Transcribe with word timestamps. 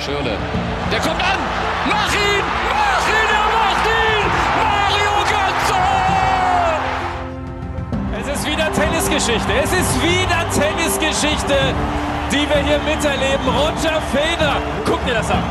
Schürle. 0.00 0.38
Der 0.90 1.00
kommt 1.00 1.20
an! 1.20 1.38
Mach 1.86 2.12
ihn! 2.14 2.44
Mach 2.70 3.06
ihn! 3.06 3.28
Er 3.36 3.48
macht 3.58 3.86
ihn! 3.86 4.24
Mario 4.64 5.14
Götze! 5.28 5.78
Es 8.18 8.26
ist 8.38 8.46
wieder 8.46 8.72
Tennisgeschichte. 8.72 9.52
Es 9.62 9.72
ist 9.72 10.02
wieder 10.02 10.48
Tennisgeschichte, 10.58 11.74
die 12.32 12.48
wir 12.48 12.62
hier 12.64 12.78
miterleben. 12.78 13.46
Roger 13.46 14.00
Federer. 14.12 14.56
Guck 14.86 15.04
dir 15.04 15.14
das 15.14 15.30
an. 15.30 15.42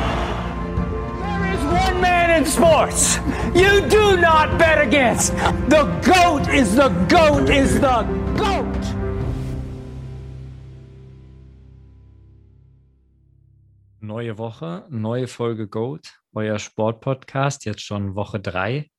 There 1.21 1.45
is 1.54 1.61
one 1.88 2.02
man 2.02 2.29
in 2.31 2.45
sports 2.45 3.20
you 3.54 3.81
do 3.88 4.18
not 4.18 4.57
bet 4.57 4.79
against. 4.79 5.34
The 5.68 5.86
GOAT 6.02 6.47
is 6.50 6.75
the 6.75 6.89
GOAT 7.07 7.50
is 7.50 7.79
the 7.79 8.04
Neue 14.20 14.38
Woche, 14.38 14.86
neue 14.89 15.28
Folge 15.28 15.69
Goat, 15.69 16.19
euer 16.33 16.59
Sportpodcast, 16.59 17.64
jetzt 17.64 17.79
schon 17.79 18.15
Woche 18.15 18.42
drei. 18.42 18.89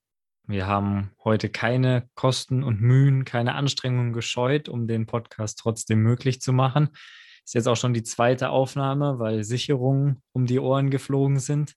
Wir 0.46 0.66
haben 0.66 1.10
heute 1.23 1.51
keine 1.51 2.09
Kosten 2.15 2.62
und 2.62 2.80
Mühen, 2.80 3.27
keine 3.27 3.55
Anstrengungen 3.55 4.15
gescheut, 4.15 4.70
um 4.70 4.88
den 4.88 5.05
Podcast 5.05 5.59
trotzdem 5.59 5.98
möglich 5.98 6.41
zu 6.41 6.55
machen. 6.55 6.88
Ist 7.45 7.52
jetzt 7.52 7.69
auch 7.69 7.77
schon 7.77 7.93
die 7.93 8.02
zweite 8.02 8.48
Aufnahme, 8.48 9.19
weil 9.19 9.45
Sicherungen 9.45 10.23
um 10.33 10.46
die 10.46 10.59
Ohren 10.59 10.88
geflogen 10.88 11.38
sind. 11.38 11.74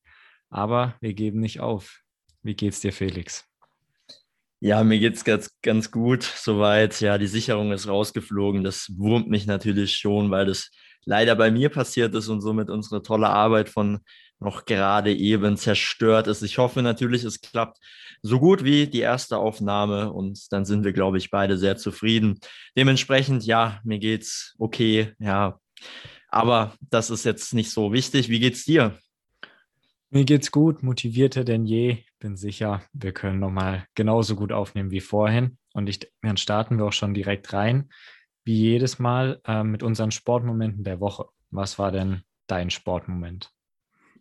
Aber 0.49 0.95
wir 1.02 1.13
geben 1.13 1.41
nicht 1.41 1.59
auf. 1.59 1.99
Wie 2.44 2.55
geht's 2.55 2.80
dir, 2.80 2.94
Felix? 2.94 3.44
Ja, 4.61 4.85
mir 4.85 4.99
geht's 4.99 5.25
ganz, 5.25 5.53
ganz 5.61 5.91
gut 5.91 6.23
soweit. 6.23 7.02
Ja, 7.02 7.17
die 7.17 7.27
Sicherung 7.27 7.73
ist 7.73 7.89
rausgeflogen. 7.89 8.63
Das 8.63 8.89
wurmt 8.95 9.27
mich 9.27 9.47
natürlich 9.47 9.97
schon, 9.97 10.31
weil 10.31 10.45
das 10.45 10.71
leider 11.05 11.35
bei 11.35 11.52
mir 11.52 11.70
passiert 11.70 12.16
ist 12.16 12.27
und 12.27 12.41
somit 12.41 12.70
unsere 12.70 13.02
tolle 13.02 13.30
Arbeit 13.30 13.70
von 13.70 13.99
noch 14.39 14.66
gerade 14.66 15.13
eben 15.13 15.57
zerstört 15.57 16.27
ist. 16.27 16.41
Ich 16.44 16.58
hoffe 16.58 16.81
natürlich, 16.81 17.23
es 17.23 17.41
klappt 17.41 17.77
so 18.22 18.39
gut 18.39 18.64
wie 18.64 18.88
die 18.88 19.00
erste 19.00 19.38
Aufnahme 19.38 20.11
und 20.11 20.52
dann 20.52 20.66
sind 20.66 20.83
wir, 20.83 20.94
glaube 20.94 21.17
ich, 21.17 21.31
beide 21.31 21.58
sehr 21.58 21.77
zufrieden. 21.77 22.39
Dementsprechend, 22.77 23.45
ja, 23.45 23.80
mir 23.83 24.00
geht's 24.00 24.55
okay, 24.59 25.14
ja. 25.19 25.59
Aber 26.30 26.75
das 26.89 27.09
ist 27.09 27.25
jetzt 27.25 27.53
nicht 27.53 27.72
so 27.72 27.94
wichtig. 27.94 28.30
Wie 28.30 28.39
geht's 28.39 28.66
dir? 28.66 28.97
Mir 30.09 30.25
geht's 30.25 30.52
gut, 30.52 30.83
motivierter 30.83 31.44
denn 31.44 31.66
je. 31.66 32.03
Bin 32.20 32.38
sicher, 32.38 32.81
wir 32.94 33.11
können 33.14 33.39
nochmal 33.39 33.86
genauso 33.95 34.36
gut 34.36 34.52
aufnehmen 34.52 34.92
wie 34.92 35.02
vorhin. 35.02 35.58
Und 35.73 35.89
ich, 35.89 35.99
dann 36.22 36.38
starten 36.38 36.77
wir 36.77 36.86
auch 36.86 36.94
schon 36.94 37.14
direkt 37.14 37.52
rein 37.52 37.89
wie 38.44 38.55
jedes 38.55 38.99
Mal 38.99 39.41
äh, 39.45 39.63
mit 39.63 39.83
unseren 39.83 40.11
Sportmomenten 40.11 40.83
der 40.83 40.99
Woche. 40.99 41.25
Was 41.52 41.80
war 41.80 41.91
denn 41.91 42.23
dein 42.47 42.69
Sportmoment? 42.69 43.52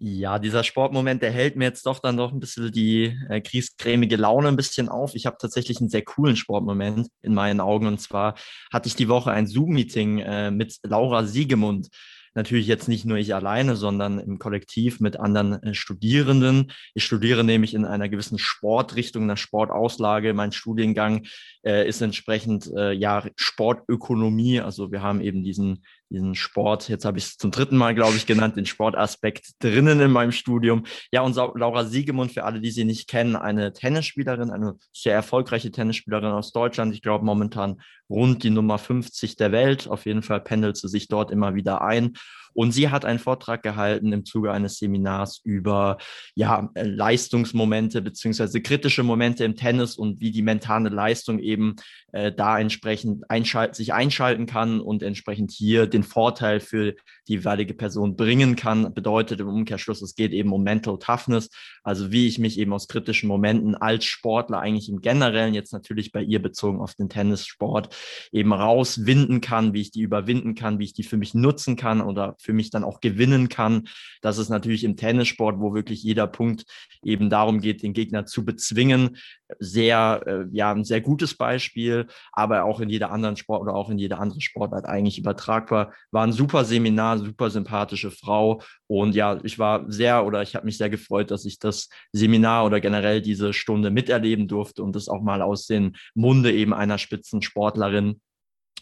Ja, 0.05 0.41
dieser 0.41 0.65
Sportmoment, 0.65 1.23
der 1.23 1.31
hält 1.31 1.55
mir 1.55 1.67
jetzt 1.67 1.87
doch 1.87 2.01
dann 2.01 2.17
doch 2.17 2.33
ein 2.33 2.41
bisschen 2.41 2.73
die 2.73 3.17
äh, 3.29 3.41
kriescremige 3.41 4.17
Laune 4.17 4.49
ein 4.49 4.57
bisschen 4.57 4.89
auf. 4.89 5.15
Ich 5.15 5.27
habe 5.27 5.37
tatsächlich 5.41 5.79
einen 5.79 5.91
sehr 5.91 6.03
coolen 6.03 6.35
Sportmoment 6.35 7.09
in 7.23 7.35
meinen 7.35 7.61
Augen. 7.61 7.87
Und 7.87 8.01
zwar 8.01 8.35
hatte 8.73 8.89
ich 8.89 8.97
die 8.97 9.09
Woche 9.09 9.31
ein 9.31 9.47
Zoom-Meeting 9.47 10.19
äh, 10.19 10.51
mit 10.51 10.79
Laura 10.83 11.25
Siegemund 11.25 11.89
natürlich 12.35 12.67
jetzt 12.67 12.89
nicht 12.89 13.05
nur 13.05 13.19
ich 13.19 13.35
alleine, 13.35 13.77
sondern 13.77 14.19
im 14.19 14.39
Kollektiv 14.39 15.01
mit 15.01 15.19
anderen 15.19 15.63
äh, 15.63 15.75
Studierenden. 15.75 16.73
Ich 16.95 17.05
studiere 17.05 17.45
nämlich 17.45 17.75
in 17.75 17.85
einer 17.85 18.09
gewissen 18.09 18.39
Sportrichtung, 18.39 19.25
einer 19.25 19.37
Sportauslage. 19.37 20.35
Mein 20.35 20.53
Studiengang 20.53 21.27
äh, 21.65 21.89
ist 21.89 22.01
entsprechend 22.01 22.71
äh, 22.77 22.93
ja 22.93 23.25
Sportökonomie. 23.37 24.61
Also 24.61 24.93
wir 24.93 25.03
haben 25.03 25.21
eben 25.21 25.43
diesen 25.43 25.83
diesen 26.13 26.35
Sport, 26.35 26.89
jetzt 26.89 27.05
habe 27.05 27.19
ich 27.19 27.25
es 27.25 27.37
zum 27.37 27.51
dritten 27.51 27.77
Mal, 27.77 27.95
glaube 27.95 28.17
ich, 28.17 28.27
genannt, 28.27 28.57
den 28.57 28.67
Sportaspekt 28.67 29.53
drinnen 29.61 30.01
in 30.01 30.11
meinem 30.11 30.33
Studium. 30.33 30.85
Ja, 31.11 31.23
und 31.23 31.35
Laura 31.35 31.85
Siegemund, 31.85 32.33
für 32.33 32.45
alle, 32.45 32.61
die 32.61 32.71
sie 32.71 32.85
nicht 32.85 33.09
kennen, 33.09 33.35
eine 33.35 33.73
Tennisspielerin, 33.73 34.51
eine 34.51 34.75
sehr 34.93 35.15
erfolgreiche 35.15 35.71
Tennisspielerin 35.71 36.33
aus 36.33 36.53
Deutschland. 36.53 36.95
Ich 36.95 37.03
glaube, 37.03 37.25
momentan 37.25 37.81
rund 38.13 38.43
die 38.43 38.51
Nummer 38.51 38.79
50 38.79 39.37
der 39.37 39.53
Welt. 39.53 39.89
Auf 39.89 40.07
jeden 40.07 40.23
Fall 40.23 40.41
pendelt 40.41 40.77
sie 40.77 40.89
sich 40.89 41.09
dort 41.09 41.31
immer 41.31 41.55
wieder 41.55 41.83
ein. 41.83 42.15
Und 42.55 42.73
sie 42.73 42.91
hat 42.91 43.05
einen 43.05 43.19
Vortrag 43.19 43.63
gehalten 43.63 44.13
im 44.13 44.25
Zuge 44.25 44.53
eines 44.53 44.79
Seminars 44.79 45.41
über 45.43 45.99
ja, 46.35 46.71
Leistungsmomente 46.75 48.03
beziehungsweise 48.03 48.61
kritische 48.61 49.03
Momente 49.03 49.45
im 49.45 49.57
Tennis 49.57 49.97
und 49.97 50.21
wie 50.21 50.31
die 50.31 50.43
mentale 50.43 50.91
Leistung 50.91 51.39
eben 51.39 51.77
äh, 52.13 52.33
da 52.33 52.59
entsprechend 52.59 53.31
einschalten, 53.31 53.75
sich 53.75 53.95
einschalten 53.95 54.47
kann 54.47 54.81
und 54.81 55.03
entsprechend 55.03 55.51
hier 55.51 55.87
den 55.87 56.03
Vorteil 56.03 56.61
für 56.61 56.95
die 57.27 57.35
jeweilige 57.35 57.75
Person 57.75 58.17
bringen 58.17 58.57
kann. 58.57 58.93
Bedeutet 58.93 59.41
im 59.41 59.49
Umkehrschluss, 59.49 60.03
es 60.03 60.15
geht 60.15 60.33
eben 60.33 60.53
um 60.53 60.63
Mental 60.63 60.99
Toughness, 60.99 61.49
also 61.83 62.13
wie 62.13 62.27
ich 62.27 62.39
mich 62.39 62.59
eben 62.59 62.73
aus 62.73 62.89
kritischen 62.89 63.29
Momenten 63.29 63.75
als 63.75 64.05
Sportler 64.05 64.61
eigentlich 64.61 64.89
im 64.89 65.01
Generellen, 65.01 65.55
jetzt 65.55 65.73
natürlich 65.73 66.13
bei 66.13 66.23
ihr 66.23 66.43
bezogen 66.43 66.81
auf 66.81 66.95
den 66.95 67.09
Tennissport, 67.09 67.95
eben 68.33 68.53
rauswinden 68.53 69.41
kann, 69.41 69.73
wie 69.73 69.81
ich 69.81 69.91
die 69.91 70.01
überwinden 70.03 70.55
kann, 70.55 70.79
wie 70.79 70.85
ich 70.85 70.95
die 70.95 71.03
für 71.03 71.17
mich 71.17 71.35
nutzen 71.35 71.77
kann 71.77 72.01
oder 72.01 72.37
für 72.39 72.53
mich 72.53 72.71
dann 72.71 72.85
auch 72.85 73.01
gewinnen 73.01 73.49
kann. 73.49 73.89
Das 74.21 74.39
ist 74.39 74.49
natürlich 74.49 74.85
im 74.85 74.97
Tennissport, 74.97 75.61
wo 75.61 75.75
wirklich 75.75 76.03
jeder 76.03 76.27
Punkt 76.27 76.65
eben 77.03 77.31
darum 77.31 77.61
geht, 77.61 77.83
den 77.83 77.93
Gegner 77.93 78.27
zu 78.27 78.45
bezwingen, 78.45 79.17
sehr, 79.59 80.23
äh, 80.27 80.45
ja, 80.53 80.73
ein 80.73 80.85
sehr 80.85 81.01
gutes 81.01 81.35
Beispiel, 81.37 82.07
aber 82.33 82.65
auch 82.65 82.81
in 82.81 82.89
jeder 82.89 83.11
anderen 83.11 83.37
Sport 83.37 83.63
oder 83.63 83.75
auch 83.75 83.91
in 83.91 83.99
jeder 83.99 84.21
andere 84.21 84.41
Sportart 84.41 84.87
eigentlich 84.87 85.19
übertragbar. 85.19 85.93
War 86.11 86.25
ein 86.25 86.33
super 86.33 86.65
Seminar, 86.65 87.19
super 87.19 87.51
sympathische 87.51 88.11
Frau 88.11 88.63
und 88.87 89.15
ja, 89.15 89.39
ich 89.43 89.59
war 89.59 89.91
sehr 89.91 90.27
oder 90.27 90.43
ich 90.43 90.55
habe 90.55 90.67
mich 90.67 90.79
sehr 90.79 90.91
gefreut, 90.91 91.31
dass 91.31 91.45
ich 91.45 91.59
das 91.59 91.89
Seminar 92.13 92.67
oder 92.67 92.81
generell 92.81 93.23
diese 93.23 93.53
Stunde 93.53 93.91
miterleben 93.91 94.49
durfte 94.49 94.83
und 94.83 94.95
das 94.95 95.09
auch 95.09 95.23
mal 95.23 95.43
aus 95.43 95.67
dem 95.67 95.93
Munde 96.15 96.53
eben 96.53 96.75
einer 96.75 96.99
Spitzensportlerin 96.99 98.21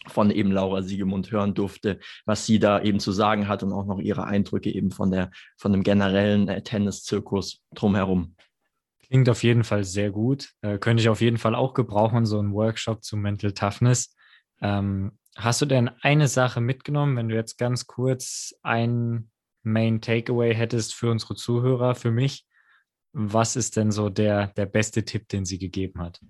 von 0.07 0.31
eben 0.31 0.51
Laura 0.51 0.81
Siegemund 0.81 1.31
hören 1.31 1.53
durfte, 1.53 1.99
was 2.25 2.45
sie 2.45 2.59
da 2.59 2.81
eben 2.81 2.99
zu 2.99 3.11
sagen 3.11 3.47
hat 3.47 3.63
und 3.63 3.71
auch 3.71 3.85
noch 3.85 3.99
ihre 3.99 4.25
Eindrücke 4.25 4.73
eben 4.73 4.91
von 4.91 5.11
der 5.11 5.31
von 5.57 5.71
dem 5.71 5.83
generellen 5.83 6.47
äh, 6.47 6.63
Tenniszirkus 6.63 7.61
drumherum. 7.73 8.35
Klingt 9.11 9.27
auf 9.27 9.43
jeden 9.43 9.65
Fall 9.65 9.83
sehr 9.83 10.09
gut. 10.09 10.53
Äh, 10.61 10.77
könnte 10.77 11.01
ich 11.01 11.09
auf 11.09 11.19
jeden 11.19 11.37
Fall 11.37 11.53
auch 11.53 11.73
gebrauchen, 11.73 12.25
so 12.25 12.39
einen 12.39 12.53
Workshop 12.53 13.03
zu 13.03 13.17
Mental 13.17 13.51
Toughness. 13.51 14.15
Ähm, 14.61 15.19
hast 15.35 15.61
du 15.61 15.65
denn 15.65 15.89
eine 16.01 16.29
Sache 16.29 16.61
mitgenommen, 16.61 17.17
wenn 17.17 17.27
du 17.27 17.35
jetzt 17.35 17.57
ganz 17.57 17.87
kurz 17.87 18.53
ein 18.61 19.29
Main 19.63 19.99
Takeaway 19.99 20.55
hättest 20.55 20.95
für 20.95 21.11
unsere 21.11 21.35
Zuhörer, 21.35 21.93
für 21.93 22.09
mich? 22.09 22.45
Was 23.11 23.57
ist 23.57 23.75
denn 23.75 23.91
so 23.91 24.07
der, 24.09 24.47
der 24.47 24.65
beste 24.65 25.03
Tipp, 25.03 25.27
den 25.27 25.43
sie 25.43 25.59
gegeben 25.59 25.99
hat? 25.99 26.21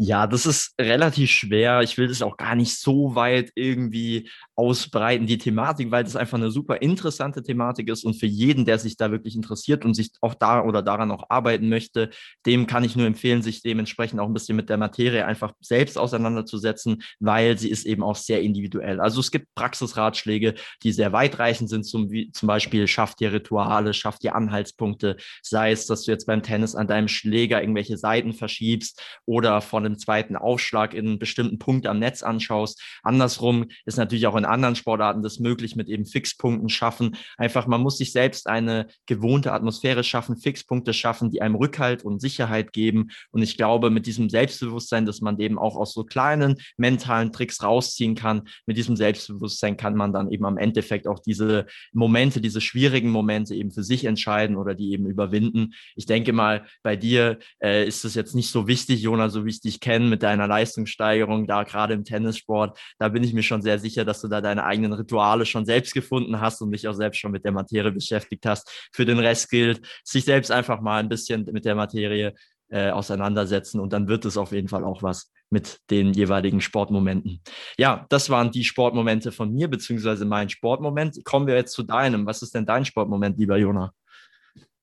Ja, 0.00 0.28
das 0.28 0.46
ist 0.46 0.74
relativ 0.80 1.28
schwer. 1.28 1.80
Ich 1.82 1.98
will 1.98 2.06
das 2.06 2.22
auch 2.22 2.36
gar 2.36 2.54
nicht 2.54 2.78
so 2.78 3.16
weit 3.16 3.50
irgendwie 3.56 4.30
ausbreiten, 4.54 5.26
die 5.26 5.38
Thematik, 5.38 5.90
weil 5.90 6.04
das 6.04 6.14
einfach 6.14 6.38
eine 6.38 6.52
super 6.52 6.80
interessante 6.82 7.42
Thematik 7.42 7.88
ist 7.88 8.04
und 8.04 8.14
für 8.14 8.26
jeden, 8.26 8.64
der 8.64 8.78
sich 8.78 8.96
da 8.96 9.10
wirklich 9.10 9.34
interessiert 9.34 9.84
und 9.84 9.94
sich 9.94 10.10
auch 10.20 10.34
da 10.34 10.62
oder 10.62 10.82
daran 10.82 11.10
auch 11.10 11.24
arbeiten 11.30 11.68
möchte, 11.68 12.10
dem 12.46 12.68
kann 12.68 12.84
ich 12.84 12.94
nur 12.94 13.06
empfehlen, 13.08 13.42
sich 13.42 13.60
dementsprechend 13.62 14.20
auch 14.20 14.26
ein 14.28 14.34
bisschen 14.34 14.54
mit 14.54 14.68
der 14.68 14.76
Materie 14.76 15.26
einfach 15.26 15.52
selbst 15.60 15.98
auseinanderzusetzen, 15.98 17.02
weil 17.18 17.58
sie 17.58 17.68
ist 17.70 17.84
eben 17.84 18.04
auch 18.04 18.16
sehr 18.16 18.40
individuell. 18.40 19.00
Also 19.00 19.18
es 19.18 19.32
gibt 19.32 19.52
Praxisratschläge, 19.56 20.54
die 20.84 20.92
sehr 20.92 21.12
weitreichend 21.12 21.70
sind, 21.70 21.82
zum, 21.82 22.10
wie, 22.12 22.30
zum 22.30 22.46
Beispiel 22.46 22.86
schafft 22.86 23.18
dir 23.18 23.32
Rituale, 23.32 23.92
schafft 23.94 24.22
dir 24.22 24.36
Anhaltspunkte, 24.36 25.16
sei 25.42 25.72
es, 25.72 25.86
dass 25.86 26.04
du 26.04 26.12
jetzt 26.12 26.26
beim 26.26 26.44
Tennis 26.44 26.76
an 26.76 26.86
deinem 26.86 27.08
Schläger 27.08 27.60
irgendwelche 27.60 27.96
Seiten 27.96 28.32
verschiebst 28.32 29.02
oder 29.26 29.60
von 29.60 29.87
einem 29.88 29.98
zweiten 29.98 30.36
Aufschlag 30.36 30.94
in 30.94 31.06
einen 31.06 31.18
bestimmten 31.18 31.58
Punkt 31.58 31.86
am 31.86 31.98
Netz 31.98 32.22
anschaust. 32.22 32.82
Andersrum 33.02 33.66
ist 33.84 33.98
natürlich 33.98 34.26
auch 34.26 34.36
in 34.36 34.44
anderen 34.44 34.76
Sportarten 34.76 35.22
das 35.22 35.38
möglich 35.38 35.76
mit 35.76 35.88
eben 35.88 36.06
Fixpunkten 36.06 36.68
schaffen. 36.68 37.16
Einfach, 37.36 37.66
man 37.66 37.80
muss 37.80 37.98
sich 37.98 38.12
selbst 38.12 38.46
eine 38.48 38.86
gewohnte 39.06 39.52
Atmosphäre 39.52 40.04
schaffen, 40.04 40.36
Fixpunkte 40.36 40.92
schaffen, 40.92 41.30
die 41.30 41.42
einem 41.42 41.54
Rückhalt 41.54 42.04
und 42.04 42.20
Sicherheit 42.20 42.72
geben. 42.72 43.08
Und 43.30 43.42
ich 43.42 43.56
glaube, 43.56 43.90
mit 43.90 44.06
diesem 44.06 44.30
Selbstbewusstsein, 44.30 45.06
dass 45.06 45.20
man 45.20 45.38
eben 45.38 45.58
auch 45.58 45.76
aus 45.76 45.94
so 45.94 46.04
kleinen 46.04 46.56
mentalen 46.76 47.32
Tricks 47.32 47.62
rausziehen 47.62 48.14
kann, 48.14 48.48
mit 48.66 48.76
diesem 48.76 48.96
Selbstbewusstsein 48.96 49.76
kann 49.76 49.94
man 49.94 50.12
dann 50.12 50.30
eben 50.30 50.44
am 50.44 50.58
Endeffekt 50.58 51.06
auch 51.06 51.18
diese 51.18 51.66
Momente, 51.92 52.40
diese 52.40 52.60
schwierigen 52.60 53.10
Momente 53.10 53.54
eben 53.54 53.70
für 53.70 53.82
sich 53.82 54.04
entscheiden 54.04 54.56
oder 54.56 54.74
die 54.74 54.92
eben 54.92 55.06
überwinden. 55.06 55.74
Ich 55.96 56.06
denke 56.06 56.32
mal, 56.32 56.66
bei 56.82 56.96
dir 56.96 57.38
äh, 57.62 57.86
ist 57.86 58.04
es 58.04 58.14
jetzt 58.14 58.34
nicht 58.34 58.50
so 58.50 58.66
wichtig, 58.66 59.02
Jona, 59.02 59.28
so 59.28 59.44
wie 59.44 59.50
ich 59.50 59.60
dich 59.60 59.77
kennen 59.80 60.08
mit 60.08 60.22
deiner 60.22 60.46
Leistungssteigerung, 60.46 61.46
da 61.46 61.62
gerade 61.62 61.94
im 61.94 62.04
Tennissport, 62.04 62.78
da 62.98 63.08
bin 63.08 63.22
ich 63.22 63.32
mir 63.32 63.42
schon 63.42 63.62
sehr 63.62 63.78
sicher, 63.78 64.04
dass 64.04 64.20
du 64.20 64.28
da 64.28 64.40
deine 64.40 64.64
eigenen 64.64 64.92
Rituale 64.92 65.46
schon 65.46 65.64
selbst 65.64 65.94
gefunden 65.94 66.40
hast 66.40 66.60
und 66.60 66.72
dich 66.72 66.88
auch 66.88 66.94
selbst 66.94 67.18
schon 67.18 67.32
mit 67.32 67.44
der 67.44 67.52
Materie 67.52 67.92
beschäftigt 67.92 68.46
hast. 68.46 68.88
Für 68.92 69.04
den 69.04 69.18
Rest 69.18 69.50
gilt, 69.50 69.80
sich 70.04 70.24
selbst 70.24 70.50
einfach 70.50 70.80
mal 70.80 71.00
ein 71.00 71.08
bisschen 71.08 71.44
mit 71.52 71.64
der 71.64 71.74
Materie 71.74 72.34
äh, 72.70 72.90
auseinandersetzen 72.90 73.80
und 73.80 73.92
dann 73.92 74.08
wird 74.08 74.24
es 74.24 74.36
auf 74.36 74.52
jeden 74.52 74.68
Fall 74.68 74.84
auch 74.84 75.02
was 75.02 75.32
mit 75.50 75.80
den 75.90 76.12
jeweiligen 76.12 76.60
Sportmomenten. 76.60 77.40
Ja, 77.78 78.06
das 78.10 78.28
waren 78.28 78.50
die 78.50 78.64
Sportmomente 78.64 79.32
von 79.32 79.52
mir, 79.52 79.68
beziehungsweise 79.68 80.26
mein 80.26 80.50
Sportmoment. 80.50 81.24
Kommen 81.24 81.46
wir 81.46 81.54
jetzt 81.54 81.72
zu 81.72 81.82
deinem. 81.82 82.26
Was 82.26 82.42
ist 82.42 82.54
denn 82.54 82.66
dein 82.66 82.84
Sportmoment, 82.84 83.38
lieber 83.38 83.56
Jona? 83.56 83.94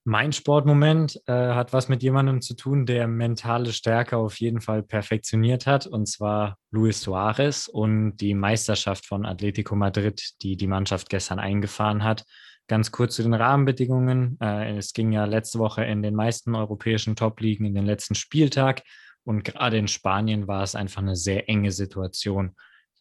Mein 0.08 0.34
Sportmoment 0.34 1.20
äh, 1.26 1.34
hat 1.34 1.74
was 1.74 1.90
mit 1.90 2.04
jemandem 2.04 2.40
zu 2.40 2.56
tun, 2.56 2.86
der 2.86 3.08
mentale 3.08 3.74
Stärke 3.74 4.18
auf 4.18 4.40
jeden 4.40 4.62
Fall 4.62 4.84
perfektioniert 4.84 5.66
hat, 5.66 5.88
und 5.88 6.06
zwar 6.06 6.60
Luis 6.70 7.02
Suarez 7.02 7.68
und 7.68 8.18
die 8.18 8.36
Meisterschaft 8.36 9.08
von 9.08 9.26
Atletico 9.26 9.76
Madrid, 9.76 10.22
die 10.44 10.58
die 10.58 10.68
Mannschaft 10.68 11.10
gestern 11.10 11.40
eingefahren 11.40 12.04
hat. 12.04 12.24
Ganz 12.68 12.92
kurz 12.92 13.16
zu 13.16 13.24
den 13.24 13.34
Rahmenbedingungen. 13.34 14.38
Äh, 14.40 14.78
es 14.78 14.94
ging 14.94 15.12
ja 15.12 15.26
letzte 15.26 15.58
Woche 15.58 15.84
in 15.86 16.04
den 16.04 16.14
meisten 16.14 16.54
europäischen 16.54 17.16
Top-Ligen 17.16 17.66
in 17.66 17.74
den 17.74 17.88
letzten 17.88 18.14
Spieltag 18.14 18.84
und 19.24 19.44
gerade 19.44 19.80
in 19.80 19.88
Spanien 19.88 20.48
war 20.48 20.62
es 20.62 20.76
einfach 20.76 21.02
eine 21.02 21.16
sehr 21.16 21.50
enge 21.50 21.72
Situation. 21.72 22.56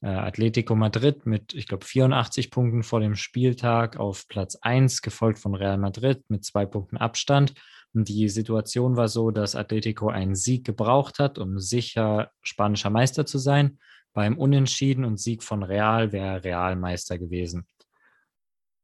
Äh, 0.04 0.08
Atletico 0.08 0.74
Madrid 0.74 1.24
mit, 1.24 1.54
ich 1.54 1.66
glaube, 1.66 1.86
84 1.86 2.50
Punkten 2.50 2.82
vor 2.82 3.00
dem 3.00 3.14
Spieltag 3.14 3.96
auf 3.96 4.28
Platz 4.28 4.54
1, 4.60 5.00
gefolgt 5.00 5.38
von 5.38 5.54
Real 5.54 5.78
Madrid 5.78 6.22
mit 6.28 6.44
zwei 6.44 6.66
Punkten 6.66 6.98
Abstand. 6.98 7.54
Und 7.94 8.10
die 8.10 8.28
Situation 8.28 8.98
war 8.98 9.08
so, 9.08 9.30
dass 9.30 9.56
Atletico 9.56 10.08
einen 10.10 10.34
Sieg 10.34 10.66
gebraucht 10.66 11.18
hat, 11.20 11.38
um 11.38 11.58
sicher 11.58 12.30
spanischer 12.42 12.90
Meister 12.90 13.24
zu 13.24 13.38
sein. 13.38 13.78
Beim 14.12 14.36
Unentschieden 14.36 15.06
und 15.06 15.18
Sieg 15.18 15.42
von 15.42 15.62
Real 15.62 16.12
wäre 16.12 16.44
Real 16.44 16.76
Meister 16.76 17.18
gewesen. 17.18 17.66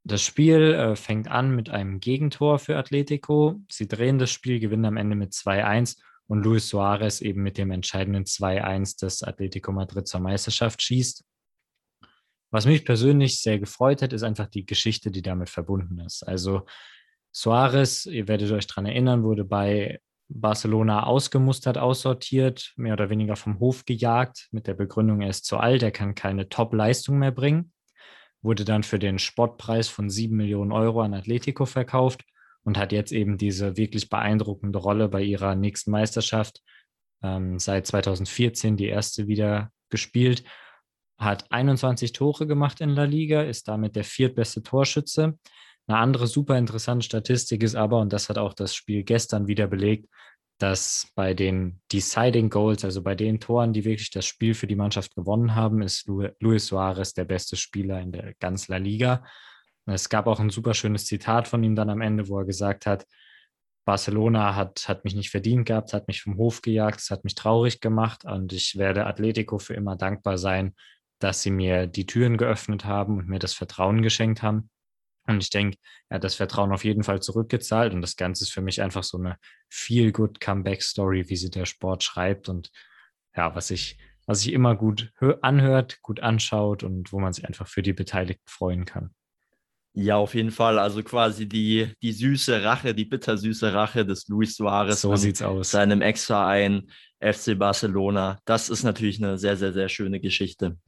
Das 0.05 0.23
Spiel 0.23 0.73
äh, 0.73 0.97
fängt 0.97 1.29
an 1.29 1.55
mit 1.55 1.69
einem 1.69 2.01
Gegentor 2.01 2.59
für 2.59 2.79
Atletico. 2.79 3.61
Sie 3.71 3.89
drehen 3.89 4.19
das 4.19 4.31
Spiel, 4.31 4.59
gewinnen 4.59 4.87
am 4.87 4.97
Ende 4.97 5.17
mit 5.17 5.33
2-1 5.33 5.99
und 6.31 6.45
Luis 6.45 6.69
Suarez 6.69 7.21
eben 7.23 7.43
mit 7.43 7.59
dem 7.59 7.73
entscheidenden 7.73 8.23
2-1 8.23 9.01
des 9.01 9.25
Atletico 9.25 9.73
Madrid 9.73 10.07
zur 10.07 10.21
Meisterschaft 10.21 10.81
schießt. 10.81 11.25
Was 12.53 12.67
mich 12.67 12.85
persönlich 12.85 13.41
sehr 13.41 13.59
gefreut 13.59 14.01
hat, 14.01 14.13
ist 14.13 14.23
einfach 14.23 14.47
die 14.47 14.65
Geschichte, 14.65 15.11
die 15.11 15.23
damit 15.23 15.51
verbunden 15.51 15.99
ist. 15.99 16.23
Also 16.23 16.67
Suarez, 17.33 18.07
ihr 18.07 18.29
werdet 18.29 18.53
euch 18.53 18.69
daran 18.69 18.87
erinnern, 18.87 19.25
wurde 19.25 19.45
bei 19.45 19.99
Barcelona 20.29 21.03
ausgemustert, 21.03 21.79
aussortiert, 21.79 22.75
mehr 22.77 22.93
oder 22.93 23.11
weniger 23.11 23.35
vom 23.35 23.59
Hof 23.59 23.85
gejagt, 23.85 24.47
mit 24.53 24.69
der 24.69 24.75
Begründung, 24.75 25.23
er 25.23 25.31
ist 25.31 25.47
zu 25.47 25.57
alt, 25.57 25.83
er 25.83 25.91
kann 25.91 26.15
keine 26.15 26.49
Top-Leistung 26.49 27.19
mehr 27.19 27.33
bringen. 27.33 27.73
Wurde 28.41 28.65
dann 28.65 28.85
für 28.85 29.01
den 29.01 29.19
Spottpreis 29.19 29.89
von 29.89 30.09
7 30.09 30.37
Millionen 30.37 30.71
Euro 30.71 31.01
an 31.01 31.13
Atletico 31.13 31.67
verkauft 31.67 32.25
und 32.65 32.79
hat 32.79 32.93
jetzt 32.93 33.13
eben 33.13 33.39
diese 33.39 33.77
wirklich 33.77 34.09
beeindruckende 34.09 34.79
Rolle 34.79 35.09
bei 35.09 35.23
ihrer 35.23 35.55
nächsten 35.55 35.91
Meisterschaft 35.91 36.61
ähm, 37.23 37.59
seit 37.59 37.87
2014 37.87 38.77
die 38.77 38.87
erste 38.87 39.27
wieder 39.27 39.71
gespielt, 39.89 40.45
hat 41.19 41.51
21 41.53 42.13
Tore 42.13 42.47
gemacht 42.47 42.81
in 42.81 42.91
La 42.91 43.05
Liga, 43.05 43.43
ist 43.43 43.69
damit 43.69 43.97
der 43.97 44.05
viertbeste 44.05 44.63
Torschütze. 44.63 45.39
Eine 45.87 45.99
andere 45.99 46.27
super 46.27 46.57
interessante 46.57 47.05
Statistik 47.05 47.63
ist 47.63 47.75
aber, 47.75 48.01
und 48.01 48.13
das 48.13 48.29
hat 48.29 48.39
auch 48.39 48.55
das 48.55 48.75
Spiel 48.75 49.03
gestern 49.03 49.47
wieder 49.49 49.67
belegt, 49.67 50.09
dass 50.59 51.09
bei 51.15 51.35
den 51.35 51.81
Deciding 51.91 52.51
Goals, 52.51 52.85
also 52.85 53.03
bei 53.03 53.15
den 53.15 53.41
Toren, 53.41 53.73
die 53.73 53.85
wirklich 53.85 54.11
das 54.11 54.27
Spiel 54.27 54.55
für 54.55 54.67
die 54.67 54.77
Mannschaft 54.77 55.15
gewonnen 55.15 55.55
haben, 55.55 55.83
ist 55.83 56.07
Luis 56.07 56.67
Suarez 56.67 57.15
der 57.15 57.25
beste 57.25 57.57
Spieler 57.57 58.01
in 58.01 58.13
der 58.13 58.35
ganzen 58.41 58.73
La 58.73 58.79
Liga. 58.79 59.25
Es 59.91 60.09
gab 60.09 60.27
auch 60.27 60.41
ein 60.41 60.51
super 60.51 60.75
schönes 60.75 61.07
Zitat 61.07 61.49
von 61.49 61.63
ihm 61.63 61.75
dann 61.75 61.91
am 61.91 62.01
Ende, 62.01 62.29
wo 62.29 62.39
er 62.39 62.45
gesagt 62.45 62.87
hat, 62.87 63.07
Barcelona 63.85 64.55
hat, 64.55 64.89
hat 64.89 65.05
mich 65.05 65.15
nicht 65.15 65.31
verdient 65.31 65.67
gehabt, 65.67 65.93
hat 65.93 66.07
mich 66.07 66.23
vom 66.23 66.37
Hof 66.37 66.63
gejagt, 66.63 67.01
es 67.01 67.11
hat 67.11 67.25
mich 67.25 67.35
traurig 67.35 67.81
gemacht 67.81 68.25
und 68.25 68.53
ich 68.53 68.77
werde 68.77 69.07
Atletico 69.07 69.59
für 69.59 69.75
immer 69.75 69.97
dankbar 69.97 70.39
sein, 70.39 70.75
dass 71.19 71.43
sie 71.43 71.51
mir 71.51 71.87
die 71.87 72.07
Türen 72.07 72.37
geöffnet 72.37 72.85
haben 72.85 73.19
und 73.19 73.29
mir 73.29 73.39
das 73.39 73.55
Vertrauen 73.55 74.03
geschenkt 74.03 74.43
haben. 74.43 74.71
Und 75.27 75.43
ich 75.43 75.51
denke, 75.51 75.79
er 76.09 76.17
hat 76.17 76.25
das 76.25 76.35
Vertrauen 76.35 76.73
auf 76.73 76.85
jeden 76.85 77.03
Fall 77.03 77.21
zurückgezahlt 77.21 77.93
und 77.95 78.01
das 78.01 78.17
Ganze 78.17 78.45
ist 78.45 78.53
für 78.53 78.63
mich 78.63 78.83
einfach 78.83 79.03
so 79.03 79.19
eine 79.19 79.37
feel 79.69 80.13
good 80.13 80.41
Comeback 80.41 80.83
Story, 80.83 81.29
wie 81.29 81.37
sie 81.37 81.51
der 81.51 81.67
Sport 81.67 82.03
schreibt 82.03 82.49
und 82.49 82.71
ja, 83.35 83.55
was 83.55 83.69
sich 83.69 83.99
was 84.27 84.43
sich 84.43 84.53
immer 84.53 84.77
gut 84.77 85.13
anhört, 85.43 86.01
gut 86.03 86.21
anschaut 86.21 86.85
und 86.85 87.13
wo 87.13 87.19
man 87.19 87.33
sich 87.33 87.47
einfach 87.47 87.67
für 87.67 87.83
die 87.83 87.93
Beteiligten 87.93 88.47
freuen 88.47 88.85
kann. 88.85 89.13
Ja, 89.93 90.17
auf 90.17 90.35
jeden 90.35 90.53
Fall. 90.53 90.79
Also 90.79 91.03
quasi 91.03 91.49
die, 91.49 91.93
die 92.01 92.13
süße 92.13 92.63
Rache, 92.63 92.95
die 92.95 93.05
bittersüße 93.05 93.73
Rache 93.73 94.07
des 94.07 94.29
Luis 94.29 94.55
Suarez. 94.55 95.01
So 95.01 95.17
sieht's 95.17 95.43
aus. 95.43 95.73
Seinem 95.73 96.01
Ex-Verein 96.01 96.89
FC 97.21 97.59
Barcelona. 97.59 98.39
Das 98.45 98.69
ist 98.69 98.85
natürlich 98.85 99.23
eine 99.23 99.37
sehr, 99.37 99.57
sehr, 99.57 99.73
sehr 99.73 99.89
schöne 99.89 100.21
Geschichte. 100.21 100.79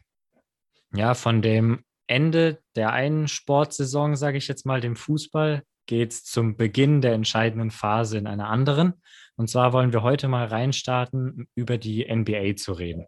Ja, 0.94 1.14
von 1.14 1.42
dem 1.42 1.84
Ende 2.06 2.60
der 2.76 2.92
einen 2.92 3.26
Sportsaison, 3.26 4.14
sage 4.16 4.38
ich 4.38 4.46
jetzt 4.46 4.66
mal, 4.66 4.80
dem 4.80 4.96
Fußball, 4.96 5.62
geht 5.86 6.12
es 6.12 6.24
zum 6.24 6.56
Beginn 6.56 7.00
der 7.00 7.14
entscheidenden 7.14 7.70
Phase 7.70 8.18
in 8.18 8.26
einer 8.26 8.48
anderen. 8.48 8.94
Und 9.36 9.48
zwar 9.48 9.72
wollen 9.72 9.92
wir 9.92 10.02
heute 10.02 10.28
mal 10.28 10.46
reinstarten, 10.46 11.48
über 11.54 11.78
die 11.78 12.04
NBA 12.04 12.56
zu 12.56 12.72
reden. 12.72 13.06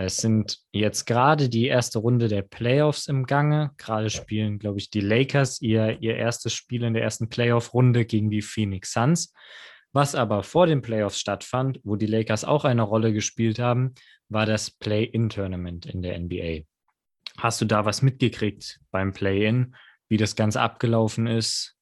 Es 0.00 0.18
sind 0.18 0.60
jetzt 0.70 1.06
gerade 1.06 1.48
die 1.48 1.66
erste 1.66 1.98
Runde 1.98 2.28
der 2.28 2.42
Playoffs 2.42 3.08
im 3.08 3.26
Gange. 3.26 3.72
Gerade 3.78 4.10
spielen, 4.10 4.60
glaube 4.60 4.78
ich, 4.78 4.90
die 4.90 5.00
Lakers 5.00 5.60
ihr, 5.60 6.00
ihr 6.00 6.14
erstes 6.14 6.52
Spiel 6.52 6.84
in 6.84 6.94
der 6.94 7.02
ersten 7.02 7.28
Playoff-Runde 7.28 8.04
gegen 8.04 8.30
die 8.30 8.42
Phoenix 8.42 8.92
Suns. 8.92 9.34
Was 9.92 10.14
aber 10.14 10.44
vor 10.44 10.68
den 10.68 10.82
Playoffs 10.82 11.18
stattfand, 11.18 11.80
wo 11.82 11.96
die 11.96 12.06
Lakers 12.06 12.44
auch 12.44 12.64
eine 12.64 12.82
Rolle 12.82 13.12
gespielt 13.12 13.58
haben, 13.58 13.94
war 14.28 14.46
das 14.46 14.70
Play-In-Tournament 14.70 15.86
in 15.86 16.00
der 16.00 16.16
NBA. 16.16 16.60
Hast 17.36 17.60
du 17.60 17.64
da 17.64 17.84
was 17.84 18.00
mitgekriegt 18.00 18.78
beim 18.92 19.12
Play-In, 19.12 19.74
wie 20.08 20.16
das 20.16 20.36
Ganze 20.36 20.60
abgelaufen 20.60 21.26
ist? 21.26 21.76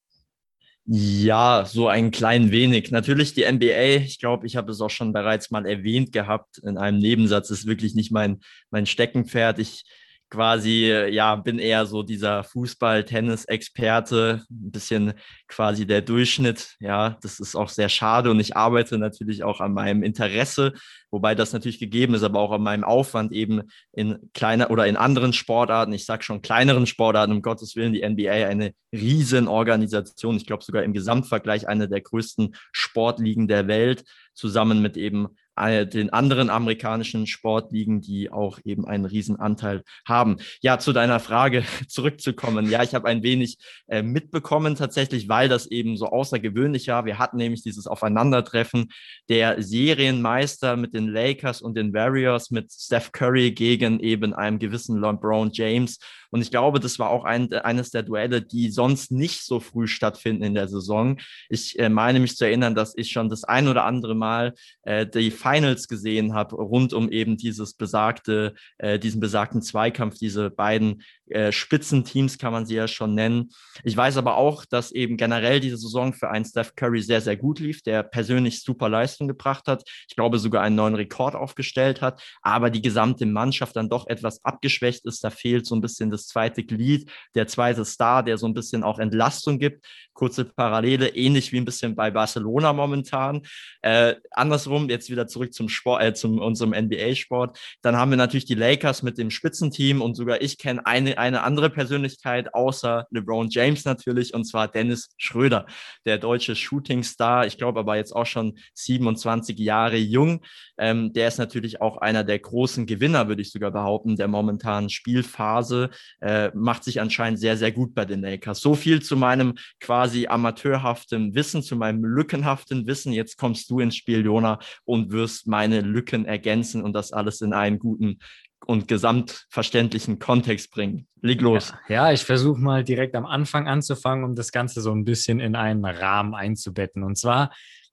Ja, 0.89 1.65
so 1.67 1.89
ein 1.89 2.13
klein 2.13 2.53
wenig. 2.53 2.93
Natürlich 2.93 3.35
die 3.35 3.45
NBA, 3.45 4.05
ich 4.05 4.21
glaube, 4.21 4.47
ich 4.47 4.55
habe 4.55 4.71
es 4.71 4.81
auch 4.81 4.91
schon 4.91 5.13
bereits 5.13 5.51
mal 5.51 5.67
erwähnt 5.67 6.13
gehabt 6.13 6.59
in 6.59 6.79
einem 6.79 6.99
Nebensatz, 6.99 7.51
ist 7.51 7.67
wirklich 7.67 7.97
nicht 7.97 8.13
mein, 8.13 8.39
mein 8.71 8.87
Steckenpferd. 8.87 9.59
Ich 9.59 9.85
quasi, 10.29 10.87
ja, 11.11 11.37
bin 11.37 11.59
eher 11.59 11.87
so 11.87 12.03
dieser 12.03 12.43
Fußball-Tennis-Experte, 12.45 14.43
ein 14.51 14.71
bisschen 14.71 15.13
quasi 15.49 15.87
der 15.87 16.03
Durchschnitt. 16.03 16.75
Ja, 16.81 17.17
das 17.23 17.39
ist 17.39 17.55
auch 17.55 17.69
sehr 17.69 17.89
schade 17.89 18.31
und 18.31 18.41
ich 18.41 18.57
arbeite 18.57 18.99
natürlich 18.99 19.45
auch 19.45 19.61
an 19.61 19.73
meinem 19.73 20.03
Interesse, 20.03 20.73
wobei 21.11 21.35
das 21.35 21.53
natürlich 21.53 21.79
gegeben 21.79 22.15
ist, 22.15 22.25
aber 22.25 22.41
auch 22.41 22.51
an 22.51 22.63
meinem 22.63 22.83
Aufwand 22.85 23.33
eben 23.33 23.63
in 23.93 24.19
kleiner 24.35 24.71
oder 24.71 24.87
in 24.87 24.97
anderen 24.97 25.33
Sportarten. 25.33 25.93
Ich 25.93 26.05
sage 26.07 26.25
schon 26.25 26.43
kleineren 26.43 26.87
Sportarten, 26.87 27.33
um 27.33 27.43
Gottes 27.43 27.77
Willen, 27.77 27.93
die 27.93 28.07
NBA 28.07 28.47
eine 28.49 28.73
Riesenorganisation. 28.93 30.37
Ich 30.37 30.47
glaube 30.47 30.65
sogar 30.65 30.83
im 30.83 30.93
Gesamtvergleich 30.93 31.69
eine 31.69 31.89
der 31.89 32.01
größten 32.01 32.57
Sportligen 32.73 33.47
der 33.47 33.69
Welt, 33.69 34.05
zusammen 34.35 34.83
mit 34.83 34.97
eben 34.97 35.29
den 35.57 36.11
anderen 36.11 36.51
amerikanischen 36.51 37.27
Sportligen, 37.27 38.01
die 38.01 38.31
auch 38.31 38.59
eben 38.65 38.87
einen 38.87 39.07
Riesenanteil 39.07 39.83
haben. 40.07 40.37
Ja, 40.61 40.79
zu 40.79 40.93
deiner 40.93 41.21
Frage 41.21 41.65
zurückzukommen. 41.89 42.71
Ja, 42.71 42.83
ich 42.83 42.95
habe 42.95 43.09
ein 43.09 43.23
wenig 43.23 43.59
äh, 43.89 44.03
mitbekommen 44.03 44.75
tatsächlich, 44.77 45.29
weil 45.29 45.49
das 45.49 45.67
eben 45.67 45.97
so 45.97 46.07
außergewöhnlich 46.07 46.89
war. 46.89 47.07
Wir 47.07 47.19
hatten 47.19 47.39
nämlich 47.39 47.63
dieses 47.63 47.87
Aufeinandertreffen 47.87 48.91
der 49.29 49.63
Serienmeister 49.63 50.77
mit 50.77 50.95
den 50.95 51.09
Lakers 51.09 51.63
und 51.63 51.77
den 51.77 51.95
Warriors 51.95 52.51
mit 52.51 52.71
Steph 52.73 53.13
Curry 53.13 53.53
gegen 53.53 54.01
eben 54.01 54.35
einem 54.35 54.59
gewissen 54.59 55.01
LeBron 55.01 55.51
James. 55.53 55.99
Und 56.37 56.43
ich 56.43 56.51
glaube, 56.51 56.81
das 56.81 56.99
war 56.99 57.09
auch 57.09 57.25
ein, 57.25 57.51
eines 57.51 57.93
der 57.93 58.03
Duelle, 58.03 58.43
die 58.43 58.69
sonst 58.69 59.11
nicht 59.11 59.43
so 59.43 59.59
früh 59.59 59.87
stattfinden 59.87 60.43
in 60.43 60.53
der 60.53 60.69
Saison. 60.69 61.17
Ich 61.49 61.79
äh, 61.79 61.89
meine 61.89 62.21
mich 62.21 62.37
zu 62.37 62.45
erinnern, 62.45 62.75
dass 62.75 62.93
ich 62.95 63.11
schon 63.11 63.31
das 63.31 63.45
ein 63.45 63.69
oder 63.69 63.87
andere 63.87 64.15
Mal 64.15 64.53
äh, 64.83 65.07
die 65.07 65.31
Finals 65.31 65.89
gesehen 65.89 66.35
habe, 66.35 66.57
rund 66.57 66.93
um 66.93 67.11
eben 67.11 67.39
dieses 67.39 67.73
besagte, 67.73 68.53
äh, 68.77 68.99
diesen 68.99 69.19
besagten 69.19 69.63
Zweikampf, 69.63 70.19
diese 70.19 70.51
beiden 70.51 71.03
äh, 71.29 71.53
Spitzenteams 71.53 72.39
kann 72.39 72.53
man 72.53 72.67
sie 72.67 72.75
ja 72.75 72.87
schon 72.87 73.15
nennen. 73.15 73.51
Ich 73.83 73.97
weiß 73.97 74.17
aber 74.17 74.37
auch, 74.37 74.65
dass 74.65 74.93
eben 74.93 75.17
generell 75.17 75.61
diese 75.61 75.79
Saison 75.79 76.13
für 76.13 76.31
einen 76.31 76.45
Steph 76.45 76.75
Curry 76.77 77.01
sehr, 77.03 77.21
sehr 77.21 77.37
gut 77.37 77.61
lief, 77.61 77.83
der 77.83 78.03
persönlich 78.03 78.63
super 78.63 78.89
Leistung 78.89 79.27
gebracht 79.27 79.67
hat. 79.67 79.85
Ich 80.09 80.17
glaube 80.17 80.39
sogar 80.39 80.63
einen 80.63 80.77
neuen 80.77 80.95
Rekord 80.95 81.35
aufgestellt 81.35 82.01
hat, 82.01 82.23
aber 82.43 82.71
die 82.71 82.83
gesamte 82.83 83.27
Mannschaft 83.27 83.75
dann 83.75 83.89
doch 83.89 84.07
etwas 84.07 84.45
abgeschwächt 84.45 85.05
ist. 85.07 85.25
Da 85.25 85.31
fehlt 85.31 85.67
so 85.67 85.75
ein 85.75 85.81
bisschen 85.81 86.11
das 86.11 86.26
zweite 86.27 86.65
Glied, 86.65 87.11
der 87.35 87.47
zweite 87.47 87.85
Star, 87.85 88.23
der 88.23 88.39
so 88.39 88.47
ein 88.47 88.55
bisschen 88.55 88.83
auch 88.83 88.99
Entlastung 88.99 89.59
gibt. 89.59 89.87
Kurze 90.17 90.47
Parallele, 90.47 91.09
ähnlich 91.09 91.53
wie 91.53 91.59
ein 91.59 91.67
bisschen 91.67 91.95
bei 91.95 92.11
Barcelona 92.11 92.73
momentan. 92.73 93.43
Äh, 93.83 94.15
andersrum, 94.31 94.89
jetzt 94.89 95.11
wieder 95.11 95.27
zurück 95.27 95.53
zum 95.53 95.69
Sport, 95.69 96.03
äh, 96.03 96.15
zum 96.15 96.39
unserem 96.39 96.73
NBA-Sport. 96.73 97.59
Dann 97.83 97.97
haben 97.97 98.11
wir 98.11 98.17
natürlich 98.17 98.47
die 98.47 98.55
Lakers 98.55 99.03
mit 99.03 99.19
dem 99.19 99.31
Spitzenteam 99.31 100.01
und 100.01 100.15
sogar 100.15 100.41
ich 100.41 100.57
kenne 100.57 100.87
eine, 100.87 101.19
eine 101.19 101.43
andere 101.43 101.69
Persönlichkeit 101.69 102.55
außer 102.55 103.07
LeBron 103.11 103.51
James 103.51 103.85
natürlich 103.85 104.33
und 104.33 104.45
zwar 104.45 104.69
Dennis 104.69 105.11
Schröder, 105.19 105.67
der 106.07 106.17
deutsche 106.17 106.57
Shooting-Star. 106.57 107.47
Ich 107.47 107.59
glaube 107.59 107.81
aber 107.81 107.97
jetzt 107.97 108.17
auch 108.17 108.27
schon 108.27 108.59
27 108.73 109.59
Jahre 109.59 109.97
jung. 109.97 110.41
Ähm, 110.79 111.13
der 111.13 111.29
ist 111.29 111.39
natürlich 111.39 111.83
auch 111.83 111.99
einer 111.99 112.25
der 112.25 112.39
großen 112.39 112.87
Gewinner, 112.87 113.29
würde 113.29 113.43
ich 113.43 113.53
sogar 113.53 113.71
behaupten, 113.71 114.17
der 114.17 114.29
momentanen 114.29 114.89
Spielphase. 114.89 115.91
Äh, 116.21 116.51
macht 116.55 116.85
sich 116.85 117.01
anscheinend 117.03 117.39
sehr, 117.39 117.59
sehr 117.59 117.73
gut 117.73 117.95
bei 117.95 118.07
den 118.07 118.23
Lakers. 118.23 118.61
So 118.61 118.75
viel 118.75 119.03
zu 119.03 119.17
meinem 119.17 119.55
quasi 119.81 120.06
amateurhaften 120.29 121.35
Wissen, 121.35 121.63
zu 121.63 121.77
meinem 121.77 122.05
lückenhaften 122.05 122.87
Wissen. 122.87 123.13
Jetzt 123.13 123.37
kommst 123.37 123.71
du 123.71 123.81
ins 123.81 123.97
Spiel, 123.97 124.25
Jona, 124.25 124.59
und 124.85 125.13
wirst 125.13 125.47
meine 125.47 125.81
Lücken 125.81 126.25
ergänzen 126.25 126.83
und 126.83 126.93
das 126.93 127.13
alles 127.13 127.41
in 127.41 127.53
einen 127.53 127.79
guten 127.79 128.19
und 128.65 128.89
gesamtverständlichen 128.89 130.19
Kontext 130.19 130.71
bringen. 130.71 131.07
Leg 131.21 131.41
los. 131.41 131.73
Ja, 131.89 132.07
ja 132.07 132.13
ich 132.13 132.25
versuche 132.25 132.61
mal 132.61 132.85
direkt 132.85 133.15
am 133.15 133.27
Anfang 133.27 133.69
anzufangen, 133.69 134.25
um 134.25 134.35
das 134.35 134.53
Ganze 134.53 134.81
so 134.81 134.93
ein 134.93 135.05
bisschen 135.05 135.41
in 135.41 135.57
einen 135.57 135.85
Rahmen 135.85 136.35
einzubetten. 136.35 137.03
Und 137.03 137.17
zwar 137.17 137.51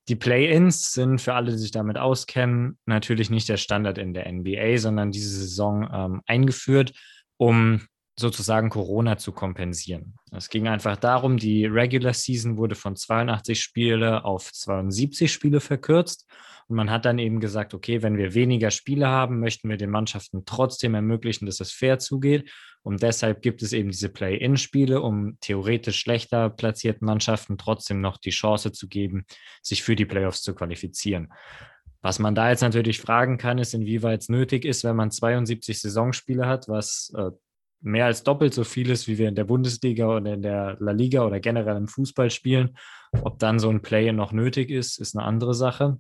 die 0.09 0.15
Play-ins 0.15 0.91
sind 0.91 1.21
für 1.21 1.33
alle, 1.33 1.51
die 1.51 1.57
sich 1.57 1.71
damit 1.71 1.97
auskennen, 1.97 2.77
natürlich 2.85 3.29
nicht 3.29 3.47
der 3.47 3.57
Standard 3.57 3.97
in 3.97 4.13
der 4.13 4.31
NBA, 4.31 4.77
sondern 4.77 5.11
diese 5.11 5.29
Saison 5.29 5.89
ähm, 5.93 6.21
eingeführt, 6.25 6.93
um 7.37 7.81
sozusagen 8.15 8.69
Corona 8.69 9.17
zu 9.17 9.31
kompensieren. 9.31 10.15
Es 10.31 10.49
ging 10.49 10.67
einfach 10.67 10.97
darum, 10.97 11.37
die 11.37 11.65
Regular 11.65 12.13
Season 12.13 12.57
wurde 12.57 12.75
von 12.75 12.95
82 12.95 13.61
Spiele 13.61 14.23
auf 14.23 14.51
72 14.51 15.31
Spiele 15.31 15.59
verkürzt. 15.59 16.27
Und 16.67 16.77
man 16.77 16.89
hat 16.89 17.05
dann 17.05 17.19
eben 17.19 17.39
gesagt, 17.39 17.73
okay, 17.73 18.01
wenn 18.01 18.17
wir 18.17 18.33
weniger 18.33 18.71
Spiele 18.71 19.07
haben, 19.07 19.39
möchten 19.39 19.69
wir 19.69 19.77
den 19.77 19.89
Mannschaften 19.89 20.43
trotzdem 20.45 20.95
ermöglichen, 20.95 21.45
dass 21.45 21.59
es 21.59 21.71
fair 21.71 21.99
zugeht. 21.99 22.49
Und 22.83 23.01
deshalb 23.01 23.41
gibt 23.41 23.61
es 23.63 23.73
eben 23.73 23.89
diese 23.89 24.09
Play-in-Spiele, 24.09 25.01
um 25.01 25.37
theoretisch 25.39 25.99
schlechter 25.99 26.49
platzierten 26.49 27.05
Mannschaften 27.05 27.57
trotzdem 27.57 28.01
noch 28.01 28.17
die 28.17 28.29
Chance 28.29 28.71
zu 28.71 28.87
geben, 28.87 29.25
sich 29.61 29.83
für 29.83 29.95
die 29.95 30.05
Playoffs 30.05 30.41
zu 30.41 30.53
qualifizieren. 30.53 31.33
Was 32.01 32.19
man 32.19 32.35
da 32.35 32.49
jetzt 32.49 32.61
natürlich 32.61 32.99
fragen 32.99 33.37
kann, 33.37 33.57
ist, 33.57 33.73
inwieweit 33.73 34.21
es 34.21 34.29
nötig 34.29 34.65
ist, 34.65 34.83
wenn 34.83 34.97
man 34.97 35.11
72 35.11 35.79
Saisonspiele 35.79 36.45
hat, 36.45 36.67
was 36.67 37.13
äh, 37.15 37.31
mehr 37.83 38.05
als 38.05 38.23
doppelt 38.23 38.53
so 38.53 38.63
viel 38.63 38.89
ist, 38.89 39.07
wie 39.07 39.17
wir 39.17 39.29
in 39.29 39.35
der 39.35 39.43
Bundesliga 39.43 40.07
oder 40.07 40.33
in 40.33 40.41
der 40.41 40.77
La 40.79 40.91
Liga 40.91 41.25
oder 41.25 41.39
generell 41.39 41.77
im 41.77 41.87
Fußball 41.87 42.31
spielen. 42.31 42.77
Ob 43.21 43.37
dann 43.39 43.59
so 43.59 43.69
ein 43.69 43.81
Play 43.81 44.11
noch 44.11 44.31
nötig 44.31 44.71
ist, 44.71 44.99
ist 44.99 45.15
eine 45.15 45.25
andere 45.25 45.53
Sache. 45.53 45.99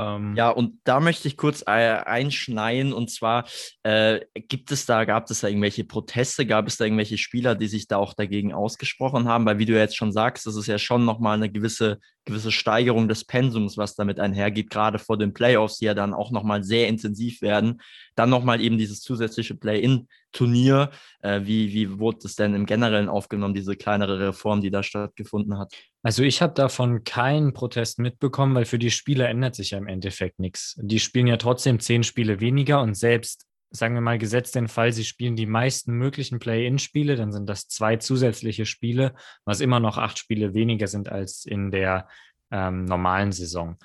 Ähm, 0.00 0.34
ja, 0.36 0.50
und 0.50 0.78
da 0.84 1.00
möchte 1.00 1.26
ich 1.26 1.36
kurz 1.36 1.62
äh, 1.62 1.70
einschneiden. 1.70 2.92
Und 2.92 3.10
zwar 3.10 3.46
äh, 3.82 4.20
gibt 4.34 4.70
es 4.70 4.86
da, 4.86 5.04
gab 5.04 5.28
es 5.28 5.40
da 5.40 5.48
irgendwelche 5.48 5.84
Proteste, 5.84 6.46
gab 6.46 6.68
es 6.68 6.76
da 6.76 6.84
irgendwelche 6.84 7.18
Spieler, 7.18 7.56
die 7.56 7.66
sich 7.66 7.88
da 7.88 7.96
auch 7.96 8.14
dagegen 8.14 8.52
ausgesprochen 8.52 9.28
haben? 9.28 9.44
Weil 9.44 9.58
wie 9.58 9.66
du 9.66 9.76
jetzt 9.76 9.96
schon 9.96 10.12
sagst, 10.12 10.46
das 10.46 10.56
ist 10.56 10.68
ja 10.68 10.78
schon 10.78 11.04
nochmal 11.04 11.36
eine 11.36 11.50
gewisse, 11.50 11.98
gewisse 12.24 12.52
Steigerung 12.52 13.08
des 13.08 13.24
Pensums, 13.24 13.76
was 13.76 13.96
damit 13.96 14.20
einhergeht, 14.20 14.70
gerade 14.70 15.00
vor 15.00 15.18
den 15.18 15.34
Playoffs, 15.34 15.78
die 15.78 15.86
ja 15.86 15.94
dann 15.94 16.14
auch 16.14 16.30
nochmal 16.30 16.62
sehr 16.62 16.86
intensiv 16.86 17.42
werden. 17.42 17.80
Dann 18.18 18.30
nochmal 18.30 18.60
eben 18.60 18.78
dieses 18.78 19.00
zusätzliche 19.00 19.54
Play-in-Turnier. 19.54 20.90
Äh, 21.22 21.42
wie, 21.44 21.72
wie 21.72 22.00
wurde 22.00 22.18
das 22.24 22.34
denn 22.34 22.52
im 22.54 22.66
Generellen 22.66 23.08
aufgenommen, 23.08 23.54
diese 23.54 23.76
kleinere 23.76 24.18
Reform, 24.18 24.60
die 24.60 24.70
da 24.70 24.82
stattgefunden 24.82 25.56
hat? 25.56 25.72
Also 26.02 26.24
ich 26.24 26.42
habe 26.42 26.52
davon 26.52 27.04
keinen 27.04 27.52
Protest 27.52 28.00
mitbekommen, 28.00 28.56
weil 28.56 28.64
für 28.64 28.80
die 28.80 28.90
Spieler 28.90 29.28
ändert 29.28 29.54
sich 29.54 29.70
ja 29.70 29.78
im 29.78 29.86
Endeffekt 29.86 30.40
nichts. 30.40 30.74
Die 30.80 30.98
spielen 30.98 31.28
ja 31.28 31.36
trotzdem 31.36 31.78
zehn 31.78 32.02
Spiele 32.02 32.40
weniger 32.40 32.80
und 32.80 32.94
selbst, 32.94 33.46
sagen 33.70 33.94
wir 33.94 34.00
mal, 34.00 34.18
gesetzt 34.18 34.56
den 34.56 34.66
Fall, 34.66 34.92
sie 34.92 35.04
spielen 35.04 35.36
die 35.36 35.46
meisten 35.46 35.92
möglichen 35.92 36.40
Play-in-Spiele, 36.40 37.14
dann 37.14 37.30
sind 37.30 37.48
das 37.48 37.68
zwei 37.68 37.98
zusätzliche 37.98 38.66
Spiele, 38.66 39.14
was 39.44 39.60
immer 39.60 39.78
noch 39.78 39.96
acht 39.96 40.18
Spiele 40.18 40.54
weniger 40.54 40.88
sind 40.88 41.08
als 41.08 41.44
in 41.44 41.70
der 41.70 42.08
ähm, 42.50 42.84
normalen 42.84 43.30
Saison. 43.30 43.76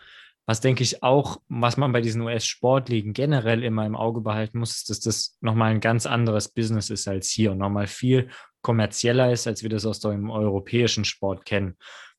Was 0.46 0.60
denke 0.60 0.84
ich 0.84 1.04
auch, 1.04 1.42
was 1.48 1.78
man 1.78 1.94
bei 1.94 2.02
diesen 2.02 2.22
US-Sportligen 2.22 3.14
generell 3.14 3.64
immer 3.64 3.86
im 3.86 3.96
Auge 3.96 4.22
behalten 4.22 4.60
muss, 4.60 4.76
ist, 4.76 4.90
dass 4.90 5.00
das 5.00 5.38
nochmal 5.40 5.72
ein 5.72 5.80
ganz 5.80 6.06
anderes 6.06 6.50
Business 6.50 6.90
ist 6.90 7.08
als 7.08 7.30
hier 7.30 7.52
und 7.54 7.60
nochmal 7.60 7.88
viel 7.88 8.30
kommerzieller 8.62 9.32
ist, 9.32 9.48
als 9.48 9.64
wir 9.64 9.70
das 9.70 9.86
aus 9.86 10.00
dem 10.00 10.30
europäischen 10.30 11.06
Sport 11.06 11.46
kennen. 11.46 11.78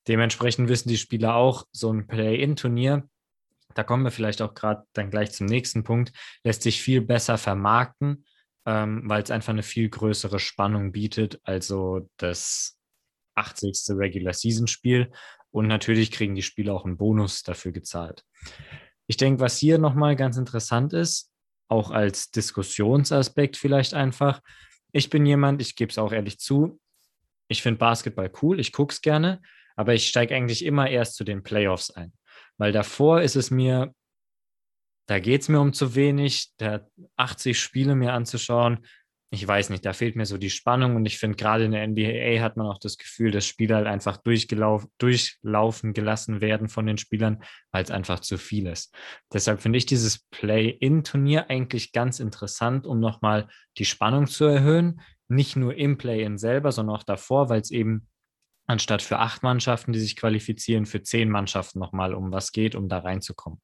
Dementsprechend 0.09 0.69
wissen 0.69 0.89
die 0.89 0.99
Spieler 0.99 1.35
auch, 1.35 1.67
so 1.73 1.93
ein 1.93 2.07
Play-in-Turnier, 2.07 3.09
da 3.75 3.83
kommen 3.83 4.05
wir 4.05 4.11
vielleicht 4.11 4.41
auch 4.41 4.55
gerade 4.55 4.85
dann 4.93 5.11
gleich 5.11 5.33
zum 5.33 5.47
nächsten 5.47 5.85
Punkt, 5.85 6.13
lässt 6.45 6.63
sich 6.63 6.81
viel 6.81 7.01
besser 7.01 7.39
vermarkten, 7.39 8.25
ähm, 8.67 9.03
weil 9.07 9.23
es 9.23 9.31
einfach 9.31 9.53
eine 9.53 9.63
viel 9.63 9.89
größere 9.89 10.39
Spannung 10.39 10.93
bietet, 10.93 11.41
also 11.43 12.09
das 12.17 12.79
80. 13.35 13.97
Regular 13.97 14.33
Season 14.33 14.67
Spiel. 14.67 15.11
Und 15.55 15.69
natürlich 15.69 16.11
kriegen 16.11 16.35
die 16.35 16.43
Spieler 16.43 16.75
auch 16.75 16.85
einen 16.85 16.97
Bonus 16.97 17.45
dafür 17.45 17.71
gezahlt. 17.71 18.25
Ich 19.07 19.17
denke, 19.17 19.41
was 19.41 19.57
hier 19.57 19.79
nochmal 19.79 20.17
ganz 20.17 20.37
interessant 20.37 20.93
ist, 20.93 21.31
auch 21.69 21.93
als 21.93 22.33
Diskussionsaspekt 22.33 23.57
vielleicht 23.57 23.95
einfach, 23.95 24.41
ich 24.91 25.11
bin 25.11 25.25
jemand, 25.25 25.63
ich 25.63 25.77
gebe 25.77 25.93
es 25.93 25.99
auch 25.99 26.11
ehrlich 26.11 26.41
zu, 26.41 26.81
ich 27.47 27.63
finde 27.63 27.79
Basketball 27.79 28.33
cool, 28.43 28.59
ich 28.59 28.73
gucke 28.73 28.93
es 28.93 29.01
gerne, 29.01 29.41
aber 29.77 29.95
ich 29.95 30.09
steige 30.09 30.35
eigentlich 30.35 30.65
immer 30.65 30.91
erst 30.91 31.15
zu 31.15 31.23
den 31.23 31.45
Playoffs 31.45 31.93
ein. 31.93 32.13
Weil 32.59 32.73
davor 32.73 33.23
ist 33.23 33.37
es 33.37 33.53
mir, 33.53 33.95
da 35.07 35.21
geht 35.21 35.43
es 35.43 35.49
mir 35.49 35.61
um 35.61 35.73
zu 35.73 35.95
wenig, 35.95 36.51
da 36.57 36.85
80 37.15 37.61
Spiele 37.61 37.95
mir 37.95 38.13
anzuschauen, 38.13 38.85
ich 39.35 39.47
weiß 39.47 39.71
nicht, 39.71 39.85
da 39.85 39.93
fehlt 39.93 40.17
mir 40.17 40.27
so 40.27 40.39
die 40.39 40.51
Spannung 40.51 40.95
und 40.97 41.05
ich 41.07 41.19
finde 41.19 41.37
gerade 41.37 41.65
in 41.65 41.73
der 41.73 41.87
NBA 41.87 42.41
hat 42.41 42.57
man 42.57 42.67
auch 42.67 42.79
das 42.79 42.97
Gefühl, 42.97 43.33
dass 43.33 43.47
Spieler 43.47 43.77
halt 43.77 43.87
einfach 43.87 44.17
durchlaufen 44.19 45.93
gelassen 45.93 46.41
werden 46.41 46.69
von 46.69 46.87
den 46.87 46.99
Spielern, 46.99 47.43
weil 47.73 47.83
es 47.83 47.91
einfach 47.91 48.21
zu 48.21 48.39
viel 48.39 48.69
ist. 48.69 48.95
Deshalb 49.33 49.61
finde 49.61 49.79
ich 49.79 49.87
dieses 49.87 50.21
Play-in-Turnier 50.31 51.51
eigentlich 51.51 51.93
ganz 51.93 52.21
interessant, 52.21 52.87
um 52.87 53.01
nochmal 53.01 53.49
die 53.77 53.85
Spannung 53.85 54.29
zu 54.29 54.45
erhöhen. 54.45 55.01
Nicht 55.29 55.57
nur 55.57 55.75
im 55.75 55.99
Play-in 55.99 56.39
selber, 56.39 56.71
sondern 56.71 56.97
auch 56.97 57.03
davor, 57.03 57.49
weil 57.49 57.61
es 57.61 57.71
eben 57.71 58.07
anstatt 58.67 59.03
für 59.03 59.19
acht 59.19 59.43
Mannschaften, 59.43 59.93
die 59.93 60.01
sich 60.01 60.17
qualifizieren, 60.17 60.87
für 60.87 61.03
zehn 61.03 61.29
Mannschaften 61.29 61.81
nochmal 61.81 62.15
um 62.15 62.31
was 62.31 62.53
geht, 62.53 62.75
um 62.75 62.89
da 62.89 62.99
reinzukommen. 62.99 63.61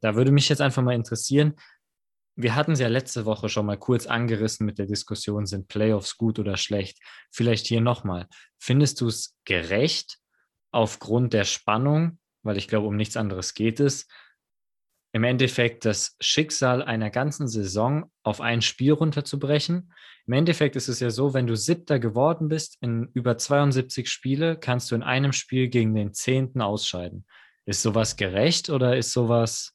Da 0.00 0.16
würde 0.16 0.32
mich 0.32 0.48
jetzt 0.48 0.60
einfach 0.60 0.82
mal 0.82 0.94
interessieren, 0.94 1.54
wir 2.40 2.54
hatten 2.54 2.72
es 2.72 2.78
ja 2.78 2.86
letzte 2.86 3.24
Woche 3.24 3.48
schon 3.48 3.66
mal 3.66 3.76
kurz 3.76 4.06
angerissen 4.06 4.64
mit 4.64 4.78
der 4.78 4.86
Diskussion, 4.86 5.44
sind 5.44 5.66
Playoffs 5.66 6.16
gut 6.16 6.38
oder 6.38 6.56
schlecht? 6.56 7.00
Vielleicht 7.32 7.66
hier 7.66 7.80
nochmal. 7.80 8.28
Findest 8.58 9.00
du 9.00 9.08
es 9.08 9.36
gerecht 9.44 10.18
aufgrund 10.70 11.32
der 11.32 11.42
Spannung, 11.42 12.20
weil 12.44 12.56
ich 12.56 12.68
glaube, 12.68 12.86
um 12.86 12.94
nichts 12.94 13.16
anderes 13.16 13.54
geht 13.54 13.80
es, 13.80 14.06
im 15.12 15.24
Endeffekt 15.24 15.84
das 15.84 16.14
Schicksal 16.20 16.80
einer 16.84 17.10
ganzen 17.10 17.48
Saison 17.48 18.08
auf 18.22 18.40
ein 18.40 18.62
Spiel 18.62 18.92
runterzubrechen? 18.92 19.92
Im 20.28 20.32
Endeffekt 20.32 20.76
ist 20.76 20.86
es 20.86 21.00
ja 21.00 21.10
so, 21.10 21.34
wenn 21.34 21.48
du 21.48 21.56
Siebter 21.56 21.98
geworden 21.98 22.48
bist 22.48 22.78
in 22.80 23.10
über 23.14 23.36
72 23.36 24.08
Spiele, 24.08 24.56
kannst 24.56 24.92
du 24.92 24.94
in 24.94 25.02
einem 25.02 25.32
Spiel 25.32 25.66
gegen 25.66 25.92
den 25.92 26.14
Zehnten 26.14 26.60
ausscheiden. 26.60 27.26
Ist 27.66 27.82
sowas 27.82 28.16
gerecht 28.16 28.70
oder 28.70 28.96
ist 28.96 29.12
sowas 29.12 29.74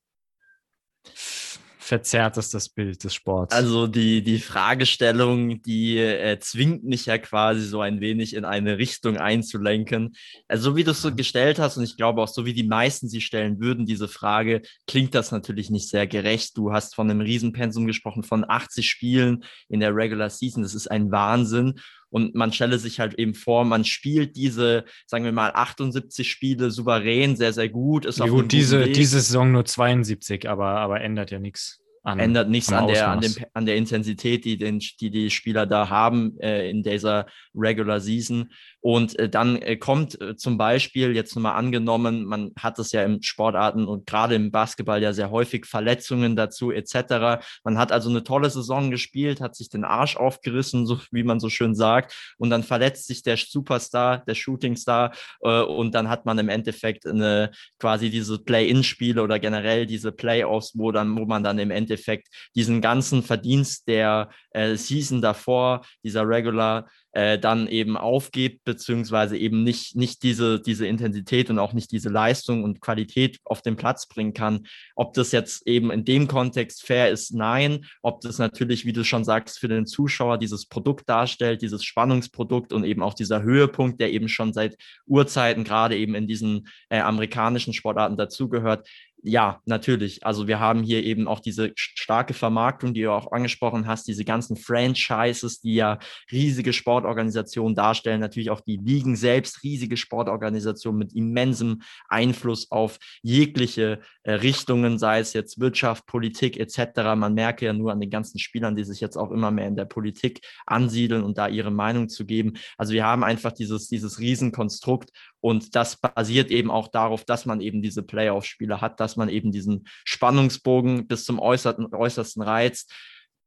verzerrt 1.83 2.37
ist 2.37 2.53
das 2.53 2.69
Bild 2.69 3.03
des 3.03 3.13
Sports. 3.13 3.53
Also 3.53 3.87
die, 3.87 4.23
die 4.23 4.39
Fragestellung, 4.39 5.61
die 5.61 5.97
äh, 5.97 6.39
zwingt 6.39 6.83
mich 6.83 7.05
ja 7.05 7.17
quasi 7.17 7.61
so 7.61 7.81
ein 7.81 7.99
wenig 7.99 8.35
in 8.35 8.45
eine 8.45 8.77
Richtung 8.77 9.17
einzulenken. 9.17 10.15
Also 10.47 10.71
so 10.71 10.75
wie 10.75 10.83
du 10.83 10.91
es 10.91 11.01
so 11.01 11.13
gestellt 11.13 11.59
hast 11.59 11.77
und 11.77 11.83
ich 11.83 11.97
glaube 11.97 12.21
auch 12.21 12.27
so 12.27 12.45
wie 12.45 12.53
die 12.53 12.63
meisten 12.63 13.09
sie 13.09 13.21
stellen 13.21 13.59
würden, 13.59 13.85
diese 13.85 14.07
Frage, 14.07 14.61
klingt 14.87 15.13
das 15.13 15.31
natürlich 15.31 15.69
nicht 15.69 15.89
sehr 15.89 16.07
gerecht. 16.07 16.57
Du 16.57 16.71
hast 16.71 16.95
von 16.95 17.09
einem 17.09 17.21
Riesenpensum 17.21 17.85
gesprochen, 17.85 18.23
von 18.23 18.45
80 18.47 18.89
Spielen 18.89 19.43
in 19.69 19.79
der 19.79 19.95
Regular 19.95 20.29
Season. 20.29 20.63
Das 20.63 20.73
ist 20.73 20.89
ein 20.89 21.11
Wahnsinn. 21.11 21.75
Und 22.13 22.36
man 22.36 22.53
stelle 22.53 22.77
sich 22.77 23.00
halt 23.00 23.15
eben 23.15 23.34
vor, 23.34 23.65
man 23.65 23.84
spielt 23.84 24.36
diese, 24.36 24.86
sagen 25.08 25.25
wir 25.25 25.32
mal, 25.32 25.50
78 25.51 26.29
Spiele 26.29 26.70
souverän, 26.70 27.36
sehr, 27.36 27.53
sehr 27.53 27.70
gut. 27.70 28.05
Ist 28.05 28.20
ja, 28.20 28.27
gut, 28.27 28.51
diese, 28.51 28.88
diese 28.88 29.20
Saison 29.20 29.51
nur 29.51 29.65
72, 29.65 30.48
aber, 30.48 30.77
aber 30.77 31.01
ändert 31.01 31.32
ja 31.32 31.39
nichts. 31.39 31.82
an, 32.03 32.20
ändert 32.20 32.50
nichts 32.50 32.72
an 32.72 32.86
der, 32.86 33.10
an, 33.10 33.22
dem, 33.22 33.34
an 33.53 33.65
der 33.65 33.77
Intensität, 33.77 34.46
die, 34.46 34.60
den, 34.60 34.77
die 34.77 35.10
die 35.10 35.32
Spieler 35.32 35.65
da 35.65 35.89
haben 35.89 36.38
äh, 36.39 36.70
in 36.70 36.84
dieser 36.84 37.25
Regular 37.55 38.00
Season. 38.00 38.51
Und 38.83 39.17
äh, 39.17 39.29
dann 39.29 39.55
äh, 39.61 39.77
kommt 39.77 40.19
äh, 40.19 40.35
zum 40.35 40.57
Beispiel, 40.57 41.15
jetzt 41.15 41.37
nochmal 41.37 41.55
angenommen, 41.55 42.25
man 42.25 42.51
hat 42.59 42.77
es 42.79 42.91
ja 42.91 43.01
im 43.03 43.21
Sportarten 43.21 43.87
und 43.87 44.05
gerade 44.05 44.35
im 44.35 44.51
Basketball 44.51 45.01
ja 45.01 45.13
sehr 45.13 45.31
häufig 45.31 45.65
Verletzungen 45.65 46.35
dazu 46.35 46.69
etc. 46.69 47.41
Man 47.63 47.77
hat 47.77 47.93
also 47.93 48.09
eine 48.09 48.25
tolle 48.25 48.49
Saison 48.49 48.91
gespielt, 48.91 49.39
hat 49.39 49.55
sich 49.55 49.69
den 49.69 49.85
Arsch 49.85 50.17
aufgerissen, 50.17 50.85
so 50.85 50.99
wie 51.11 51.23
man 51.23 51.39
so 51.39 51.47
schön 51.47 51.75
sagt, 51.75 52.35
und 52.37 52.49
dann 52.49 52.61
verletzt 52.61 53.07
sich 53.07 53.23
der 53.23 53.37
Superstar, 53.37 54.17
der 54.25 54.35
Shootingstar 54.35 55.13
äh, 55.43 55.61
und 55.61 55.95
dann 55.95 56.09
hat 56.09 56.25
man 56.25 56.37
im 56.37 56.49
Endeffekt 56.49 57.07
eine, 57.07 57.51
quasi 57.79 58.09
diese 58.09 58.37
Play-in-Spiele 58.37 59.23
oder 59.23 59.39
generell 59.39 59.85
diese 59.85 60.11
Playoffs, 60.11 60.73
wo 60.75 60.91
dann, 60.91 61.17
wo 61.17 61.25
man 61.25 61.41
dann 61.41 61.57
im 61.57 61.71
Endeffekt 61.71 62.27
diesen 62.53 62.81
ganzen 62.81 63.23
Verdienst 63.23 63.87
der 63.87 64.29
äh, 64.51 64.75
Season 64.75 65.21
davor, 65.21 65.85
dieser 66.03 66.27
Regular 66.27 66.89
äh, 67.13 67.38
dann 67.39 67.67
eben 67.67 67.96
aufgibt, 67.96 68.63
beziehungsweise 68.63 69.38
eben 69.38 69.63
nicht, 69.63 69.96
nicht 69.96 70.24
diese, 70.24 70.60
diese 70.60 70.88
Intensität 70.88 71.50
und 71.50 71.60
auch 71.60 71.74
nicht 71.74 71.91
diese 71.91 72.10
Leistung 72.10 72.63
und 72.63 72.82
Qualität 72.82 73.39
auf 73.43 73.62
den 73.62 73.75
Platz 73.75 74.08
bringen 74.08 74.34
kann. 74.34 74.65
Ob 74.96 75.13
das 75.13 75.32
jetzt 75.32 75.67
eben 75.67 75.91
in 75.91 76.05
dem 76.05 76.27
Kontext 76.27 76.86
fair 76.86 77.12
ist, 77.12 77.34
nein. 77.34 77.86
Ob 78.01 78.22
das 78.22 78.39
natürlich, 78.39 78.86
wie 78.86 78.93
du 78.93 79.03
schon 79.03 79.24
sagst, 79.24 79.60
für 79.60 79.67
den 79.67 79.86
Zuschauer 79.86 80.39
dieses 80.39 80.65
Produkt 80.65 81.08
darstellt, 81.08 81.62
dieses 81.62 81.84
Spannungsprodukt 81.84 82.74
und 82.74 82.84
eben 82.84 83.03
auch 83.03 83.13
dieser 83.13 83.43
Höhepunkt, 83.43 84.01
der 84.01 84.12
eben 84.12 84.27
schon 84.27 84.51
seit 84.51 84.75
Urzeiten 85.05 85.63
gerade 85.63 85.96
eben 85.96 86.15
in 86.15 86.27
diesen 86.27 86.67
äh, 86.89 87.00
amerikanischen 87.00 87.74
Sportarten 87.74 88.17
dazugehört, 88.17 88.88
ja, 89.25 89.61
natürlich. 89.65 90.25
Also 90.25 90.47
wir 90.49 90.59
haben 90.59 90.83
hier 90.83 91.01
eben 91.01 91.29
auch 91.29 91.39
diese 91.39 91.71
starke 91.75 92.33
Vermarktung, 92.33 92.93
die 92.93 93.03
du 93.03 93.13
auch 93.13 93.31
angesprochen 93.31 93.87
hast, 93.87 94.05
diese 94.09 94.25
ganzen 94.25 94.57
Franchises, 94.57 95.61
die 95.61 95.75
ja 95.75 95.99
riesige 96.29 96.73
Sportorganisationen 96.73 97.73
darstellen, 97.73 98.19
natürlich 98.19 98.49
auch 98.49 98.59
die 98.59 98.75
Ligen 98.75 99.15
selbst, 99.15 99.63
riesige 99.63 99.95
Sportorganisationen 99.95 100.99
mit 100.99 101.13
immensem 101.13 101.83
Einfluss 102.09 102.69
auf 102.69 102.99
jegliche 103.21 104.01
äh, 104.23 104.33
Richtungen, 104.33 104.99
sei 104.99 105.19
es 105.19 105.31
jetzt 105.31 105.57
Wirtschaft, 105.57 106.05
Politik 106.05 106.59
etc. 106.59 107.15
Man 107.15 107.33
merke 107.33 107.65
ja 107.65 107.71
nur 107.71 107.93
an 107.93 108.01
den 108.01 108.09
ganzen 108.09 108.39
Spielern, 108.39 108.75
die 108.75 108.83
sich 108.83 108.99
jetzt 108.99 109.15
auch 109.15 109.31
immer 109.31 109.51
mehr 109.51 109.67
in 109.67 109.77
der 109.77 109.85
Politik 109.85 110.41
ansiedeln 110.65 111.23
und 111.23 111.37
da 111.37 111.47
ihre 111.47 111.71
Meinung 111.71 112.09
zu 112.09 112.25
geben. 112.25 112.55
Also 112.77 112.91
wir 112.91 113.05
haben 113.05 113.23
einfach 113.23 113.53
dieses, 113.53 113.87
dieses 113.87 114.19
Riesenkonstrukt 114.19 115.11
und 115.43 115.75
das 115.75 115.97
basiert 115.97 116.51
eben 116.51 116.71
auch 116.71 116.87
darauf, 116.87 117.25
dass 117.25 117.45
man 117.45 117.59
eben 117.59 117.81
diese 117.81 118.01
Playoff-Spiele 118.01 118.79
hat, 118.79 119.01
dass 119.01 119.12
man 119.17 119.29
eben 119.29 119.51
diesen 119.51 119.88
Spannungsbogen 120.05 121.08
bis 121.08 121.25
zum 121.25 121.39
äußersten, 121.39 121.93
äußersten 121.93 122.41
Reiz. 122.41 122.88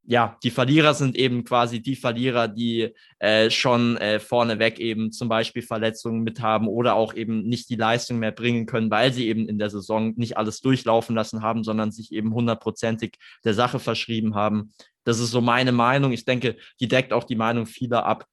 Ja, 0.09 0.39
die 0.45 0.53
Verlierer 0.53 0.95
sind 0.95 1.17
eben 1.17 1.43
quasi 1.43 1.83
die 1.83 1.97
Verlierer, 1.97 2.47
die 2.47 2.95
äh, 3.19 3.51
schon 3.51 3.97
äh, 3.97 4.21
vorneweg 4.21 4.79
eben 4.79 5.11
zum 5.11 5.29
Beispiel 5.29 5.63
Verletzungen 5.63 6.23
mit 6.23 6.41
haben 6.41 6.69
oder 6.69 6.95
auch 6.95 7.13
eben 7.15 7.43
nicht 7.49 7.69
die 7.71 7.75
Leistung 7.75 8.21
mehr 8.21 8.31
bringen 8.31 8.67
können, 8.67 8.89
weil 8.89 9.13
sie 9.13 9.27
eben 9.27 9.49
in 9.49 9.59
der 9.59 9.69
Saison 9.69 10.15
nicht 10.17 10.37
alles 10.37 10.61
durchlaufen 10.61 11.17
lassen 11.17 11.43
haben, 11.43 11.65
sondern 11.65 11.91
sich 11.91 12.13
eben 12.13 12.33
hundertprozentig 12.33 13.17
der 13.45 13.55
Sache 13.55 13.81
verschrieben 13.81 14.37
haben. 14.37 14.73
Das 15.03 15.19
ist 15.19 15.33
so 15.33 15.41
meine 15.41 15.73
Meinung. 15.73 16.13
Ich 16.13 16.25
denke, 16.25 16.57
die 16.79 16.87
deckt 16.87 17.13
auch 17.13 17.25
die 17.25 17.35
Meinung 17.35 17.67
vieler 17.67 18.07
ab. 18.07 18.27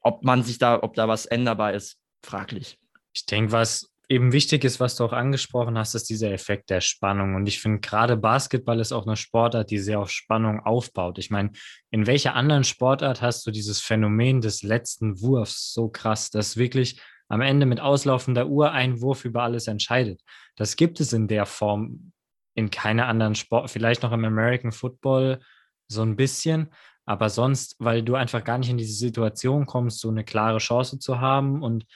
Ob 0.00 0.24
man 0.24 0.42
sich 0.42 0.58
da, 0.58 0.82
ob 0.82 0.94
da 0.94 1.06
was 1.06 1.26
änderbar 1.26 1.74
ist, 1.74 1.98
fraglich. 2.22 2.78
Ich 3.12 3.26
denke, 3.26 3.52
was 3.52 3.90
eben 4.08 4.32
wichtig 4.32 4.64
ist, 4.64 4.80
was 4.80 4.96
du 4.96 5.04
auch 5.04 5.12
angesprochen 5.12 5.76
hast, 5.76 5.94
ist 5.94 6.08
dieser 6.08 6.32
Effekt 6.32 6.70
der 6.70 6.80
Spannung. 6.80 7.34
Und 7.34 7.46
ich 7.46 7.60
finde, 7.60 7.80
gerade 7.80 8.16
Basketball 8.16 8.80
ist 8.80 8.92
auch 8.92 9.06
eine 9.06 9.16
Sportart, 9.16 9.70
die 9.70 9.78
sehr 9.78 10.00
auf 10.00 10.10
Spannung 10.10 10.60
aufbaut. 10.60 11.18
Ich 11.18 11.30
meine, 11.30 11.50
in 11.90 12.06
welcher 12.06 12.34
anderen 12.34 12.64
Sportart 12.64 13.20
hast 13.20 13.46
du 13.46 13.50
dieses 13.50 13.80
Phänomen 13.80 14.40
des 14.40 14.62
letzten 14.62 15.20
Wurfs 15.20 15.72
so 15.74 15.88
krass, 15.88 16.30
dass 16.30 16.56
wirklich 16.56 17.00
am 17.28 17.42
Ende 17.42 17.66
mit 17.66 17.80
auslaufender 17.80 18.46
Uhr 18.46 18.72
ein 18.72 19.02
Wurf 19.02 19.26
über 19.26 19.42
alles 19.42 19.66
entscheidet? 19.66 20.22
Das 20.56 20.76
gibt 20.76 21.00
es 21.00 21.12
in 21.12 21.28
der 21.28 21.44
Form 21.44 22.12
in 22.54 22.70
keiner 22.70 23.06
anderen 23.06 23.34
Sport, 23.34 23.70
vielleicht 23.70 24.02
noch 24.02 24.12
im 24.12 24.24
American 24.24 24.72
Football 24.72 25.40
so 25.86 26.02
ein 26.02 26.16
bisschen, 26.16 26.70
aber 27.04 27.30
sonst, 27.30 27.76
weil 27.78 28.02
du 28.02 28.16
einfach 28.16 28.42
gar 28.42 28.58
nicht 28.58 28.68
in 28.68 28.78
diese 28.78 28.94
Situation 28.94 29.64
kommst, 29.64 30.00
so 30.00 30.08
eine 30.08 30.24
klare 30.24 30.58
Chance 30.58 30.98
zu 30.98 31.20
haben 31.20 31.62
und 31.62 31.86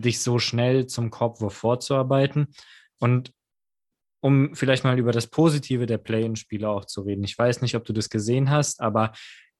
dich 0.00 0.20
so 0.20 0.38
schnell 0.38 0.86
zum 0.86 1.10
Kopfwurf 1.10 1.54
vorzuarbeiten. 1.54 2.48
Und 2.98 3.32
um 4.20 4.54
vielleicht 4.54 4.84
mal 4.84 4.98
über 4.98 5.12
das 5.12 5.28
Positive 5.28 5.86
der 5.86 5.98
Play-in-Spiele 5.98 6.68
auch 6.68 6.84
zu 6.84 7.02
reden. 7.02 7.24
Ich 7.24 7.38
weiß 7.38 7.62
nicht, 7.62 7.74
ob 7.76 7.84
du 7.84 7.92
das 7.92 8.10
gesehen 8.10 8.50
hast, 8.50 8.80
aber 8.80 9.12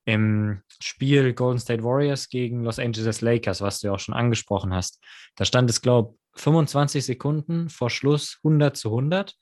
im 0.04 0.62
Spiel 0.80 1.34
Golden 1.34 1.58
State 1.58 1.82
Warriors 1.82 2.28
gegen 2.28 2.64
Los 2.64 2.78
Angeles 2.78 3.20
Lakers, 3.20 3.60
was 3.60 3.80
du 3.80 3.88
ja 3.88 3.94
auch 3.94 3.98
schon 3.98 4.14
angesprochen 4.14 4.72
hast, 4.72 5.02
da 5.36 5.44
stand 5.44 5.68
es, 5.68 5.82
glaube 5.82 6.14
ich, 6.34 6.42
25 6.42 7.04
Sekunden 7.04 7.68
vor 7.68 7.90
Schluss 7.90 8.38
100 8.44 8.76
zu 8.76 8.88
100. 8.90 9.34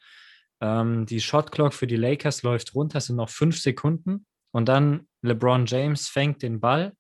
Ähm, 0.60 1.06
die 1.06 1.20
Shotclock 1.20 1.74
für 1.74 1.86
die 1.86 1.96
Lakers 1.96 2.42
läuft 2.42 2.74
runter, 2.74 2.98
es 2.98 3.06
sind 3.06 3.16
noch 3.16 3.30
fünf 3.30 3.60
Sekunden. 3.60 4.26
Und 4.52 4.68
dann 4.68 5.08
LeBron 5.22 5.66
James 5.66 6.08
fängt 6.08 6.42
den 6.42 6.60
Ball, 6.60 6.92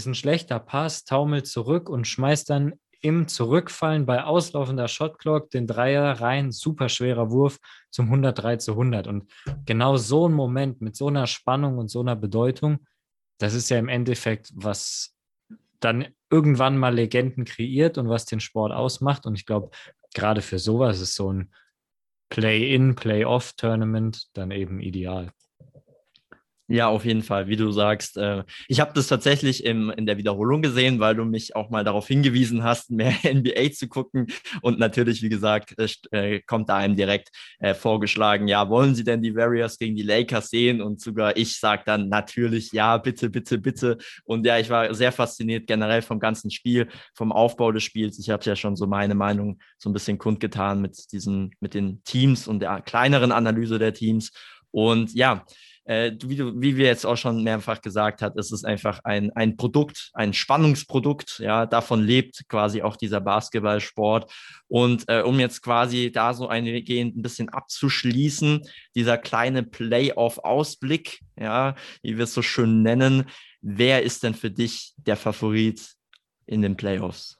ist 0.00 0.06
ein 0.06 0.14
schlechter 0.14 0.58
Pass, 0.58 1.04
taumelt 1.04 1.46
zurück 1.46 1.88
und 1.88 2.06
schmeißt 2.06 2.48
dann 2.50 2.74
im 3.02 3.28
Zurückfallen 3.28 4.04
bei 4.04 4.24
auslaufender 4.24 4.88
Shotclock 4.88 5.50
den 5.50 5.66
Dreier 5.66 6.20
rein, 6.20 6.52
super 6.52 6.88
schwerer 6.88 7.30
Wurf 7.30 7.58
zum 7.90 8.06
103 8.06 8.56
zu 8.56 8.72
100. 8.72 9.06
Und 9.06 9.30
genau 9.64 9.96
so 9.96 10.28
ein 10.28 10.32
Moment 10.32 10.80
mit 10.80 10.96
so 10.96 11.08
einer 11.08 11.26
Spannung 11.26 11.78
und 11.78 11.88
so 11.88 12.00
einer 12.00 12.16
Bedeutung, 12.16 12.86
das 13.38 13.54
ist 13.54 13.70
ja 13.70 13.78
im 13.78 13.88
Endeffekt, 13.88 14.50
was 14.54 15.14
dann 15.80 16.08
irgendwann 16.30 16.76
mal 16.76 16.94
Legenden 16.94 17.44
kreiert 17.44 17.96
und 17.96 18.08
was 18.08 18.26
den 18.26 18.40
Sport 18.40 18.72
ausmacht. 18.72 19.24
Und 19.24 19.34
ich 19.34 19.46
glaube, 19.46 19.70
gerade 20.14 20.42
für 20.42 20.58
sowas 20.58 21.00
ist 21.00 21.14
so 21.14 21.32
ein 21.32 21.54
Play-in, 22.28 22.94
Play-off-Tournament 22.94 24.28
dann 24.34 24.50
eben 24.50 24.80
ideal. 24.80 25.32
Ja, 26.72 26.86
auf 26.86 27.04
jeden 27.04 27.22
Fall, 27.22 27.48
wie 27.48 27.56
du 27.56 27.72
sagst. 27.72 28.16
Äh, 28.16 28.44
ich 28.68 28.78
habe 28.78 28.92
das 28.94 29.08
tatsächlich 29.08 29.64
im, 29.64 29.90
in 29.90 30.06
der 30.06 30.18
Wiederholung 30.18 30.62
gesehen, 30.62 31.00
weil 31.00 31.16
du 31.16 31.24
mich 31.24 31.56
auch 31.56 31.68
mal 31.68 31.82
darauf 31.82 32.06
hingewiesen 32.06 32.62
hast, 32.62 32.90
mehr 32.92 33.12
NBA 33.24 33.72
zu 33.72 33.88
gucken. 33.88 34.28
Und 34.62 34.78
natürlich, 34.78 35.20
wie 35.20 35.28
gesagt, 35.28 35.74
äh, 36.12 36.38
kommt 36.42 36.68
da 36.68 36.76
einem 36.76 36.94
direkt 36.94 37.30
äh, 37.58 37.74
vorgeschlagen, 37.74 38.46
ja, 38.46 38.68
wollen 38.68 38.94
Sie 38.94 39.02
denn 39.02 39.20
die 39.20 39.34
Warriors 39.34 39.78
gegen 39.78 39.96
die 39.96 40.04
Lakers 40.04 40.50
sehen? 40.50 40.80
Und 40.80 41.00
sogar 41.00 41.36
ich 41.36 41.58
sage 41.58 41.82
dann 41.86 42.08
natürlich, 42.08 42.70
ja, 42.70 42.98
bitte, 42.98 43.30
bitte, 43.30 43.58
bitte. 43.58 43.98
Und 44.22 44.46
ja, 44.46 44.56
ich 44.60 44.70
war 44.70 44.94
sehr 44.94 45.10
fasziniert 45.10 45.66
generell 45.66 46.02
vom 46.02 46.20
ganzen 46.20 46.52
Spiel, 46.52 46.86
vom 47.14 47.32
Aufbau 47.32 47.72
des 47.72 47.82
Spiels. 47.82 48.16
Ich 48.20 48.30
habe 48.30 48.44
ja 48.44 48.54
schon 48.54 48.76
so 48.76 48.86
meine 48.86 49.16
Meinung 49.16 49.58
so 49.76 49.90
ein 49.90 49.92
bisschen 49.92 50.18
kundgetan 50.18 50.80
mit 50.80 51.10
diesen, 51.10 51.50
mit 51.58 51.74
den 51.74 52.04
Teams 52.04 52.46
und 52.46 52.60
der 52.60 52.80
kleineren 52.80 53.32
Analyse 53.32 53.80
der 53.80 53.92
Teams. 53.92 54.30
Und 54.70 55.12
ja, 55.14 55.44
äh, 55.90 56.16
wie, 56.22 56.36
du, 56.36 56.52
wie 56.60 56.76
wir 56.76 56.86
jetzt 56.86 57.04
auch 57.04 57.16
schon 57.16 57.42
mehrfach 57.42 57.80
gesagt 57.80 58.22
hat, 58.22 58.36
ist 58.36 58.52
es 58.52 58.62
einfach 58.62 59.00
ein, 59.02 59.32
ein 59.32 59.56
Produkt, 59.56 60.10
ein 60.14 60.32
Spannungsprodukt. 60.32 61.40
Ja, 61.40 61.66
davon 61.66 62.04
lebt 62.04 62.48
quasi 62.48 62.82
auch 62.82 62.94
dieser 62.94 63.20
Basketballsport. 63.20 64.32
Und 64.68 65.02
äh, 65.08 65.22
um 65.22 65.40
jetzt 65.40 65.62
quasi 65.62 66.12
da 66.12 66.32
so 66.32 66.46
eingehend 66.46 67.16
ein 67.16 67.22
bisschen 67.22 67.48
abzuschließen, 67.48 68.62
dieser 68.94 69.18
kleine 69.18 69.64
Playoff-Ausblick, 69.64 71.22
ja, 71.36 71.74
wie 72.02 72.16
wir 72.16 72.22
es 72.22 72.34
so 72.34 72.42
schön 72.42 72.82
nennen, 72.82 73.24
wer 73.60 74.04
ist 74.04 74.22
denn 74.22 74.34
für 74.34 74.52
dich 74.52 74.94
der 74.96 75.16
Favorit 75.16 75.96
in 76.46 76.62
den 76.62 76.76
Playoffs? 76.76 77.36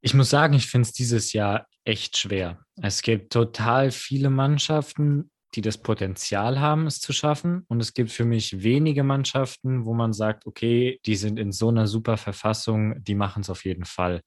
Ich 0.00 0.14
muss 0.14 0.30
sagen, 0.30 0.54
ich 0.54 0.68
finde 0.68 0.86
es 0.86 0.92
dieses 0.92 1.32
Jahr 1.32 1.66
echt 1.84 2.18
schwer. 2.18 2.60
Es 2.80 3.02
gibt 3.02 3.32
total 3.32 3.90
viele 3.90 4.30
Mannschaften, 4.30 5.32
die 5.54 5.62
das 5.62 5.78
Potenzial 5.78 6.60
haben, 6.60 6.86
es 6.86 7.00
zu 7.00 7.12
schaffen. 7.12 7.64
Und 7.68 7.80
es 7.80 7.94
gibt 7.94 8.10
für 8.10 8.24
mich 8.24 8.62
wenige 8.62 9.02
Mannschaften, 9.02 9.84
wo 9.84 9.94
man 9.94 10.12
sagt, 10.12 10.46
okay, 10.46 11.00
die 11.06 11.16
sind 11.16 11.38
in 11.38 11.52
so 11.52 11.68
einer 11.68 11.86
super 11.86 12.16
Verfassung, 12.16 13.02
die 13.02 13.14
machen 13.14 13.40
es 13.40 13.50
auf 13.50 13.64
jeden 13.64 13.84
Fall. 13.84 14.22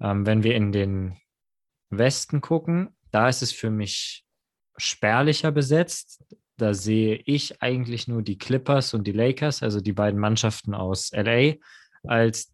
Ähm, 0.00 0.24
wenn 0.26 0.42
wir 0.42 0.54
in 0.54 0.72
den 0.72 1.16
Westen 1.90 2.40
gucken, 2.40 2.96
da 3.10 3.28
ist 3.28 3.42
es 3.42 3.52
für 3.52 3.70
mich 3.70 4.24
spärlicher 4.76 5.52
besetzt. 5.52 6.24
Da 6.56 6.74
sehe 6.74 7.16
ich 7.24 7.62
eigentlich 7.62 8.08
nur 8.08 8.22
die 8.22 8.38
Clippers 8.38 8.94
und 8.94 9.06
die 9.06 9.12
Lakers, 9.12 9.62
also 9.62 9.80
die 9.80 9.92
beiden 9.92 10.18
Mannschaften 10.18 10.74
aus 10.74 11.12
LA, 11.12 11.54
als 12.04 12.52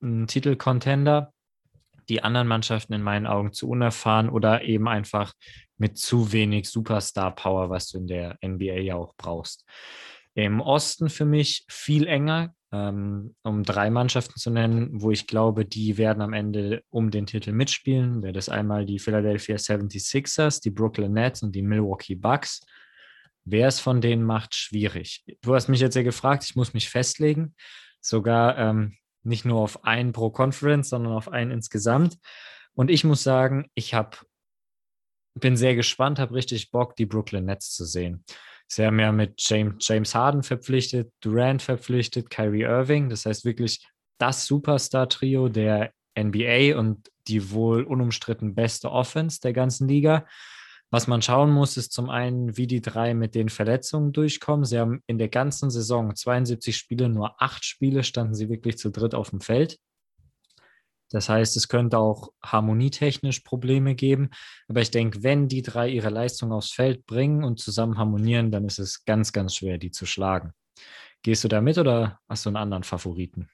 Titelcontender. 0.00 1.32
Die 2.10 2.22
anderen 2.22 2.48
Mannschaften 2.48 2.92
in 2.92 3.02
meinen 3.02 3.26
Augen 3.26 3.52
zu 3.52 3.68
unerfahren 3.68 4.28
oder 4.28 4.62
eben 4.62 4.88
einfach 4.88 5.32
mit 5.78 5.96
zu 5.96 6.32
wenig 6.32 6.68
Superstar-Power, 6.68 7.70
was 7.70 7.88
du 7.88 7.98
in 7.98 8.06
der 8.06 8.36
NBA 8.44 8.80
ja 8.80 8.96
auch 8.96 9.14
brauchst. 9.16 9.64
Im 10.34 10.60
Osten 10.60 11.08
für 11.08 11.24
mich 11.24 11.64
viel 11.68 12.06
enger, 12.06 12.54
ähm, 12.72 13.34
um 13.42 13.62
drei 13.62 13.90
Mannschaften 13.90 14.38
zu 14.38 14.50
nennen, 14.50 14.88
wo 14.92 15.10
ich 15.10 15.26
glaube, 15.26 15.64
die 15.64 15.98
werden 15.98 16.20
am 16.20 16.32
Ende 16.32 16.82
um 16.90 17.10
den 17.10 17.26
Titel 17.26 17.52
mitspielen. 17.52 18.22
Wäre 18.22 18.32
das 18.32 18.48
einmal 18.48 18.86
die 18.86 18.98
Philadelphia 18.98 19.56
76ers, 19.56 20.60
die 20.62 20.70
Brooklyn 20.70 21.12
Nets 21.12 21.42
und 21.42 21.54
die 21.54 21.62
Milwaukee 21.62 22.14
Bucks. 22.14 22.60
Wer 23.44 23.68
es 23.68 23.80
von 23.80 24.00
denen 24.00 24.22
macht, 24.22 24.54
schwierig. 24.54 25.24
Du 25.42 25.54
hast 25.54 25.68
mich 25.68 25.80
jetzt 25.80 25.96
ja 25.96 26.02
gefragt, 26.02 26.44
ich 26.44 26.54
muss 26.54 26.74
mich 26.74 26.88
festlegen, 26.88 27.54
sogar 28.00 28.58
ähm, 28.58 28.96
nicht 29.22 29.44
nur 29.44 29.60
auf 29.60 29.84
einen 29.84 30.12
pro 30.12 30.30
Conference, 30.30 30.90
sondern 30.90 31.12
auf 31.12 31.28
einen 31.28 31.50
insgesamt. 31.50 32.18
Und 32.74 32.90
ich 32.90 33.04
muss 33.04 33.22
sagen, 33.22 33.70
ich 33.74 33.94
habe 33.94 34.16
bin 35.34 35.56
sehr 35.56 35.74
gespannt, 35.74 36.18
habe 36.18 36.34
richtig 36.34 36.70
Bock, 36.70 36.96
die 36.96 37.06
Brooklyn 37.06 37.44
Nets 37.44 37.72
zu 37.72 37.84
sehen. 37.84 38.24
Sie 38.66 38.84
haben 38.84 39.00
ja 39.00 39.10
mit 39.10 39.34
James, 39.38 39.86
James 39.86 40.14
Harden 40.14 40.42
verpflichtet, 40.42 41.12
Durant 41.20 41.62
verpflichtet, 41.62 42.30
Kyrie 42.30 42.62
Irving. 42.62 43.08
Das 43.08 43.26
heißt 43.26 43.44
wirklich 43.44 43.84
das 44.18 44.46
Superstar-Trio 44.46 45.48
der 45.48 45.92
NBA 46.18 46.78
und 46.78 47.10
die 47.26 47.50
wohl 47.50 47.84
unumstritten 47.84 48.54
beste 48.54 48.90
Offense 48.90 49.40
der 49.40 49.52
ganzen 49.52 49.88
Liga. 49.88 50.26
Was 50.92 51.06
man 51.06 51.22
schauen 51.22 51.52
muss, 51.52 51.76
ist 51.76 51.92
zum 51.92 52.10
einen, 52.10 52.56
wie 52.56 52.66
die 52.66 52.80
drei 52.80 53.14
mit 53.14 53.36
den 53.36 53.48
Verletzungen 53.48 54.12
durchkommen. 54.12 54.64
Sie 54.64 54.78
haben 54.78 55.02
in 55.06 55.18
der 55.18 55.28
ganzen 55.28 55.70
Saison 55.70 56.16
72 56.16 56.76
Spiele, 56.76 57.08
nur 57.08 57.40
acht 57.40 57.64
Spiele 57.64 58.02
standen 58.02 58.34
sie 58.34 58.48
wirklich 58.48 58.76
zu 58.76 58.90
dritt 58.90 59.14
auf 59.14 59.30
dem 59.30 59.40
Feld. 59.40 59.78
Das 61.10 61.28
heißt, 61.28 61.56
es 61.56 61.68
könnte 61.68 61.98
auch 61.98 62.32
harmonietechnisch 62.42 63.40
Probleme 63.40 63.94
geben. 63.94 64.30
Aber 64.68 64.80
ich 64.80 64.90
denke, 64.90 65.22
wenn 65.22 65.48
die 65.48 65.62
drei 65.62 65.88
ihre 65.88 66.10
Leistung 66.10 66.52
aufs 66.52 66.72
Feld 66.72 67.06
bringen 67.06 67.44
und 67.44 67.60
zusammen 67.60 67.98
harmonieren, 67.98 68.50
dann 68.50 68.64
ist 68.64 68.78
es 68.78 69.04
ganz, 69.04 69.32
ganz 69.32 69.56
schwer, 69.56 69.78
die 69.78 69.90
zu 69.90 70.06
schlagen. 70.06 70.52
Gehst 71.22 71.44
du 71.44 71.48
da 71.48 71.60
mit 71.60 71.78
oder 71.78 72.20
hast 72.28 72.46
du 72.46 72.50
einen 72.50 72.56
anderen 72.56 72.84
Favoriten? 72.84 73.48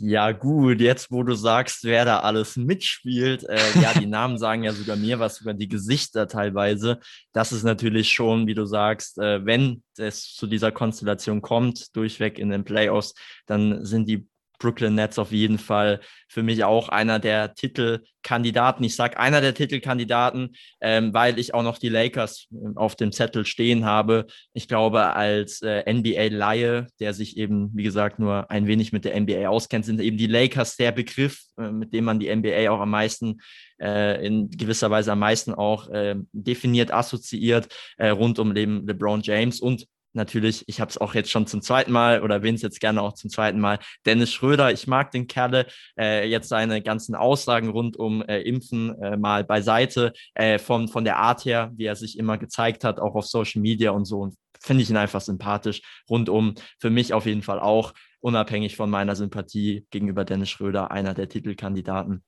Ja, 0.00 0.30
gut, 0.30 0.80
jetzt 0.80 1.10
wo 1.10 1.24
du 1.24 1.34
sagst, 1.34 1.82
wer 1.82 2.04
da 2.04 2.20
alles 2.20 2.56
mitspielt, 2.56 3.42
äh, 3.42 3.58
ja, 3.82 3.98
die 3.98 4.06
Namen 4.06 4.38
sagen 4.38 4.62
ja 4.62 4.72
sogar 4.72 4.96
mir 4.96 5.18
was 5.18 5.40
über 5.40 5.54
die 5.54 5.66
Gesichter 5.66 6.28
teilweise. 6.28 7.00
Das 7.32 7.50
ist 7.50 7.64
natürlich 7.64 8.12
schon, 8.12 8.46
wie 8.46 8.54
du 8.54 8.64
sagst, 8.64 9.18
äh, 9.18 9.44
wenn 9.44 9.82
es 9.96 10.34
zu 10.34 10.46
dieser 10.46 10.70
Konstellation 10.70 11.42
kommt, 11.42 11.96
durchweg 11.96 12.38
in 12.38 12.50
den 12.50 12.62
Playoffs, 12.62 13.14
dann 13.46 13.84
sind 13.84 14.08
die 14.08 14.28
Brooklyn 14.58 14.94
Nets 14.94 15.18
auf 15.18 15.32
jeden 15.32 15.58
Fall 15.58 16.00
für 16.28 16.42
mich 16.42 16.64
auch 16.64 16.88
einer 16.88 17.18
der 17.18 17.54
Titelkandidaten. 17.54 18.84
Ich 18.84 18.96
sage 18.96 19.18
einer 19.18 19.40
der 19.40 19.54
Titelkandidaten, 19.54 20.54
ähm, 20.80 21.14
weil 21.14 21.38
ich 21.38 21.54
auch 21.54 21.62
noch 21.62 21.78
die 21.78 21.88
Lakers 21.88 22.46
ähm, 22.52 22.76
auf 22.76 22.96
dem 22.96 23.12
Zettel 23.12 23.46
stehen 23.46 23.84
habe. 23.84 24.26
Ich 24.52 24.68
glaube, 24.68 25.14
als 25.14 25.62
äh, 25.62 25.90
NBA-Laie, 25.90 26.86
der 27.00 27.14
sich 27.14 27.36
eben, 27.36 27.70
wie 27.74 27.84
gesagt, 27.84 28.18
nur 28.18 28.50
ein 28.50 28.66
wenig 28.66 28.92
mit 28.92 29.04
der 29.04 29.18
NBA 29.18 29.48
auskennt, 29.48 29.84
sind 29.84 30.00
eben 30.00 30.18
die 30.18 30.26
Lakers 30.26 30.76
der 30.76 30.92
Begriff, 30.92 31.42
äh, 31.58 31.70
mit 31.70 31.92
dem 31.92 32.04
man 32.04 32.18
die 32.18 32.34
NBA 32.34 32.70
auch 32.70 32.80
am 32.80 32.90
meisten 32.90 33.40
äh, 33.80 34.26
in 34.26 34.50
gewisser 34.50 34.90
Weise 34.90 35.12
am 35.12 35.20
meisten 35.20 35.54
auch 35.54 35.88
äh, 35.88 36.16
definiert, 36.32 36.92
assoziiert, 36.92 37.68
äh, 37.96 38.08
rund 38.08 38.38
um 38.38 38.54
den 38.54 38.86
LeBron 38.86 39.22
James 39.22 39.60
und 39.60 39.86
natürlich, 40.12 40.64
ich 40.66 40.80
habe 40.80 40.90
es 40.90 40.98
auch 40.98 41.14
jetzt 41.14 41.30
schon 41.30 41.46
zum 41.46 41.62
zweiten 41.62 41.92
Mal 41.92 42.22
oder 42.22 42.36
erwähne 42.36 42.56
es 42.56 42.62
jetzt 42.62 42.80
gerne 42.80 43.02
auch 43.02 43.14
zum 43.14 43.30
zweiten 43.30 43.60
Mal, 43.60 43.78
Dennis 44.06 44.32
Schröder, 44.32 44.72
ich 44.72 44.86
mag 44.86 45.10
den 45.10 45.26
Kerle, 45.26 45.66
äh, 45.98 46.28
jetzt 46.28 46.48
seine 46.48 46.82
ganzen 46.82 47.14
Aussagen 47.14 47.68
rund 47.68 47.96
um 47.96 48.22
äh, 48.22 48.40
Impfen 48.42 49.00
äh, 49.00 49.16
mal 49.16 49.44
beiseite, 49.44 50.12
äh, 50.34 50.58
von, 50.58 50.88
von 50.88 51.04
der 51.04 51.16
Art 51.16 51.44
her, 51.44 51.70
wie 51.76 51.84
er 51.84 51.96
sich 51.96 52.18
immer 52.18 52.38
gezeigt 52.38 52.84
hat, 52.84 53.00
auch 53.00 53.14
auf 53.14 53.26
Social 53.26 53.62
Media 53.62 53.90
und 53.90 54.04
so, 54.04 54.20
und 54.20 54.34
finde 54.60 54.82
ich 54.82 54.90
ihn 54.90 54.96
einfach 54.96 55.20
sympathisch, 55.20 55.82
rundum, 56.08 56.54
für 56.78 56.90
mich 56.90 57.14
auf 57.14 57.26
jeden 57.26 57.42
Fall 57.42 57.60
auch, 57.60 57.92
unabhängig 58.20 58.76
von 58.76 58.90
meiner 58.90 59.14
Sympathie 59.14 59.86
gegenüber 59.90 60.24
Dennis 60.24 60.50
Schröder, 60.50 60.90
einer 60.90 61.14
der 61.14 61.28
Titelkandidaten. 61.28 62.24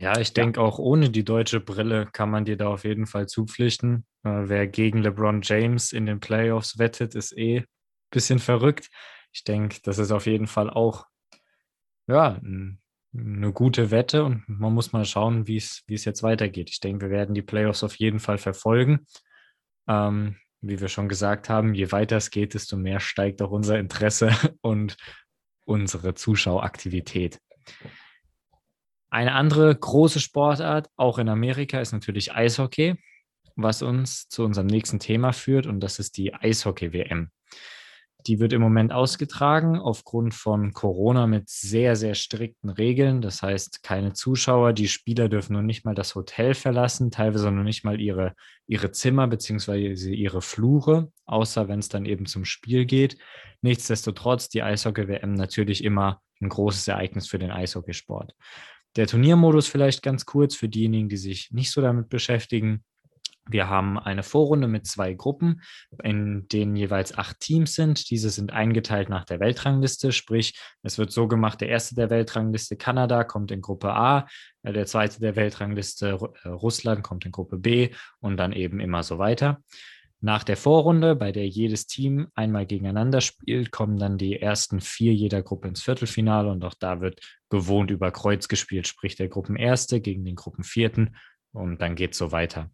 Ja, 0.00 0.18
ich 0.18 0.32
denke, 0.32 0.60
ja. 0.60 0.66
auch 0.66 0.78
ohne 0.78 1.10
die 1.10 1.24
deutsche 1.24 1.60
Brille 1.60 2.06
kann 2.12 2.30
man 2.30 2.44
dir 2.44 2.56
da 2.56 2.68
auf 2.68 2.84
jeden 2.84 3.06
Fall 3.06 3.26
zupflichten. 3.26 4.06
Äh, 4.22 4.48
wer 4.48 4.68
gegen 4.68 5.02
LeBron 5.02 5.42
James 5.42 5.92
in 5.92 6.06
den 6.06 6.20
Playoffs 6.20 6.78
wettet, 6.78 7.16
ist 7.16 7.36
eh 7.36 7.58
ein 7.58 7.66
bisschen 8.10 8.38
verrückt. 8.38 8.88
Ich 9.32 9.42
denke, 9.42 9.78
das 9.82 9.98
ist 9.98 10.12
auf 10.12 10.26
jeden 10.26 10.46
Fall 10.46 10.70
auch 10.70 11.04
ja, 12.06 12.40
eine 13.12 13.52
gute 13.52 13.90
Wette 13.90 14.24
und 14.24 14.48
man 14.48 14.72
muss 14.72 14.92
mal 14.92 15.04
schauen, 15.04 15.46
wie 15.46 15.56
es 15.56 15.84
jetzt 15.86 16.22
weitergeht. 16.22 16.70
Ich 16.70 16.80
denke, 16.80 17.06
wir 17.06 17.10
werden 17.10 17.34
die 17.34 17.42
Playoffs 17.42 17.82
auf 17.82 17.96
jeden 17.96 18.20
Fall 18.20 18.38
verfolgen. 18.38 19.04
Ähm, 19.88 20.36
wie 20.60 20.80
wir 20.80 20.88
schon 20.88 21.08
gesagt 21.08 21.48
haben, 21.48 21.74
je 21.74 21.92
weiter 21.92 22.16
es 22.16 22.30
geht, 22.30 22.54
desto 22.54 22.76
mehr 22.76 23.00
steigt 23.00 23.42
auch 23.42 23.50
unser 23.50 23.78
Interesse 23.78 24.30
und 24.60 24.96
unsere 25.64 26.14
Zuschaueraktivität. 26.14 27.40
Eine 29.10 29.32
andere 29.32 29.74
große 29.74 30.20
Sportart, 30.20 30.90
auch 30.96 31.18
in 31.18 31.28
Amerika, 31.28 31.80
ist 31.80 31.92
natürlich 31.92 32.34
Eishockey, 32.34 32.96
was 33.56 33.82
uns 33.82 34.28
zu 34.28 34.44
unserem 34.44 34.66
nächsten 34.66 34.98
Thema 34.98 35.32
führt, 35.32 35.66
und 35.66 35.80
das 35.80 35.98
ist 35.98 36.16
die 36.16 36.34
Eishockey-WM. 36.34 37.30
Die 38.26 38.40
wird 38.40 38.52
im 38.52 38.60
Moment 38.60 38.92
ausgetragen 38.92 39.78
aufgrund 39.78 40.34
von 40.34 40.72
Corona 40.72 41.26
mit 41.26 41.48
sehr, 41.48 41.94
sehr 41.94 42.14
strikten 42.14 42.68
Regeln. 42.68 43.22
Das 43.22 43.42
heißt, 43.42 43.82
keine 43.82 44.12
Zuschauer, 44.12 44.72
die 44.72 44.88
Spieler 44.88 45.28
dürfen 45.28 45.54
noch 45.54 45.62
nicht 45.62 45.84
mal 45.84 45.94
das 45.94 46.14
Hotel 46.14 46.54
verlassen, 46.54 47.10
teilweise 47.10 47.50
noch 47.50 47.62
nicht 47.62 47.84
mal 47.84 48.00
ihre, 48.00 48.34
ihre 48.66 48.90
Zimmer 48.90 49.28
beziehungsweise 49.28 50.10
ihre 50.10 50.42
Flure, 50.42 51.12
außer 51.26 51.68
wenn 51.68 51.78
es 51.78 51.88
dann 51.88 52.06
eben 52.06 52.26
zum 52.26 52.44
Spiel 52.44 52.84
geht. 52.86 53.16
Nichtsdestotrotz, 53.62 54.48
die 54.48 54.62
Eishockey-WM 54.62 55.34
natürlich 55.34 55.82
immer 55.84 56.20
ein 56.40 56.48
großes 56.48 56.88
Ereignis 56.88 57.28
für 57.28 57.38
den 57.38 57.50
Eishockeysport. 57.50 58.34
Der 58.96 59.06
Turniermodus 59.06 59.68
vielleicht 59.68 60.02
ganz 60.02 60.26
kurz 60.26 60.54
für 60.54 60.68
diejenigen, 60.68 61.08
die 61.08 61.16
sich 61.16 61.50
nicht 61.52 61.70
so 61.70 61.80
damit 61.80 62.08
beschäftigen. 62.08 62.84
Wir 63.50 63.68
haben 63.68 63.98
eine 63.98 64.22
Vorrunde 64.22 64.68
mit 64.68 64.86
zwei 64.86 65.14
Gruppen, 65.14 65.62
in 66.02 66.46
denen 66.48 66.76
jeweils 66.76 67.16
acht 67.16 67.40
Teams 67.40 67.74
sind. 67.74 68.10
Diese 68.10 68.28
sind 68.28 68.52
eingeteilt 68.52 69.08
nach 69.08 69.24
der 69.24 69.40
Weltrangliste, 69.40 70.12
sprich, 70.12 70.58
es 70.82 70.98
wird 70.98 71.12
so 71.12 71.28
gemacht, 71.28 71.62
der 71.62 71.68
erste 71.68 71.94
der 71.94 72.10
Weltrangliste 72.10 72.76
Kanada 72.76 73.24
kommt 73.24 73.50
in 73.50 73.62
Gruppe 73.62 73.94
A, 73.94 74.26
äh, 74.62 74.72
der 74.72 74.86
zweite 74.86 75.20
der 75.20 75.34
Weltrangliste 75.36 76.18
äh, 76.42 76.48
Russland 76.48 77.02
kommt 77.02 77.24
in 77.24 77.32
Gruppe 77.32 77.56
B 77.56 77.90
und 78.20 78.36
dann 78.36 78.52
eben 78.52 78.80
immer 78.80 79.02
so 79.02 79.18
weiter. 79.18 79.62
Nach 80.20 80.42
der 80.42 80.56
Vorrunde, 80.56 81.14
bei 81.14 81.30
der 81.30 81.46
jedes 81.46 81.86
Team 81.86 82.28
einmal 82.34 82.66
gegeneinander 82.66 83.20
spielt, 83.20 83.70
kommen 83.70 83.98
dann 83.98 84.18
die 84.18 84.40
ersten 84.40 84.80
vier 84.80 85.14
jeder 85.14 85.42
Gruppe 85.42 85.68
ins 85.68 85.82
Viertelfinale 85.82 86.50
und 86.50 86.64
auch 86.64 86.74
da 86.74 87.00
wird 87.00 87.20
gewohnt 87.50 87.92
über 87.92 88.10
Kreuz 88.10 88.48
gespielt, 88.48 88.88
sprich 88.88 89.14
der 89.14 89.28
Gruppenerste 89.28 90.00
gegen 90.00 90.24
den 90.24 90.34
Gruppenvierten 90.34 91.16
und 91.52 91.80
dann 91.80 91.94
geht 91.94 92.12
es 92.12 92.18
so 92.18 92.32
weiter. 92.32 92.70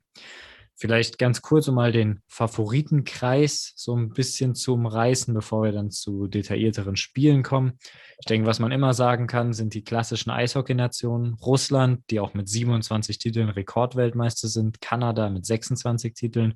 Vielleicht 0.76 1.18
ganz 1.18 1.40
kurz, 1.40 1.68
um 1.68 1.76
mal 1.76 1.92
den 1.92 2.20
Favoritenkreis 2.26 3.74
so 3.76 3.94
ein 3.94 4.08
bisschen 4.08 4.56
zu 4.56 4.74
umreißen, 4.74 5.32
bevor 5.32 5.62
wir 5.62 5.72
dann 5.72 5.92
zu 5.92 6.26
detaillierteren 6.26 6.96
Spielen 6.96 7.44
kommen. 7.44 7.78
Ich 8.18 8.26
denke, 8.26 8.48
was 8.48 8.58
man 8.58 8.72
immer 8.72 8.92
sagen 8.92 9.28
kann, 9.28 9.52
sind 9.52 9.74
die 9.74 9.84
klassischen 9.84 10.30
Eishockey-Nationen. 10.30 11.34
Russland, 11.34 12.02
die 12.10 12.18
auch 12.18 12.34
mit 12.34 12.48
27 12.48 13.18
Titeln 13.18 13.50
Rekordweltmeister 13.50 14.48
sind, 14.48 14.80
Kanada 14.80 15.30
mit 15.30 15.46
26 15.46 16.14
Titeln 16.14 16.54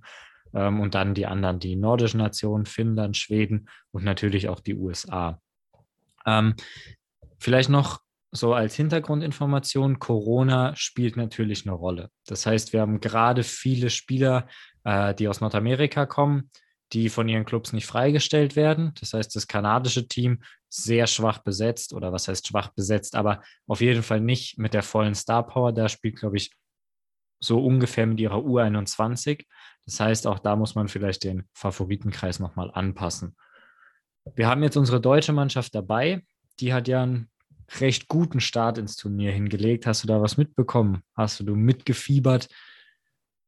ähm, 0.58 0.80
und 0.80 0.94
dann 0.94 1.14
die 1.14 1.26
anderen, 1.26 1.60
die 1.60 1.76
nordischen 1.76 2.18
Nationen, 2.18 2.66
Finnland, 2.66 3.16
Schweden 3.16 3.68
und 3.92 4.04
natürlich 4.04 4.48
auch 4.48 4.60
die 4.60 4.74
USA. 4.74 5.40
Ähm, 6.26 6.54
vielleicht 7.38 7.70
noch 7.70 8.00
so 8.30 8.52
als 8.52 8.74
Hintergrundinformation, 8.74 10.00
Corona 10.00 10.74
spielt 10.76 11.16
natürlich 11.16 11.64
eine 11.64 11.74
Rolle. 11.74 12.10
Das 12.26 12.44
heißt, 12.44 12.72
wir 12.72 12.80
haben 12.80 13.00
gerade 13.00 13.42
viele 13.42 13.88
Spieler, 13.88 14.48
äh, 14.84 15.14
die 15.14 15.28
aus 15.28 15.40
Nordamerika 15.40 16.04
kommen, 16.04 16.50
die 16.92 17.08
von 17.08 17.28
ihren 17.28 17.44
Clubs 17.44 17.72
nicht 17.72 17.86
freigestellt 17.86 18.56
werden. 18.56 18.92
Das 19.00 19.14
heißt, 19.14 19.34
das 19.34 19.46
kanadische 19.46 20.08
Team 20.08 20.42
sehr 20.68 21.06
schwach 21.06 21.38
besetzt 21.38 21.94
oder 21.94 22.12
was 22.12 22.28
heißt 22.28 22.48
schwach 22.48 22.68
besetzt, 22.74 23.14
aber 23.14 23.42
auf 23.66 23.80
jeden 23.80 24.02
Fall 24.02 24.20
nicht 24.20 24.58
mit 24.58 24.74
der 24.74 24.82
vollen 24.82 25.14
Star 25.14 25.46
Power. 25.46 25.72
Da 25.72 25.88
spielt, 25.88 26.16
glaube 26.16 26.36
ich, 26.36 26.50
so 27.40 27.64
ungefähr 27.64 28.06
mit 28.06 28.20
ihrer 28.20 28.38
U21. 28.38 29.44
Das 29.88 30.00
heißt, 30.00 30.26
auch 30.26 30.38
da 30.38 30.54
muss 30.54 30.74
man 30.74 30.88
vielleicht 30.88 31.24
den 31.24 31.44
Favoritenkreis 31.54 32.40
nochmal 32.40 32.70
anpassen. 32.70 33.34
Wir 34.34 34.46
haben 34.46 34.62
jetzt 34.62 34.76
unsere 34.76 35.00
deutsche 35.00 35.32
Mannschaft 35.32 35.74
dabei. 35.74 36.22
Die 36.60 36.74
hat 36.74 36.88
ja 36.88 37.02
einen 37.02 37.30
recht 37.80 38.06
guten 38.06 38.40
Start 38.40 38.76
ins 38.76 38.96
Turnier 38.96 39.32
hingelegt. 39.32 39.86
Hast 39.86 40.04
du 40.04 40.06
da 40.06 40.20
was 40.20 40.36
mitbekommen? 40.36 41.00
Hast 41.14 41.40
du 41.40 41.56
mitgefiebert? 41.56 42.50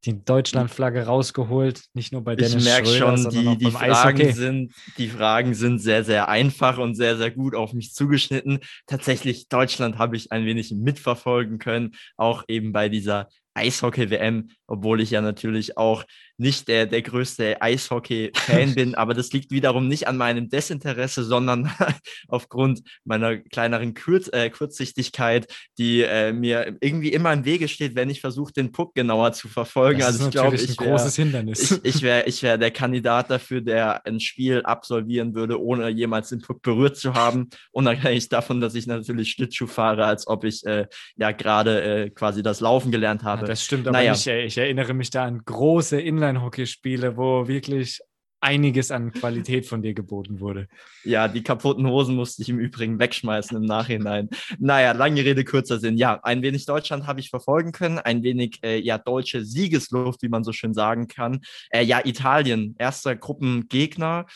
Die 0.07 0.25
Deutschlandflagge 0.25 1.05
rausgeholt, 1.05 1.85
nicht 1.93 2.11
nur 2.11 2.25
bei 2.25 2.35
Dennis 2.35 2.55
Ich 2.55 2.65
merke 2.65 2.89
schon, 2.89 3.29
die, 3.29 3.59
die 3.59 3.71
Fragen, 3.71 4.33
sind, 4.33 4.73
die 4.97 5.09
Fragen 5.09 5.53
sind 5.53 5.79
sehr, 5.79 6.05
sehr 6.05 6.31
einfach 6.31 6.79
und 6.79 6.95
sehr, 6.95 7.19
sehr 7.19 7.31
gut 7.31 7.55
auf 7.55 7.75
mich 7.75 7.93
zugeschnitten. 7.93 8.61
Tatsächlich, 8.87 9.51
Deutschland 9.51 9.99
habe 9.99 10.17
ich 10.17 10.33
ein 10.33 10.47
wenig 10.47 10.73
mitverfolgen 10.73 11.59
können, 11.59 11.97
auch 12.17 12.45
eben 12.49 12.73
bei 12.73 12.89
dieser 12.89 13.29
Eishockey-WM, 13.61 14.51
obwohl 14.67 15.01
ich 15.01 15.11
ja 15.11 15.21
natürlich 15.21 15.77
auch 15.77 16.05
nicht 16.41 16.69
der, 16.69 16.87
der 16.87 17.03
größte 17.03 17.61
Eishockey-Fan 17.61 18.75
bin, 18.75 18.95
aber 18.95 19.13
das 19.13 19.33
liegt 19.33 19.51
wiederum 19.51 19.89
nicht 19.89 20.09
an 20.09 20.17
meinem 20.17 20.49
Desinteresse, 20.49 21.23
sondern 21.23 21.71
aufgrund 22.29 22.81
meiner 23.05 23.37
kleineren 23.37 23.93
Kurz, 23.95 24.29
äh, 24.33 24.49
Kurzsichtigkeit, 24.49 25.47
die 25.77 26.01
äh, 26.01 26.33
mir 26.33 26.77
irgendwie 26.81 27.13
immer 27.13 27.33
im 27.33 27.45
Wege 27.45 27.69
steht, 27.69 27.95
wenn 27.95 28.09
ich 28.09 28.23
versuche, 28.23 28.55
den 28.55 28.73
Puck 28.73 28.95
genauer 28.95 29.33
zu 29.33 29.49
verfolgen. 29.49 30.01
Das 30.01 30.09
also 30.09 30.21
ist 30.21 30.27
ich 30.27 30.33
glaube, 30.33 30.47
natürlich 30.53 30.71
ich 30.71 30.79
ein 30.81 30.85
wär, 30.87 30.93
großes 30.93 31.17
Hindernis. 31.17 31.71
ich, 31.71 31.97
ich 31.97 32.03
wäre 32.03 32.25
ich 32.27 32.43
wär 32.43 32.57
der 32.57 32.71
Kandidat 32.71 33.31
dafür, 33.31 33.61
der 33.61 34.07
ein 34.07 34.19
Spiel 34.19 34.63
absolvieren 34.63 35.35
würde, 35.35 35.61
ohne 35.61 35.91
jemals 35.91 36.31
den 36.31 36.41
Puck 36.41 36.63
berührt 36.63 36.97
zu 36.97 37.13
haben, 37.13 37.51
unabhängig 37.71 38.31
davon, 38.31 38.63
dass 38.63 38.75
ich 38.75 38.87
natürlich 38.87 39.33
Schlittschuh 39.33 39.67
fahre, 39.67 40.07
als 40.07 40.27
ob 40.27 40.45
ich 40.45 40.65
äh, 40.65 40.87
ja 41.17 41.33
gerade 41.33 41.83
äh, 41.83 42.11
quasi 42.11 42.43
das 42.43 42.61
Laufen 42.61 42.91
gelernt 42.91 43.25
habe. 43.25 43.43
Ja, 43.43 43.47
das 43.51 43.65
stimmt, 43.65 43.89
aber 43.89 43.99
Naja. 43.99 44.13
nicht, 44.13 44.27
äh, 44.29 44.45
ich 44.45 44.57
erinnere 44.57 44.95
mich 44.95 45.11
da 45.11 45.25
an 45.25 45.43
große 45.45 46.01
Inline-Hockey-Spiele, 46.01 47.17
wo 47.17 47.49
wirklich 47.49 48.01
einiges 48.41 48.91
an 48.91 49.13
Qualität 49.13 49.67
von 49.67 49.83
dir 49.83 49.93
geboten 49.93 50.41
wurde. 50.41 50.67
Ja, 51.05 51.29
die 51.29 51.43
kaputten 51.43 51.87
Hosen 51.87 52.15
musste 52.15 52.43
ich 52.43 52.49
im 52.49 52.59
Übrigen 52.59 52.99
wegschmeißen 52.99 53.57
im 53.57 53.65
Nachhinein. 53.65 54.31
Naja, 54.59 54.93
lange 54.93 55.25
Rede, 55.25 55.45
kurzer 55.45 55.79
Sinn. 55.79 55.99
Ja, 55.99 56.21
ein 56.23 56.41
wenig 56.43 56.65
Deutschland 56.65 57.07
habe 57.07 57.21
ich 57.21 57.29
verfolgen 57.29 57.73
können, 57.73 57.99
ein 57.99 58.23
wenig 58.23 58.61
äh, 58.63 58.79
ja 58.79 58.99
deutsche 58.99 59.45
Siegesluft, 59.45 60.23
wie 60.23 60.29
man 60.29 60.45
so 60.45 60.53
schön 60.53 60.73
sagen 60.73 61.07
kann. 61.07 61.41
Äh, 61.71 61.83
ja, 61.83 62.01
Italien, 62.05 62.77
erster 62.79 63.15
Gruppengegner. 63.17 64.27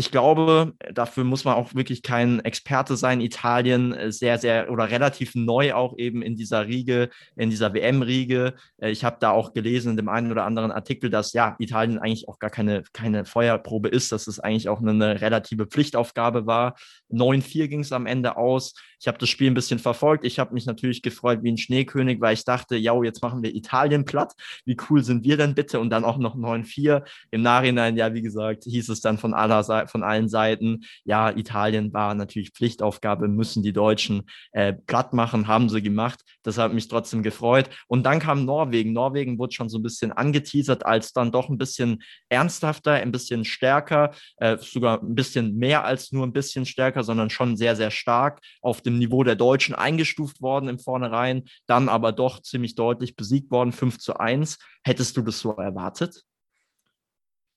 Ich 0.00 0.10
glaube, 0.10 0.72
dafür 0.94 1.24
muss 1.24 1.44
man 1.44 1.56
auch 1.56 1.74
wirklich 1.74 2.02
kein 2.02 2.40
Experte 2.40 2.96
sein. 2.96 3.20
Italien 3.20 3.92
äh, 3.92 4.10
sehr, 4.10 4.38
sehr 4.38 4.70
oder 4.70 4.90
relativ 4.90 5.34
neu 5.34 5.74
auch 5.74 5.98
eben 5.98 6.22
in 6.22 6.36
dieser 6.36 6.66
Riege, 6.66 7.10
in 7.36 7.50
dieser 7.50 7.74
WM-Riege. 7.74 8.54
Äh, 8.78 8.92
Ich 8.92 9.04
habe 9.04 9.18
da 9.20 9.32
auch 9.32 9.52
gelesen 9.52 9.90
in 9.90 9.96
dem 9.98 10.08
einen 10.08 10.32
oder 10.32 10.44
anderen 10.46 10.72
Artikel, 10.72 11.10
dass 11.10 11.34
ja 11.34 11.54
Italien 11.58 11.98
eigentlich 11.98 12.28
auch 12.30 12.38
gar 12.38 12.48
keine, 12.48 12.82
keine 12.94 13.26
Feuerprobe 13.26 13.90
ist, 13.90 14.10
dass 14.10 14.26
es 14.26 14.40
eigentlich 14.40 14.70
auch 14.70 14.80
eine, 14.80 14.92
eine 14.92 15.20
relative 15.20 15.66
Pflichtaufgabe 15.66 16.46
war. 16.46 16.76
9-4 17.10 17.68
ging 17.68 17.80
es 17.80 17.92
am 17.92 18.06
Ende 18.06 18.38
aus. 18.38 18.72
Ich 19.00 19.08
habe 19.08 19.16
das 19.16 19.30
Spiel 19.30 19.50
ein 19.50 19.54
bisschen 19.54 19.78
verfolgt. 19.78 20.26
Ich 20.26 20.38
habe 20.38 20.52
mich 20.52 20.66
natürlich 20.66 21.00
gefreut 21.00 21.40
wie 21.42 21.50
ein 21.50 21.56
Schneekönig, 21.56 22.20
weil 22.20 22.34
ich 22.34 22.44
dachte, 22.44 22.76
ja, 22.76 23.00
jetzt 23.02 23.22
machen 23.22 23.42
wir 23.42 23.54
Italien 23.54 24.04
platt. 24.04 24.34
Wie 24.66 24.76
cool 24.88 25.02
sind 25.02 25.24
wir 25.24 25.38
denn 25.38 25.54
bitte? 25.54 25.80
Und 25.80 25.88
dann 25.88 26.04
auch 26.04 26.18
noch 26.18 26.36
9-4. 26.36 27.02
Im 27.30 27.40
Nachhinein, 27.40 27.96
ja, 27.96 28.12
wie 28.12 28.20
gesagt, 28.20 28.64
hieß 28.64 28.90
es 28.90 29.00
dann 29.00 29.16
von, 29.16 29.32
aller 29.32 29.64
von 29.88 30.02
allen 30.02 30.28
Seiten, 30.28 30.84
ja, 31.04 31.30
Italien 31.30 31.92
war 31.94 32.14
natürlich 32.14 32.50
Pflichtaufgabe, 32.50 33.28
müssen 33.28 33.62
die 33.62 33.72
Deutschen 33.72 34.22
äh, 34.52 34.74
platt 34.74 35.14
machen, 35.14 35.48
haben 35.48 35.70
sie 35.70 35.82
gemacht. 35.82 36.20
Das 36.42 36.58
hat 36.58 36.74
mich 36.74 36.88
trotzdem 36.88 37.22
gefreut. 37.22 37.70
Und 37.88 38.04
dann 38.04 38.18
kam 38.18 38.44
Norwegen. 38.44 38.92
Norwegen 38.92 39.38
wurde 39.38 39.54
schon 39.54 39.70
so 39.70 39.78
ein 39.78 39.82
bisschen 39.82 40.12
angeteasert 40.12 40.84
als 40.84 41.14
dann 41.14 41.32
doch 41.32 41.48
ein 41.48 41.56
bisschen 41.56 42.02
ernsthafter, 42.28 42.92
ein 42.92 43.12
bisschen 43.12 43.44
stärker, 43.44 44.10
äh, 44.36 44.58
sogar 44.58 45.02
ein 45.02 45.14
bisschen 45.14 45.56
mehr 45.56 45.84
als 45.84 46.12
nur 46.12 46.26
ein 46.26 46.34
bisschen 46.34 46.66
stärker, 46.66 47.02
sondern 47.02 47.30
schon 47.30 47.56
sehr, 47.56 47.76
sehr 47.76 47.90
stark 47.90 48.40
auf 48.60 48.82
dem 48.82 48.89
Niveau 48.98 49.24
der 49.24 49.36
Deutschen 49.36 49.74
eingestuft 49.74 50.40
worden 50.40 50.68
im 50.68 50.78
Vornherein, 50.78 51.44
dann 51.66 51.88
aber 51.88 52.12
doch 52.12 52.40
ziemlich 52.42 52.74
deutlich 52.74 53.16
besiegt 53.16 53.50
worden, 53.50 53.72
5 53.72 53.98
zu 53.98 54.16
1. 54.16 54.58
Hättest 54.82 55.16
du 55.16 55.22
das 55.22 55.40
so 55.40 55.52
erwartet? 55.52 56.22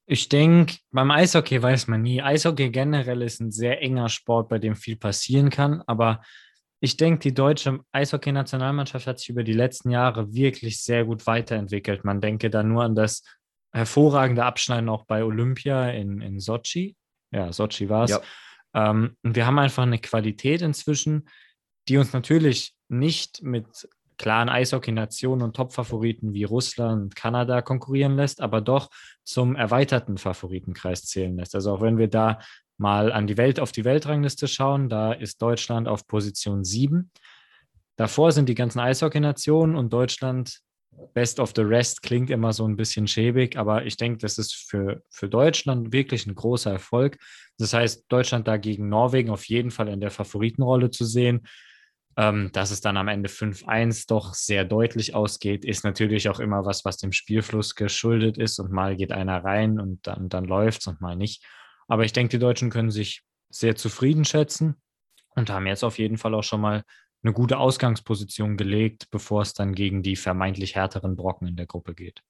Ich 0.06 0.28
denke, 0.28 0.76
beim 0.92 1.12
Eishockey 1.12 1.62
weiß 1.62 1.88
man 1.88 2.02
nie. 2.02 2.22
Eishockey 2.22 2.70
generell 2.70 3.22
ist 3.22 3.40
ein 3.40 3.52
sehr 3.52 3.82
enger 3.82 4.10
Sport, 4.10 4.50
bei 4.50 4.60
dem 4.60 4.76
viel 4.76 4.98
passieren 4.98 5.50
kann. 5.50 5.82
Aber 5.88 6.22
ich 6.82 6.98
denke, 6.98 7.20
die 7.20 7.34
deutsche 7.34 7.80
Eishockey-Nationalmannschaft 7.94 9.08
hat 9.08 9.20
sich 9.20 9.30
über 9.30 9.44
die 9.44 9.54
letzten 9.54 9.90
Jahre 9.90 10.34
wirklich 10.34 10.84
sehr 10.84 11.06
gut 11.06 11.26
weiterentwickelt. 11.26 12.04
Man 12.04 12.20
denke 12.20 12.50
da 12.50 12.64
nur 12.64 12.84
an 12.84 12.96
das 12.96 13.24
hervorragende 13.72 14.44
Abschneiden 14.44 14.90
auch 14.90 15.06
bei 15.06 15.24
Olympia 15.24 15.90
in, 15.92 16.20
in 16.20 16.42
Sochi. 16.42 16.98
Ja, 17.32 17.54
Sochi 17.54 17.88
war 17.88 18.04
es. 18.04 18.12
Ja. 18.12 18.22
Ähm, 18.74 19.18
und 19.24 19.36
wir 19.36 19.46
haben 19.46 19.60
einfach 19.60 19.84
eine 19.84 20.00
Qualität 20.00 20.62
inzwischen, 20.62 21.28
die 21.88 21.98
uns 21.98 22.14
natürlich 22.14 22.74
nicht 22.88 23.44
mit 23.44 23.88
klaren 24.18 24.50
Eishockey-Nationen 24.50 25.42
und 25.42 25.56
Top-Favoriten 25.56 26.34
wie 26.34 26.44
Russland 26.44 27.16
Kanada 27.16 27.62
konkurrieren 27.62 28.16
lässt, 28.16 28.42
aber 28.42 28.62
doch 28.62 28.90
zum 29.24 29.56
erweiterten 29.56 30.18
Favoritenkreis 30.18 31.06
zählen 31.06 31.36
lässt. 31.36 31.56
Also 31.56 31.74
auch 31.74 31.82
wenn 31.82 31.98
wir 31.98 32.08
da 32.08 32.40
mal 32.78 33.12
an 33.12 33.28
die 33.28 33.38
Welt, 33.38 33.60
auf 33.60 33.72
die 33.72 33.86
Weltrangliste 33.86 34.48
schauen, 34.48 34.90
da 34.90 35.14
ist 35.14 35.42
Deutschland 35.42 35.88
auf 35.88 36.08
Position 36.08 36.64
7. 36.64 37.12
Davor 37.96 38.32
sind 38.32 38.50
die 38.50 38.56
ganzen 38.56 38.80
Eishockey-Nationen 38.80 39.76
und 39.76 39.92
Deutschland 39.92 40.62
Best 41.14 41.40
of 41.40 41.54
the 41.56 41.62
Rest 41.62 42.04
klingt 42.04 42.30
immer 42.30 42.54
so 42.54 42.68
ein 42.68 42.76
bisschen 42.76 43.08
schäbig, 43.08 43.58
aber 43.58 43.86
ich 43.86 43.98
denke, 43.98 44.20
das 44.20 44.38
ist 44.38 44.54
für, 44.54 45.02
für 45.10 45.28
Deutschland 45.28 45.92
wirklich 45.92 46.28
ein 46.28 46.36
großer 46.36 46.72
Erfolg. 46.72 47.18
Das 47.58 47.74
heißt, 47.74 48.06
Deutschland 48.10 48.48
dagegen 48.48 48.90
Norwegen 48.90 49.30
auf 49.30 49.46
jeden 49.46 49.72
Fall 49.72 49.88
in 49.88 50.02
der 50.02 50.12
Favoritenrolle 50.12 50.90
zu 50.90 51.06
sehen. 51.06 51.48
Ähm, 52.16 52.52
dass 52.54 52.70
es 52.70 52.82
dann 52.82 52.98
am 52.98 53.08
Ende 53.08 53.28
5-1 53.28 54.06
doch 54.08 54.36
sehr 54.36 54.66
deutlich 54.66 55.16
ausgeht, 55.16 55.66
ist 55.66 55.84
natürlich 55.84 56.30
auch 56.30 56.40
immer 56.40 56.64
was, 56.64 56.86
was 56.86 56.98
dem 56.98 57.12
Spielfluss 57.12 57.74
geschuldet 57.74 58.38
ist 58.38 58.60
und 58.60 58.72
mal 58.72 58.96
geht 58.96 59.12
einer 59.12 59.44
rein 59.44 59.80
und 59.80 60.06
dann, 60.06 60.30
dann 60.30 60.46
läuft 60.46 60.82
es 60.82 60.88
und 60.88 61.02
mal 61.02 61.16
nicht. 61.16 61.44
Aber 61.88 62.06
ich 62.06 62.14
denke, 62.14 62.30
die 62.30 62.40
Deutschen 62.40 62.70
können 62.70 62.92
sich 62.92 63.24
sehr 63.50 63.76
zufrieden 63.76 64.26
schätzen 64.26 64.76
und 65.30 65.50
haben 65.50 65.66
jetzt 65.66 65.84
auf 65.84 65.98
jeden 65.98 66.18
Fall 66.18 66.36
auch 66.36 66.44
schon 66.44 66.62
mal 66.62 66.84
eine 67.24 67.34
gute 67.34 67.58
Ausgangsposition 67.58 68.58
gelegt, 68.58 69.10
bevor 69.10 69.42
es 69.42 69.54
dann 69.54 69.74
gegen 69.74 70.04
die 70.04 70.16
vermeintlich 70.16 70.76
härteren 70.76 71.16
Brocken 71.16 71.48
in 71.48 71.56
der 71.56 71.66
Gruppe 71.66 71.96
geht. 71.96 72.22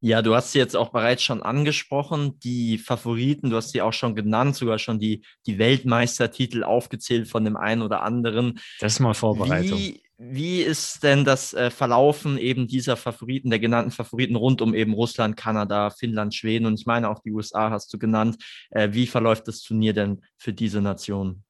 Ja, 0.00 0.22
du 0.22 0.34
hast 0.34 0.52
sie 0.52 0.58
jetzt 0.58 0.76
auch 0.76 0.90
bereits 0.90 1.22
schon 1.22 1.42
angesprochen, 1.42 2.38
die 2.40 2.78
Favoriten, 2.78 3.50
du 3.50 3.56
hast 3.56 3.70
sie 3.70 3.82
auch 3.82 3.92
schon 3.92 4.14
genannt, 4.14 4.54
sogar 4.54 4.78
schon 4.78 5.00
die, 5.00 5.24
die 5.46 5.58
Weltmeistertitel 5.58 6.62
aufgezählt 6.62 7.28
von 7.28 7.44
dem 7.44 7.56
einen 7.56 7.82
oder 7.82 8.02
anderen. 8.02 8.60
Das 8.78 8.92
ist 8.94 9.00
mal 9.00 9.14
Vorbereitung. 9.14 9.76
Wie, 9.76 10.02
wie 10.16 10.62
ist 10.62 11.02
denn 11.02 11.24
das 11.24 11.52
äh, 11.52 11.70
Verlaufen 11.70 12.38
eben 12.38 12.68
dieser 12.68 12.96
Favoriten, 12.96 13.50
der 13.50 13.58
genannten 13.58 13.90
Favoriten 13.90 14.36
rund 14.36 14.62
um 14.62 14.72
eben 14.72 14.92
Russland, 14.92 15.36
Kanada, 15.36 15.90
Finnland, 15.90 16.32
Schweden 16.32 16.66
und 16.66 16.78
ich 16.78 16.86
meine 16.86 17.10
auch 17.10 17.20
die 17.20 17.32
USA 17.32 17.70
hast 17.70 17.92
du 17.92 17.98
genannt. 17.98 18.36
Äh, 18.70 18.90
wie 18.92 19.08
verläuft 19.08 19.48
das 19.48 19.62
Turnier 19.62 19.94
denn 19.94 20.22
für 20.36 20.52
diese 20.52 20.80
Nationen? 20.80 21.44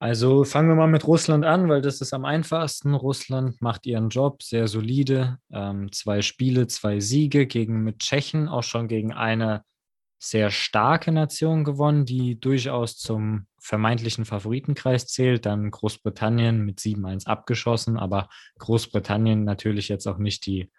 Also 0.00 0.44
fangen 0.44 0.68
wir 0.68 0.74
mal 0.74 0.88
mit 0.88 1.06
Russland 1.06 1.44
an, 1.44 1.68
weil 1.68 1.80
das 1.80 2.00
ist 2.00 2.12
am 2.12 2.24
einfachsten. 2.24 2.94
Russland 2.94 3.62
macht 3.62 3.86
ihren 3.86 4.08
Job 4.08 4.42
sehr 4.42 4.68
solide. 4.68 5.38
Ähm, 5.52 5.92
zwei 5.92 6.20
Spiele, 6.20 6.66
zwei 6.66 7.00
Siege 7.00 7.46
gegen 7.46 7.82
mit 7.82 8.00
Tschechien, 8.00 8.48
auch 8.48 8.64
schon 8.64 8.88
gegen 8.88 9.12
eine 9.12 9.62
sehr 10.18 10.50
starke 10.50 11.12
Nation 11.12 11.64
gewonnen, 11.64 12.06
die 12.06 12.40
durchaus 12.40 12.96
zum 12.96 13.46
vermeintlichen 13.60 14.24
Favoritenkreis 14.24 15.06
zählt. 15.06 15.46
Dann 15.46 15.70
Großbritannien 15.70 16.64
mit 16.64 16.80
7-1 16.80 17.26
abgeschossen, 17.26 17.96
aber 17.98 18.28
Großbritannien 18.58 19.44
natürlich 19.44 19.88
jetzt 19.88 20.06
auch 20.06 20.18
nicht 20.18 20.46
die 20.46 20.70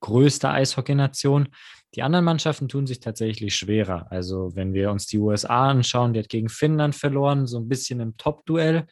größte 0.00 0.48
Eishockey-Nation. 0.50 1.48
Die 1.94 2.02
anderen 2.02 2.24
Mannschaften 2.24 2.68
tun 2.68 2.86
sich 2.86 3.00
tatsächlich 3.00 3.54
schwerer. 3.54 4.06
Also 4.10 4.54
wenn 4.54 4.74
wir 4.74 4.90
uns 4.90 5.06
die 5.06 5.18
USA 5.18 5.70
anschauen, 5.70 6.12
die 6.12 6.20
hat 6.20 6.28
gegen 6.28 6.48
Finnland 6.48 6.94
verloren, 6.94 7.46
so 7.46 7.58
ein 7.58 7.68
bisschen 7.68 8.00
im 8.00 8.16
Top-Duell. 8.16 8.86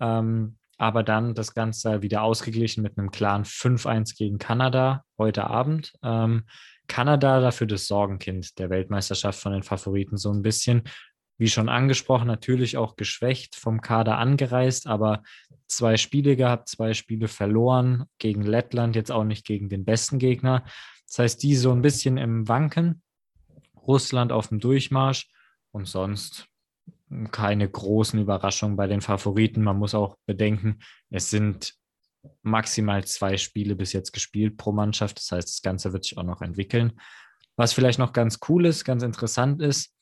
Ähm, 0.00 0.56
aber 0.78 1.02
dann 1.02 1.34
das 1.34 1.52
Ganze 1.52 2.00
wieder 2.00 2.22
ausgeglichen 2.22 2.82
mit 2.82 2.96
einem 2.96 3.10
klaren 3.10 3.44
5-1 3.44 4.16
gegen 4.16 4.38
Kanada 4.38 5.04
heute 5.18 5.44
Abend. 5.44 5.92
Ähm, 6.02 6.44
Kanada 6.88 7.40
dafür 7.40 7.66
das 7.66 7.86
Sorgenkind 7.86 8.58
der 8.58 8.70
Weltmeisterschaft 8.70 9.38
von 9.38 9.52
den 9.52 9.62
Favoriten 9.62 10.16
so 10.16 10.32
ein 10.32 10.40
bisschen. 10.40 10.84
Wie 11.36 11.48
schon 11.48 11.68
angesprochen, 11.68 12.26
natürlich 12.26 12.76
auch 12.76 12.96
geschwächt 12.96 13.56
vom 13.56 13.80
Kader 13.80 14.18
angereist, 14.18 14.86
aber 14.86 15.22
zwei 15.68 15.96
Spiele 15.96 16.36
gehabt, 16.36 16.68
zwei 16.68 16.94
Spiele 16.94 17.28
verloren 17.28 18.04
gegen 18.18 18.42
Lettland, 18.42 18.96
jetzt 18.96 19.12
auch 19.12 19.24
nicht 19.24 19.46
gegen 19.46 19.68
den 19.68 19.84
besten 19.84 20.18
Gegner. 20.18 20.64
Das 21.10 21.18
heißt, 21.18 21.42
die 21.42 21.56
so 21.56 21.72
ein 21.72 21.82
bisschen 21.82 22.16
im 22.16 22.46
Wanken, 22.46 23.02
Russland 23.74 24.30
auf 24.30 24.48
dem 24.48 24.60
Durchmarsch 24.60 25.28
und 25.72 25.86
sonst 25.86 26.46
keine 27.32 27.68
großen 27.68 28.20
Überraschungen 28.20 28.76
bei 28.76 28.86
den 28.86 29.00
Favoriten. 29.00 29.64
Man 29.64 29.76
muss 29.76 29.94
auch 29.94 30.16
bedenken, 30.26 30.78
es 31.10 31.28
sind 31.28 31.74
maximal 32.42 33.04
zwei 33.04 33.36
Spiele 33.36 33.74
bis 33.74 33.92
jetzt 33.92 34.12
gespielt 34.12 34.56
pro 34.56 34.70
Mannschaft. 34.70 35.18
Das 35.18 35.32
heißt, 35.32 35.48
das 35.48 35.62
Ganze 35.62 35.92
wird 35.92 36.04
sich 36.04 36.16
auch 36.16 36.22
noch 36.22 36.42
entwickeln. 36.42 37.00
Was 37.56 37.72
vielleicht 37.72 37.98
noch 37.98 38.12
ganz 38.12 38.38
cool 38.48 38.64
ist, 38.64 38.84
ganz 38.84 39.02
interessant 39.02 39.60
ist, 39.60 39.92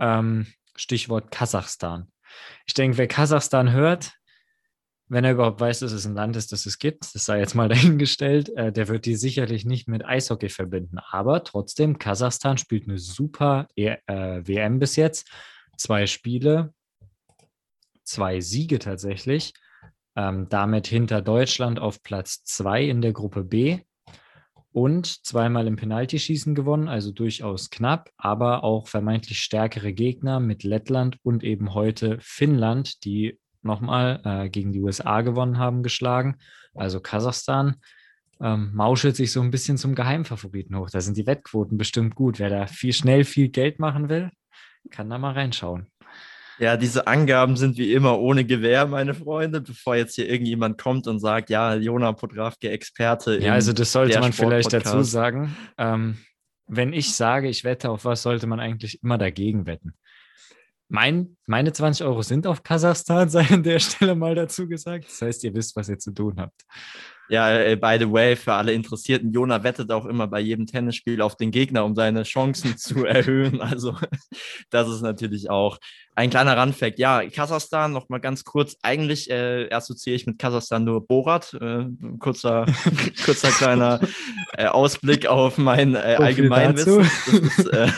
ähm, 0.00 0.46
Stichwort 0.74 1.30
Kasachstan. 1.30 2.10
Ich 2.66 2.74
denke, 2.74 2.98
wer 2.98 3.06
Kasachstan 3.06 3.70
hört, 3.70 4.14
wenn 5.10 5.24
er 5.24 5.32
überhaupt 5.32 5.60
weiß, 5.60 5.80
dass 5.80 5.90
es 5.90 6.06
ein 6.06 6.14
Land 6.14 6.36
ist, 6.36 6.52
das 6.52 6.66
es 6.66 6.78
gibt, 6.78 7.14
das 7.14 7.24
sei 7.24 7.40
jetzt 7.40 7.54
mal 7.54 7.68
dahingestellt, 7.68 8.48
äh, 8.50 8.72
der 8.72 8.86
wird 8.88 9.06
die 9.06 9.16
sicherlich 9.16 9.64
nicht 9.64 9.88
mit 9.88 10.04
Eishockey 10.04 10.48
verbinden. 10.48 10.98
Aber 10.98 11.42
trotzdem, 11.42 11.98
Kasachstan 11.98 12.58
spielt 12.58 12.88
eine 12.88 12.98
super 12.98 13.66
e 13.74 13.96
äh, 14.06 14.46
WM 14.46 14.78
bis 14.78 14.94
jetzt. 14.94 15.28
Zwei 15.76 16.06
Spiele, 16.06 16.72
zwei 18.04 18.40
Siege 18.40 18.78
tatsächlich. 18.78 19.52
Ähm, 20.14 20.48
damit 20.48 20.86
hinter 20.86 21.22
Deutschland 21.22 21.80
auf 21.80 22.02
Platz 22.02 22.44
zwei 22.44 22.84
in 22.84 23.02
der 23.02 23.12
Gruppe 23.12 23.42
B. 23.42 23.80
und 24.72 25.06
zweimal 25.26 25.66
im 25.66 25.74
Penaltyschießen 25.74 26.54
gewonnen, 26.54 26.88
also 26.88 27.10
durchaus 27.10 27.70
knapp, 27.70 28.10
aber 28.16 28.62
auch 28.62 28.86
vermeintlich 28.86 29.40
stärkere 29.40 29.92
Gegner 29.92 30.38
mit 30.38 30.62
Lettland 30.62 31.18
und 31.24 31.42
eben 31.42 31.74
heute 31.74 32.18
Finnland, 32.20 33.04
die 33.04 33.39
nochmal 33.62 34.20
äh, 34.24 34.48
gegen 34.48 34.72
die 34.72 34.80
USA 34.80 35.20
gewonnen 35.20 35.58
haben, 35.58 35.82
geschlagen. 35.82 36.36
Also 36.74 37.00
Kasachstan 37.00 37.76
ähm, 38.40 38.70
mauschelt 38.74 39.16
sich 39.16 39.32
so 39.32 39.40
ein 39.40 39.50
bisschen 39.50 39.76
zum 39.76 39.94
Geheimfavoriten 39.94 40.76
hoch. 40.76 40.90
Da 40.90 41.00
sind 41.00 41.16
die 41.16 41.26
Wettquoten 41.26 41.76
bestimmt 41.76 42.14
gut. 42.14 42.38
Wer 42.38 42.48
da 42.48 42.66
viel 42.66 42.92
schnell 42.92 43.24
viel 43.24 43.48
Geld 43.48 43.78
machen 43.78 44.08
will, 44.08 44.30
kann 44.90 45.10
da 45.10 45.18
mal 45.18 45.32
reinschauen. 45.32 45.88
Ja, 46.58 46.76
diese 46.76 47.06
Angaben 47.06 47.56
sind 47.56 47.78
wie 47.78 47.94
immer 47.94 48.18
ohne 48.18 48.44
Gewähr, 48.44 48.86
meine 48.86 49.14
Freunde, 49.14 49.62
bevor 49.62 49.96
jetzt 49.96 50.14
hier 50.14 50.28
irgendjemand 50.28 50.76
kommt 50.76 51.06
und 51.06 51.18
sagt, 51.18 51.48
ja, 51.48 51.74
Jona 51.74 52.12
Podravke, 52.12 52.68
Experte. 52.68 53.38
Ja, 53.38 53.54
also 53.54 53.72
das 53.72 53.92
sollte 53.92 54.20
man 54.20 54.34
vielleicht 54.34 54.70
dazu 54.70 55.02
sagen. 55.02 55.56
Ähm, 55.78 56.18
wenn 56.66 56.92
ich 56.92 57.14
sage, 57.14 57.48
ich 57.48 57.64
wette 57.64 57.90
auf 57.90 58.04
was, 58.04 58.22
sollte 58.22 58.46
man 58.46 58.60
eigentlich 58.60 59.02
immer 59.02 59.16
dagegen 59.16 59.66
wetten. 59.66 59.94
Mein, 60.92 61.36
meine 61.46 61.72
20 61.72 62.04
Euro 62.04 62.22
sind 62.22 62.48
auf 62.48 62.64
Kasachstan, 62.64 63.28
sei 63.30 63.46
an 63.48 63.62
der 63.62 63.78
Stelle 63.78 64.16
mal 64.16 64.34
dazu 64.34 64.68
gesagt. 64.68 65.04
Das 65.06 65.22
heißt, 65.22 65.44
ihr 65.44 65.54
wisst, 65.54 65.76
was 65.76 65.88
ihr 65.88 65.98
zu 65.98 66.12
tun 66.12 66.34
habt. 66.38 66.64
Ja, 67.28 67.60
äh, 67.60 67.76
by 67.76 67.96
the 68.00 68.10
way, 68.10 68.34
für 68.34 68.54
alle 68.54 68.72
Interessierten, 68.72 69.32
Jona 69.32 69.62
wettet 69.62 69.92
auch 69.92 70.04
immer 70.04 70.26
bei 70.26 70.40
jedem 70.40 70.66
Tennisspiel 70.66 71.22
auf 71.22 71.36
den 71.36 71.52
Gegner, 71.52 71.84
um 71.84 71.94
seine 71.94 72.24
Chancen 72.24 72.76
zu 72.76 73.04
erhöhen. 73.06 73.60
Also 73.60 73.96
das 74.70 74.88
ist 74.88 75.02
natürlich 75.02 75.48
auch 75.48 75.78
ein 76.20 76.28
kleiner 76.28 76.54
Randfact. 76.54 76.98
Ja, 76.98 77.26
Kasachstan, 77.26 77.92
noch 77.92 78.10
mal 78.10 78.18
ganz 78.18 78.44
kurz. 78.44 78.76
Eigentlich 78.82 79.30
äh, 79.30 79.70
assoziiere 79.72 80.16
ich 80.16 80.26
mit 80.26 80.38
Kasachstan 80.38 80.84
nur 80.84 81.06
Borat. 81.06 81.54
Äh, 81.54 81.86
kurzer, 82.18 82.66
kurzer 83.24 83.50
kleiner 83.50 84.00
äh, 84.52 84.66
Ausblick 84.66 85.26
auf 85.26 85.56
mein 85.56 85.94
äh, 85.94 86.16
Allgemeinwissen. 86.18 86.98
Das 86.98 87.58
ist 87.58 87.66
äh, 87.68 87.88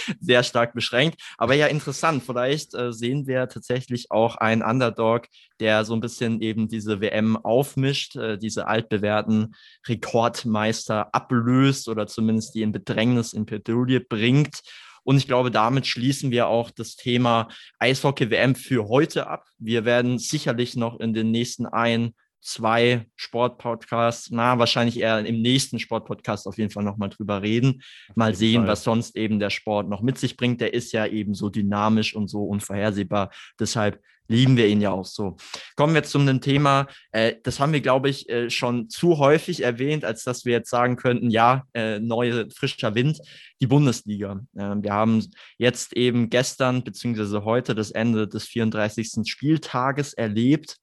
sehr 0.20 0.42
stark 0.42 0.74
beschränkt. 0.74 1.20
Aber 1.38 1.54
ja, 1.54 1.68
interessant. 1.68 2.24
Vielleicht 2.26 2.74
äh, 2.74 2.92
sehen 2.92 3.28
wir 3.28 3.48
tatsächlich 3.48 4.10
auch 4.10 4.34
einen 4.34 4.62
Underdog, 4.62 5.28
der 5.60 5.84
so 5.84 5.94
ein 5.94 6.00
bisschen 6.00 6.40
eben 6.40 6.66
diese 6.66 7.00
WM 7.00 7.36
aufmischt, 7.36 8.18
diese 8.40 8.66
altbewährten 8.66 9.54
Rekordmeister 9.86 11.14
ablöst 11.14 11.88
oder 11.88 12.06
zumindest 12.06 12.54
die 12.54 12.62
in 12.62 12.72
Bedrängnis 12.72 13.34
in 13.34 13.44
Petrolie 13.46 14.00
bringt. 14.00 14.62
Und 15.10 15.16
ich 15.16 15.26
glaube, 15.26 15.50
damit 15.50 15.88
schließen 15.88 16.30
wir 16.30 16.46
auch 16.46 16.70
das 16.70 16.94
Thema 16.94 17.48
Eishockey-WM 17.80 18.54
für 18.54 18.86
heute 18.86 19.26
ab. 19.26 19.48
Wir 19.58 19.84
werden 19.84 20.20
sicherlich 20.20 20.76
noch 20.76 21.00
in 21.00 21.14
den 21.14 21.32
nächsten 21.32 21.66
ein, 21.66 22.14
zwei 22.40 23.06
Sportpodcasts, 23.16 24.30
na, 24.30 24.58
wahrscheinlich 24.58 24.98
eher 24.98 25.24
im 25.24 25.42
nächsten 25.42 25.78
Sportpodcast 25.78 26.46
auf 26.46 26.58
jeden 26.58 26.70
Fall 26.70 26.84
nochmal 26.84 27.10
drüber 27.10 27.42
reden. 27.42 27.82
Mal 28.14 28.34
sehen, 28.34 28.62
Fall. 28.62 28.68
was 28.68 28.84
sonst 28.84 29.16
eben 29.16 29.38
der 29.38 29.50
Sport 29.50 29.88
noch 29.88 30.02
mit 30.02 30.18
sich 30.18 30.36
bringt. 30.36 30.60
Der 30.60 30.74
ist 30.74 30.92
ja 30.92 31.06
eben 31.06 31.34
so 31.34 31.50
dynamisch 31.50 32.14
und 32.14 32.28
so 32.28 32.44
unvorhersehbar. 32.44 33.30
Deshalb 33.58 34.00
lieben 34.30 34.56
wir 34.56 34.68
ihn 34.68 34.80
ja 34.80 34.92
auch 34.92 35.04
so. 35.04 35.36
Kommen 35.76 35.92
wir 35.92 36.04
zu 36.04 36.18
einem 36.18 36.40
Thema, 36.40 36.86
äh, 37.10 37.34
das 37.42 37.58
haben 37.58 37.72
wir, 37.72 37.80
glaube 37.80 38.08
ich, 38.08 38.28
äh, 38.28 38.48
schon 38.48 38.88
zu 38.88 39.18
häufig 39.18 39.62
erwähnt, 39.62 40.04
als 40.04 40.22
dass 40.22 40.44
wir 40.44 40.52
jetzt 40.52 40.70
sagen 40.70 40.96
könnten, 40.96 41.30
ja, 41.30 41.64
äh, 41.74 41.98
neue, 41.98 42.48
frischer 42.50 42.94
Wind, 42.94 43.18
die 43.60 43.66
Bundesliga. 43.66 44.40
Ähm, 44.56 44.84
wir 44.84 44.92
haben 44.92 45.26
jetzt 45.58 45.96
eben 45.96 46.30
gestern 46.30 46.84
beziehungsweise 46.84 47.44
heute 47.44 47.74
das 47.74 47.90
Ende 47.90 48.28
des 48.28 48.44
34. 48.44 49.28
Spieltages 49.28 50.14
erlebt 50.14 50.76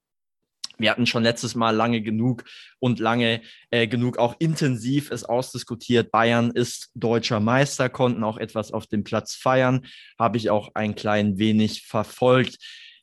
wir 0.78 0.92
hatten 0.92 1.06
schon 1.06 1.24
letztes 1.24 1.56
Mal 1.56 1.76
lange 1.76 2.02
genug 2.02 2.44
und 2.80 3.00
lange 3.00 3.42
äh, 3.72 3.88
genug 3.88 4.18
auch 4.18 4.36
intensiv 4.40 5.12
es 5.12 5.24
ausdiskutiert. 5.24 6.12
Bayern 6.12 6.52
ist 6.52 6.92
deutscher 6.96 7.40
Meister, 7.40 7.90
konnten 7.90 8.24
auch 8.24 8.38
etwas 8.38 8.72
auf 8.72 8.88
dem 8.88 9.04
Platz 9.04 9.36
feiern, 9.36 9.86
habe 10.20 10.38
ich 10.38 10.50
auch 10.50 10.72
ein 10.76 10.96
klein 10.96 11.38
wenig 11.38 11.86
verfolgt. 11.86 12.58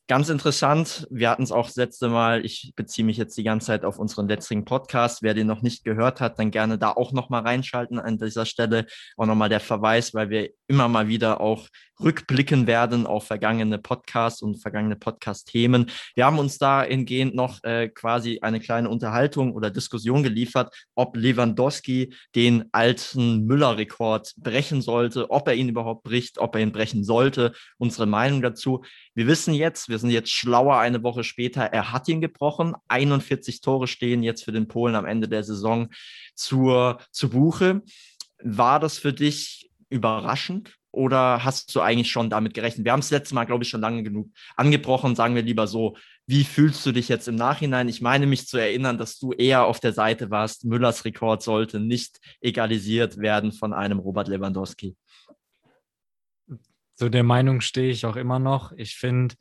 Ganz 0.07 0.29
interessant, 0.29 1.07
wir 1.11 1.31
hatten 1.31 1.45
es 1.45 1.51
auch 1.51 1.65
das 1.65 1.77
letzte 1.77 2.11
Mal, 2.11 2.45
ich 2.45 2.75
beziehe 2.77 3.07
mich 3.07 3.17
jetzt 3.17 3.39
die 3.39 3.43
ganze 3.43 3.69
Zeit 3.69 3.87
auf 3.87 3.99
unseren 3.99 4.29
letzten 4.29 4.67
Podcast. 4.67 5.23
Wer 5.23 5.33
den 5.33 5.47
noch 5.47 5.63
nicht 5.63 5.83
gehört 5.83 6.21
hat, 6.21 6.39
dann 6.39 6.51
gerne 6.51 6.77
da 6.77 6.91
auch 6.91 7.13
nochmal 7.13 7.41
reinschalten 7.41 7.99
an 7.99 8.19
dieser 8.19 8.45
Stelle. 8.45 8.85
Auch 9.17 9.25
nochmal 9.25 9.49
der 9.49 9.61
Verweis, 9.61 10.13
weil 10.13 10.29
wir 10.29 10.51
immer 10.67 10.89
mal 10.89 11.09
wieder 11.09 11.41
auch 11.41 11.69
rückblicken 12.03 12.67
werden 12.67 13.07
auf 13.07 13.27
vergangene 13.27 13.79
Podcasts 13.79 14.43
und 14.43 14.57
vergangene 14.57 14.97
Podcast-Themen. 14.97 15.91
Wir 16.15 16.27
haben 16.27 16.39
uns 16.39 16.59
dahingehend 16.59 17.35
noch 17.35 17.63
äh, 17.63 17.89
quasi 17.89 18.41
eine 18.41 18.61
kleine 18.61 18.89
Unterhaltung 18.89 19.53
oder 19.53 19.71
Diskussion 19.71 20.23
geliefert, 20.23 20.75
ob 20.95 21.17
Lewandowski 21.17 22.15
den 22.35 22.65
alten 22.73 23.47
Müller-Rekord 23.47 24.35
brechen 24.39 24.83
sollte, 24.83 25.31
ob 25.31 25.47
er 25.47 25.55
ihn 25.55 25.69
überhaupt 25.69 26.03
bricht, 26.03 26.39
ob 26.39 26.57
er 26.57 26.63
ihn 26.63 26.73
brechen 26.73 27.05
sollte. 27.05 27.53
Unsere 27.79 28.07
Meinung 28.07 28.43
dazu. 28.43 28.83
Wir 29.15 29.27
wissen 29.27 29.55
jetzt, 29.55 29.89
wir 29.89 29.99
sind 29.99 30.11
jetzt 30.11 30.31
schlauer 30.31 30.79
eine 30.79 31.03
Woche 31.03 31.23
später, 31.23 31.63
er 31.63 31.93
hat 31.93 32.09
ihn 32.09 32.21
gebrochen. 32.21 32.75
41 32.89 33.61
Tore 33.61 33.87
stehen 33.87 34.23
jetzt 34.23 34.45
für 34.45 34.53
den 34.53 34.67
Polen 34.67 34.97
am 34.97 35.07
Ende 35.07 35.29
der 35.29 35.45
Saison 35.45 35.89
zur, 36.35 36.99
zu 37.13 37.31
Buche. 37.31 37.83
War 38.43 38.81
das 38.81 38.99
für 38.99 39.13
dich 39.13 39.71
überraschend 39.95 40.77
oder 40.91 41.45
hast 41.45 41.75
du 41.75 41.81
eigentlich 41.81 42.11
schon 42.11 42.31
damit 42.31 42.53
gerechnet? 42.53 42.85
Wir 42.85 42.93
haben 42.93 43.01
es 43.01 43.11
letztes 43.11 43.33
Mal, 43.33 43.45
glaube 43.45 43.65
ich, 43.65 43.71
schon 43.71 43.81
lange 43.81 44.03
genug 44.03 44.31
angebrochen. 44.57 45.15
Sagen 45.15 45.35
wir 45.35 45.43
lieber 45.43 45.67
so, 45.67 45.97
wie 46.27 46.45
fühlst 46.45 46.85
du 46.85 46.93
dich 46.93 47.09
jetzt 47.09 47.29
im 47.29 47.37
Nachhinein? 47.37 47.89
Ich 47.89 48.01
meine 48.01 48.27
mich 48.27 48.47
zu 48.49 48.59
erinnern, 48.59 48.99
dass 48.99 49.19
du 49.19 49.33
eher 49.33 49.65
auf 49.65 49.79
der 49.79 49.93
Seite 49.93 50.31
warst, 50.31 50.65
Müllers 50.65 51.05
Rekord 51.05 51.43
sollte 51.43 51.81
nicht 51.81 52.19
egalisiert 52.41 53.19
werden 53.19 53.53
von 53.53 53.73
einem 53.73 53.99
Robert 54.01 54.29
Lewandowski. 54.29 54.97
So 56.97 57.09
der 57.09 57.25
Meinung 57.25 57.61
stehe 57.61 57.91
ich 57.91 58.07
auch 58.07 58.17
immer 58.17 58.39
noch. 58.39 58.73
Ich 58.73 58.97
finde, 58.97 59.35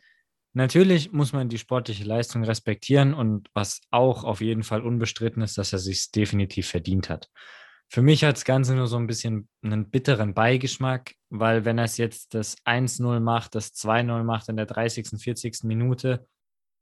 natürlich 0.54 1.12
muss 1.12 1.34
man 1.34 1.50
die 1.50 1.60
sportliche 1.60 2.04
Leistung 2.04 2.44
respektieren 2.44 3.14
und 3.14 3.50
was 3.54 3.82
auch 3.92 4.24
auf 4.24 4.42
jeden 4.42 4.64
Fall 4.64 4.82
unbestritten 4.82 5.42
ist, 5.42 5.58
dass 5.58 5.74
er 5.74 5.80
sich 5.80 6.12
definitiv 6.12 6.68
verdient 6.68 7.10
hat. 7.10 7.30
Für 7.94 8.02
mich 8.02 8.24
hat 8.24 8.38
das 8.38 8.44
Ganze 8.44 8.74
nur 8.74 8.88
so 8.88 8.98
ein 8.98 9.06
bisschen 9.06 9.48
einen 9.64 9.92
bitteren 9.92 10.34
Beigeschmack, 10.34 11.14
weil 11.30 11.64
wenn 11.64 11.78
er 11.78 11.84
es 11.84 11.98
jetzt 11.98 12.34
das 12.34 12.58
1-0 12.66 13.20
macht, 13.20 13.54
das 13.54 13.76
2-0 13.76 14.24
macht 14.24 14.50
in 14.50 14.56
der 14.56 14.66
30., 14.66 15.10
40. 15.22 15.64
Minute, 15.66 16.26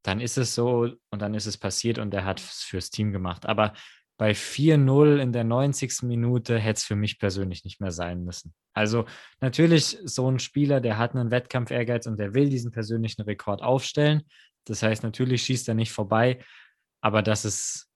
dann 0.03 0.21
ist 0.21 0.37
es 0.37 0.55
so 0.55 0.89
und 1.09 1.21
dann 1.21 1.33
ist 1.33 1.47
es 1.47 1.57
passiert 1.57 1.97
und 1.97 2.13
er 2.13 2.23
hat 2.23 2.39
es 2.39 2.63
fürs 2.63 2.91
Team 2.91 3.11
gemacht. 3.11 3.45
Aber 3.45 3.73
bei 4.15 4.31
4-0 4.31 5.17
in 5.17 5.33
der 5.33 5.43
90. 5.43 6.03
Minute 6.03 6.57
hätte 6.57 6.77
es 6.77 6.85
für 6.85 6.95
mich 6.95 7.19
persönlich 7.19 7.65
nicht 7.65 7.81
mehr 7.81 7.91
sein 7.91 8.23
müssen. 8.23 8.53
Also 8.73 9.03
natürlich 9.41 9.97
so 10.05 10.31
ein 10.31 10.39
Spieler, 10.39 10.79
der 10.79 10.97
hat 10.97 11.13
einen 11.13 11.29
Wettkampf-Ehrgeiz 11.29 12.07
und 12.07 12.19
der 12.19 12.33
will 12.33 12.49
diesen 12.49 12.71
persönlichen 12.71 13.23
Rekord 13.23 13.61
aufstellen. 13.61 14.23
Das 14.63 14.81
heißt, 14.81 15.03
natürlich 15.03 15.43
schießt 15.43 15.67
er 15.67 15.75
nicht 15.75 15.91
vorbei, 15.91 16.41
aber 17.01 17.21
dass 17.21 17.43
es 17.43 17.90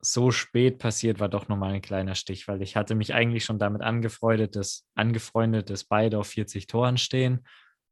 so 0.00 0.30
spät 0.30 0.78
passiert, 0.78 1.20
war 1.20 1.28
doch 1.28 1.48
nochmal 1.48 1.74
ein 1.74 1.82
kleiner 1.82 2.14
Stich, 2.14 2.48
weil 2.48 2.62
ich 2.62 2.76
hatte 2.76 2.94
mich 2.94 3.14
eigentlich 3.14 3.44
schon 3.44 3.58
damit 3.58 3.82
angefreundet, 3.82 4.56
dass, 4.56 4.86
angefreundet, 4.94 5.70
dass 5.70 5.84
beide 5.84 6.18
auf 6.18 6.28
40 6.28 6.66
Toren 6.66 6.96
stehen. 6.96 7.46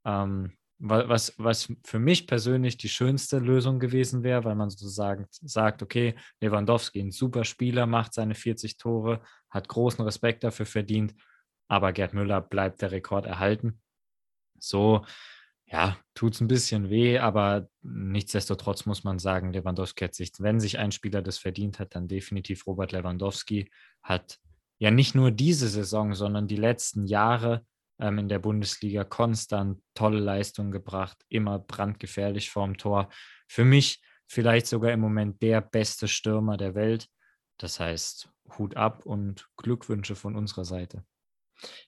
Ähm, 0.05 0.53
was, 0.81 1.35
was 1.39 1.73
für 1.85 1.99
mich 1.99 2.27
persönlich 2.29 2.77
die 2.77 2.89
schönste 2.89 3.39
Lösung 3.39 3.81
gewesen 3.81 4.23
wäre, 4.23 4.45
weil 4.45 4.55
man 4.55 4.71
sozusagen 4.71 5.27
sagt, 5.31 5.83
okay, 5.83 6.15
Lewandowski, 6.41 7.01
ein 7.01 7.11
super 7.11 7.45
Spieler, 7.45 7.87
macht 7.87 8.15
seine 8.15 8.37
40 8.37 8.77
Tore, 8.77 9.21
hat 9.51 9.69
großen 9.69 10.05
Respekt 10.05 10.45
dafür 10.45 10.67
verdient, 10.67 11.15
aber 11.67 11.93
Gerd 11.93 12.15
Müller 12.15 12.41
bleibt 12.41 12.81
der 12.81 12.93
Rekord 12.93 13.27
erhalten. 13.27 13.81
So 14.61 15.05
ja, 15.71 15.99
tut 16.15 16.35
es 16.35 16.41
ein 16.41 16.49
bisschen 16.49 16.89
weh, 16.89 17.19
aber 17.19 17.69
nichtsdestotrotz 17.83 18.87
muss 18.87 19.05
man 19.05 19.19
sagen, 19.19 19.53
Lewandowski 19.53 20.05
hat 20.05 20.15
sich, 20.15 20.33
wenn 20.39 20.61
sich 20.61 20.79
ein 20.79 20.93
Spieler 20.93 21.21
das 21.21 21.39
verdient 21.39 21.79
hat, 21.79 21.95
dann 21.95 22.09
definitiv 22.09 22.67
Robert 22.67 22.93
Lewandowski 22.93 23.71
hat 24.03 24.39
ja 24.79 24.91
nicht 24.91 25.15
nur 25.15 25.31
diese 25.31 25.69
Saison, 25.69 26.15
sondern 26.15 26.49
die 26.49 26.57
letzten 26.57 27.07
Jahre 27.07 27.67
ähm, 27.99 28.19
in 28.19 28.29
der 28.29 28.39
Bundesliga 28.39 29.05
konstant 29.05 29.83
tolle 29.95 30.21
Leistungen 30.21 30.71
gebracht, 30.71 31.19
immer 31.29 31.59
brandgefährlich 31.59 32.51
vorm 32.51 32.79
Tor. 32.79 33.11
Für 33.47 33.65
mich 33.65 34.01
vielleicht 34.27 34.67
sogar 34.69 34.93
im 34.93 35.01
Moment 35.01 35.43
der 35.43 35.61
beste 35.61 36.09
Stürmer 36.09 36.57
der 36.57 36.75
Welt. 36.75 37.09
Das 37.59 37.79
heißt, 37.79 38.31
Hut 38.57 38.77
ab 38.77 39.05
und 39.05 39.49
Glückwünsche 39.57 40.17
von 40.17 40.35
unserer 40.35 40.65
Seite. 40.65 41.05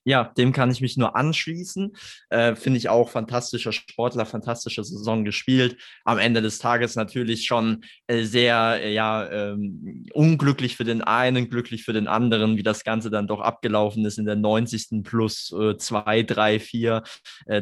Ja, 0.05 0.25
dem 0.37 0.53
kann 0.53 0.71
ich 0.71 0.81
mich 0.81 0.97
nur 0.97 1.15
anschließen. 1.15 1.93
Äh, 2.31 2.55
Finde 2.57 2.79
ich 2.79 2.89
auch 2.89 3.11
fantastischer 3.11 3.73
Sportler, 3.73 4.27
fantastische 4.27 4.83
Saison 4.83 5.25
gespielt. 5.25 5.77
Am 6.05 6.19
Ende 6.19 6.43
des 6.43 6.59
Tages 6.59 6.97
natürlich 6.97 7.45
schon 7.45 7.85
äh, 8.07 8.25
sehr, 8.25 8.81
äh, 8.83 8.93
ja, 8.93 9.29
ähm, 9.31 10.07
unglücklich 10.13 10.77
für 10.77 10.85
den 10.85 11.03
einen, 11.03 11.49
glücklich 11.51 11.85
für 11.85 11.93
den 11.93 12.09
anderen, 12.09 12.57
wie 12.57 12.63
das 12.63 12.83
Ganze 12.83 13.11
dann 13.11 13.27
doch 13.27 13.41
abgelaufen 13.41 14.05
ist 14.05 14.19
in 14.19 14.25
der 14.25 14.37
90. 14.37 15.03
plus 15.05 15.55
2, 15.79 16.23
3, 16.23 16.61
4, 16.61 17.03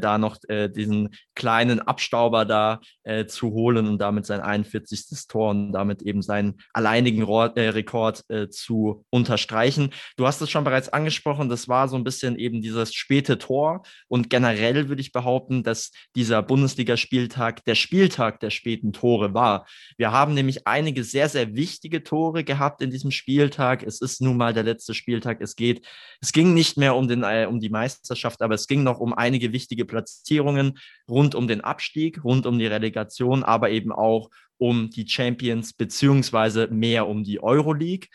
da 0.01 0.19
noch 0.19 0.37
äh, 0.49 0.69
diesen 0.69 1.11
kleinen 1.35 1.81
Abstauber 1.81 2.45
da 2.45 2.81
äh, 3.03 3.27
zu 3.27 3.51
holen 3.53 3.87
und 3.87 3.99
damit 3.99 4.27
sein 4.27 4.41
41. 4.41 5.27
Tor 5.29 5.51
und 5.51 5.73
damit 5.73 6.03
eben 6.03 6.23
seinen 6.23 6.59
alleinigen 6.73 7.23
äh, 7.23 7.69
Rekord 7.69 8.25
zu 8.51 9.05
unterstreichen. 9.11 9.91
Du 10.17 10.27
hast 10.27 10.41
es 10.41 10.51
schon 10.51 10.65
bereits 10.65 10.89
angesprochen, 10.89 11.49
das 11.49 11.69
war 11.69 11.89
so 11.89 11.98
ein 11.99 12.05
bisschen 12.05 12.39
eben 12.39 12.63
dieses 12.63 12.95
späte 12.95 13.39
Tor. 13.39 13.83
Und 14.09 14.31
generell 14.31 14.89
würde 14.89 15.01
ich 15.01 15.13
behaupten, 15.13 15.63
dass 15.63 15.91
dieser 16.17 16.43
Bundesligaspieltag 16.43 17.65
der 17.65 17.75
Spieltag 17.75 18.41
der 18.41 18.51
späten 18.51 18.93
Tore 18.93 19.35
war. 19.35 19.67
Wir 19.97 20.13
haben 20.13 20.35
nämlich 20.35 20.67
einige 20.67 21.05
sehr, 21.05 21.29
sehr 21.29 21.55
wichtige 21.55 22.03
Tore 22.03 22.45
gehabt 22.45 22.81
in 22.83 22.91
diesem 22.91 23.11
Spieltag. 23.11 23.83
Es 23.83 24.01
ist 24.01 24.21
nun 24.21 24.37
mal 24.37 24.55
der 24.55 24.63
letzte 24.63 24.95
Spieltag. 24.95 25.41
Es 25.41 25.57
geht, 25.57 25.87
es 26.21 26.33
ging 26.33 26.55
nicht 26.55 26.77
mehr 26.77 26.97
um, 26.97 27.09
den, 27.09 27.23
äh, 27.23 27.47
um 27.49 27.61
die 27.61 27.71
Meisterschaft, 27.71 28.41
aber 28.43 28.55
es 28.55 28.67
ging 28.67 28.83
noch 28.83 29.01
um 29.01 29.13
einige 29.13 29.53
wichtige 29.53 29.85
Platzierungen 29.85 30.79
rund 31.09 31.35
um 31.35 31.49
den 31.49 31.61
Abstieg, 31.61 32.25
rund 32.25 32.47
um 32.47 32.59
die 32.59 32.67
Relegation, 32.67 33.43
aber 33.43 33.71
eben 33.71 33.93
auch 33.93 34.31
um 34.59 34.91
die 34.91 35.09
Champions 35.09 35.73
beziehungsweise 35.73 36.69
mehr 36.69 37.07
um 37.07 37.25
die 37.25 37.43
Euroleague 37.43 38.09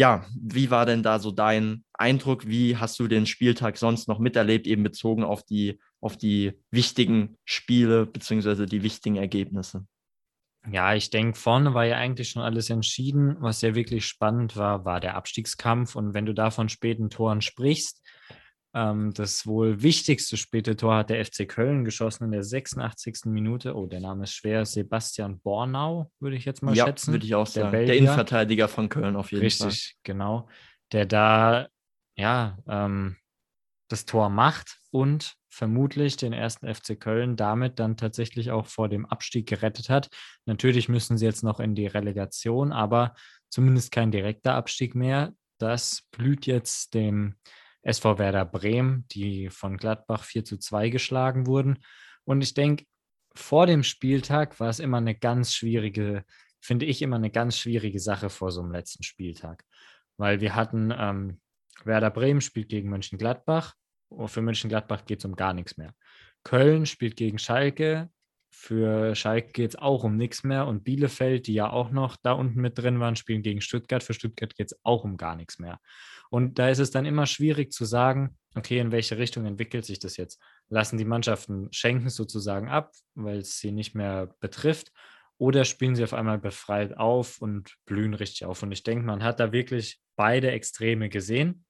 ja, 0.00 0.24
wie 0.34 0.70
war 0.70 0.86
denn 0.86 1.02
da 1.02 1.18
so 1.18 1.30
dein 1.30 1.84
Eindruck? 1.92 2.46
Wie 2.46 2.78
hast 2.78 2.98
du 2.98 3.06
den 3.06 3.26
Spieltag 3.26 3.76
sonst 3.76 4.08
noch 4.08 4.18
miterlebt, 4.18 4.66
eben 4.66 4.82
bezogen 4.82 5.24
auf 5.24 5.42
die, 5.42 5.78
auf 6.00 6.16
die 6.16 6.54
wichtigen 6.70 7.36
Spiele 7.44 8.06
beziehungsweise 8.06 8.64
die 8.64 8.82
wichtigen 8.82 9.16
Ergebnisse? 9.16 9.86
Ja, 10.72 10.94
ich 10.94 11.10
denke, 11.10 11.36
vorne 11.38 11.74
war 11.74 11.84
ja 11.84 11.98
eigentlich 11.98 12.30
schon 12.30 12.40
alles 12.40 12.70
entschieden. 12.70 13.36
Was 13.40 13.60
ja 13.60 13.74
wirklich 13.74 14.06
spannend 14.06 14.56
war, 14.56 14.86
war 14.86 15.00
der 15.00 15.16
Abstiegskampf. 15.16 15.94
Und 15.96 16.14
wenn 16.14 16.24
du 16.24 16.32
da 16.32 16.50
von 16.50 16.70
späten 16.70 17.10
Toren 17.10 17.42
sprichst, 17.42 18.02
ähm, 18.72 19.12
das 19.14 19.46
wohl 19.46 19.82
wichtigste 19.82 20.36
späte 20.36 20.76
Tor 20.76 20.96
hat 20.96 21.10
der 21.10 21.24
FC 21.24 21.48
Köln 21.48 21.84
geschossen 21.84 22.24
in 22.24 22.32
der 22.32 22.44
86. 22.44 23.26
Minute. 23.26 23.74
Oh, 23.74 23.86
der 23.86 24.00
Name 24.00 24.24
ist 24.24 24.34
schwer. 24.34 24.64
Sebastian 24.64 25.40
Bornau, 25.40 26.10
würde 26.20 26.36
ich 26.36 26.44
jetzt 26.44 26.62
mal 26.62 26.76
ja, 26.76 26.86
schätzen. 26.86 27.12
würde 27.12 27.26
ich 27.26 27.34
auch 27.34 27.46
sagen. 27.46 27.72
Der, 27.72 27.86
der 27.86 27.96
Innenverteidiger 27.96 28.68
von 28.68 28.88
Köln 28.88 29.16
auf 29.16 29.32
jeden 29.32 29.42
Richtig, 29.42 29.60
Fall. 29.60 29.68
Richtig, 29.70 29.96
genau. 30.04 30.48
Der 30.92 31.06
da, 31.06 31.68
ja, 32.16 32.58
ähm, 32.68 33.16
das 33.88 34.04
Tor 34.04 34.30
macht 34.30 34.78
und 34.92 35.34
vermutlich 35.48 36.16
den 36.16 36.32
ersten 36.32 36.72
FC 36.72 36.98
Köln 36.98 37.34
damit 37.34 37.80
dann 37.80 37.96
tatsächlich 37.96 38.52
auch 38.52 38.66
vor 38.66 38.88
dem 38.88 39.04
Abstieg 39.04 39.48
gerettet 39.48 39.90
hat. 39.90 40.08
Natürlich 40.46 40.88
müssen 40.88 41.18
sie 41.18 41.24
jetzt 41.24 41.42
noch 41.42 41.58
in 41.58 41.74
die 41.74 41.88
Relegation, 41.88 42.70
aber 42.70 43.14
zumindest 43.48 43.90
kein 43.90 44.12
direkter 44.12 44.54
Abstieg 44.54 44.94
mehr. 44.94 45.32
Das 45.58 46.02
blüht 46.12 46.46
jetzt 46.46 46.94
dem 46.94 47.34
SV 47.82 48.18
Werder 48.18 48.44
Bremen, 48.44 49.06
die 49.08 49.48
von 49.48 49.76
Gladbach 49.76 50.24
4 50.24 50.44
zu 50.44 50.58
2 50.58 50.90
geschlagen 50.90 51.46
wurden. 51.46 51.78
Und 52.24 52.42
ich 52.42 52.54
denke, 52.54 52.84
vor 53.34 53.66
dem 53.66 53.82
Spieltag 53.82 54.60
war 54.60 54.68
es 54.68 54.80
immer 54.80 54.98
eine 54.98 55.14
ganz 55.14 55.54
schwierige, 55.54 56.24
finde 56.60 56.86
ich 56.86 57.00
immer 57.02 57.16
eine 57.16 57.30
ganz 57.30 57.56
schwierige 57.56 58.00
Sache 58.00 58.28
vor 58.28 58.50
so 58.50 58.60
einem 58.60 58.72
letzten 58.72 59.02
Spieltag. 59.02 59.64
Weil 60.16 60.40
wir 60.40 60.54
hatten, 60.54 60.92
ähm, 60.96 61.40
Werder 61.84 62.10
Bremen 62.10 62.40
spielt 62.40 62.68
gegen 62.68 62.90
Mönchengladbach. 62.90 63.74
Und 64.08 64.28
für 64.28 64.42
Mönchengladbach 64.42 65.04
geht 65.04 65.20
es 65.20 65.24
um 65.24 65.36
gar 65.36 65.54
nichts 65.54 65.76
mehr. 65.76 65.94
Köln 66.44 66.86
spielt 66.86 67.16
gegen 67.16 67.38
Schalke. 67.38 68.10
Für 68.50 69.14
Schalke 69.14 69.52
geht 69.52 69.70
es 69.70 69.76
auch 69.76 70.04
um 70.04 70.16
nichts 70.16 70.44
mehr. 70.44 70.66
Und 70.66 70.84
Bielefeld, 70.84 71.46
die 71.46 71.54
ja 71.54 71.70
auch 71.70 71.90
noch 71.90 72.16
da 72.16 72.32
unten 72.32 72.60
mit 72.60 72.76
drin 72.76 73.00
waren, 73.00 73.16
spielen 73.16 73.42
gegen 73.42 73.60
Stuttgart. 73.60 74.02
Für 74.02 74.14
Stuttgart 74.14 74.54
geht 74.54 74.72
es 74.72 74.80
auch 74.82 75.04
um 75.04 75.16
gar 75.16 75.36
nichts 75.36 75.58
mehr. 75.58 75.80
Und 76.30 76.58
da 76.58 76.68
ist 76.68 76.78
es 76.78 76.90
dann 76.90 77.06
immer 77.06 77.26
schwierig 77.26 77.72
zu 77.72 77.84
sagen, 77.84 78.36
okay, 78.54 78.78
in 78.78 78.92
welche 78.92 79.18
Richtung 79.18 79.46
entwickelt 79.46 79.84
sich 79.84 79.98
das 79.98 80.16
jetzt? 80.16 80.40
Lassen 80.68 80.98
die 80.98 81.04
Mannschaften 81.04 81.68
schenken 81.72 82.10
sozusagen 82.10 82.68
ab, 82.68 82.92
weil 83.14 83.38
es 83.38 83.58
sie 83.58 83.72
nicht 83.72 83.94
mehr 83.94 84.34
betrifft, 84.40 84.92
oder 85.40 85.64
spielen 85.64 85.96
sie 85.96 86.04
auf 86.04 86.12
einmal 86.12 86.38
befreit 86.38 86.98
auf 86.98 87.40
und 87.40 87.74
blühen 87.86 88.12
richtig 88.12 88.44
auf? 88.44 88.62
Und 88.62 88.72
ich 88.72 88.82
denke, 88.82 89.06
man 89.06 89.24
hat 89.24 89.40
da 89.40 89.52
wirklich 89.52 89.98
beide 90.14 90.50
Extreme 90.50 91.08
gesehen. 91.08 91.64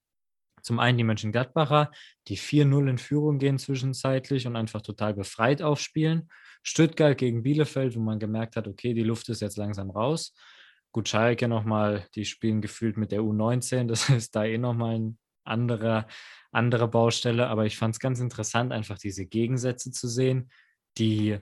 Zum 0.62 0.78
einen 0.78 0.98
die 0.98 1.04
Mönchengladbacher, 1.04 1.90
die 2.28 2.38
4-0 2.38 2.90
in 2.90 2.98
Führung 2.98 3.38
gehen 3.38 3.58
zwischenzeitlich 3.58 4.46
und 4.46 4.56
einfach 4.56 4.82
total 4.82 5.14
befreit 5.14 5.62
aufspielen. 5.62 6.28
Stuttgart 6.62 7.16
gegen 7.16 7.42
Bielefeld, 7.42 7.96
wo 7.96 8.00
man 8.00 8.18
gemerkt 8.18 8.56
hat, 8.56 8.68
okay, 8.68 8.94
die 8.94 9.02
Luft 9.02 9.28
ist 9.28 9.40
jetzt 9.40 9.56
langsam 9.56 9.90
raus. 9.90 10.34
Gut, 10.92 11.08
Schalke 11.08 11.48
nochmal, 11.48 12.06
die 12.14 12.24
spielen 12.24 12.60
gefühlt 12.60 12.96
mit 12.96 13.12
der 13.12 13.20
U19, 13.20 13.86
das 13.86 14.08
ist 14.10 14.34
da 14.34 14.44
eh 14.44 14.58
nochmal 14.58 14.96
eine 14.96 15.16
andere, 15.44 16.06
andere 16.52 16.88
Baustelle, 16.88 17.48
aber 17.48 17.66
ich 17.66 17.76
fand 17.76 17.94
es 17.94 18.00
ganz 18.00 18.20
interessant, 18.20 18.72
einfach 18.72 18.98
diese 18.98 19.26
Gegensätze 19.26 19.90
zu 19.90 20.08
sehen, 20.08 20.50
die 20.98 21.38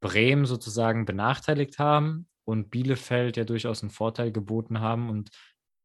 Bremen 0.00 0.46
sozusagen 0.46 1.04
benachteiligt 1.04 1.78
haben 1.78 2.28
und 2.44 2.70
Bielefeld 2.70 3.36
ja 3.36 3.44
durchaus 3.44 3.82
einen 3.82 3.90
Vorteil 3.90 4.32
geboten 4.32 4.80
haben 4.80 5.08
und 5.10 5.30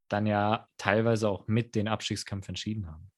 dann 0.09 0.25
ja 0.25 0.67
teilweise 0.77 1.29
auch 1.29 1.47
mit 1.47 1.75
den 1.75 1.87
Abstiegskampf 1.87 2.49
entschieden 2.49 2.87
haben. 2.87 3.09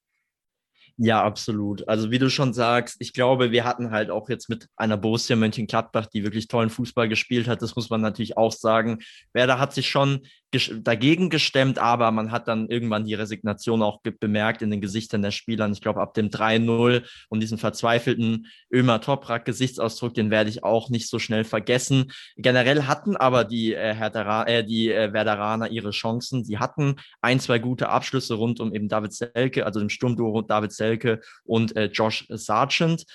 Ja, 0.98 1.24
absolut. 1.24 1.88
Also 1.88 2.12
wie 2.12 2.20
du 2.20 2.30
schon 2.30 2.54
sagst, 2.54 2.98
ich 3.00 3.14
glaube, 3.14 3.52
wir 3.52 3.64
hatten 3.64 3.92
halt 3.92 4.12
auch 4.12 4.30
jetzt 4.30 4.50
mit 4.50 4.68
einer 4.76 4.98
Borussia 4.98 5.36
Mönchengladbach, 5.36 6.06
die 6.06 6.24
wirklich 6.24 6.48
tollen 6.48 6.70
Fußball 6.70 7.10
gespielt 7.10 7.48
hat. 7.48 7.62
Das 7.62 7.76
muss 7.76 7.89
man 7.89 8.02
natürlich 8.02 8.38
auch 8.38 8.52
sagen. 8.52 9.00
Werder 9.34 9.58
hat 9.58 9.74
sich 9.74 9.89
schon 9.89 10.22
dagegen 10.52 11.30
gestemmt, 11.30 11.80
aber 11.80 12.12
man 12.12 12.32
hat 12.32 12.47
dann 12.47 12.68
irgendwann 12.68 13.06
die 13.06 13.14
Resignation 13.14 13.82
auch 13.82 14.02
bemerkt 14.02 14.62
in 14.62 14.70
den 14.70 14.82
Gesichtern 14.82 15.22
der 15.22 15.32
Spieler. 15.32 15.70
Ich 15.70 15.82
glaube, 15.82 16.02
ab 16.02 16.14
dem 16.14 16.30
3-0 16.30 17.04
und 17.30 17.39
diesem 17.39 17.58
verzweifelten 17.58 18.47
Ömer 18.72 18.99
Toprak-Gesichtsausdruck, 19.02 20.14
den 20.14 20.30
werde 20.30 20.49
ich 20.49 20.64
auch 20.64 20.89
nicht 20.89 21.10
so 21.10 21.20
schnell 21.20 21.43
vergessen. 21.43 22.12
Generell 22.36 22.84
hatten 22.84 23.16
aber 23.16 23.45
die, 23.45 23.74
äh, 23.74 23.95
Hertha, 23.95 24.43
äh, 24.43 24.64
die 24.64 24.91
äh, 24.91 25.14
Werderaner 25.14 25.70
ihre 25.70 25.91
Chancen. 25.91 26.43
Sie 26.43 26.58
hatten 26.58 26.95
ein, 27.22 27.39
zwei 27.39 27.60
gute 27.60 27.89
Abschlüsse 27.89 28.34
rund 28.34 28.60
um 28.60 28.74
eben 28.74 28.89
David 28.89 29.14
Selke, 29.14 29.66
also 29.66 29.80
dem 29.80 29.89
Sturmduo 29.89 30.41
David 30.41 30.74
Selke 30.74 31.22
und 31.43 31.76
äh, 31.76 31.86
Josh 31.86 32.26
Sargent. 32.30 33.06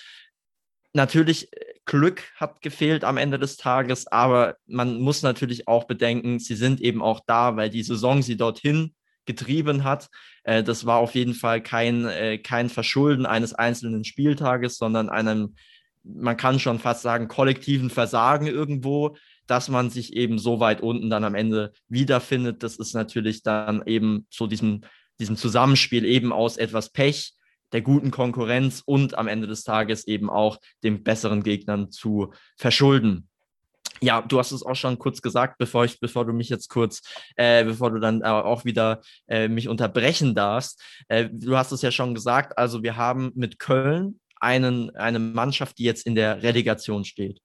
Natürlich, 0.94 1.52
äh, 1.52 1.75
Glück 1.86 2.24
hat 2.34 2.60
gefehlt 2.60 3.04
am 3.04 3.16
Ende 3.16 3.38
des 3.38 3.56
Tages, 3.56 4.06
aber 4.08 4.56
man 4.66 5.00
muss 5.00 5.22
natürlich 5.22 5.68
auch 5.68 5.84
bedenken, 5.84 6.38
sie 6.40 6.56
sind 6.56 6.80
eben 6.80 7.00
auch 7.00 7.20
da, 7.26 7.56
weil 7.56 7.70
die 7.70 7.84
Saison 7.84 8.22
sie 8.22 8.36
dorthin 8.36 8.92
getrieben 9.24 9.84
hat. 9.84 10.08
Äh, 10.44 10.62
das 10.62 10.84
war 10.84 10.98
auf 10.98 11.14
jeden 11.14 11.34
Fall 11.34 11.62
kein, 11.62 12.04
äh, 12.06 12.38
kein 12.38 12.68
Verschulden 12.68 13.24
eines 13.24 13.54
einzelnen 13.54 14.04
Spieltages, 14.04 14.78
sondern 14.78 15.08
einem, 15.08 15.54
man 16.02 16.36
kann 16.36 16.58
schon 16.58 16.78
fast 16.78 17.02
sagen, 17.02 17.28
kollektiven 17.28 17.90
Versagen 17.90 18.46
irgendwo, 18.46 19.16
dass 19.46 19.68
man 19.68 19.90
sich 19.90 20.14
eben 20.14 20.38
so 20.38 20.58
weit 20.58 20.80
unten 20.80 21.08
dann 21.08 21.24
am 21.24 21.36
Ende 21.36 21.72
wiederfindet. 21.88 22.62
Das 22.62 22.76
ist 22.76 22.94
natürlich 22.94 23.42
dann 23.42 23.82
eben 23.86 24.26
so 24.28 24.48
diesem, 24.48 24.82
diesem 25.20 25.36
Zusammenspiel 25.36 26.04
eben 26.04 26.32
aus 26.32 26.56
etwas 26.56 26.90
Pech 26.90 27.35
der 27.72 27.82
guten 27.82 28.10
Konkurrenz 28.10 28.82
und 28.84 29.18
am 29.18 29.28
Ende 29.28 29.46
des 29.46 29.64
Tages 29.64 30.06
eben 30.06 30.30
auch 30.30 30.58
den 30.82 31.02
besseren 31.02 31.42
Gegnern 31.42 31.90
zu 31.90 32.32
verschulden. 32.56 33.28
Ja, 34.00 34.20
du 34.20 34.38
hast 34.38 34.52
es 34.52 34.62
auch 34.62 34.74
schon 34.74 34.98
kurz 34.98 35.22
gesagt, 35.22 35.56
bevor 35.58 35.84
ich, 35.84 36.00
bevor 36.00 36.26
du 36.26 36.32
mich 36.32 36.48
jetzt 36.48 36.68
kurz, 36.68 37.02
äh, 37.36 37.64
bevor 37.64 37.90
du 37.90 37.98
dann 37.98 38.20
äh, 38.20 38.26
auch 38.26 38.64
wieder 38.64 39.00
äh, 39.26 39.48
mich 39.48 39.68
unterbrechen 39.68 40.34
darfst. 40.34 40.82
Äh, 41.08 41.30
du 41.32 41.56
hast 41.56 41.72
es 41.72 41.82
ja 41.82 41.90
schon 41.90 42.14
gesagt, 42.14 42.58
also 42.58 42.82
wir 42.82 42.96
haben 42.96 43.32
mit 43.34 43.58
Köln 43.58 44.20
einen, 44.38 44.94
eine 44.96 45.18
Mannschaft, 45.18 45.78
die 45.78 45.84
jetzt 45.84 46.06
in 46.06 46.14
der 46.14 46.42
Relegation 46.42 47.04
steht. 47.04 47.40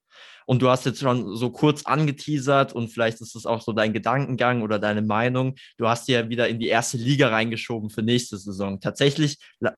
Und 0.46 0.62
du 0.62 0.70
hast 0.70 0.86
jetzt 0.86 1.00
schon 1.00 1.36
so 1.36 1.50
kurz 1.52 1.86
angeteasert 1.86 2.74
und 2.74 2.90
vielleicht 2.90 3.22
ist 3.22 3.36
es 3.36 3.46
auch 3.46 3.62
so 3.62 3.74
dein 3.74 3.94
Gedankengang 3.94 4.62
oder 4.64 4.80
deine 4.80 5.02
Meinung. 5.02 5.56
Du 5.78 5.88
hast 5.88 6.08
ja 6.08 6.30
wieder 6.30 6.50
in 6.50 6.60
die 6.60 6.68
erste 6.68 6.98
Liga 6.98 7.30
reingeschoben 7.30 7.90
für 7.90 8.02
nächste 8.02 8.38
Saison. 8.38 8.80
Tatsächlich 8.80 9.38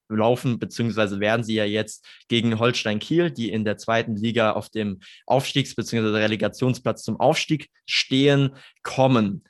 laufen 0.09 0.59
bzw. 0.59 1.19
werden 1.19 1.43
sie 1.43 1.55
ja 1.55 1.65
jetzt 1.65 2.05
gegen 2.27 2.59
Holstein 2.59 2.99
Kiel, 2.99 3.31
die 3.31 3.51
in 3.51 3.65
der 3.65 3.77
zweiten 3.77 4.15
Liga 4.15 4.51
auf 4.51 4.69
dem 4.69 4.99
Aufstiegs- 5.25 5.75
bzw. 5.75 6.07
Relegationsplatz 6.07 7.03
zum 7.03 7.19
Aufstieg 7.19 7.69
stehen, 7.85 8.55
kommen. 8.81 9.43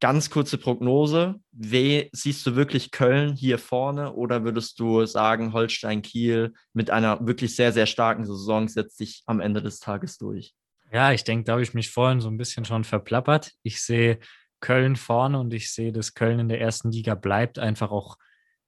Ganz 0.00 0.28
kurze 0.28 0.58
Prognose. 0.58 1.36
Wie 1.52 2.10
siehst 2.12 2.46
du 2.46 2.54
wirklich 2.54 2.90
Köln 2.90 3.34
hier 3.34 3.58
vorne 3.58 4.12
oder 4.12 4.44
würdest 4.44 4.78
du 4.78 5.06
sagen, 5.06 5.52
Holstein 5.52 6.02
Kiel 6.02 6.52
mit 6.74 6.90
einer 6.90 7.26
wirklich 7.26 7.56
sehr, 7.56 7.72
sehr 7.72 7.86
starken 7.86 8.26
Saison 8.26 8.68
setzt 8.68 8.98
sich 8.98 9.22
am 9.26 9.40
Ende 9.40 9.62
des 9.62 9.80
Tages 9.80 10.18
durch? 10.18 10.54
Ja, 10.92 11.12
ich 11.12 11.24
denke, 11.24 11.44
da 11.44 11.52
habe 11.52 11.62
ich 11.62 11.74
mich 11.74 11.90
vorhin 11.90 12.20
so 12.20 12.28
ein 12.28 12.36
bisschen 12.36 12.64
schon 12.64 12.84
verplappert. 12.84 13.52
Ich 13.62 13.82
sehe 13.82 14.18
Köln 14.60 14.96
vorne 14.96 15.38
und 15.38 15.52
ich 15.54 15.72
sehe, 15.72 15.92
dass 15.92 16.14
Köln 16.14 16.40
in 16.40 16.48
der 16.48 16.60
ersten 16.60 16.90
Liga 16.90 17.14
bleibt, 17.14 17.58
einfach 17.58 17.90
auch 17.90 18.16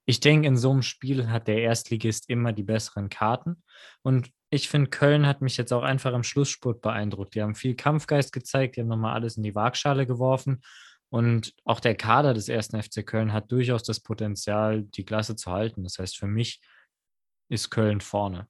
ich 0.08 0.20
denke, 0.20 0.48
in 0.48 0.56
so 0.56 0.70
einem 0.70 0.80
Spiel 0.80 1.28
hat 1.28 1.48
der 1.48 1.60
Erstligist 1.60 2.30
immer 2.30 2.54
die 2.54 2.62
besseren 2.62 3.10
Karten. 3.10 3.62
Und 4.00 4.30
ich 4.48 4.70
finde, 4.70 4.88
Köln 4.88 5.26
hat 5.26 5.42
mich 5.42 5.58
jetzt 5.58 5.70
auch 5.70 5.82
einfach 5.82 6.14
im 6.14 6.22
Schlussspurt 6.22 6.80
beeindruckt. 6.80 7.34
Die 7.34 7.42
haben 7.42 7.54
viel 7.54 7.74
Kampfgeist 7.74 8.32
gezeigt, 8.32 8.76
die 8.76 8.80
haben 8.80 8.88
nochmal 8.88 9.12
alles 9.12 9.36
in 9.36 9.42
die 9.42 9.54
Waagschale 9.54 10.06
geworfen. 10.06 10.62
Und 11.10 11.54
auch 11.64 11.80
der 11.80 11.94
Kader 11.94 12.34
des 12.34 12.48
ersten 12.48 12.82
FC 12.82 13.06
Köln 13.06 13.32
hat 13.32 13.50
durchaus 13.50 13.82
das 13.82 14.00
Potenzial, 14.00 14.82
die 14.82 15.04
Klasse 15.04 15.36
zu 15.36 15.50
halten. 15.50 15.82
Das 15.82 15.98
heißt, 15.98 16.18
für 16.18 16.26
mich 16.26 16.60
ist 17.48 17.70
Köln 17.70 18.00
vorne. 18.00 18.46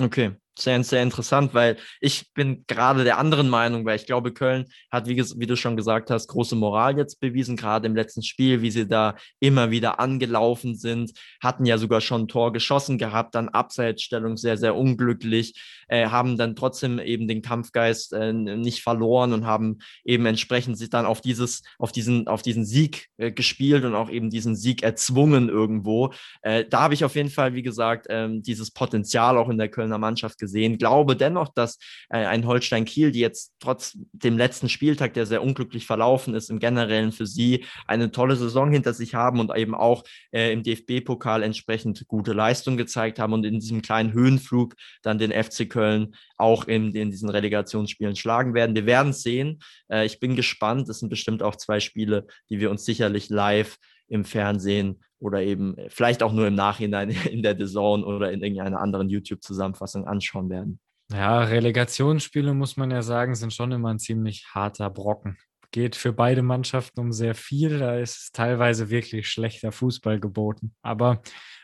Okay, 0.00 0.36
sehr, 0.58 0.82
sehr 0.84 1.02
interessant, 1.02 1.54
weil 1.54 1.76
ich 2.00 2.32
bin 2.34 2.64
gerade 2.66 3.04
der 3.04 3.18
anderen 3.18 3.48
Meinung, 3.48 3.84
weil 3.84 3.96
ich 3.96 4.06
glaube, 4.06 4.32
Köln 4.32 4.66
hat, 4.90 5.06
wie, 5.06 5.16
wie, 5.16 5.46
du 5.46 5.56
schon 5.56 5.76
gesagt 5.76 6.10
hast, 6.10 6.28
große 6.28 6.56
Moral 6.56 6.96
jetzt 6.98 7.20
bewiesen, 7.20 7.56
gerade 7.56 7.86
im 7.86 7.94
letzten 7.94 8.22
Spiel, 8.22 8.60
wie 8.62 8.70
sie 8.70 8.86
da 8.86 9.16
immer 9.38 9.70
wieder 9.70 10.00
angelaufen 10.00 10.74
sind, 10.74 11.12
hatten 11.42 11.64
ja 11.66 11.78
sogar 11.78 12.00
schon 12.00 12.22
ein 12.22 12.28
Tor 12.28 12.52
geschossen 12.52 12.98
gehabt, 12.98 13.34
dann 13.34 13.48
Abseitsstellung 13.48 14.36
sehr, 14.36 14.56
sehr 14.56 14.76
unglücklich, 14.76 15.54
äh, 15.88 16.08
haben 16.08 16.36
dann 16.36 16.56
trotzdem 16.56 16.98
eben 16.98 17.28
den 17.28 17.42
Kampfgeist 17.42 18.12
äh, 18.12 18.32
nicht 18.32 18.82
verloren 18.82 19.32
und 19.32 19.46
haben 19.46 19.78
eben 20.04 20.26
entsprechend 20.26 20.76
sich 20.78 20.90
dann 20.90 21.06
auf 21.06 21.20
dieses, 21.20 21.62
auf 21.78 21.92
diesen, 21.92 22.26
auf 22.26 22.42
diesen 22.42 22.64
Sieg 22.64 23.08
äh, 23.16 23.32
gespielt 23.32 23.84
und 23.84 23.94
auch 23.94 24.10
eben 24.10 24.30
diesen 24.30 24.56
Sieg 24.56 24.82
erzwungen 24.82 25.48
irgendwo. 25.48 26.12
Äh, 26.42 26.64
da 26.68 26.82
habe 26.82 26.94
ich 26.94 27.04
auf 27.04 27.14
jeden 27.14 27.30
Fall, 27.30 27.54
wie 27.54 27.62
gesagt, 27.62 28.06
ähm, 28.10 28.42
dieses 28.42 28.70
Potenzial 28.70 29.38
auch 29.38 29.48
in 29.48 29.58
der 29.58 29.68
Kölner 29.68 29.98
Mannschaft 29.98 30.38
gesehen. 30.40 30.78
Glaube 30.78 31.14
dennoch, 31.14 31.48
dass 31.54 31.78
äh, 32.08 32.24
ein 32.24 32.46
Holstein 32.46 32.84
Kiel, 32.84 33.12
die 33.12 33.20
jetzt 33.20 33.54
trotz 33.60 33.96
dem 34.12 34.36
letzten 34.36 34.68
Spieltag, 34.68 35.14
der 35.14 35.26
sehr 35.26 35.42
unglücklich 35.42 35.86
verlaufen 35.86 36.34
ist, 36.34 36.50
im 36.50 36.58
Generellen 36.58 37.12
für 37.12 37.26
sie 37.26 37.64
eine 37.86 38.10
tolle 38.10 38.34
Saison 38.34 38.72
hinter 38.72 38.92
sich 38.92 39.14
haben 39.14 39.38
und 39.38 39.54
eben 39.56 39.74
auch 39.74 40.02
äh, 40.32 40.52
im 40.52 40.64
DFB-Pokal 40.64 41.44
entsprechend 41.44 42.06
gute 42.08 42.32
Leistung 42.32 42.76
gezeigt 42.76 43.18
haben 43.18 43.32
und 43.32 43.44
in 43.44 43.60
diesem 43.60 43.82
kleinen 43.82 44.12
Höhenflug 44.12 44.74
dann 45.02 45.18
den 45.18 45.30
FC 45.30 45.68
Köln 45.68 46.14
auch 46.36 46.64
in, 46.64 46.94
in 46.94 47.10
diesen 47.10 47.28
Relegationsspielen 47.28 48.16
schlagen 48.16 48.54
werden. 48.54 48.74
Wir 48.74 48.86
werden 48.86 49.10
es 49.10 49.22
sehen. 49.22 49.60
Äh, 49.88 50.06
ich 50.06 50.18
bin 50.18 50.34
gespannt. 50.34 50.88
Es 50.88 50.98
sind 50.98 51.10
bestimmt 51.10 51.42
auch 51.42 51.56
zwei 51.56 51.78
Spiele, 51.78 52.26
die 52.48 52.58
wir 52.58 52.70
uns 52.70 52.84
sicherlich 52.84 53.28
live 53.28 53.76
im 54.10 54.24
Fernsehen 54.24 55.02
oder 55.18 55.42
eben 55.42 55.76
äh, 55.78 55.88
vielleicht 55.88 56.22
auch 56.22 56.32
nur 56.32 56.46
im 56.46 56.54
Nachhinein 56.54 57.10
in 57.30 57.42
der 57.42 57.56
Saison 57.56 58.04
oder 58.04 58.30
in 58.32 58.42
irgendeiner 58.42 58.80
anderen 58.80 59.08
YouTube-Zusammenfassung 59.08 60.06
anschauen 60.06 60.50
werden. 60.50 60.80
Ja, 61.12 61.40
Relegationsspiele, 61.40 62.54
muss 62.54 62.76
man 62.76 62.90
ja 62.90 63.02
sagen, 63.02 63.34
sind 63.34 63.52
schon 63.52 63.72
immer 63.72 63.90
ein 63.90 63.98
ziemlich 63.98 64.46
harter 64.54 64.90
Brocken. 64.90 65.38
Geht 65.72 65.96
für 65.96 66.12
beide 66.12 66.42
Mannschaften 66.42 67.00
um 67.00 67.12
sehr 67.12 67.34
viel. 67.34 67.78
Da 67.78 67.96
ist 67.96 68.32
teilweise 68.32 68.90
wirklich 68.90 69.28
schlechter 69.28 69.72
Fußball 69.72 70.20
geboten. 70.20 70.74
Aber 70.82 71.22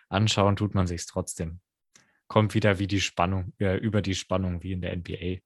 anschauen 0.08 0.56
tut 0.56 0.74
man 0.74 0.86
sich 0.86 1.06
trotzdem. 1.06 1.60
Kommt 2.28 2.54
wieder 2.54 2.80
wie 2.80 2.88
die 2.88 3.00
Spannung, 3.00 3.52
äh, 3.58 3.76
über 3.76 4.02
die 4.02 4.16
Spannung 4.16 4.62
wie 4.62 4.72
in 4.72 4.80
der 4.80 4.96
NBA. 4.96 5.38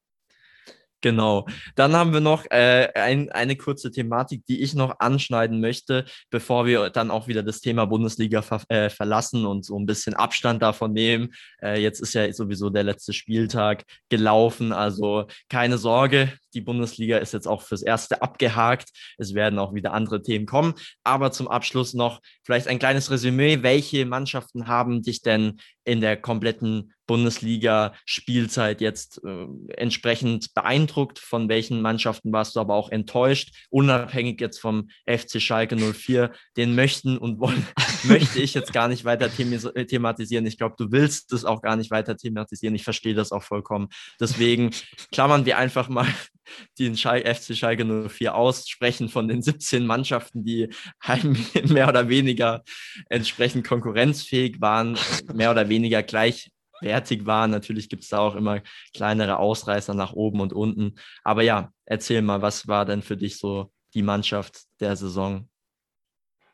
Genau. 1.03 1.46
Dann 1.76 1.94
haben 1.94 2.12
wir 2.12 2.20
noch 2.20 2.44
äh, 2.51 2.88
ein, 2.94 3.30
eine 3.30 3.57
kurze 3.57 3.90
Thematik, 3.90 4.44
die 4.46 4.61
ich 4.61 4.74
noch 4.74 5.01
anschneiden 5.01 5.61
möchte, 5.61 6.05
bevor 6.30 6.66
wir 6.66 6.90
dann 6.90 7.11
auch 7.11 7.26
wieder 7.26 7.42
das 7.42 7.61
Thema 7.61 7.86
Bundesliga 7.86 8.42
ver 8.42 8.62
äh, 8.68 8.90
verlassen 8.90 9.46
und 9.46 9.64
so 9.64 9.78
ein 9.78 9.86
bisschen 9.86 10.14
Abstand 10.14 10.62
davon 10.62 10.92
nehmen. 10.92 11.30
Äh, 11.62 11.80
jetzt 11.80 12.01
ist 12.01 12.14
ja 12.14 12.30
sowieso 12.32 12.68
der 12.68 12.84
letzte 12.84 13.14
Spieltag 13.14 13.84
gelaufen, 14.11 14.72
also 14.72 15.26
keine 15.48 15.78
Sorge, 15.78 16.32
die 16.55 16.61
Bundesliga 16.61 17.18
ist 17.18 17.32
jetzt 17.32 17.46
auch 17.46 17.62
fürs 17.62 17.82
Erste 17.82 18.22
abgehakt. 18.22 18.90
Es 19.18 19.34
werden 19.34 19.59
auch 19.59 19.74
wieder 19.74 19.92
andere 19.92 20.22
Themen 20.22 20.46
kommen. 20.46 20.74
Aber 21.05 21.32
zum 21.32 21.48
Abschluss 21.48 21.94
noch 21.94 22.20
vielleicht 22.44 22.68
ein 22.68 22.78
kleines 22.78 23.11
Resümee. 23.11 23.62
Welche 23.62 24.07
Mannschaften 24.07 24.66
haben 24.66 25.03
dich 25.03 25.22
denn 25.22 25.61
in 25.84 26.01
der 26.01 26.16
kompletten 26.16 26.92
Bundesliga-Spielzeit 27.07 28.80
jetzt 28.80 29.20
äh, 29.24 29.46
entsprechend 29.76 30.55
beeindruckt? 30.55 31.18
Von 31.18 31.48
welchen 31.48 31.82
Mannschaften 31.82 32.32
warst 32.32 32.55
du 32.55 32.61
aber 32.61 32.74
auch 32.74 32.90
enttäuscht? 32.90 33.66
Unabhängig 33.70 34.40
jetzt 34.40 34.61
vom 34.61 34.88
FC 35.07 35.40
Schalke 35.40 35.76
04, 35.76 36.32
den 36.57 36.74
möchten 36.74 37.18
und 37.18 37.40
wollen, 37.40 37.66
möchte 38.05 38.40
ich 38.40 38.55
jetzt 38.55 38.72
gar 38.72 38.88
nicht 38.88 39.05
weiter 39.05 39.30
thematisieren. 39.30 40.46
Ich 40.46 40.59
glaube, 40.59 40.74
du 40.78 40.92
willst 40.92 41.32
es 41.32 41.44
auch 41.44 41.62
gar 41.62 41.76
nicht 41.76 41.90
weiter 41.90 42.16
thematisieren. 42.16 42.74
Ich 42.74 42.84
verstehe 42.84 43.14
das 43.14 43.32
auch 43.32 43.42
vollkommen. 43.42 43.88
Deswegen 44.18 44.70
klammern 45.12 45.44
wir 45.44 45.59
einfach 45.59 45.88
mal 45.88 46.07
den 46.78 46.96
FC 46.96 47.57
Schalke 47.57 47.84
04 48.09 48.34
aussprechen 48.34 49.09
von 49.09 49.28
den 49.28 49.42
17 49.42 49.86
Mannschaften, 49.86 50.44
die 50.44 50.68
mehr 51.68 51.88
oder 51.88 52.09
weniger 52.09 52.62
entsprechend 53.09 53.66
konkurrenzfähig 53.66 54.61
waren, 54.61 54.98
mehr 55.32 55.51
oder 55.51 55.68
weniger 55.68 56.03
gleichwertig 56.03 57.26
waren. 57.26 57.51
Natürlich 57.51 57.88
gibt 57.88 58.05
es 58.05 58.11
da 58.11 58.18
auch 58.18 58.34
immer 58.34 58.61
kleinere 58.94 59.38
Ausreißer 59.38 59.94
nach 59.94 60.12
oben 60.12 60.40
und 60.40 60.53
unten. 60.53 60.94
Aber 61.22 61.42
ja, 61.42 61.72
erzähl 61.84 62.22
mal, 62.22 62.42
was 62.42 62.66
war 62.66 62.84
denn 62.84 63.03
für 63.03 63.16
dich 63.16 63.38
so 63.38 63.72
die 63.94 64.03
Mannschaft 64.03 64.62
der 64.80 64.96
Saison? 64.96 65.48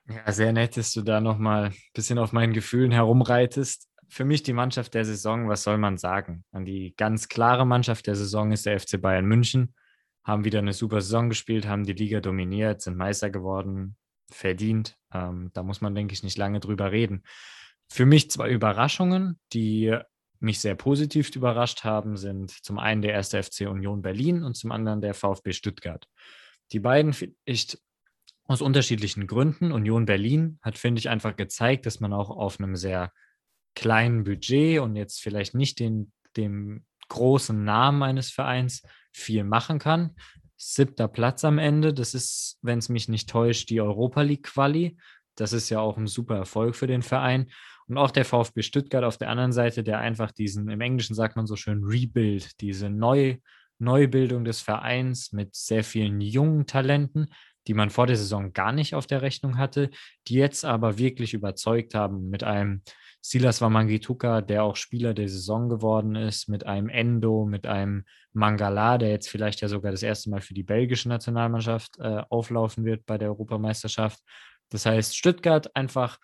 Ja, 0.09 0.31
sehr 0.33 0.53
nett, 0.53 0.77
dass 0.77 0.93
du 0.93 1.03
da 1.03 1.21
nochmal 1.21 1.67
ein 1.67 1.75
bisschen 1.95 2.19
auf 2.19 2.33
meinen 2.33 2.53
Gefühlen 2.53 2.93
herumreitest. 2.93 3.89
Für 4.09 4.25
mich 4.25 4.45
die 4.45 4.53
Mannschaft 4.53 4.95
der 4.95 5.05
Saison, 5.05 5.49
was 5.49 5.65
soll 5.65 5.79
man 5.79 5.99
sagen? 5.99 6.45
An 6.53 6.65
die 6.65 6.95
ganz 6.97 7.29
klare 7.29 7.67
Mannschaft 7.67 8.07
der 8.07 8.15
Saison 8.15 8.53
ist 8.53 8.67
der 8.67 8.79
FC 8.79 9.01
Bayern 9.01 9.27
München 9.27 9.75
haben 10.27 10.45
wieder 10.45 10.59
eine 10.59 10.73
super 10.73 11.01
Saison 11.01 11.29
gespielt, 11.29 11.69
haben 11.69 11.85
die 11.85 11.93
Liga 11.93 12.21
dominiert, 12.21 12.83
sind 12.83 12.97
Meister 12.97 13.31
geworden, 13.31 13.97
verdient. 14.29 14.99
Ähm, 15.15 15.51
da 15.55 15.63
muss 15.63 15.81
man, 15.81 15.95
denke 15.95 16.15
ich, 16.15 16.25
nicht 16.25 16.37
lange 16.37 16.59
drüber 16.59 16.91
reden. 16.91 17.23
Für 17.89 18.07
mich 18.07 18.29
zwei 18.29 18.51
Überraschungen, 18.51 19.39
die 19.53 19.97
mich 20.41 20.59
sehr 20.59 20.75
positiv 20.75 21.35
überrascht 21.37 21.85
haben, 21.85 22.17
sind 22.17 22.51
zum 22.51 22.81
einen 22.81 23.03
der 23.03 23.13
erste 23.13 23.41
FC 23.41 23.69
Union 23.69 24.03
Berlin 24.03 24.43
und 24.43 24.57
zum 24.57 24.73
anderen 24.73 25.01
der 25.01 25.15
VfB 25.15 25.53
Stuttgart. 25.53 26.09
Die 26.73 26.81
beiden 26.81 27.13
vielleicht 27.13 27.79
aus 28.47 28.63
unterschiedlichen 28.63 29.27
Gründen. 29.27 29.73
Union 29.73 30.07
Berlin 30.07 30.59
hat, 30.63 30.79
finde 30.79 31.01
ich, 31.01 31.09
einfach 31.09 31.37
gezeigt, 31.37 31.87
dass 31.87 32.01
man 32.01 32.13
auch 32.13 32.31
auf 32.31 32.61
einem 32.61 32.77
sehr 32.77 33.13
kleinen 33.75 34.25
Budget 34.25 34.81
und 34.81 34.97
jetzt 34.97 35.21
vielleicht 35.21 35.55
nicht 35.55 35.81
den, 35.81 36.13
dem 36.37 36.85
großen 37.09 37.65
Namen 37.65 38.03
eines 38.03 38.31
Vereins 38.31 38.83
viel 39.13 39.45
machen 39.45 39.79
kann. 39.79 40.17
Siebter 40.57 41.09
Platz 41.09 41.45
am 41.45 41.59
Ende, 41.59 41.93
das 41.93 42.15
ist, 42.15 42.59
wenn 42.63 42.79
es 42.79 42.89
mich 42.89 43.09
nicht 43.09 43.29
täuscht, 43.29 43.69
die 43.71 43.81
Europa 43.81 44.23
League 44.23 44.45
Quali. 44.45 44.97
Das 45.35 45.53
ist 45.53 45.69
ja 45.69 45.81
auch 45.81 45.99
ein 45.99 46.07
super 46.07 46.37
Erfolg 46.37 46.75
für 46.77 46.87
den 46.87 47.03
Verein. 47.03 47.51
Und 47.89 47.99
auch 47.99 48.11
der 48.11 48.25
VfB 48.25 48.63
Stuttgart 48.63 49.05
auf 49.05 49.19
der 49.19 49.29
anderen 49.29 49.53
Seite, 49.53 49.85
der 49.85 49.99
einfach 49.99 50.33
diesen, 50.33 50.69
im 50.71 50.81
Englischen 50.81 51.15
sagt 51.15 51.37
man 51.37 51.47
so 51.47 51.57
schön, 51.57 51.85
Rebuild, 51.85 52.61
diese 52.61 52.89
Neu, 52.89 53.37
Neubildung 53.79 54.45
des 54.45 54.61
Vereins 54.61 55.33
mit 55.33 55.55
sehr 55.55 55.85
vielen 55.85 56.21
jungen 56.21 56.67
Talenten, 56.67 57.29
die 57.67 57.75
man 57.75 57.91
vor 57.91 58.07
der 58.07 58.17
Saison 58.17 58.53
gar 58.53 58.73
nicht 58.73 58.95
auf 58.95 59.07
der 59.07 59.23
Rechnung 59.23 59.59
hatte, 59.59 59.91
die 60.29 60.35
jetzt 60.35 60.65
aber 60.65 60.99
wirklich 60.99 61.35
überzeugt 61.35 61.95
haben 61.95 62.31
mit 62.31 62.45
einem 62.45 62.83
Silas 63.21 63.61
Wamangituka, 63.61 64.41
der 64.41 64.63
auch 64.63 64.77
Spieler 64.77 65.13
der 65.13 65.29
Saison 65.29 65.69
geworden 65.69 66.15
ist, 66.15 66.49
mit 66.49 66.65
einem 66.65 66.89
Endo, 66.89 67.45
mit 67.45 67.67
einem 67.67 68.05
Mangala, 68.33 68.99
der 68.99 69.11
jetzt 69.11 69.29
vielleicht 69.29 69.61
ja 69.63 69.69
sogar 69.69 69.91
das 69.91 70.05
erste 70.05 70.31
Mal 70.31 70.41
für 70.41 70.55
die 70.55 70.63
belgische 70.63 71.09
Nationalmannschaft 71.09 71.99
äh, 71.99 72.23
auflaufen 72.29 72.85
wird 72.85 73.05
bei 73.05 73.19
der 73.19 73.29
Europameisterschaft. 73.29 74.21
Das 74.69 74.87
heißt, 74.87 75.17
Stuttgart 75.17 75.75
einfach 75.75 76.19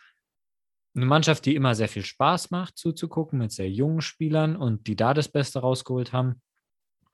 eine 0.94 1.06
Mannschaft, 1.06 1.46
die 1.46 1.56
immer 1.56 1.74
sehr 1.74 1.88
viel 1.88 2.04
Spaß 2.04 2.50
macht 2.50 2.76
zuzugucken 2.76 3.38
mit 3.38 3.50
sehr 3.50 3.70
jungen 3.70 4.02
Spielern 4.02 4.56
und 4.56 4.86
die 4.86 4.96
da 4.96 5.14
das 5.14 5.28
Beste 5.28 5.60
rausgeholt 5.60 6.12
haben. 6.12 6.40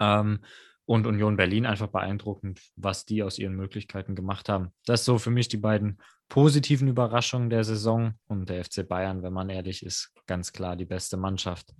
Ähm, 0.00 0.40
und 0.88 1.06
Union 1.06 1.36
Berlin 1.36 1.66
einfach 1.66 1.88
beeindruckend, 1.88 2.62
was 2.76 3.04
die 3.04 3.22
aus 3.22 3.38
ihren 3.38 3.54
Möglichkeiten 3.54 4.14
gemacht 4.14 4.48
haben. 4.48 4.72
Das 4.86 5.00
ist 5.00 5.04
so 5.04 5.18
für 5.18 5.30
mich 5.30 5.48
die 5.48 5.58
beiden 5.58 5.98
positiven 6.30 6.88
Überraschungen 6.88 7.50
der 7.50 7.62
Saison 7.62 8.14
und 8.26 8.48
der 8.48 8.64
FC 8.64 8.88
Bayern, 8.88 9.22
wenn 9.22 9.34
man 9.34 9.50
ehrlich 9.50 9.84
ist, 9.84 10.14
ganz 10.26 10.50
klar 10.50 10.76
die 10.76 10.86
beste 10.86 11.18
Mannschaft. 11.18 11.74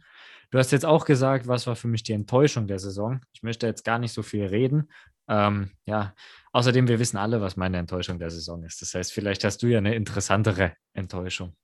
Du 0.50 0.58
hast 0.58 0.72
jetzt 0.72 0.84
auch 0.84 1.06
gesagt, 1.06 1.48
was 1.48 1.66
war 1.66 1.74
für 1.74 1.88
mich 1.88 2.02
die 2.02 2.12
Enttäuschung 2.12 2.66
der 2.66 2.78
Saison. 2.78 3.22
Ich 3.32 3.42
möchte 3.42 3.66
jetzt 3.66 3.82
gar 3.82 3.98
nicht 3.98 4.12
so 4.12 4.22
viel 4.22 4.44
reden. 4.44 4.90
Ähm, 5.26 5.70
ja, 5.86 6.14
außerdem, 6.52 6.86
wir 6.86 6.98
wissen 6.98 7.16
alle, 7.16 7.40
was 7.40 7.56
meine 7.56 7.78
Enttäuschung 7.78 8.18
der 8.18 8.30
Saison 8.30 8.62
ist. 8.62 8.82
Das 8.82 8.92
heißt, 8.92 9.10
vielleicht 9.10 9.42
hast 9.42 9.62
du 9.62 9.68
ja 9.68 9.78
eine 9.78 9.94
interessantere 9.94 10.74
Enttäuschung. 10.92 11.56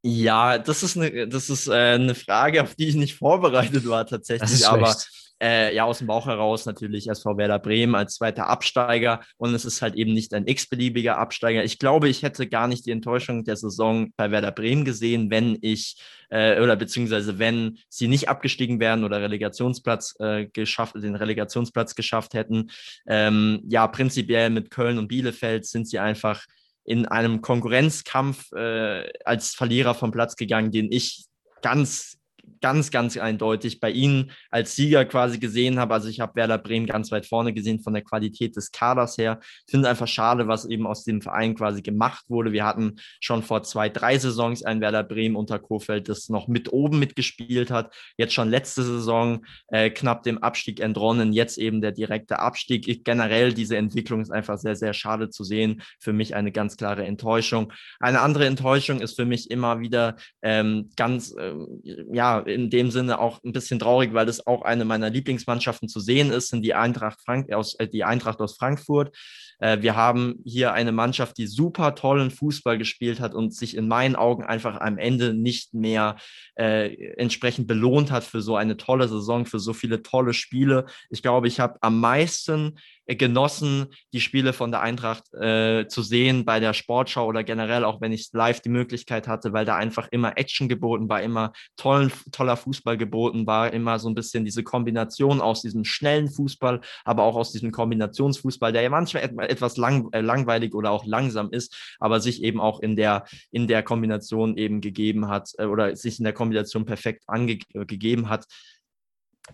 Ja, 0.00 0.56
das 0.56 0.82
ist 0.82 0.96
eine, 0.96 1.28
das 1.28 1.50
ist, 1.50 1.66
äh, 1.66 1.72
eine 1.72 2.14
Frage, 2.14 2.62
auf 2.62 2.74
die 2.74 2.88
ich 2.88 2.94
nicht 2.94 3.16
vorbereitet 3.16 3.86
war 3.86 4.06
tatsächlich, 4.06 4.66
aber 4.66 4.96
äh, 5.42 5.74
ja, 5.74 5.84
aus 5.84 5.98
dem 5.98 6.06
Bauch 6.06 6.26
heraus 6.26 6.66
natürlich 6.66 7.08
SV 7.08 7.36
Werder 7.36 7.58
Bremen 7.58 7.94
als 7.94 8.14
zweiter 8.14 8.48
Absteiger 8.48 9.20
und 9.36 9.54
es 9.54 9.64
ist 9.64 9.82
halt 9.82 9.94
eben 9.94 10.12
nicht 10.12 10.32
ein 10.34 10.46
x-beliebiger 10.46 11.18
Absteiger. 11.18 11.64
Ich 11.64 11.78
glaube, 11.78 12.08
ich 12.08 12.22
hätte 12.22 12.48
gar 12.48 12.68
nicht 12.68 12.86
die 12.86 12.90
Enttäuschung 12.90 13.44
der 13.44 13.56
Saison 13.56 14.12
bei 14.16 14.30
Werder 14.30 14.52
Bremen 14.52 14.84
gesehen, 14.84 15.30
wenn 15.30 15.58
ich 15.60 15.96
äh, 16.30 16.60
oder 16.60 16.76
beziehungsweise 16.76 17.38
wenn 17.38 17.78
sie 17.88 18.08
nicht 18.08 18.28
abgestiegen 18.28 18.80
wären 18.80 19.04
oder 19.04 19.20
Relegationsplatz 19.20 20.14
äh, 20.20 20.46
geschafft, 20.46 20.94
den 20.96 21.16
Relegationsplatz 21.16 21.94
geschafft 21.94 22.34
hätten. 22.34 22.70
Ähm, 23.06 23.62
ja, 23.68 23.86
prinzipiell 23.86 24.50
mit 24.50 24.70
Köln 24.70 24.98
und 24.98 25.08
Bielefeld 25.08 25.66
sind 25.66 25.88
sie 25.88 25.98
einfach 25.98 26.44
in 26.84 27.06
einem 27.06 27.40
Konkurrenzkampf 27.40 28.52
äh, 28.52 29.08
als 29.24 29.54
Verlierer 29.54 29.94
vom 29.94 30.10
Platz 30.10 30.36
gegangen, 30.36 30.70
den 30.70 30.92
ich 30.92 31.24
ganz 31.62 32.18
ganz, 32.64 32.90
ganz 32.90 33.18
eindeutig 33.18 33.78
bei 33.78 33.90
ihnen 33.90 34.30
als 34.50 34.74
Sieger 34.74 35.04
quasi 35.04 35.38
gesehen 35.38 35.78
habe. 35.78 35.92
Also 35.92 36.08
ich 36.08 36.20
habe 36.20 36.34
Werder 36.34 36.56
Bremen 36.56 36.86
ganz 36.86 37.12
weit 37.12 37.26
vorne 37.26 37.52
gesehen 37.52 37.80
von 37.80 37.92
der 37.92 38.02
Qualität 38.02 38.56
des 38.56 38.72
Kaders 38.72 39.18
her. 39.18 39.38
Ich 39.66 39.70
finde 39.70 39.86
es 39.86 39.90
einfach 39.90 40.08
schade, 40.08 40.48
was 40.48 40.64
eben 40.64 40.86
aus 40.86 41.04
dem 41.04 41.20
Verein 41.20 41.54
quasi 41.54 41.82
gemacht 41.82 42.24
wurde. 42.28 42.52
Wir 42.52 42.64
hatten 42.64 42.94
schon 43.20 43.42
vor 43.42 43.64
zwei, 43.64 43.90
drei 43.90 44.18
Saisons 44.18 44.64
ein 44.64 44.80
Werder 44.80 45.02
Bremen 45.02 45.36
unter 45.36 45.58
Kofeld, 45.58 46.08
das 46.08 46.30
noch 46.30 46.48
mit 46.48 46.72
oben 46.72 46.98
mitgespielt 46.98 47.70
hat. 47.70 47.94
Jetzt 48.16 48.32
schon 48.32 48.48
letzte 48.48 48.82
Saison 48.82 49.44
äh, 49.68 49.90
knapp 49.90 50.22
dem 50.22 50.38
Abstieg 50.38 50.80
entronnen, 50.80 51.34
jetzt 51.34 51.58
eben 51.58 51.82
der 51.82 51.92
direkte 51.92 52.38
Abstieg. 52.38 52.88
Ich, 52.88 53.04
generell 53.04 53.52
diese 53.52 53.76
Entwicklung 53.76 54.22
ist 54.22 54.30
einfach 54.30 54.56
sehr, 54.56 54.74
sehr 54.74 54.94
schade 54.94 55.28
zu 55.28 55.44
sehen. 55.44 55.82
Für 56.00 56.14
mich 56.14 56.34
eine 56.34 56.50
ganz 56.50 56.78
klare 56.78 57.04
Enttäuschung. 57.04 57.74
Eine 58.00 58.22
andere 58.22 58.46
Enttäuschung 58.46 59.02
ist 59.02 59.16
für 59.16 59.26
mich 59.26 59.50
immer 59.50 59.80
wieder 59.80 60.16
ähm, 60.40 60.88
ganz, 60.96 61.34
ähm, 61.38 61.82
ja, 62.10 62.42
in 62.54 62.70
dem 62.70 62.90
Sinne 62.90 63.18
auch 63.18 63.42
ein 63.44 63.52
bisschen 63.52 63.78
traurig, 63.78 64.14
weil 64.14 64.26
das 64.26 64.46
auch 64.46 64.62
eine 64.62 64.84
meiner 64.84 65.10
Lieblingsmannschaften 65.10 65.88
zu 65.88 66.00
sehen 66.00 66.30
ist, 66.30 66.48
sind 66.48 66.62
die 66.62 66.74
Eintracht, 66.74 67.20
Frank 67.20 67.52
aus, 67.52 67.74
äh, 67.74 67.88
die 67.88 68.04
Eintracht 68.04 68.40
aus 68.40 68.56
Frankfurt. 68.56 69.14
Äh, 69.58 69.82
wir 69.82 69.96
haben 69.96 70.36
hier 70.44 70.72
eine 70.72 70.92
Mannschaft, 70.92 71.38
die 71.38 71.46
super 71.46 71.94
tollen 71.94 72.30
Fußball 72.30 72.78
gespielt 72.78 73.20
hat 73.20 73.34
und 73.34 73.54
sich 73.54 73.76
in 73.76 73.88
meinen 73.88 74.16
Augen 74.16 74.44
einfach 74.44 74.80
am 74.80 74.98
Ende 74.98 75.34
nicht 75.34 75.74
mehr 75.74 76.16
äh, 76.56 76.94
entsprechend 77.16 77.66
belohnt 77.66 78.10
hat 78.10 78.24
für 78.24 78.42
so 78.42 78.56
eine 78.56 78.76
tolle 78.76 79.08
Saison, 79.08 79.46
für 79.46 79.58
so 79.58 79.72
viele 79.72 80.02
tolle 80.02 80.34
Spiele. 80.34 80.86
Ich 81.10 81.22
glaube, 81.22 81.48
ich 81.48 81.60
habe 81.60 81.78
am 81.80 82.00
meisten 82.00 82.78
genossen, 83.06 83.86
die 84.12 84.20
Spiele 84.20 84.52
von 84.52 84.70
der 84.70 84.80
Eintracht 84.80 85.32
äh, 85.34 85.86
zu 85.88 86.02
sehen 86.02 86.44
bei 86.44 86.60
der 86.60 86.72
Sportschau 86.72 87.26
oder 87.26 87.44
generell, 87.44 87.84
auch 87.84 88.00
wenn 88.00 88.12
ich 88.12 88.30
live 88.32 88.60
die 88.60 88.70
Möglichkeit 88.70 89.28
hatte, 89.28 89.52
weil 89.52 89.64
da 89.64 89.76
einfach 89.76 90.08
immer 90.10 90.38
Action 90.38 90.68
geboten 90.68 91.08
war, 91.08 91.22
immer 91.22 91.52
tollen, 91.76 92.10
toller 92.32 92.56
Fußball 92.56 92.96
geboten 92.96 93.46
war, 93.46 93.72
immer 93.72 93.98
so 93.98 94.08
ein 94.08 94.14
bisschen 94.14 94.44
diese 94.44 94.62
Kombination 94.62 95.40
aus 95.40 95.62
diesem 95.62 95.84
schnellen 95.84 96.30
Fußball, 96.30 96.80
aber 97.04 97.24
auch 97.24 97.36
aus 97.36 97.52
diesem 97.52 97.72
Kombinationsfußball, 97.72 98.72
der 98.72 98.82
ja 98.82 98.90
manchmal 98.90 99.24
etwas 99.48 99.76
lang, 99.76 100.08
äh, 100.12 100.20
langweilig 100.20 100.74
oder 100.74 100.90
auch 100.90 101.04
langsam 101.04 101.50
ist, 101.50 101.76
aber 101.98 102.20
sich 102.20 102.42
eben 102.42 102.60
auch 102.60 102.80
in 102.80 102.96
der, 102.96 103.24
in 103.50 103.68
der 103.68 103.82
Kombination 103.82 104.56
eben 104.56 104.80
gegeben 104.80 105.28
hat 105.28 105.50
äh, 105.58 105.66
oder 105.66 105.94
sich 105.96 106.18
in 106.18 106.24
der 106.24 106.32
Kombination 106.32 106.86
perfekt 106.86 107.24
angegeben 107.26 108.30
hat. 108.30 108.46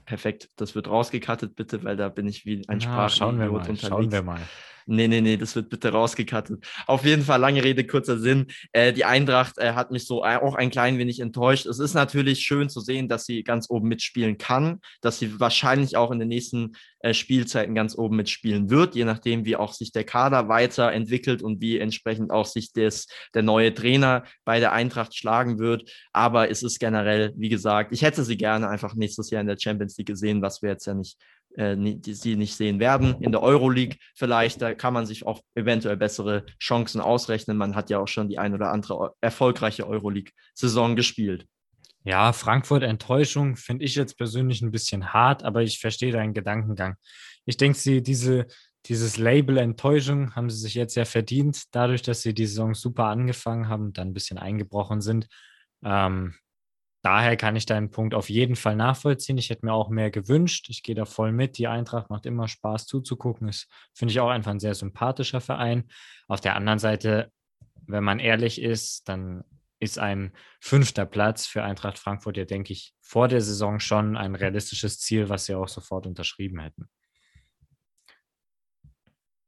Perfekt, 0.05 0.51
das 0.57 0.75
wird 0.75 0.89
rausgekattet, 0.89 1.57
bitte, 1.57 1.83
weil 1.83 1.97
da 1.97 2.09
bin 2.09 2.27
ich 2.27 2.47
wie 2.47 2.63
ein 2.69 2.79
ja, 2.81 3.09
Schauen 3.09 3.39
wir 3.39 3.47
mal, 3.51 3.59
unterwegs. 3.59 3.81
schauen 3.87 4.13
wir 4.13 4.23
mal. 4.23 4.41
Nee, 4.91 5.07
nee, 5.07 5.21
nee, 5.21 5.37
das 5.37 5.55
wird 5.55 5.71
bitte 5.71 5.91
rausgekattet. 5.91 6.67
Auf 6.87 7.05
jeden 7.05 7.23
Fall, 7.23 7.41
lange 7.41 7.63
Rede, 7.63 7.87
kurzer 7.87 8.19
Sinn. 8.19 8.49
Äh, 8.73 8.93
die 8.93 9.05
Eintracht 9.05 9.57
äh, 9.59 9.75
hat 9.75 9.93
mich 9.93 10.05
so 10.05 10.25
äh, 10.25 10.37
auch 10.37 10.57
ein 10.57 10.71
klein 10.71 10.99
wenig 10.99 11.21
enttäuscht. 11.21 11.67
Es 11.67 11.79
ist 11.79 11.95
natürlich 11.95 12.41
schön 12.41 12.69
zu 12.69 12.81
sehen, 12.81 13.09
dass 13.09 13.25
sie 13.25 13.45
ganz 13.45 13.71
oben 13.71 13.89
mitspielen 13.89 14.37
kann, 14.37 14.81
dass 15.01 15.21
sie 15.21 15.39
wahrscheinlich 15.39 15.97
auch 15.97 16.11
in 16.11 16.19
den 16.19 16.29
nächsten 16.29 16.73
äh, 17.01 17.15
Spielzeiten 17.15 17.75
ganz 17.75 17.97
oben 17.97 18.17
mitspielen 18.17 18.69
wird, 18.69 18.97
je 18.97 19.05
nachdem, 19.05 19.45
wie 19.45 19.55
auch 19.55 19.73
sich 19.73 19.93
der 19.93 20.05
Kader 20.05 20.49
weiterentwickelt 20.49 21.41
und 21.41 21.61
wie 21.61 21.79
entsprechend 21.79 22.33
auch 22.33 22.47
sich 22.47 22.73
des, 22.73 23.07
der 23.33 23.43
neue 23.43 23.73
Trainer 23.73 24.25
bei 24.45 24.59
der 24.59 24.73
Eintracht 24.73 25.17
schlagen 25.17 25.61
wird. 25.61 25.89
Aber 26.13 26.51
es 26.51 26.65
ist 26.65 26.81
generell, 26.81 27.33
wie 27.37 27.49
gesagt, 27.49 27.93
ich 27.93 28.03
hätte 28.03 28.25
sie 28.25 28.37
gerne 28.37 28.69
einfach 28.69 28.95
nächstes 28.97 29.31
Jahr 29.31 29.41
in 29.41 29.47
der 29.47 29.59
Champions 29.59 29.97
League 29.97 30.09
gesehen, 30.09 30.43
was 30.43 30.63
wir 30.63 30.71
jetzt 30.71 30.87
ja 30.87 30.95
nicht 30.95 31.17
äh, 31.57 31.77
die 31.77 32.15
sie 32.15 32.37
nicht 32.37 32.57
sehen 32.57 32.81
werden. 32.81 33.17
In 33.21 33.33
der 33.33 33.43
Euroleague 33.43 33.97
vielleicht, 34.15 34.63
da 34.63 34.75
kann 34.75 34.95
man 34.95 35.07
sich 35.07 35.27
auch 35.27 35.41
eventuell 35.55 35.97
bessere 35.97 36.45
Chancen 36.61 37.01
ausrechnen. 37.01 37.57
Man 37.57 37.75
hat 37.75 37.91
ja 37.91 37.99
auch 37.99 38.09
schon 38.09 38.29
die 38.29 38.39
ein 38.39 38.55
oder 38.55 38.71
andere 38.71 39.15
erfolgreiche 39.21 39.87
Euroleague-Saison 39.87 40.97
gespielt. 40.97 41.47
Ja, 42.05 42.33
Frankfurt 42.33 42.83
Enttäuschung 42.83 43.57
finde 43.57 43.85
ich 43.85 43.95
jetzt 43.95 44.17
persönlich 44.17 44.63
ein 44.63 44.71
bisschen 44.71 45.13
hart, 45.13 45.43
aber 45.43 45.63
ich 45.63 45.81
verstehe 45.81 46.13
deinen 46.13 46.33
Gedankengang. 46.33 46.97
Ich 47.45 47.59
denke, 47.59 47.79
sie 47.79 48.03
diese 48.03 48.47
dieses 48.87 49.19
Label 49.19 49.59
Enttäuschung 49.59 50.35
haben 50.35 50.49
sie 50.49 50.59
sich 50.59 50.75
jetzt 50.75 50.95
ja 50.95 51.05
verdient, 51.05 51.65
dadurch, 51.73 52.03
dass 52.03 52.23
sie 52.23 52.33
die 52.33 52.47
Saison 52.47 52.75
super 52.75 53.05
angefangen 53.05 53.69
haben, 53.69 53.93
dann 53.93 54.09
ein 54.09 54.15
bisschen 54.15 54.39
eingebrochen 54.39 55.01
sind. 55.01 55.27
Ähm, 55.85 56.35
daher 57.03 57.37
kann 57.37 57.57
ich 57.57 57.67
deinen 57.67 57.91
Punkt 57.91 58.15
auf 58.15 58.29
jeden 58.29 58.57
Fall 58.57 58.77
nachvollziehen. 58.77 59.39
Ich 59.39 59.51
hätte 59.51 59.67
mir 59.67 59.73
auch 59.73 59.89
mehr 59.89 60.11
gewünscht. 60.11 60.69
Ich 60.69 60.83
gehe 60.83 60.95
da 60.95 61.05
voll 61.05 61.33
mit. 61.33 61.59
Die 61.59 61.67
Eintracht 61.67 62.11
macht 62.11 62.27
immer 62.27 62.49
Spaß 62.49 62.87
zuzugucken. 62.87 63.49
Ist, 63.49 63.69
finde 63.95 64.13
ich, 64.13 64.21
auch 64.21 64.29
einfach 64.29 64.51
ein 64.51 64.61
sehr 64.61 64.75
sympathischer 64.75 65.41
Verein. 65.41 65.91
Auf 66.29 66.41
der 66.41 66.57
anderen 66.57 66.79
Seite, 66.79 67.33
wenn 67.87 68.05
man 68.05 68.19
ehrlich 68.19 68.61
ist, 68.61 69.09
dann 69.09 69.45
ist 69.81 69.99
ein 69.99 70.33
fünfter 70.61 71.07
Platz 71.07 71.47
für 71.47 71.65
Eintracht 71.65 71.99
Frankfurt 71.99 72.37
ja, 72.37 72.45
denke 72.45 72.73
ich, 72.73 72.95
vor 73.01 73.29
der 73.29 73.41
Saison 73.41 73.81
schon 73.81 74.17
ein 74.17 74.35
realistisches 74.35 75.01
Ziel, 75.01 75.31
was 75.31 75.47
sie 75.47 75.55
auch 75.55 75.69
sofort 75.69 76.07
unterschrieben 76.07 76.61
hätten. 76.61 76.89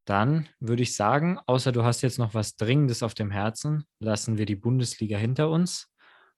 Dann 0.07 0.48
würde 0.59 0.82
ich 0.82 0.96
sagen, 0.96 1.38
außer 1.46 1.70
du 1.70 1.84
hast 1.84 2.00
jetzt 2.00 2.18
noch 2.18 2.34
was 2.34 2.57
Dringendes 2.57 3.03
auf 3.03 3.14
dem 3.14 3.30
Herzen, 3.30 3.84
lassen 4.00 4.36
wir 4.36 4.46
die 4.46 4.57
Bundesliga 4.57 5.16
hinter 5.16 5.50
uns 5.50 5.91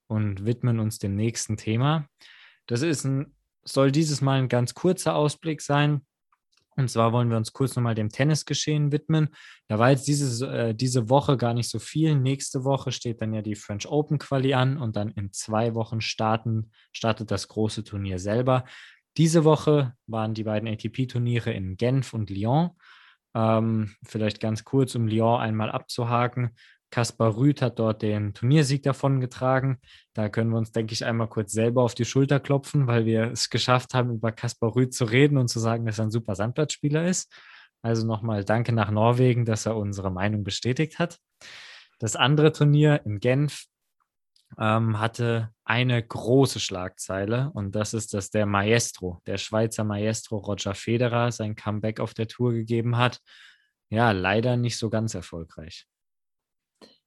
und 0.07 0.45
widmen 0.45 0.81
uns 0.81 0.99
dem 0.99 1.17
nächsten 1.17 1.57
Thema. 1.57 2.09
Das 2.67 2.83
ist 2.83 3.05
ein, 3.05 3.35
soll 3.65 3.93
dieses 3.93 4.21
Mal 4.21 4.39
ein 4.41 4.49
ganz 4.49 4.75
kurzer 4.75 5.15
Ausblick 5.15 5.61
sein. 5.61 6.03
Und 6.77 6.91
zwar 6.91 7.13
wollen 7.13 7.31
wir 7.31 7.37
uns 7.37 7.53
kurz 7.53 7.77
nochmal 7.77 7.95
dem 7.95 8.09
Tennisgeschehen 8.09 8.91
widmen. 8.91 9.29
Da 9.69 9.79
war 9.79 9.91
jetzt 9.91 10.09
diese, 10.09 10.47
äh, 10.49 10.75
diese 10.75 11.09
Woche 11.09 11.37
gar 11.37 11.55
nicht 11.55 11.71
so 11.71 11.79
viel. 11.79 12.17
Nächste 12.17 12.65
Woche 12.65 12.91
steht 12.91 13.21
dann 13.21 13.33
ja 13.33 13.43
die 13.43 13.55
French 13.55 13.87
Open 13.87 14.19
Quali 14.19 14.55
an 14.55 14.77
und 14.77 14.97
dann 14.97 15.11
in 15.11 15.33
zwei 15.33 15.75
Wochen 15.75 16.01
starten, 16.01 16.73
startet 16.93 17.31
das 17.31 17.47
große 17.49 17.85
Turnier 17.85 18.19
selber. 18.19 18.65
Diese 19.17 19.45
Woche 19.45 19.95
waren 20.07 20.35
die 20.35 20.43
beiden 20.43 20.69
ATP-Turniere 20.69 21.53
in 21.53 21.77
Genf 21.77 22.13
und 22.13 22.31
Lyon. 22.31 22.71
Ähm, 23.35 23.95
vielleicht 24.05 24.41
ganz 24.41 24.65
kurz, 24.65 24.97
um 24.97 25.07
Lyon 25.07 25.41
einmal 25.41 25.71
abzuhaken. 25.71 26.57
Kaspar 26.95 27.36
Rüth 27.36 27.61
hat 27.61 27.80
dort 27.80 28.03
den 28.03 28.34
Turniersieg 28.34 28.84
davongetragen. 28.84 29.80
Da 30.12 30.28
können 30.28 30.51
wir 30.51 30.59
uns, 30.59 30.70
denke 30.70 30.92
ich, 30.92 31.05
einmal 31.05 31.26
kurz 31.26 31.51
selber 31.51 31.82
auf 31.82 31.97
die 31.97 32.05
Schulter 32.05 32.38
klopfen, 32.38 32.86
weil 32.86 33.05
wir 33.05 33.32
es 33.32 33.51
geschafft 33.51 33.95
haben, 33.95 34.12
über 34.12 34.30
Kaspar 34.30 34.76
Rüth 34.76 34.95
zu 34.95 35.05
reden 35.05 35.36
und 35.36 35.49
zu 35.49 35.59
sagen, 35.59 35.86
dass 35.86 35.99
er 35.99 36.05
ein 36.05 36.12
super 36.12 36.36
Sandplatzspieler 36.36 37.05
ist. 37.09 37.34
Also 37.82 38.07
nochmal 38.07 38.45
danke 38.45 38.72
nach 38.72 38.92
Norwegen, 38.92 39.45
dass 39.45 39.66
er 39.66 39.76
unsere 39.76 40.12
Meinung 40.12 40.45
bestätigt 40.45 41.01
hat. 41.01 41.18
Das 41.99 42.14
andere 42.14 42.53
Turnier 42.53 43.01
in 43.05 43.18
Genf 43.18 43.64
ähm, 44.57 45.01
hatte 45.01 45.51
eine 45.64 46.01
große 46.01 46.61
Schlagzeile 46.61 47.51
und 47.55 47.74
das 47.74 47.92
ist, 47.92 48.14
dass 48.14 48.30
der 48.30 48.47
Maestro, 48.47 49.20
der 49.26 49.38
Schweizer 49.38 49.82
Maestro 49.82 50.36
Roger 50.36 50.76
Federer, 50.76 51.32
sein 51.32 51.57
Comeback 51.57 51.99
auf 51.99 52.14
der 52.14 52.28
Tour 52.28 52.53
gegeben 52.53 52.97
hat. 52.97 53.18
Ja, 53.90 54.12
leider 54.12 54.57
nicht 54.57 54.78
so 54.78 54.90
ganz 54.90 55.14
erfolgreich. 55.14 55.88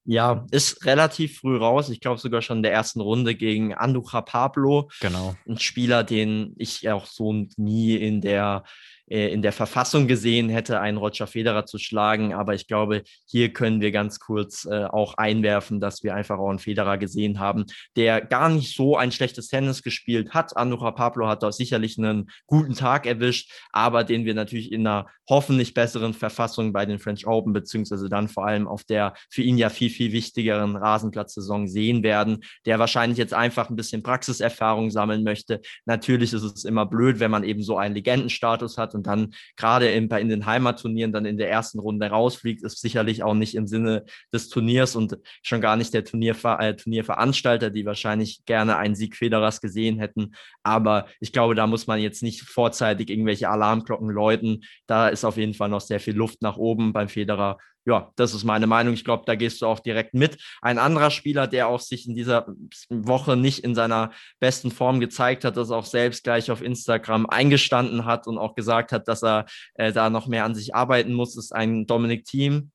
Ja, 0.09 0.45
ist 0.51 0.85
relativ 0.85 1.39
früh 1.39 1.57
raus. 1.57 1.89
Ich 1.89 1.99
glaube 1.99 2.21
sogar 2.21 2.41
schon 2.41 2.59
in 2.59 2.63
der 2.63 2.71
ersten 2.71 3.01
Runde 3.01 3.35
gegen 3.35 3.73
Anduja 3.73 4.21
Pablo. 4.21 4.89
Genau. 5.01 5.35
Ein 5.45 5.59
Spieler, 5.59 6.05
den 6.05 6.53
ich 6.57 6.89
auch 6.89 7.05
so 7.05 7.33
nie 7.57 7.95
in 7.95 8.21
der 8.21 8.63
äh, 9.09 9.29
in 9.29 9.41
der 9.41 9.53
Verfassung 9.53 10.07
gesehen 10.07 10.49
hätte, 10.49 10.79
einen 10.79 10.97
Roger 10.97 11.27
Federer 11.27 11.65
zu 11.65 11.77
schlagen. 11.77 12.33
Aber 12.33 12.53
ich 12.53 12.67
glaube, 12.67 13.03
hier 13.25 13.53
können 13.53 13.81
wir 13.81 13.91
ganz 13.91 14.19
kurz 14.19 14.65
äh, 14.65 14.85
auch 14.85 15.15
einwerfen, 15.15 15.79
dass 15.79 16.03
wir 16.03 16.15
einfach 16.15 16.37
auch 16.39 16.49
einen 16.49 16.59
Federer 16.59 16.97
gesehen 16.97 17.39
haben, 17.39 17.65
der 17.95 18.21
gar 18.21 18.49
nicht 18.49 18.75
so 18.75 18.97
ein 18.97 19.11
schlechtes 19.11 19.47
Tennis 19.47 19.83
gespielt 19.83 20.33
hat. 20.33 20.55
Andorra 20.57 20.91
Pablo 20.91 21.27
hat 21.27 21.43
da 21.43 21.51
sicherlich 21.51 21.97
einen 21.97 22.29
guten 22.45 22.73
Tag 22.73 23.05
erwischt, 23.05 23.51
aber 23.71 24.03
den 24.03 24.25
wir 24.25 24.33
natürlich 24.33 24.71
in 24.71 24.85
einer 24.85 25.07
hoffentlich 25.29 25.73
besseren 25.73 26.13
Verfassung 26.13 26.73
bei 26.73 26.85
den 26.85 26.99
French 26.99 27.27
Open, 27.27 27.53
beziehungsweise 27.53 28.09
dann 28.09 28.27
vor 28.27 28.45
allem 28.45 28.67
auf 28.67 28.83
der 28.83 29.13
für 29.29 29.41
ihn 29.41 29.57
ja 29.57 29.69
viel, 29.69 29.89
viel 29.89 30.11
wichtigeren 30.11 30.75
Rasenplatzsaison 30.75 31.67
sehen 31.67 32.03
werden, 32.03 32.43
der 32.65 32.79
wahrscheinlich 32.79 33.17
jetzt 33.17 33.33
einfach 33.33 33.69
ein 33.69 33.75
bisschen 33.75 34.03
Praxiserfahrung 34.03 34.89
sammeln 34.89 35.23
möchte. 35.23 35.61
Natürlich 35.85 36.33
ist 36.33 36.43
es 36.43 36.65
immer 36.65 36.85
blöd, 36.85 37.19
wenn 37.19 37.31
man 37.31 37.43
eben 37.43 37.61
so 37.61 37.77
einen 37.77 37.95
Legendenstatus 37.95 38.77
hat 38.77 38.93
und 38.97 39.07
dann 39.07 39.33
gerade 39.55 39.89
in, 39.89 40.09
in 40.09 40.29
den 40.29 40.45
Heimatturnieren 40.45 41.13
dann 41.13 41.25
in 41.25 41.37
der 41.37 41.49
ersten 41.49 41.79
Runde 41.79 42.07
rausfliegt, 42.07 42.63
ist 42.63 42.81
sicherlich 42.81 43.23
auch 43.23 43.33
nicht 43.33 43.55
im 43.55 43.67
Sinne 43.67 44.03
des 44.33 44.49
Turniers 44.49 44.95
und 44.95 45.17
schon 45.43 45.61
gar 45.61 45.77
nicht 45.77 45.93
der 45.93 46.03
Turnierver 46.03 46.59
äh, 46.59 46.75
Turnierveranstalter, 46.75 47.69
die 47.69 47.85
wahrscheinlich 47.85 48.43
gerne 48.45 48.77
einen 48.77 48.95
Sieg 48.95 49.15
Federers 49.15 49.61
gesehen 49.61 49.99
hätten. 49.99 50.33
Aber 50.63 51.07
ich 51.19 51.31
glaube, 51.31 51.55
da 51.55 51.67
muss 51.67 51.87
man 51.87 51.99
jetzt 51.99 52.23
nicht 52.23 52.41
vorzeitig 52.41 53.09
irgendwelche 53.09 53.49
Alarmglocken 53.49 54.09
läuten. 54.09 54.63
Da 54.87 55.07
ist 55.07 55.23
auf 55.23 55.37
jeden 55.37 55.53
Fall 55.53 55.69
noch 55.69 55.81
sehr 55.81 55.99
viel 55.99 56.15
Luft 56.15 56.41
nach 56.41 56.57
oben 56.57 56.91
beim 56.91 57.07
Federer 57.07 57.57
ja, 57.87 58.11
das 58.17 58.33
ist 58.33 58.43
meine 58.43 58.67
Meinung. 58.67 58.93
Ich 58.93 59.05
glaube, 59.05 59.23
da 59.25 59.35
gehst 59.35 59.61
du 59.61 59.65
auch 59.65 59.79
direkt 59.79 60.13
mit. 60.13 60.37
Ein 60.61 60.77
anderer 60.77 61.09
Spieler, 61.09 61.47
der 61.47 61.69
auch 61.69 61.79
sich 61.79 62.05
in 62.05 62.15
dieser 62.15 62.45
Woche 62.89 63.37
nicht 63.37 63.63
in 63.63 63.75
seiner 63.75 64.11
besten 64.41 64.71
Form 64.71 64.99
gezeigt 64.99 65.45
hat, 65.45 65.55
das 65.55 65.71
auch 65.71 65.85
selbst 65.85 66.25
gleich 66.25 66.51
auf 66.51 66.61
Instagram 66.61 67.27
eingestanden 67.27 68.03
hat 68.03 68.27
und 68.27 68.37
auch 68.37 68.55
gesagt 68.55 68.91
hat, 68.91 69.07
dass 69.07 69.23
er 69.23 69.45
äh, 69.75 69.93
da 69.93 70.09
noch 70.09 70.27
mehr 70.27 70.43
an 70.43 70.53
sich 70.53 70.75
arbeiten 70.75 71.13
muss, 71.13 71.37
ist 71.37 71.55
ein 71.55 71.87
Dominik 71.87 72.25
Thiem. 72.25 72.71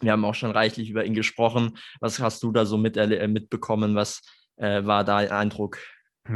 Wir 0.00 0.10
haben 0.10 0.24
auch 0.24 0.34
schon 0.34 0.50
reichlich 0.50 0.90
über 0.90 1.04
ihn 1.04 1.14
gesprochen. 1.14 1.78
Was 2.00 2.18
hast 2.18 2.42
du 2.42 2.50
da 2.50 2.66
so 2.66 2.76
mit, 2.76 2.96
äh, 2.96 3.28
mitbekommen? 3.28 3.94
Was 3.94 4.22
äh, 4.56 4.84
war 4.84 5.04
dein 5.04 5.30
Eindruck? 5.30 5.78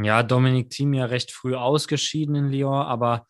Ja, 0.01 0.23
Dominik 0.23 0.69
Thiem 0.69 0.93
ja 0.93 1.05
recht 1.05 1.33
früh 1.33 1.55
ausgeschieden 1.55 2.35
in 2.35 2.51
Lyon, 2.51 2.85
aber 2.85 3.27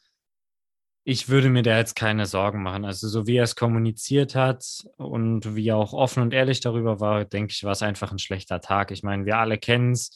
ich 1.09 1.29
würde 1.29 1.49
mir 1.49 1.63
da 1.63 1.77
jetzt 1.77 1.95
keine 1.95 2.25
Sorgen 2.25 2.61
machen. 2.61 2.83
Also 2.83 3.07
so 3.07 3.27
wie 3.27 3.37
er 3.37 3.45
es 3.45 3.55
kommuniziert 3.55 4.35
hat 4.35 4.65
und 4.97 5.55
wie 5.55 5.69
er 5.69 5.77
auch 5.77 5.93
offen 5.93 6.21
und 6.21 6.33
ehrlich 6.33 6.59
darüber 6.59 6.99
war, 6.99 7.23
denke 7.23 7.53
ich, 7.53 7.63
war 7.63 7.71
es 7.71 7.81
einfach 7.81 8.11
ein 8.11 8.19
schlechter 8.19 8.59
Tag. 8.59 8.91
Ich 8.91 9.03
meine, 9.03 9.25
wir 9.25 9.37
alle 9.37 9.57
kennen 9.57 9.93
es. 9.93 10.11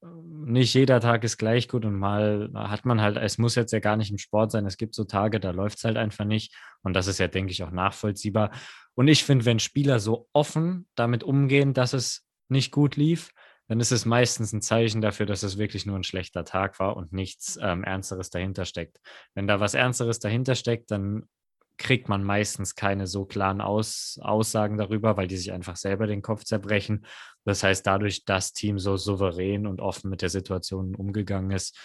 Nicht 0.00 0.72
jeder 0.72 0.98
Tag 0.98 1.24
ist 1.24 1.36
gleich 1.36 1.68
gut 1.68 1.84
und 1.84 1.98
mal 1.98 2.50
hat 2.54 2.86
man 2.86 3.02
halt, 3.02 3.18
es 3.18 3.36
muss 3.36 3.54
jetzt 3.54 3.72
ja 3.74 3.80
gar 3.80 3.98
nicht 3.98 4.10
im 4.12 4.16
Sport 4.16 4.50
sein. 4.50 4.64
Es 4.64 4.78
gibt 4.78 4.94
so 4.94 5.04
Tage, 5.04 5.40
da 5.40 5.50
läuft 5.50 5.76
es 5.76 5.84
halt 5.84 5.98
einfach 5.98 6.24
nicht. 6.24 6.56
Und 6.80 6.94
das 6.94 7.06
ist 7.06 7.18
ja, 7.18 7.28
denke 7.28 7.52
ich, 7.52 7.62
auch 7.62 7.70
nachvollziehbar. 7.70 8.50
Und 8.94 9.08
ich 9.08 9.24
finde, 9.24 9.44
wenn 9.44 9.58
Spieler 9.58 10.00
so 10.00 10.26
offen 10.32 10.86
damit 10.94 11.22
umgehen, 11.22 11.74
dass 11.74 11.92
es 11.92 12.26
nicht 12.48 12.72
gut 12.72 12.96
lief, 12.96 13.30
dann 13.70 13.78
ist 13.78 13.92
es 13.92 14.04
meistens 14.04 14.52
ein 14.52 14.62
Zeichen 14.62 15.00
dafür, 15.00 15.26
dass 15.26 15.44
es 15.44 15.56
wirklich 15.56 15.86
nur 15.86 15.94
ein 15.94 16.02
schlechter 16.02 16.44
Tag 16.44 16.80
war 16.80 16.96
und 16.96 17.12
nichts 17.12 17.56
ähm, 17.62 17.84
Ernsteres 17.84 18.28
dahinter 18.28 18.64
steckt. 18.64 18.98
Wenn 19.34 19.46
da 19.46 19.60
was 19.60 19.74
Ernsteres 19.74 20.18
dahinter 20.18 20.56
steckt, 20.56 20.90
dann 20.90 21.28
kriegt 21.76 22.08
man 22.08 22.24
meistens 22.24 22.74
keine 22.74 23.06
so 23.06 23.26
klaren 23.26 23.60
Aus 23.60 24.18
Aussagen 24.22 24.76
darüber, 24.76 25.16
weil 25.16 25.28
die 25.28 25.36
sich 25.36 25.52
einfach 25.52 25.76
selber 25.76 26.08
den 26.08 26.20
Kopf 26.20 26.42
zerbrechen. 26.42 27.06
Das 27.44 27.62
heißt, 27.62 27.86
dadurch, 27.86 28.24
dass 28.24 28.52
Team 28.52 28.80
so 28.80 28.96
souverän 28.96 29.68
und 29.68 29.80
offen 29.80 30.10
mit 30.10 30.20
der 30.20 30.30
Situation 30.30 30.96
umgegangen 30.96 31.52
ist, 31.52 31.78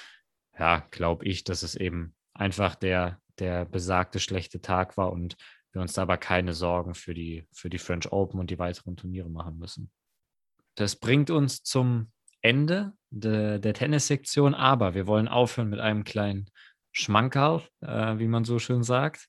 ja, 0.58 0.80
glaube 0.90 1.26
ich, 1.26 1.44
dass 1.44 1.62
es 1.62 1.76
eben 1.76 2.16
einfach 2.34 2.74
der, 2.74 3.20
der 3.38 3.64
besagte 3.64 4.20
schlechte 4.20 4.60
Tag 4.60 4.98
war 4.98 5.12
und 5.12 5.38
wir 5.72 5.82
uns 5.82 5.94
da 5.94 6.02
aber 6.02 6.18
keine 6.18 6.54
Sorgen 6.54 6.96
für 6.96 7.14
die, 7.14 7.48
für 7.54 7.70
die 7.70 7.78
French 7.78 8.12
Open 8.12 8.40
und 8.40 8.50
die 8.50 8.58
weiteren 8.58 8.98
Turniere 8.98 9.30
machen 9.30 9.60
müssen. 9.60 9.92
Das 10.76 10.95
bringt 10.97 11.30
uns 11.30 11.63
zum 11.63 12.11
Ende 12.41 12.93
de, 13.09 13.59
der 13.59 13.73
Tennissektion, 13.73 14.53
aber 14.53 14.93
wir 14.93 15.07
wollen 15.07 15.28
aufhören 15.28 15.69
mit 15.69 15.80
einem 15.80 16.03
kleinen 16.03 16.49
Schmankerl, 16.91 17.63
äh, 17.82 18.19
wie 18.19 18.28
man 18.28 18.45
so 18.45 18.59
schön 18.59 18.84
sagt. 18.84 19.28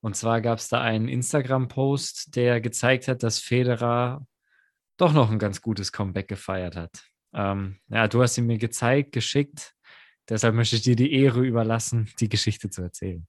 Und 0.00 0.16
zwar 0.16 0.40
gab 0.40 0.58
es 0.58 0.68
da 0.68 0.80
einen 0.80 1.08
Instagram-Post, 1.08 2.36
der 2.36 2.60
gezeigt 2.60 3.08
hat, 3.08 3.22
dass 3.22 3.38
Federer 3.38 4.26
doch 4.96 5.12
noch 5.12 5.30
ein 5.30 5.38
ganz 5.38 5.62
gutes 5.62 5.92
Comeback 5.92 6.28
gefeiert 6.28 6.76
hat. 6.76 7.04
Ähm, 7.34 7.78
ja, 7.88 8.08
du 8.08 8.22
hast 8.22 8.38
ihn 8.38 8.46
mir 8.46 8.58
gezeigt, 8.58 9.12
geschickt. 9.12 9.74
Deshalb 10.28 10.54
möchte 10.54 10.76
ich 10.76 10.82
dir 10.82 10.96
die 10.96 11.12
Ehre 11.12 11.44
überlassen, 11.44 12.10
die 12.20 12.28
Geschichte 12.28 12.70
zu 12.70 12.82
erzählen. 12.82 13.26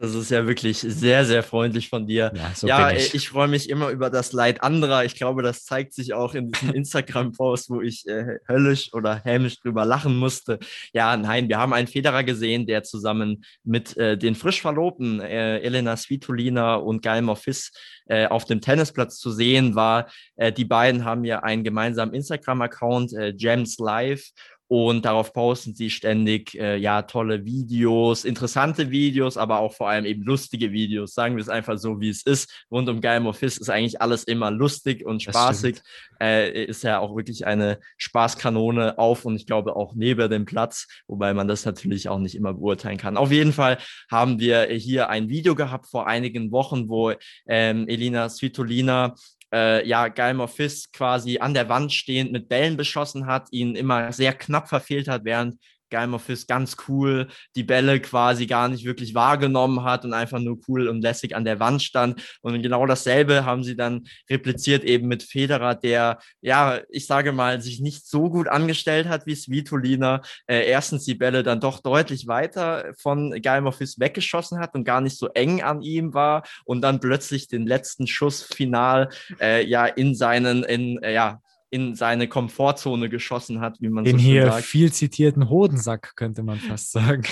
Das 0.00 0.14
ist 0.14 0.30
ja 0.30 0.46
wirklich 0.46 0.78
sehr, 0.78 1.26
sehr 1.26 1.42
freundlich 1.42 1.90
von 1.90 2.06
dir. 2.06 2.32
Ja, 2.34 2.52
so 2.54 2.66
ja 2.66 2.90
ich, 2.90 3.14
ich 3.14 3.28
freue 3.28 3.48
mich 3.48 3.68
immer 3.68 3.90
über 3.90 4.08
das 4.08 4.32
Leid 4.32 4.62
anderer. 4.62 5.04
Ich 5.04 5.14
glaube, 5.14 5.42
das 5.42 5.66
zeigt 5.66 5.92
sich 5.92 6.14
auch 6.14 6.34
in 6.34 6.50
diesem 6.50 6.70
Instagram-Post, 6.74 7.68
wo 7.68 7.82
ich 7.82 8.08
äh, 8.08 8.38
höllisch 8.48 8.94
oder 8.94 9.16
hämisch 9.16 9.60
drüber 9.60 9.84
lachen 9.84 10.16
musste. 10.16 10.58
Ja, 10.94 11.18
nein, 11.18 11.50
wir 11.50 11.58
haben 11.58 11.74
einen 11.74 11.86
Federer 11.86 12.24
gesehen, 12.24 12.66
der 12.66 12.82
zusammen 12.82 13.44
mit 13.62 13.94
äh, 13.98 14.16
den 14.16 14.34
frisch 14.34 14.62
Verlobten 14.62 15.20
äh, 15.20 15.58
Elena 15.58 15.98
Svitolina 15.98 16.76
und 16.76 17.02
Gael 17.02 17.20
Monfils 17.20 17.70
äh, 18.06 18.26
auf 18.26 18.46
dem 18.46 18.62
Tennisplatz 18.62 19.18
zu 19.18 19.30
sehen 19.30 19.74
war. 19.74 20.10
Äh, 20.36 20.50
die 20.50 20.64
beiden 20.64 21.04
haben 21.04 21.24
ja 21.24 21.40
einen 21.40 21.62
gemeinsamen 21.62 22.14
Instagram-Account, 22.14 23.12
äh, 23.12 23.34
Gems 23.34 23.76
Live 23.78 24.30
und 24.70 25.04
darauf 25.04 25.32
posten 25.32 25.74
sie 25.74 25.90
ständig 25.90 26.54
äh, 26.54 26.76
ja 26.76 27.02
tolle 27.02 27.44
Videos, 27.44 28.24
interessante 28.24 28.92
Videos, 28.92 29.36
aber 29.36 29.58
auch 29.58 29.74
vor 29.74 29.88
allem 29.88 30.04
eben 30.04 30.22
lustige 30.22 30.70
Videos. 30.70 31.12
Sagen 31.12 31.34
wir 31.34 31.42
es 31.42 31.48
einfach 31.48 31.76
so, 31.76 32.00
wie 32.00 32.08
es 32.08 32.22
ist. 32.22 32.66
Rund 32.70 32.88
um 32.88 33.00
Game 33.00 33.26
of 33.26 33.36
Fist 33.36 33.60
ist 33.60 33.68
eigentlich 33.68 34.00
alles 34.00 34.22
immer 34.22 34.52
lustig 34.52 35.04
und 35.04 35.24
spaßig. 35.24 35.80
Äh, 36.20 36.66
ist 36.66 36.84
ja 36.84 37.00
auch 37.00 37.16
wirklich 37.16 37.48
eine 37.48 37.80
Spaßkanone 37.96 38.96
auf 38.96 39.24
und 39.24 39.34
ich 39.34 39.46
glaube 39.46 39.74
auch 39.74 39.96
neben 39.96 40.30
dem 40.30 40.44
Platz, 40.44 40.86
wobei 41.08 41.34
man 41.34 41.48
das 41.48 41.64
natürlich 41.64 42.08
auch 42.08 42.20
nicht 42.20 42.36
immer 42.36 42.54
beurteilen 42.54 42.96
kann. 42.96 43.16
Auf 43.16 43.32
jeden 43.32 43.52
Fall 43.52 43.78
haben 44.08 44.38
wir 44.38 44.66
hier 44.66 45.08
ein 45.08 45.28
Video 45.28 45.56
gehabt 45.56 45.88
vor 45.88 46.06
einigen 46.06 46.52
Wochen, 46.52 46.88
wo 46.88 47.12
ähm, 47.48 47.88
Elina 47.88 48.28
Svitolina 48.28 49.16
äh, 49.52 49.86
ja, 49.86 50.08
Geimer 50.08 50.48
Fist 50.48 50.92
quasi 50.92 51.38
an 51.38 51.54
der 51.54 51.68
Wand 51.68 51.92
stehend 51.92 52.32
mit 52.32 52.48
Bällen 52.48 52.76
beschossen 52.76 53.26
hat, 53.26 53.48
ihn 53.52 53.74
immer 53.74 54.12
sehr 54.12 54.32
knapp 54.32 54.68
verfehlt 54.68 55.08
hat, 55.08 55.24
während 55.24 55.58
Of 56.14 56.22
Fist 56.22 56.48
ganz 56.48 56.76
cool 56.88 57.28
die 57.56 57.64
Bälle 57.64 58.00
quasi 58.00 58.46
gar 58.46 58.68
nicht 58.68 58.84
wirklich 58.84 59.14
wahrgenommen 59.14 59.84
hat 59.84 60.04
und 60.04 60.14
einfach 60.14 60.38
nur 60.38 60.58
cool 60.68 60.88
und 60.88 61.02
lässig 61.02 61.36
an 61.36 61.44
der 61.44 61.60
Wand 61.60 61.82
stand. 61.82 62.22
Und 62.42 62.62
genau 62.62 62.86
dasselbe 62.86 63.44
haben 63.44 63.64
sie 63.64 63.76
dann 63.76 64.06
repliziert 64.28 64.84
eben 64.84 65.08
mit 65.08 65.22
Federer, 65.22 65.74
der, 65.74 66.18
ja, 66.40 66.80
ich 66.90 67.06
sage 67.06 67.32
mal, 67.32 67.60
sich 67.60 67.80
nicht 67.80 68.06
so 68.06 68.30
gut 68.30 68.48
angestellt 68.48 69.08
hat 69.08 69.26
wie 69.26 69.34
Svitolina. 69.34 70.22
Äh, 70.46 70.66
erstens 70.66 71.04
die 71.04 71.14
Bälle 71.14 71.42
dann 71.42 71.60
doch 71.60 71.80
deutlich 71.80 72.26
weiter 72.26 72.92
von 72.98 73.32
of 73.66 73.76
Fist 73.76 74.00
weggeschossen 74.00 74.58
hat 74.58 74.74
und 74.74 74.84
gar 74.84 75.00
nicht 75.00 75.18
so 75.18 75.28
eng 75.28 75.62
an 75.62 75.82
ihm 75.82 76.14
war 76.14 76.44
und 76.64 76.82
dann 76.82 77.00
plötzlich 77.00 77.48
den 77.48 77.66
letzten 77.66 78.06
Schuss 78.06 78.42
final 78.42 79.10
äh, 79.40 79.64
ja 79.64 79.86
in 79.86 80.14
seinen, 80.14 80.64
in, 80.64 81.02
äh, 81.02 81.14
ja, 81.14 81.40
in 81.72 81.94
seine 81.94 82.26
Komfortzone 82.26 83.08
geschossen 83.08 83.60
hat, 83.60 83.80
wie 83.80 83.88
man 83.88 84.02
den 84.02 84.18
so 84.18 84.24
schön 84.24 84.42
sagt. 84.42 84.56
Hier 84.56 84.62
viel 84.64 84.92
zitierten 84.92 85.48
Hodensack, 85.48 86.16
könnte 86.16 86.42
man 86.42 86.58
fast 86.58 86.90
sagen. 86.90 87.22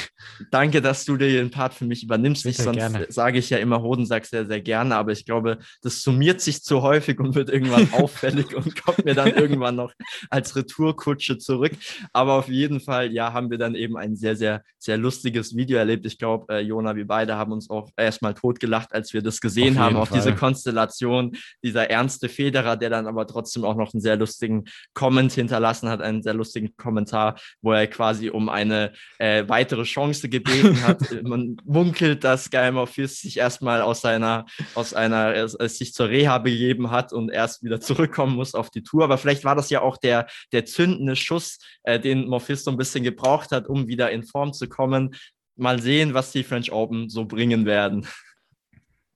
Danke, 0.53 0.81
dass 0.81 1.05
du 1.05 1.17
dir 1.17 1.29
den 1.29 1.51
Part 1.51 1.75
für 1.75 1.85
mich 1.85 2.05
übernimmst. 2.05 2.47
ich, 2.47 2.57
sonst 2.57 2.77
gerne. 2.77 3.07
sage 3.09 3.39
ich 3.39 3.51
ja 3.51 3.59
immer 3.59 3.83
Hodensack 3.83 4.27
sehr, 4.27 4.47
sehr 4.47 4.61
gerne, 4.61 4.95
aber 4.95 5.11
ich 5.11 5.25
glaube, 5.25 5.59
das 5.83 6.03
summiert 6.03 6.41
sich 6.41 6.63
zu 6.63 6.83
häufig 6.83 7.19
und 7.19 7.35
wird 7.35 7.51
irgendwann 7.51 7.89
auffällig 7.93 8.55
und 8.55 8.81
kommt 8.81 9.05
mir 9.05 9.15
dann 9.17 9.35
irgendwann 9.35 9.75
noch 9.75 9.93
als 10.31 10.55
Retourkutsche 10.55 11.39
zurück. 11.39 11.73
Aber 12.13 12.35
auf 12.35 12.49
jeden 12.49 12.79
Fall, 12.79 13.13
ja, 13.13 13.33
haben 13.33 13.51
wir 13.51 13.59
dann 13.59 13.75
eben 13.75 13.97
ein 13.97 14.15
sehr, 14.15 14.37
sehr, 14.37 14.63
sehr 14.79 14.99
lustiges 14.99 15.57
Video 15.57 15.79
erlebt. 15.79 16.07
Ich 16.07 16.17
glaube, 16.17 16.55
äh, 16.55 16.61
Jona, 16.61 16.95
wir 16.95 17.09
beide 17.09 17.35
haben 17.35 17.51
uns 17.51 17.71
auch 17.71 17.91
erstmal 17.97 18.35
totgelacht, 18.35 18.93
als 18.93 19.13
wir 19.13 19.23
das 19.23 19.41
gesehen 19.41 19.77
auf 19.79 19.83
haben, 19.83 19.97
auch 19.97 20.09
diese 20.09 20.33
Konstellation, 20.33 21.37
dieser 21.65 21.91
ernste 21.91 22.29
Federer, 22.29 22.77
der 22.77 22.91
dann 22.91 23.09
aber 23.09 23.27
trotzdem 23.27 23.65
auch 23.65 23.75
noch 23.75 23.93
ein 23.93 24.01
sehr 24.01 24.17
lustiges 24.17 24.28
lustigen 24.29 24.65
Comment 24.95 25.33
hinterlassen 25.33 25.89
hat, 25.89 26.01
einen 26.03 26.23
sehr 26.23 26.35
lustigen 26.35 26.77
Kommentar, 26.77 27.41
wo 27.63 27.73
er 27.73 27.87
quasi 27.87 28.31
um 28.31 28.49
eine 28.49 28.93
äh, 29.19 29.45
weitere 29.49 29.85
Chance 29.85 30.29
gebeten 30.29 30.81
hat. 30.87 31.01
Man 31.23 31.57
munkelt, 31.65 32.25
dass 32.25 32.51
Geimer 32.51 32.87
Fist 32.87 33.23
sich 33.23 33.39
erstmal 33.39 33.81
aus 33.83 34.03
seiner, 34.03 34.47
aus 34.75 34.95
einer, 34.95 35.35
äh, 35.35 35.69
sich 35.69 35.95
zur 35.95 36.09
Reha 36.09 36.39
begeben 36.39 36.91
hat 36.91 37.13
und 37.13 37.31
erst 37.31 37.63
wieder 37.65 37.81
zurückkommen 37.81 38.37
muss 38.37 38.55
auf 38.55 38.71
die 38.71 38.83
Tour. 38.83 39.05
Aber 39.05 39.19
vielleicht 39.19 39.45
war 39.45 39.57
das 39.57 39.71
ja 39.71 39.81
auch 39.81 39.97
der, 39.97 40.27
der 40.53 40.65
zündende 40.65 41.17
Schuss, 41.17 41.59
äh, 41.83 41.99
den 41.99 42.29
Morphis 42.29 42.65
so 42.65 42.71
ein 42.71 42.77
bisschen 42.77 43.05
gebraucht 43.05 43.51
hat, 43.51 43.67
um 43.67 43.89
wieder 43.89 44.11
in 44.11 44.23
Form 44.23 44.53
zu 44.53 44.69
kommen. 44.69 45.15
Mal 45.57 45.81
sehen, 45.81 46.15
was 46.15 46.31
die 46.31 46.45
French 46.45 46.71
Open 46.71 47.09
so 47.09 47.25
bringen 47.25 47.67
werden. 47.67 48.07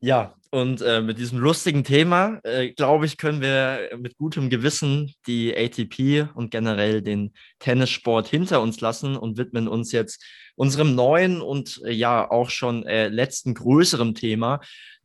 Ja, 0.05 0.35
und 0.51 0.83
äh, 0.83 1.01
mit 1.01 1.19
diesem 1.19 1.39
lustigen 1.39 1.85
Thema, 1.85 2.41
äh, 2.43 2.73
glaube 2.73 3.07
ich, 3.07 3.19
können 3.19 3.41
wir 3.41 3.89
mit 3.97 4.17
gutem 4.17 4.51
Gewissen 4.51 5.15
die 5.29 5.57
ATP 5.57 6.29
und 6.35 6.51
generell 6.51 7.03
den 7.03 7.33
Tennissport 7.61 8.27
hinter 8.27 8.61
uns 8.63 8.81
lassen 8.81 9.17
und 9.17 9.39
widmen 9.39 9.69
uns 9.69 9.93
jetzt 9.93 10.21
unserem 10.57 10.97
neuen 10.97 11.41
und 11.41 11.81
äh, 11.85 11.93
ja 11.93 12.29
auch 12.29 12.51
schon 12.51 12.85
äh, 12.85 13.07
letzten 13.07 13.55
größeren 13.55 14.17
Thema. 14.17 14.61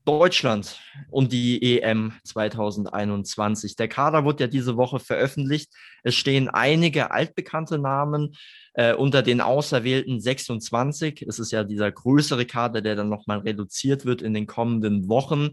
Deutschland 0.08 0.80
und 1.12 1.34
die 1.34 1.82
EM 1.82 2.14
2021. 2.24 3.76
Der 3.76 3.89
Kader 3.89 4.24
wurde 4.24 4.45
ja 4.45 4.47
diese 4.47 4.78
Woche 4.78 4.99
veröffentlicht. 4.99 5.70
Es 6.01 6.16
stehen 6.16 6.47
einige 6.47 7.12
altbekannte 7.12 7.78
Namen 7.78 8.34
äh, 8.74 8.93
unter 8.93 9.22
den 9.22 9.41
auserwählten 9.41 10.22
26. 10.22 11.26
Es 11.28 11.39
ist 11.39 11.51
ja 11.51 11.66
dieser 11.66 11.91
größere 11.91 12.45
Kader, 12.45 12.82
der 12.82 12.95
dann 12.95 13.10
nochmal 13.10 13.39
reduziert 13.39 14.05
wird 14.05 14.22
in 14.22 14.34
den 14.34 14.47
kommenden 14.47 15.10
Wochen. 15.10 15.49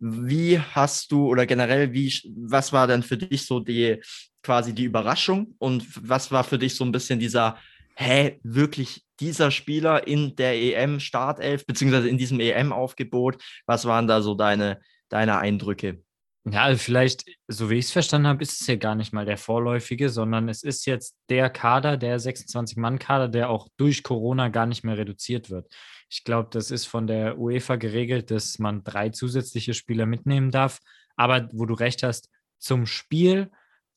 Wie 0.00 0.58
hast 0.58 1.12
du 1.12 1.28
oder 1.28 1.46
generell, 1.46 1.92
wie, 1.92 2.12
was 2.34 2.72
war 2.72 2.88
denn 2.88 3.04
für 3.04 3.16
dich 3.16 3.46
so 3.46 3.60
die 3.60 4.00
quasi 4.42 4.74
die 4.74 4.84
Überraschung 4.84 5.54
und 5.58 5.84
was 6.08 6.32
war 6.32 6.42
für 6.42 6.58
dich 6.58 6.74
so 6.74 6.84
ein 6.84 6.92
bisschen 6.92 7.20
dieser, 7.20 7.56
hä, 7.98 8.38
wirklich 8.44 9.04
dieser 9.18 9.50
Spieler 9.50 10.06
in 10.06 10.36
der 10.36 10.54
EM-Startelf, 10.54 11.66
beziehungsweise 11.66 12.08
in 12.08 12.16
diesem 12.16 12.38
EM-Aufgebot? 12.38 13.42
Was 13.66 13.86
waren 13.86 14.06
da 14.06 14.22
so 14.22 14.34
deine, 14.34 14.80
deine 15.08 15.38
Eindrücke? 15.38 16.02
Ja, 16.44 16.62
also 16.62 16.78
vielleicht, 16.78 17.24
so 17.48 17.68
wie 17.68 17.74
ich 17.74 17.86
es 17.86 17.90
verstanden 17.90 18.28
habe, 18.28 18.42
ist 18.42 18.60
es 18.60 18.66
ja 18.68 18.76
gar 18.76 18.94
nicht 18.94 19.12
mal 19.12 19.26
der 19.26 19.36
vorläufige, 19.36 20.08
sondern 20.10 20.48
es 20.48 20.62
ist 20.62 20.86
jetzt 20.86 21.16
der 21.28 21.50
Kader, 21.50 21.96
der 21.96 22.20
26-Mann-Kader, 22.20 23.28
der 23.28 23.50
auch 23.50 23.68
durch 23.76 24.04
Corona 24.04 24.48
gar 24.48 24.66
nicht 24.66 24.84
mehr 24.84 24.96
reduziert 24.96 25.50
wird. 25.50 25.66
Ich 26.08 26.22
glaube, 26.22 26.48
das 26.52 26.70
ist 26.70 26.86
von 26.86 27.08
der 27.08 27.36
UEFA 27.36 27.76
geregelt, 27.76 28.30
dass 28.30 28.60
man 28.60 28.84
drei 28.84 29.10
zusätzliche 29.10 29.74
Spieler 29.74 30.06
mitnehmen 30.06 30.52
darf. 30.52 30.78
Aber 31.16 31.48
wo 31.52 31.66
du 31.66 31.74
recht 31.74 32.04
hast, 32.04 32.30
zum 32.58 32.86
Spiel 32.86 33.50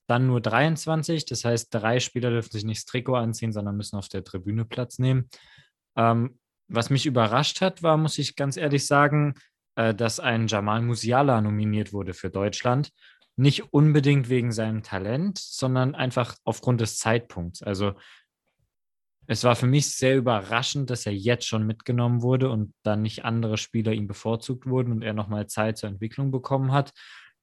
dann 0.08 0.28
nur 0.28 0.42
23. 0.42 1.26
Das 1.26 1.46
heißt, 1.46 1.74
drei 1.74 2.00
Spieler 2.00 2.30
dürfen 2.30 2.52
sich 2.52 2.64
nicht 2.64 2.82
das 2.82 2.86
Trikot 2.86 3.16
anziehen, 3.16 3.54
sondern 3.54 3.78
müssen 3.78 3.98
auf 3.98 4.10
der 4.10 4.24
Tribüne 4.24 4.66
Platz 4.66 5.00
nehmen. 5.00 5.30
Ähm, 5.96 6.40
was 6.68 6.90
mich 6.90 7.06
überrascht 7.06 7.62
hat, 7.62 7.84
war, 7.84 7.98
muss 7.98 8.18
ich 8.18 8.36
ganz 8.36 8.58
ehrlich 8.58 8.88
sagen, 8.88 9.36
äh, 9.76 9.94
dass 9.94 10.20
ein 10.20 10.48
Jamal 10.48 10.82
Musiala 10.82 11.42
nominiert 11.42 11.94
wurde 11.94 12.14
für 12.14 12.30
Deutschland. 12.30 12.92
Nicht 13.36 13.74
unbedingt 13.74 14.30
wegen 14.30 14.52
seinem 14.52 14.84
Talent, 14.84 15.38
sondern 15.38 15.96
einfach 15.96 16.36
aufgrund 16.44 16.82
des 16.82 16.98
Zeitpunkts. 16.98 17.64
Also 17.64 17.94
es 19.28 19.44
war 19.44 19.56
für 19.56 19.68
mich 19.68 19.96
sehr 19.96 20.18
überraschend, 20.18 20.90
dass 20.90 21.06
er 21.06 21.14
jetzt 21.14 21.48
schon 21.48 21.66
mitgenommen 21.66 22.22
wurde 22.22 22.50
und 22.50 22.74
dann 22.84 23.02
nicht 23.02 23.24
andere 23.24 23.58
Spieler 23.58 23.94
ihm 23.94 24.08
bevorzugt 24.08 24.66
wurden 24.66 24.92
und 24.92 25.04
er 25.04 25.14
nochmal 25.14 25.48
Zeit 25.48 25.78
zur 25.78 25.90
Entwicklung 25.90 26.32
bekommen 26.32 26.72
hat. 26.72 26.92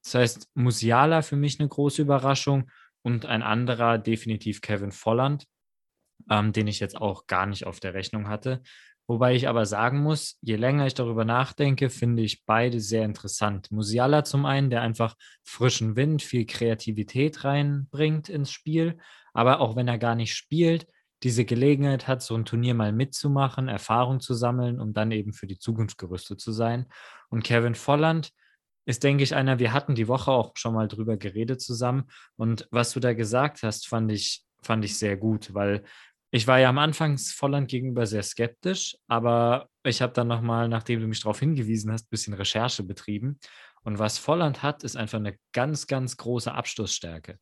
Das 0.05 0.15
heißt, 0.15 0.49
Musiala 0.55 1.23
für 1.23 1.37
mich 1.37 1.59
eine 1.61 1.69
große 1.69 2.03
Überraschung 2.03 2.71
und 3.03 3.27
ein 3.27 3.43
anderer 3.43 3.99
definitiv 3.99 4.61
Kevin 4.61 4.93
Volland, 4.93 5.47
ähm, 6.31 6.53
den 6.53 6.67
ich 6.67 6.81
jetzt 6.81 6.97
auch 6.97 7.27
gar 7.27 7.47
nicht 7.47 7.67
auf 7.67 7.81
der 7.81 7.95
Rechnung 7.95 8.29
hatte. 8.29 8.63
Wobei 9.11 9.35
ich 9.35 9.49
aber 9.49 9.65
sagen 9.65 10.03
muss, 10.03 10.37
je 10.43 10.57
länger 10.57 10.87
ich 10.87 10.93
darüber 10.93 11.25
nachdenke, 11.25 11.89
finde 11.89 12.23
ich 12.23 12.45
beide 12.45 12.79
sehr 12.79 13.07
interessant. 13.07 13.71
Musiala 13.71 14.23
zum 14.23 14.45
einen, 14.45 14.69
der 14.69 14.83
einfach 14.83 15.15
frischen 15.45 15.97
Wind, 15.97 16.21
viel 16.21 16.45
Kreativität 16.45 17.43
reinbringt 17.43 18.29
ins 18.29 18.51
Spiel, 18.51 18.99
aber 19.33 19.61
auch 19.61 19.77
wenn 19.77 19.89
er 19.89 19.97
gar 19.97 20.15
nicht 20.15 20.35
spielt, 20.35 20.87
diese 21.23 21.47
Gelegenheit 21.47 22.07
hat, 22.07 22.23
so 22.23 22.35
ein 22.35 22.45
Turnier 22.45 22.75
mal 22.75 22.93
mitzumachen, 22.93 23.69
Erfahrung 23.69 24.21
zu 24.21 24.35
sammeln, 24.35 24.79
um 24.79 24.93
dann 24.93 25.11
eben 25.11 25.33
für 25.33 25.47
die 25.47 25.59
Zukunft 25.59 25.97
gerüstet 25.97 26.41
zu 26.41 26.53
sein. 26.53 26.87
Und 27.31 27.43
Kevin 27.43 27.75
Volland 27.75 28.31
ist, 28.89 29.05
denke 29.05 29.23
ich, 29.23 29.35
einer, 29.35 29.59
wir 29.59 29.75
hatten 29.75 29.95
die 29.95 30.09
Woche 30.09 30.31
auch 30.31 30.53
schon 30.55 30.73
mal 30.73 30.89
drüber 30.89 31.19
geredet 31.19 31.61
zusammen. 31.61 32.09
Und 32.37 32.67
was 32.71 32.93
du 32.93 33.01
da 33.01 33.13
gesagt 33.13 33.63
hast, 33.63 33.87
fand 33.87 34.11
ich, 34.11 34.45
fand 34.63 34.83
ich 34.83 34.97
sehr 34.97 35.19
gut, 35.19 35.53
weil 35.53 35.85
ich 36.31 36.47
war 36.47 36.59
ja 36.59 36.71
am 36.71 36.79
Anfang 36.79 37.19
Volland 37.19 37.69
gegenüber 37.69 38.07
sehr 38.07 38.23
skeptisch, 38.23 38.97
aber 39.07 39.69
ich 39.83 40.01
habe 40.01 40.15
dann 40.15 40.29
nochmal, 40.29 40.71
nachdem 40.71 41.01
du 41.01 41.07
mich 41.07 41.21
darauf 41.21 41.39
hingewiesen 41.39 41.93
hast, 41.93 42.07
ein 42.07 42.11
bisschen 42.11 42.33
Recherche 42.33 42.83
betrieben. 42.83 43.39
Und 43.83 43.99
was 43.99 44.17
Volland 44.17 44.63
hat, 44.63 44.85
ist 44.85 44.97
einfach 44.97 45.19
eine 45.19 45.37
ganz, 45.53 45.87
ganz 45.87 46.17
große 46.17 46.51
Abstoßstärke. 46.51 47.39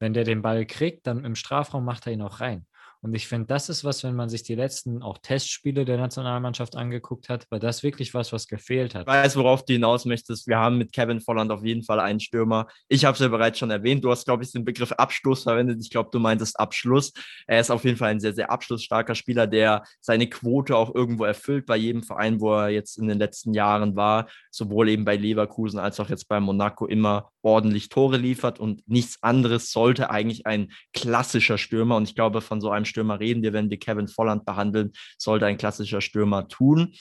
Wenn 0.00 0.14
der 0.14 0.24
den 0.24 0.42
Ball 0.42 0.66
kriegt, 0.66 1.06
dann 1.06 1.24
im 1.24 1.36
Strafraum 1.36 1.84
macht 1.84 2.08
er 2.08 2.12
ihn 2.12 2.22
auch 2.22 2.40
rein. 2.40 2.66
Und 3.00 3.14
ich 3.14 3.28
finde, 3.28 3.46
das 3.46 3.68
ist 3.68 3.84
was, 3.84 4.02
wenn 4.02 4.16
man 4.16 4.28
sich 4.28 4.42
die 4.42 4.56
letzten 4.56 5.02
auch 5.02 5.18
Testspiele 5.18 5.84
der 5.84 5.98
Nationalmannschaft 5.98 6.74
angeguckt 6.74 7.28
hat, 7.28 7.48
war 7.48 7.60
das 7.60 7.84
wirklich 7.84 8.12
was, 8.12 8.32
was 8.32 8.48
gefehlt 8.48 8.96
hat. 8.96 9.02
Ich 9.02 9.06
weiß, 9.06 9.36
worauf 9.36 9.64
du 9.64 9.74
hinaus 9.74 10.04
möchtest. 10.04 10.48
Wir 10.48 10.58
haben 10.58 10.78
mit 10.78 10.92
Kevin 10.92 11.20
Volland 11.20 11.52
auf 11.52 11.64
jeden 11.64 11.84
Fall 11.84 12.00
einen 12.00 12.18
Stürmer. 12.18 12.66
Ich 12.88 13.04
habe 13.04 13.14
es 13.14 13.20
ja 13.20 13.28
bereits 13.28 13.60
schon 13.60 13.70
erwähnt. 13.70 14.04
Du 14.04 14.10
hast, 14.10 14.24
glaube 14.24 14.42
ich, 14.42 14.50
den 14.50 14.64
Begriff 14.64 14.90
Abschluss 14.92 15.44
verwendet. 15.44 15.78
Ich 15.80 15.90
glaube, 15.90 16.10
du 16.12 16.18
meintest 16.18 16.58
Abschluss. 16.58 17.12
Er 17.46 17.60
ist 17.60 17.70
auf 17.70 17.84
jeden 17.84 17.96
Fall 17.96 18.10
ein 18.10 18.20
sehr, 18.20 18.34
sehr 18.34 18.50
abschlussstarker 18.50 19.14
Spieler, 19.14 19.46
der 19.46 19.84
seine 20.00 20.28
Quote 20.28 20.76
auch 20.76 20.92
irgendwo 20.92 21.24
erfüllt 21.24 21.66
bei 21.66 21.76
jedem 21.76 22.02
Verein, 22.02 22.40
wo 22.40 22.52
er 22.52 22.70
jetzt 22.70 22.98
in 22.98 23.06
den 23.06 23.18
letzten 23.18 23.54
Jahren 23.54 23.94
war. 23.94 24.28
Sowohl 24.50 24.88
eben 24.88 25.04
bei 25.04 25.14
Leverkusen 25.14 25.78
als 25.78 26.00
auch 26.00 26.10
jetzt 26.10 26.26
bei 26.26 26.40
Monaco 26.40 26.86
immer 26.86 27.30
ordentlich 27.42 27.88
Tore 27.88 28.16
liefert 28.16 28.58
und 28.58 28.82
nichts 28.88 29.22
anderes 29.22 29.70
sollte 29.70 30.10
eigentlich 30.10 30.46
ein 30.46 30.72
klassischer 30.92 31.58
Stürmer. 31.58 31.96
Und 31.96 32.08
ich 32.08 32.16
glaube, 32.16 32.40
von 32.40 32.60
so 32.60 32.70
einem 32.70 32.84
Stürmer 32.88 33.20
reden 33.20 33.42
wir, 33.42 33.52
wenn 33.52 33.70
wir 33.70 33.78
Kevin 33.78 34.08
Volland 34.08 34.44
behandeln, 34.44 34.92
sollte 35.16 35.46
ein 35.46 35.58
klassischer 35.58 36.00
Stürmer 36.00 36.48
tun. 36.48 36.94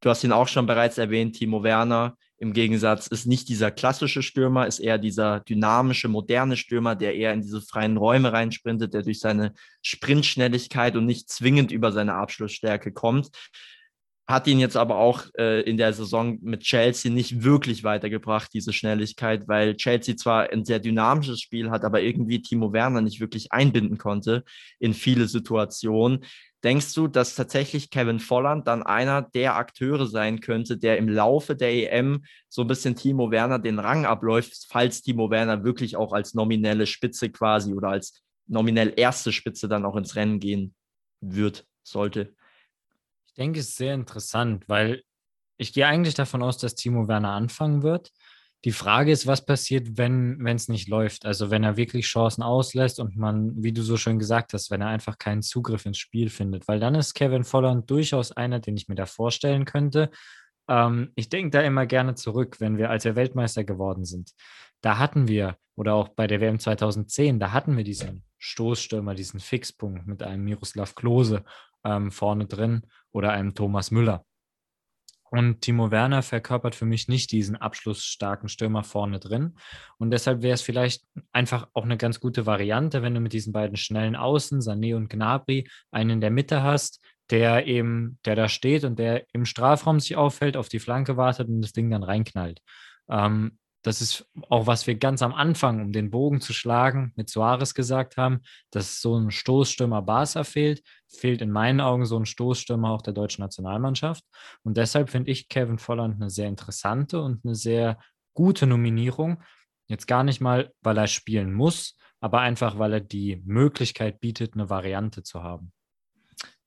Du 0.00 0.10
hast 0.10 0.24
ihn 0.24 0.32
auch 0.32 0.48
schon 0.48 0.66
bereits 0.66 0.98
erwähnt, 0.98 1.36
Timo 1.36 1.62
Werner. 1.62 2.16
Im 2.38 2.54
Gegensatz 2.54 3.06
ist 3.06 3.26
nicht 3.26 3.50
dieser 3.50 3.70
klassische 3.70 4.22
Stürmer, 4.22 4.66
ist 4.66 4.78
eher 4.78 4.96
dieser 4.96 5.40
dynamische, 5.40 6.08
moderne 6.08 6.56
Stürmer, 6.56 6.96
der 6.96 7.14
eher 7.14 7.34
in 7.34 7.42
diese 7.42 7.60
freien 7.60 7.98
Räume 7.98 8.32
reinsprintet, 8.32 8.94
der 8.94 9.02
durch 9.02 9.20
seine 9.20 9.52
Sprintschnelligkeit 9.82 10.96
und 10.96 11.04
nicht 11.04 11.28
zwingend 11.28 11.70
über 11.70 11.92
seine 11.92 12.14
Abschlussstärke 12.14 12.92
kommt 12.92 13.30
hat 14.30 14.46
ihn 14.46 14.58
jetzt 14.58 14.76
aber 14.76 14.96
auch 14.96 15.24
äh, 15.36 15.60
in 15.62 15.76
der 15.76 15.92
Saison 15.92 16.38
mit 16.42 16.62
Chelsea 16.62 17.10
nicht 17.10 17.42
wirklich 17.42 17.84
weitergebracht, 17.84 18.50
diese 18.54 18.72
Schnelligkeit, 18.72 19.48
weil 19.48 19.76
Chelsea 19.76 20.16
zwar 20.16 20.50
ein 20.50 20.64
sehr 20.64 20.78
dynamisches 20.78 21.40
Spiel 21.40 21.70
hat, 21.70 21.84
aber 21.84 22.00
irgendwie 22.00 22.40
Timo 22.40 22.72
Werner 22.72 23.00
nicht 23.00 23.20
wirklich 23.20 23.52
einbinden 23.52 23.98
konnte 23.98 24.44
in 24.78 24.94
viele 24.94 25.26
Situationen. 25.28 26.24
Denkst 26.62 26.94
du, 26.94 27.08
dass 27.08 27.34
tatsächlich 27.34 27.90
Kevin 27.90 28.20
Volland 28.20 28.66
dann 28.66 28.82
einer 28.82 29.22
der 29.22 29.56
Akteure 29.56 30.06
sein 30.06 30.40
könnte, 30.40 30.76
der 30.76 30.98
im 30.98 31.08
Laufe 31.08 31.56
der 31.56 31.92
EM 31.92 32.24
so 32.48 32.62
ein 32.62 32.68
bisschen 32.68 32.96
Timo 32.96 33.30
Werner 33.30 33.58
den 33.58 33.78
Rang 33.78 34.04
abläuft, 34.04 34.66
falls 34.68 35.02
Timo 35.02 35.30
Werner 35.30 35.64
wirklich 35.64 35.96
auch 35.96 36.12
als 36.12 36.34
nominelle 36.34 36.86
Spitze 36.86 37.30
quasi 37.30 37.72
oder 37.72 37.88
als 37.88 38.22
nominell 38.46 38.92
erste 38.96 39.32
Spitze 39.32 39.68
dann 39.68 39.84
auch 39.84 39.96
ins 39.96 40.16
Rennen 40.16 40.38
gehen 40.38 40.74
wird, 41.20 41.66
sollte? 41.82 42.34
Ich 43.30 43.34
denke, 43.34 43.60
es 43.60 43.68
ist 43.68 43.76
sehr 43.76 43.94
interessant, 43.94 44.68
weil 44.68 45.04
ich 45.56 45.72
gehe 45.72 45.86
eigentlich 45.86 46.14
davon 46.14 46.42
aus, 46.42 46.58
dass 46.58 46.74
Timo 46.74 47.06
Werner 47.06 47.30
anfangen 47.30 47.84
wird. 47.84 48.10
Die 48.64 48.72
Frage 48.72 49.12
ist, 49.12 49.28
was 49.28 49.46
passiert, 49.46 49.96
wenn 49.96 50.44
es 50.46 50.68
nicht 50.68 50.88
läuft? 50.88 51.24
Also 51.24 51.50
wenn 51.50 51.62
er 51.62 51.76
wirklich 51.76 52.06
Chancen 52.06 52.42
auslässt 52.42 52.98
und 52.98 53.16
man, 53.16 53.62
wie 53.62 53.72
du 53.72 53.82
so 53.82 53.96
schön 53.96 54.18
gesagt 54.18 54.52
hast, 54.52 54.70
wenn 54.72 54.80
er 54.80 54.88
einfach 54.88 55.16
keinen 55.16 55.42
Zugriff 55.42 55.86
ins 55.86 55.98
Spiel 55.98 56.28
findet, 56.28 56.66
weil 56.66 56.80
dann 56.80 56.96
ist 56.96 57.14
Kevin 57.14 57.44
Volland 57.44 57.88
durchaus 57.88 58.32
einer, 58.32 58.58
den 58.58 58.76
ich 58.76 58.88
mir 58.88 58.96
da 58.96 59.06
vorstellen 59.06 59.64
könnte. 59.64 60.10
Ähm, 60.68 61.12
ich 61.14 61.28
denke 61.28 61.50
da 61.50 61.60
immer 61.62 61.86
gerne 61.86 62.16
zurück, 62.16 62.56
wenn 62.58 62.76
wir, 62.78 62.90
als 62.90 63.04
wir 63.04 63.14
Weltmeister 63.14 63.62
geworden 63.62 64.04
sind, 64.04 64.32
da 64.80 64.98
hatten 64.98 65.28
wir, 65.28 65.56
oder 65.76 65.94
auch 65.94 66.08
bei 66.08 66.26
der 66.26 66.40
WM 66.40 66.58
2010, 66.58 67.38
da 67.38 67.52
hatten 67.52 67.76
wir 67.76 67.84
diesen 67.84 68.24
Stoßstürmer, 68.38 69.14
diesen 69.14 69.38
Fixpunkt 69.38 70.06
mit 70.08 70.22
einem 70.24 70.42
Miroslav 70.42 70.96
Klose 70.96 71.44
ähm, 71.84 72.10
vorne 72.10 72.46
drin 72.46 72.82
oder 73.12 73.32
einem 73.32 73.54
Thomas 73.54 73.90
Müller. 73.90 74.24
Und 75.30 75.60
Timo 75.60 75.92
Werner 75.92 76.22
verkörpert 76.22 76.74
für 76.74 76.86
mich 76.86 77.06
nicht 77.06 77.30
diesen 77.30 77.54
abschlussstarken 77.54 78.48
Stürmer 78.48 78.82
vorne 78.82 79.20
drin. 79.20 79.56
Und 79.98 80.10
deshalb 80.10 80.42
wäre 80.42 80.54
es 80.54 80.62
vielleicht 80.62 81.04
einfach 81.30 81.68
auch 81.72 81.84
eine 81.84 81.96
ganz 81.96 82.18
gute 82.18 82.46
Variante, 82.46 83.02
wenn 83.02 83.14
du 83.14 83.20
mit 83.20 83.32
diesen 83.32 83.52
beiden 83.52 83.76
schnellen 83.76 84.16
Außen, 84.16 84.60
Sané 84.60 84.96
und 84.96 85.08
Gnabry, 85.08 85.68
einen 85.92 86.10
in 86.10 86.20
der 86.20 86.32
Mitte 86.32 86.64
hast, 86.64 87.00
der 87.30 87.68
eben, 87.68 88.18
der 88.24 88.34
da 88.34 88.48
steht 88.48 88.82
und 88.82 88.98
der 88.98 89.24
im 89.32 89.44
Strafraum 89.44 90.00
sich 90.00 90.16
auffällt, 90.16 90.56
auf 90.56 90.68
die 90.68 90.80
Flanke 90.80 91.16
wartet 91.16 91.48
und 91.48 91.62
das 91.62 91.72
Ding 91.72 91.90
dann 91.90 92.02
reinknallt. 92.02 92.60
Ähm, 93.08 93.56
das 93.82 94.02
ist 94.02 94.26
auch, 94.48 94.66
was 94.66 94.86
wir 94.86 94.96
ganz 94.96 95.22
am 95.22 95.32
Anfang, 95.32 95.80
um 95.80 95.92
den 95.92 96.10
Bogen 96.10 96.40
zu 96.40 96.52
schlagen, 96.52 97.12
mit 97.16 97.30
Suarez 97.30 97.74
gesagt 97.74 98.16
haben, 98.16 98.40
dass 98.70 99.00
so 99.00 99.16
ein 99.16 99.30
Stoßstürmer 99.30 100.02
Barca 100.02 100.44
fehlt, 100.44 100.82
fehlt 101.08 101.40
in 101.40 101.50
meinen 101.50 101.80
Augen 101.80 102.04
so 102.04 102.18
ein 102.18 102.26
Stoßstürmer 102.26 102.90
auch 102.90 103.02
der 103.02 103.14
deutschen 103.14 103.42
Nationalmannschaft. 103.42 104.24
Und 104.62 104.76
deshalb 104.76 105.08
finde 105.10 105.30
ich 105.30 105.48
Kevin 105.48 105.78
Volland 105.78 106.16
eine 106.16 106.30
sehr 106.30 106.48
interessante 106.48 107.22
und 107.22 107.44
eine 107.44 107.54
sehr 107.54 107.98
gute 108.34 108.66
Nominierung. 108.66 109.42
Jetzt 109.88 110.06
gar 110.06 110.24
nicht 110.24 110.40
mal, 110.40 110.72
weil 110.82 110.98
er 110.98 111.06
spielen 111.06 111.52
muss, 111.52 111.96
aber 112.20 112.40
einfach, 112.40 112.78
weil 112.78 112.92
er 112.92 113.00
die 113.00 113.42
Möglichkeit 113.44 114.20
bietet, 114.20 114.54
eine 114.54 114.68
Variante 114.68 115.22
zu 115.22 115.42
haben. 115.42 115.72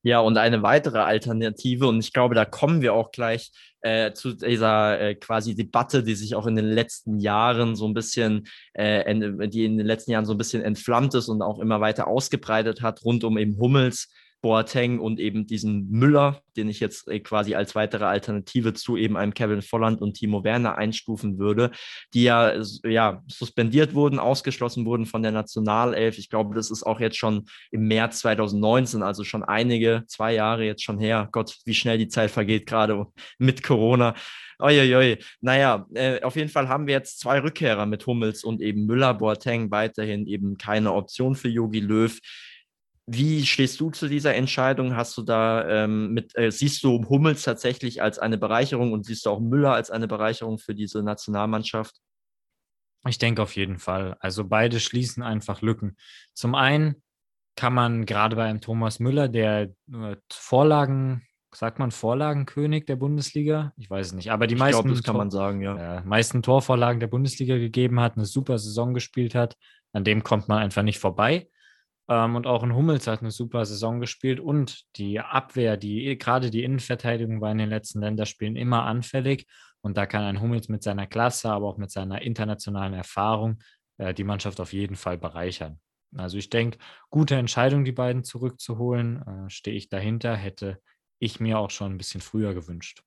Ja, 0.04 0.20
und 0.20 0.36
eine 0.36 0.62
weitere 0.62 0.98
Alternative, 0.98 1.86
und 1.86 1.98
ich 1.98 2.12
glaube, 2.12 2.34
da 2.34 2.44
kommen 2.44 2.82
wir 2.82 2.92
auch 2.92 3.10
gleich 3.10 3.50
äh, 3.80 4.12
zu 4.12 4.34
dieser 4.34 5.00
äh, 5.00 5.14
quasi 5.14 5.54
Debatte, 5.54 6.02
die 6.02 6.14
sich 6.14 6.34
auch 6.34 6.46
in 6.46 6.56
den 6.56 6.66
letzten 6.66 7.20
Jahren 7.20 7.74
so 7.74 7.88
ein 7.88 7.94
bisschen, 7.94 8.46
äh, 8.74 9.02
die 9.48 9.64
in 9.64 9.78
den 9.78 9.86
letzten 9.86 10.10
Jahren 10.10 10.26
so 10.26 10.34
ein 10.34 10.38
bisschen 10.38 10.62
entflammt 10.62 11.14
ist 11.14 11.28
und 11.28 11.40
auch 11.40 11.58
immer 11.58 11.80
weiter 11.80 12.06
ausgebreitet 12.06 12.82
hat, 12.82 13.02
rund 13.02 13.24
um 13.24 13.38
eben 13.38 13.58
Hummels 13.58 14.12
Boateng 14.44 14.98
und 14.98 15.20
eben 15.20 15.46
diesen 15.46 15.88
Müller, 15.88 16.42
den 16.54 16.68
ich 16.68 16.78
jetzt 16.78 17.08
äh, 17.08 17.18
quasi 17.18 17.54
als 17.54 17.74
weitere 17.74 18.04
Alternative 18.04 18.74
zu 18.74 18.98
eben 18.98 19.16
einem 19.16 19.32
Kevin 19.32 19.62
Volland 19.62 20.02
und 20.02 20.18
Timo 20.18 20.44
Werner 20.44 20.76
einstufen 20.76 21.38
würde, 21.38 21.70
die 22.12 22.24
ja, 22.24 22.52
ja 22.84 23.22
suspendiert 23.26 23.94
wurden, 23.94 24.18
ausgeschlossen 24.18 24.84
wurden 24.84 25.06
von 25.06 25.22
der 25.22 25.32
Nationalelf. 25.32 26.18
Ich 26.18 26.28
glaube, 26.28 26.54
das 26.54 26.70
ist 26.70 26.82
auch 26.82 27.00
jetzt 27.00 27.16
schon 27.16 27.46
im 27.70 27.88
März 27.88 28.18
2019, 28.18 29.02
also 29.02 29.24
schon 29.24 29.44
einige, 29.44 30.04
zwei 30.08 30.34
Jahre 30.34 30.66
jetzt 30.66 30.84
schon 30.84 30.98
her. 30.98 31.26
Gott, 31.32 31.56
wie 31.64 31.72
schnell 31.72 31.96
die 31.96 32.08
Zeit 32.08 32.30
vergeht, 32.30 32.66
gerade 32.66 33.06
mit 33.38 33.62
Corona. 33.62 34.14
Uiuiui. 34.60 35.20
Naja, 35.40 35.86
äh, 35.94 36.20
auf 36.20 36.36
jeden 36.36 36.50
Fall 36.50 36.68
haben 36.68 36.86
wir 36.86 36.92
jetzt 36.92 37.18
zwei 37.18 37.38
Rückkehrer 37.38 37.86
mit 37.86 38.06
Hummels 38.06 38.44
und 38.44 38.60
eben 38.60 38.84
Müller, 38.84 39.14
Boateng 39.14 39.70
weiterhin 39.70 40.26
eben 40.26 40.58
keine 40.58 40.92
Option 40.92 41.34
für 41.34 41.48
Yogi 41.48 41.80
Löw. 41.80 42.20
Wie 43.06 43.44
stehst 43.44 43.80
du 43.80 43.90
zu 43.90 44.08
dieser 44.08 44.34
Entscheidung? 44.34 44.96
Hast 44.96 45.16
du 45.18 45.22
da 45.22 45.84
ähm, 45.84 46.14
mit, 46.14 46.36
äh, 46.38 46.50
siehst 46.50 46.82
du 46.84 47.06
Hummels 47.08 47.42
tatsächlich 47.42 48.00
als 48.00 48.18
eine 48.18 48.38
Bereicherung 48.38 48.92
und 48.92 49.04
siehst 49.04 49.26
du 49.26 49.30
auch 49.30 49.40
Müller 49.40 49.74
als 49.74 49.90
eine 49.90 50.08
Bereicherung 50.08 50.58
für 50.58 50.74
diese 50.74 51.02
Nationalmannschaft? 51.02 51.96
Ich 53.06 53.18
denke 53.18 53.42
auf 53.42 53.56
jeden 53.56 53.78
Fall. 53.78 54.16
Also 54.20 54.44
beide 54.44 54.80
schließen 54.80 55.22
einfach 55.22 55.60
Lücken. 55.60 55.96
Zum 56.32 56.54
einen 56.54 57.02
kann 57.56 57.74
man 57.74 58.06
gerade 58.06 58.36
bei 58.36 58.44
einem 58.44 58.62
Thomas 58.62 58.98
Müller, 59.00 59.28
der 59.28 59.74
äh, 59.92 60.16
Vorlagen, 60.32 61.26
sagt 61.54 61.78
man 61.78 61.90
Vorlagenkönig 61.90 62.86
der 62.86 62.96
Bundesliga? 62.96 63.72
Ich 63.76 63.90
weiß 63.90 64.08
es 64.08 64.12
nicht, 64.14 64.32
aber 64.32 64.46
die 64.46 64.54
ich 64.54 64.60
meisten, 64.60 64.88
glaub, 64.88 65.04
kann 65.04 65.16
man 65.16 65.30
sagen, 65.30 65.60
ja. 65.60 65.98
Äh, 65.98 66.04
meisten 66.04 66.42
Torvorlagen 66.42 67.00
der 67.00 67.06
Bundesliga 67.06 67.58
gegeben 67.58 68.00
hat, 68.00 68.16
eine 68.16 68.26
super 68.26 68.58
Saison 68.58 68.94
gespielt 68.94 69.34
hat, 69.34 69.56
an 69.92 70.04
dem 70.04 70.24
kommt 70.24 70.48
man 70.48 70.58
einfach 70.58 70.82
nicht 70.82 70.98
vorbei. 70.98 71.48
Ähm, 72.08 72.36
und 72.36 72.46
auch 72.46 72.62
ein 72.62 72.74
Hummels 72.74 73.06
hat 73.06 73.20
eine 73.20 73.30
super 73.30 73.64
Saison 73.64 74.00
gespielt 74.00 74.40
und 74.40 74.84
die 74.96 75.20
Abwehr, 75.20 75.76
die 75.76 76.18
gerade 76.18 76.50
die 76.50 76.64
Innenverteidigung 76.64 77.40
war 77.40 77.52
in 77.52 77.58
den 77.58 77.70
letzten 77.70 78.00
Länderspielen 78.00 78.56
immer 78.56 78.84
anfällig. 78.84 79.46
Und 79.80 79.96
da 79.96 80.06
kann 80.06 80.22
ein 80.22 80.40
Hummels 80.40 80.68
mit 80.68 80.82
seiner 80.82 81.06
Klasse, 81.06 81.50
aber 81.50 81.66
auch 81.68 81.76
mit 81.76 81.90
seiner 81.90 82.22
internationalen 82.22 82.94
Erfahrung 82.94 83.58
äh, 83.98 84.14
die 84.14 84.24
Mannschaft 84.24 84.60
auf 84.60 84.72
jeden 84.72 84.96
Fall 84.96 85.18
bereichern. 85.18 85.80
Also 86.16 86.38
ich 86.38 86.48
denke, 86.48 86.78
gute 87.10 87.34
Entscheidung, 87.34 87.84
die 87.84 87.92
beiden 87.92 88.24
zurückzuholen, 88.24 89.22
äh, 89.22 89.50
stehe 89.50 89.76
ich 89.76 89.88
dahinter, 89.88 90.36
hätte 90.36 90.80
ich 91.18 91.40
mir 91.40 91.58
auch 91.58 91.70
schon 91.70 91.92
ein 91.92 91.98
bisschen 91.98 92.20
früher 92.20 92.54
gewünscht. 92.54 93.02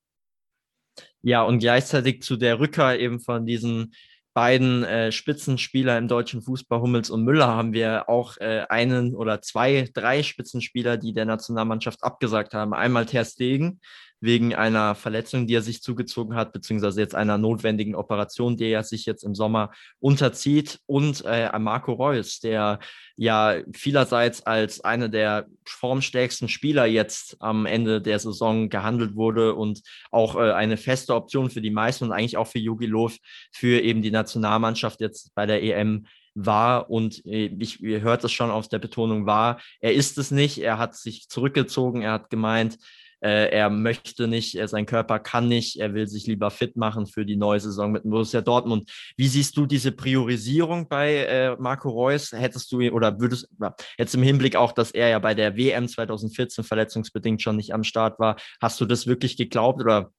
Ja, 1.22 1.44
und 1.44 1.60
gleichzeitig 1.60 2.22
zu 2.24 2.38
der 2.38 2.60
Rückkehr 2.60 3.00
eben 3.00 3.20
von 3.20 3.46
diesen 3.46 3.94
beiden 4.38 4.84
äh, 4.84 5.12
Spitzenspieler 5.12 5.98
im 5.98 6.08
deutschen 6.08 6.44
Fußball, 6.44 6.80
Hummels 6.80 7.10
und 7.10 7.24
Müller, 7.24 7.48
haben 7.48 7.74
wir 7.74 8.08
auch 8.08 8.38
äh, 8.38 8.66
einen 8.70 9.16
oder 9.16 9.42
zwei, 9.42 9.90
drei 9.92 10.22
Spitzenspieler, 10.22 10.98
die 10.98 11.12
der 11.12 11.26
Nationalmannschaft 11.26 12.04
abgesagt 12.04 12.54
haben. 12.54 12.76
Einmal 12.76 13.08
Ter 13.08 13.26
Stegen, 13.26 13.80
wegen 14.20 14.56
einer 14.56 14.96
Verletzung, 14.96 15.48
die 15.48 15.54
er 15.54 15.62
sich 15.62 15.82
zugezogen 15.82 16.36
hat, 16.36 16.52
beziehungsweise 16.52 17.02
jetzt 17.02 17.16
einer 17.16 17.38
notwendigen 17.38 17.96
Operation, 17.96 18.58
die 18.58 18.70
er 18.70 18.84
sich 18.84 19.06
jetzt 19.06 19.24
im 19.24 19.36
Sommer 19.36 19.72
unterzieht. 20.00 20.80
Und 20.86 21.24
äh, 21.26 21.50
Marco 21.60 21.94
Reus, 21.94 22.40
der 22.40 22.80
ja 23.16 23.58
vielerseits 23.74 24.46
als 24.46 24.82
einer 24.82 25.10
der 25.10 25.48
formstärksten 25.66 26.50
Spieler 26.50 26.86
jetzt 26.86 27.38
am 27.40 27.66
Ende 27.66 28.02
der 28.02 28.20
Saison 28.20 28.70
gehandelt 28.70 29.16
wurde 29.16 29.56
und 29.56 29.82
auch 30.12 30.36
äh, 30.36 30.52
eine 30.52 30.78
feste 30.78 31.16
Option 31.16 31.50
für 31.50 31.62
die 31.62 31.72
meisten 31.72 32.06
und 32.06 32.12
eigentlich 32.12 32.38
auch 32.38 32.48
für 32.48 32.60
Jogi 32.60 32.86
Löw 32.86 33.16
für 33.52 33.82
eben 33.82 34.02
die 34.02 34.12
Nationalmannschaft 34.12 35.02
jetzt 35.02 35.34
bei 35.36 35.46
der 35.46 35.64
EM 35.64 36.06
war. 36.34 36.90
Und 36.90 37.26
äh, 37.26 37.52
ich, 37.60 37.82
ihr 37.82 38.02
hört 38.02 38.24
es 38.24 38.32
schon 38.32 38.52
aus 38.52 38.70
der 38.70 38.80
Betonung 38.80 39.26
war, 39.26 39.60
er 39.80 39.94
ist 39.94 40.18
es 40.18 40.32
nicht, 40.32 40.60
er 40.60 40.78
hat 40.78 40.96
sich 40.96 41.28
zurückgezogen, 41.28 42.02
er 42.02 42.14
hat 42.14 42.30
gemeint, 42.30 42.78
äh, 43.22 43.50
er 43.50 43.70
möchte 43.70 44.28
nicht, 44.28 44.56
er, 44.56 44.68
sein 44.68 44.86
Körper 44.86 45.20
kann 45.20 45.48
nicht, 45.48 45.80
er 45.80 45.94
will 45.94 46.08
sich 46.08 46.28
lieber 46.28 46.52
fit 46.52 46.76
machen 46.76 47.08
für 47.08 47.26
die 47.26 47.36
neue 47.36 47.60
Saison 47.60 47.92
mit 47.92 48.04
Borussia 48.04 48.42
Dortmund. 48.42 48.92
Wie 49.16 49.28
siehst 49.28 49.58
du 49.58 49.66
diese 49.66 49.92
Priorisierung 49.92 50.88
bei 50.88 51.26
äh, 51.26 51.56
Marco 51.58 51.90
Reus? 51.90 52.32
Hättest 52.32 52.72
du 52.72 52.82
oder 52.90 53.20
würdest 53.20 53.50
jetzt 53.98 54.16
im 54.16 54.24
Hinblick 54.24 54.56
auch, 54.56 54.72
dass 54.72 54.92
er 54.92 55.10
ja 55.10 55.20
bei 55.20 55.34
der 55.34 55.58
WM 55.58 55.88
2014 55.88 56.64
verletzungsbedingt 56.64 57.42
schon 57.42 57.56
nicht 57.56 57.74
am 57.74 57.84
Start 57.84 58.20
war, 58.20 58.38
hast 58.62 58.80
du 58.80 58.86
das 58.86 59.08
wirklich 59.08 59.38
geglaubt 59.38 59.82
oder 59.82 60.12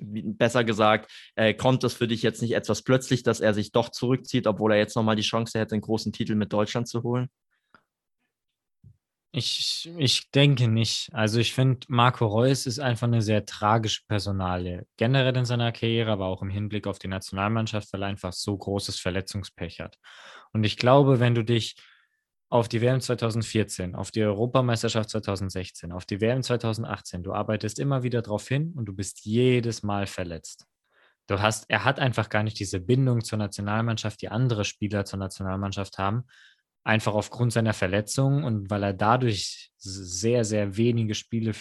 besser 0.00 0.64
gesagt, 0.64 1.10
äh, 1.34 1.54
kommt 1.54 1.84
es 1.84 1.94
für 1.94 2.06
dich 2.08 2.22
jetzt 2.22 2.42
nicht 2.42 2.52
etwas 2.52 2.82
plötzlich, 2.82 3.22
dass 3.22 3.40
er 3.40 3.54
sich 3.54 3.72
doch 3.72 3.88
zurückzieht, 3.88 4.46
obwohl 4.46 4.72
er 4.72 4.78
jetzt 4.78 4.96
nochmal 4.96 5.16
die 5.16 5.22
Chance 5.22 5.58
hätte, 5.58 5.74
einen 5.74 5.82
großen 5.82 6.12
Titel 6.12 6.34
mit 6.34 6.52
Deutschland 6.52 6.88
zu 6.88 7.02
holen? 7.02 7.28
Ich, 9.30 9.90
ich 9.98 10.30
denke 10.30 10.68
nicht. 10.68 11.10
Also 11.12 11.38
ich 11.38 11.52
finde, 11.52 11.80
Marco 11.88 12.26
Reus 12.26 12.66
ist 12.66 12.78
einfach 12.78 13.06
eine 13.06 13.20
sehr 13.20 13.44
tragische 13.44 14.02
Personalie. 14.08 14.86
Generell 14.96 15.36
in 15.36 15.44
seiner 15.44 15.70
Karriere, 15.70 16.10
aber 16.12 16.26
auch 16.26 16.40
im 16.40 16.48
Hinblick 16.48 16.86
auf 16.86 16.98
die 16.98 17.08
Nationalmannschaft, 17.08 17.92
weil 17.92 18.02
er 18.02 18.08
einfach 18.08 18.32
so 18.32 18.56
großes 18.56 18.98
Verletzungspech 18.98 19.80
hat. 19.80 19.98
Und 20.52 20.64
ich 20.64 20.78
glaube, 20.78 21.20
wenn 21.20 21.34
du 21.34 21.44
dich 21.44 21.76
auf 22.48 22.68
die 22.68 22.80
WM 22.80 23.02
2014, 23.02 23.94
auf 23.94 24.10
die 24.10 24.22
Europameisterschaft 24.22 25.10
2016, 25.10 25.92
auf 25.92 26.06
die 26.06 26.22
WM 26.22 26.42
2018, 26.42 27.22
du 27.22 27.34
arbeitest 27.34 27.78
immer 27.78 28.02
wieder 28.02 28.22
darauf 28.22 28.48
hin 28.48 28.72
und 28.74 28.86
du 28.86 28.94
bist 28.94 29.26
jedes 29.26 29.82
Mal 29.82 30.06
verletzt. 30.06 30.66
Du 31.26 31.42
hast, 31.42 31.66
er 31.68 31.84
hat 31.84 32.00
einfach 32.00 32.30
gar 32.30 32.42
nicht 32.42 32.58
diese 32.58 32.80
Bindung 32.80 33.22
zur 33.22 33.36
Nationalmannschaft, 33.36 34.22
die 34.22 34.30
andere 34.30 34.64
Spieler 34.64 35.04
zur 35.04 35.18
Nationalmannschaft 35.18 35.98
haben 35.98 36.24
einfach 36.88 37.12
aufgrund 37.12 37.52
seiner 37.52 37.74
Verletzung 37.74 38.44
und 38.44 38.70
weil 38.70 38.82
er 38.82 38.94
dadurch 38.94 39.70
sehr, 39.76 40.46
sehr 40.46 40.78
wenige 40.78 41.14
Spiele 41.14 41.52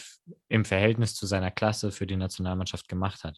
im 0.48 0.64
Verhältnis 0.64 1.16
zu 1.16 1.26
seiner 1.26 1.52
Klasse 1.52 1.92
für 1.92 2.08
die 2.08 2.16
Nationalmannschaft 2.16 2.88
gemacht 2.88 3.26
hat. 3.26 3.38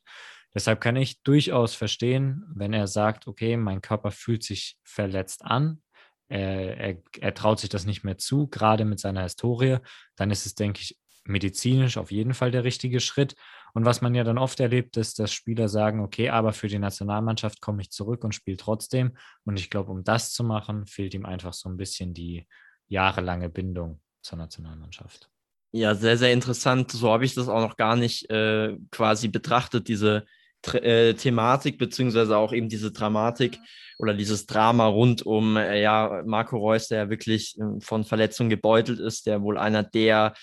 Deshalb 0.54 0.82
kann 0.82 0.96
ich 0.96 1.24
durchaus 1.24 1.74
verstehen, 1.74 2.44
wenn 2.54 2.74
er 2.74 2.86
sagt, 2.86 3.28
okay, 3.28 3.58
mein 3.58 3.82
Körper 3.82 4.12
fühlt 4.12 4.44
sich 4.44 4.78
verletzt 4.84 5.44
an, 5.44 5.82
er, 6.28 6.78
er, 6.78 6.98
er 7.20 7.34
traut 7.34 7.60
sich 7.60 7.70
das 7.70 7.86
nicht 7.86 8.04
mehr 8.04 8.20
zu, 8.20 8.48
gerade 8.48 8.86
mit 8.86 9.00
seiner 9.00 9.24
Historie, 9.24 9.78
dann 10.16 10.30
ist 10.30 10.46
es, 10.46 10.54
denke 10.54 10.82
ich, 10.82 11.00
medizinisch 11.24 11.98
auf 11.98 12.12
jeden 12.12 12.36
Fall 12.36 12.52
der 12.52 12.64
richtige 12.64 13.00
Schritt. 13.00 13.36
Und 13.74 13.86
was 13.86 14.02
man 14.02 14.16
ja 14.16 14.24
dann 14.24 14.38
oft 14.38 14.60
erlebt, 14.60 14.98
ist, 14.98 15.20
dass 15.20 15.32
Spieler 15.32 15.70
sagen, 15.70 16.02
okay, 16.02 16.30
aber 16.30 16.54
für 16.54 16.68
die 16.68 16.80
Nationalmannschaft 16.80 17.62
komme 17.62 17.82
ich 17.82 17.92
zurück 17.92 18.24
und 18.24 18.34
spiele 18.34 18.58
trotzdem. 18.58 19.16
Und 19.46 19.60
ich 19.60 19.70
glaube, 19.70 19.92
um 19.92 20.04
das 20.04 20.32
zu 20.34 20.44
machen, 20.44 20.86
fehlt 20.86 21.14
ihm 21.14 21.26
einfach 21.26 21.54
so 21.54 21.70
ein 21.70 21.78
bisschen 21.78 22.14
die 22.14 22.48
jahrelange 22.88 23.50
Bindung 23.50 24.02
zur 24.22 24.38
Nationalmannschaft. 24.38 25.30
Ja, 25.72 25.94
sehr, 25.94 26.18
sehr 26.18 26.34
interessant. 26.34 26.92
So 26.92 27.12
habe 27.12 27.26
ich 27.26 27.36
das 27.36 27.48
auch 27.48 27.62
noch 27.62 27.78
gar 27.78 27.96
nicht 27.96 28.30
äh, 28.32 28.76
quasi 28.92 29.28
betrachtet, 29.28 29.88
diese 29.88 30.26
äh, 30.74 31.14
Thematik, 31.14 31.78
beziehungsweise 31.78 32.36
auch 32.38 32.54
eben 32.54 32.70
diese 32.70 32.92
Dramatik 32.92 33.60
oder 34.00 34.14
dieses 34.14 34.46
Drama 34.46 34.88
rund 34.88 35.22
um 35.26 35.58
äh, 35.58 35.82
ja, 35.82 36.24
Marco 36.26 36.58
Reus, 36.58 36.88
der 36.88 37.10
wirklich 37.10 37.56
äh, 37.60 37.80
von 37.82 38.04
Verletzungen 38.04 38.50
gebeutelt 38.50 39.00
ist, 39.00 39.28
der 39.28 39.42
wohl 39.42 39.58
einer 39.58 39.84
der 39.84 40.34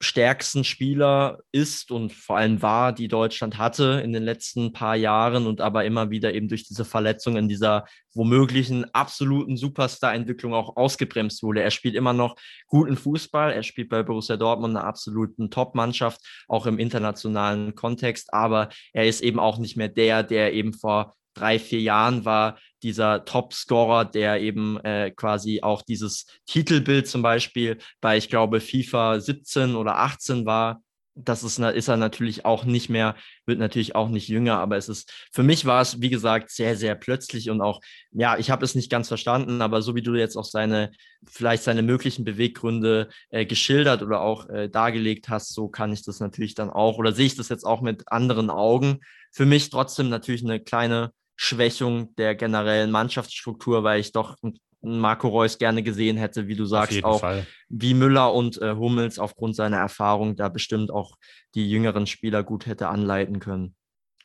stärksten 0.00 0.62
Spieler 0.62 1.38
ist 1.50 1.90
und 1.90 2.12
vor 2.12 2.36
allem 2.36 2.62
war, 2.62 2.92
die 2.92 3.08
Deutschland 3.08 3.58
hatte 3.58 4.00
in 4.04 4.12
den 4.12 4.22
letzten 4.22 4.72
paar 4.72 4.94
Jahren 4.94 5.46
und 5.46 5.60
aber 5.60 5.84
immer 5.84 6.10
wieder 6.10 6.32
eben 6.34 6.48
durch 6.48 6.64
diese 6.64 6.84
Verletzung 6.84 7.36
in 7.36 7.48
dieser 7.48 7.84
womöglichen 8.14 8.92
absoluten 8.94 9.56
Superstar-Entwicklung 9.56 10.54
auch 10.54 10.76
ausgebremst 10.76 11.42
wurde. 11.42 11.62
Er 11.62 11.72
spielt 11.72 11.96
immer 11.96 12.12
noch 12.12 12.36
guten 12.68 12.96
Fußball, 12.96 13.52
er 13.52 13.64
spielt 13.64 13.88
bei 13.88 14.04
Borussia 14.04 14.36
Dortmund 14.36 14.76
eine 14.76 14.86
absoluten 14.86 15.50
Top-Mannschaft, 15.50 16.20
auch 16.46 16.66
im 16.66 16.78
internationalen 16.78 17.74
Kontext, 17.74 18.32
aber 18.32 18.68
er 18.92 19.06
ist 19.06 19.20
eben 19.20 19.40
auch 19.40 19.58
nicht 19.58 19.76
mehr 19.76 19.88
der, 19.88 20.22
der 20.22 20.52
eben 20.52 20.72
vor 20.74 21.16
drei, 21.34 21.58
vier 21.58 21.80
Jahren 21.80 22.24
war 22.24 22.58
dieser 22.82 23.24
Top-Scorer, 23.24 24.04
der 24.04 24.40
eben 24.40 24.78
äh, 24.84 25.10
quasi 25.10 25.60
auch 25.62 25.82
dieses 25.82 26.26
Titelbild 26.46 27.08
zum 27.08 27.22
Beispiel 27.22 27.78
bei, 28.00 28.16
ich 28.16 28.28
glaube, 28.28 28.60
FIFA 28.60 29.20
17 29.20 29.74
oder 29.74 29.98
18 29.98 30.46
war. 30.46 30.82
Das 31.20 31.42
ist, 31.42 31.58
ist 31.58 31.88
er 31.88 31.96
natürlich 31.96 32.44
auch 32.44 32.64
nicht 32.64 32.88
mehr, 32.88 33.16
wird 33.44 33.58
natürlich 33.58 33.96
auch 33.96 34.08
nicht 34.08 34.28
jünger, 34.28 34.58
aber 34.58 34.76
es 34.76 34.88
ist, 34.88 35.12
für 35.32 35.42
mich 35.42 35.66
war 35.66 35.82
es, 35.82 36.00
wie 36.00 36.10
gesagt, 36.10 36.52
sehr, 36.52 36.76
sehr 36.76 36.94
plötzlich 36.94 37.50
und 37.50 37.60
auch, 37.60 37.80
ja, 38.12 38.38
ich 38.38 38.52
habe 38.52 38.64
es 38.64 38.76
nicht 38.76 38.88
ganz 38.88 39.08
verstanden, 39.08 39.60
aber 39.60 39.82
so 39.82 39.96
wie 39.96 40.02
du 40.02 40.14
jetzt 40.14 40.36
auch 40.36 40.44
seine, 40.44 40.92
vielleicht 41.28 41.64
seine 41.64 41.82
möglichen 41.82 42.24
Beweggründe 42.24 43.08
äh, 43.30 43.46
geschildert 43.46 44.02
oder 44.02 44.20
auch 44.20 44.48
äh, 44.48 44.68
dargelegt 44.68 45.28
hast, 45.28 45.52
so 45.54 45.66
kann 45.66 45.92
ich 45.92 46.04
das 46.04 46.20
natürlich 46.20 46.54
dann 46.54 46.70
auch, 46.70 46.98
oder 46.98 47.10
sehe 47.10 47.26
ich 47.26 47.34
das 47.34 47.48
jetzt 47.48 47.64
auch 47.64 47.80
mit 47.80 48.12
anderen 48.12 48.48
Augen. 48.48 49.00
Für 49.32 49.44
mich 49.44 49.70
trotzdem 49.70 50.10
natürlich 50.10 50.44
eine 50.44 50.60
kleine 50.60 51.12
Schwächung 51.40 52.14
der 52.16 52.34
generellen 52.34 52.90
Mannschaftsstruktur, 52.90 53.84
weil 53.84 54.00
ich 54.00 54.10
doch 54.10 54.36
Marco 54.80 55.28
Reus 55.28 55.56
gerne 55.56 55.84
gesehen 55.84 56.16
hätte, 56.16 56.48
wie 56.48 56.56
du 56.56 56.64
sagst, 56.64 57.04
auch 57.04 57.20
Fall. 57.20 57.46
wie 57.68 57.94
Müller 57.94 58.34
und 58.34 58.60
äh, 58.60 58.74
Hummels 58.74 59.20
aufgrund 59.20 59.54
seiner 59.54 59.78
Erfahrung 59.78 60.34
da 60.34 60.48
bestimmt 60.48 60.90
auch 60.90 61.16
die 61.54 61.70
jüngeren 61.70 62.08
Spieler 62.08 62.42
gut 62.42 62.66
hätte 62.66 62.88
anleiten 62.88 63.38
können. 63.38 63.76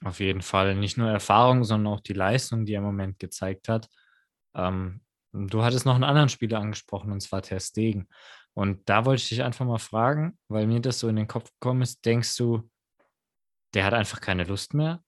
Auf 0.04 0.20
jeden 0.20 0.42
Fall. 0.42 0.76
Nicht 0.76 0.98
nur 0.98 1.10
Erfahrung, 1.10 1.64
sondern 1.64 1.94
auch 1.94 2.02
die 2.02 2.14
Leistung, 2.14 2.66
die 2.66 2.74
er 2.74 2.80
im 2.80 2.86
Moment 2.86 3.20
gezeigt 3.20 3.70
hat. 3.70 3.88
Ähm, 4.56 5.02
du 5.34 5.64
hattest 5.64 5.86
noch 5.86 5.96
einen 5.96 6.04
anderen 6.04 6.30
Spieler 6.30 6.60
angesprochen, 6.60 7.12
und 7.12 7.22
zwar 7.22 7.44
Ter 7.44 7.60
Stegen. 7.60 8.08
Und 8.56 8.90
da 8.90 9.06
wollte 9.06 9.22
ich 9.22 9.30
dich 9.30 9.44
einfach 9.44 9.66
mal 9.66 9.78
fragen, 9.78 10.38
weil 10.48 10.66
mir 10.66 10.80
das 10.80 11.00
so 11.00 11.08
in 11.08 11.16
den 11.16 11.28
Kopf 11.28 11.52
gekommen 11.60 11.84
ist, 11.84 12.04
denkst 12.06 12.36
du, 12.38 12.70
der 13.76 13.86
hat 13.86 13.94
einfach 13.94 14.20
keine 14.20 14.44
Lust 14.44 14.74
mehr? 14.74 15.04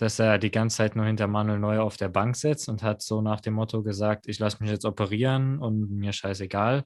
Dass 0.00 0.18
er 0.18 0.38
die 0.38 0.50
ganze 0.50 0.78
Zeit 0.78 0.96
nur 0.96 1.04
hinter 1.04 1.26
Manuel 1.26 1.58
Neuer 1.58 1.84
auf 1.84 1.96
der 1.96 2.08
Bank 2.08 2.36
sitzt 2.36 2.68
und 2.68 2.82
hat 2.82 3.02
so 3.02 3.20
nach 3.20 3.40
dem 3.40 3.54
Motto 3.54 3.82
gesagt, 3.82 4.26
ich 4.28 4.38
lasse 4.38 4.58
mich 4.60 4.70
jetzt 4.70 4.84
operieren 4.86 5.58
und 5.58 5.90
mir 5.90 6.12
scheißegal, 6.12 6.84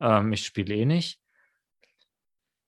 ähm, 0.00 0.32
ich 0.32 0.46
spiele 0.46 0.74
eh 0.74 0.86
nicht. 0.86 1.20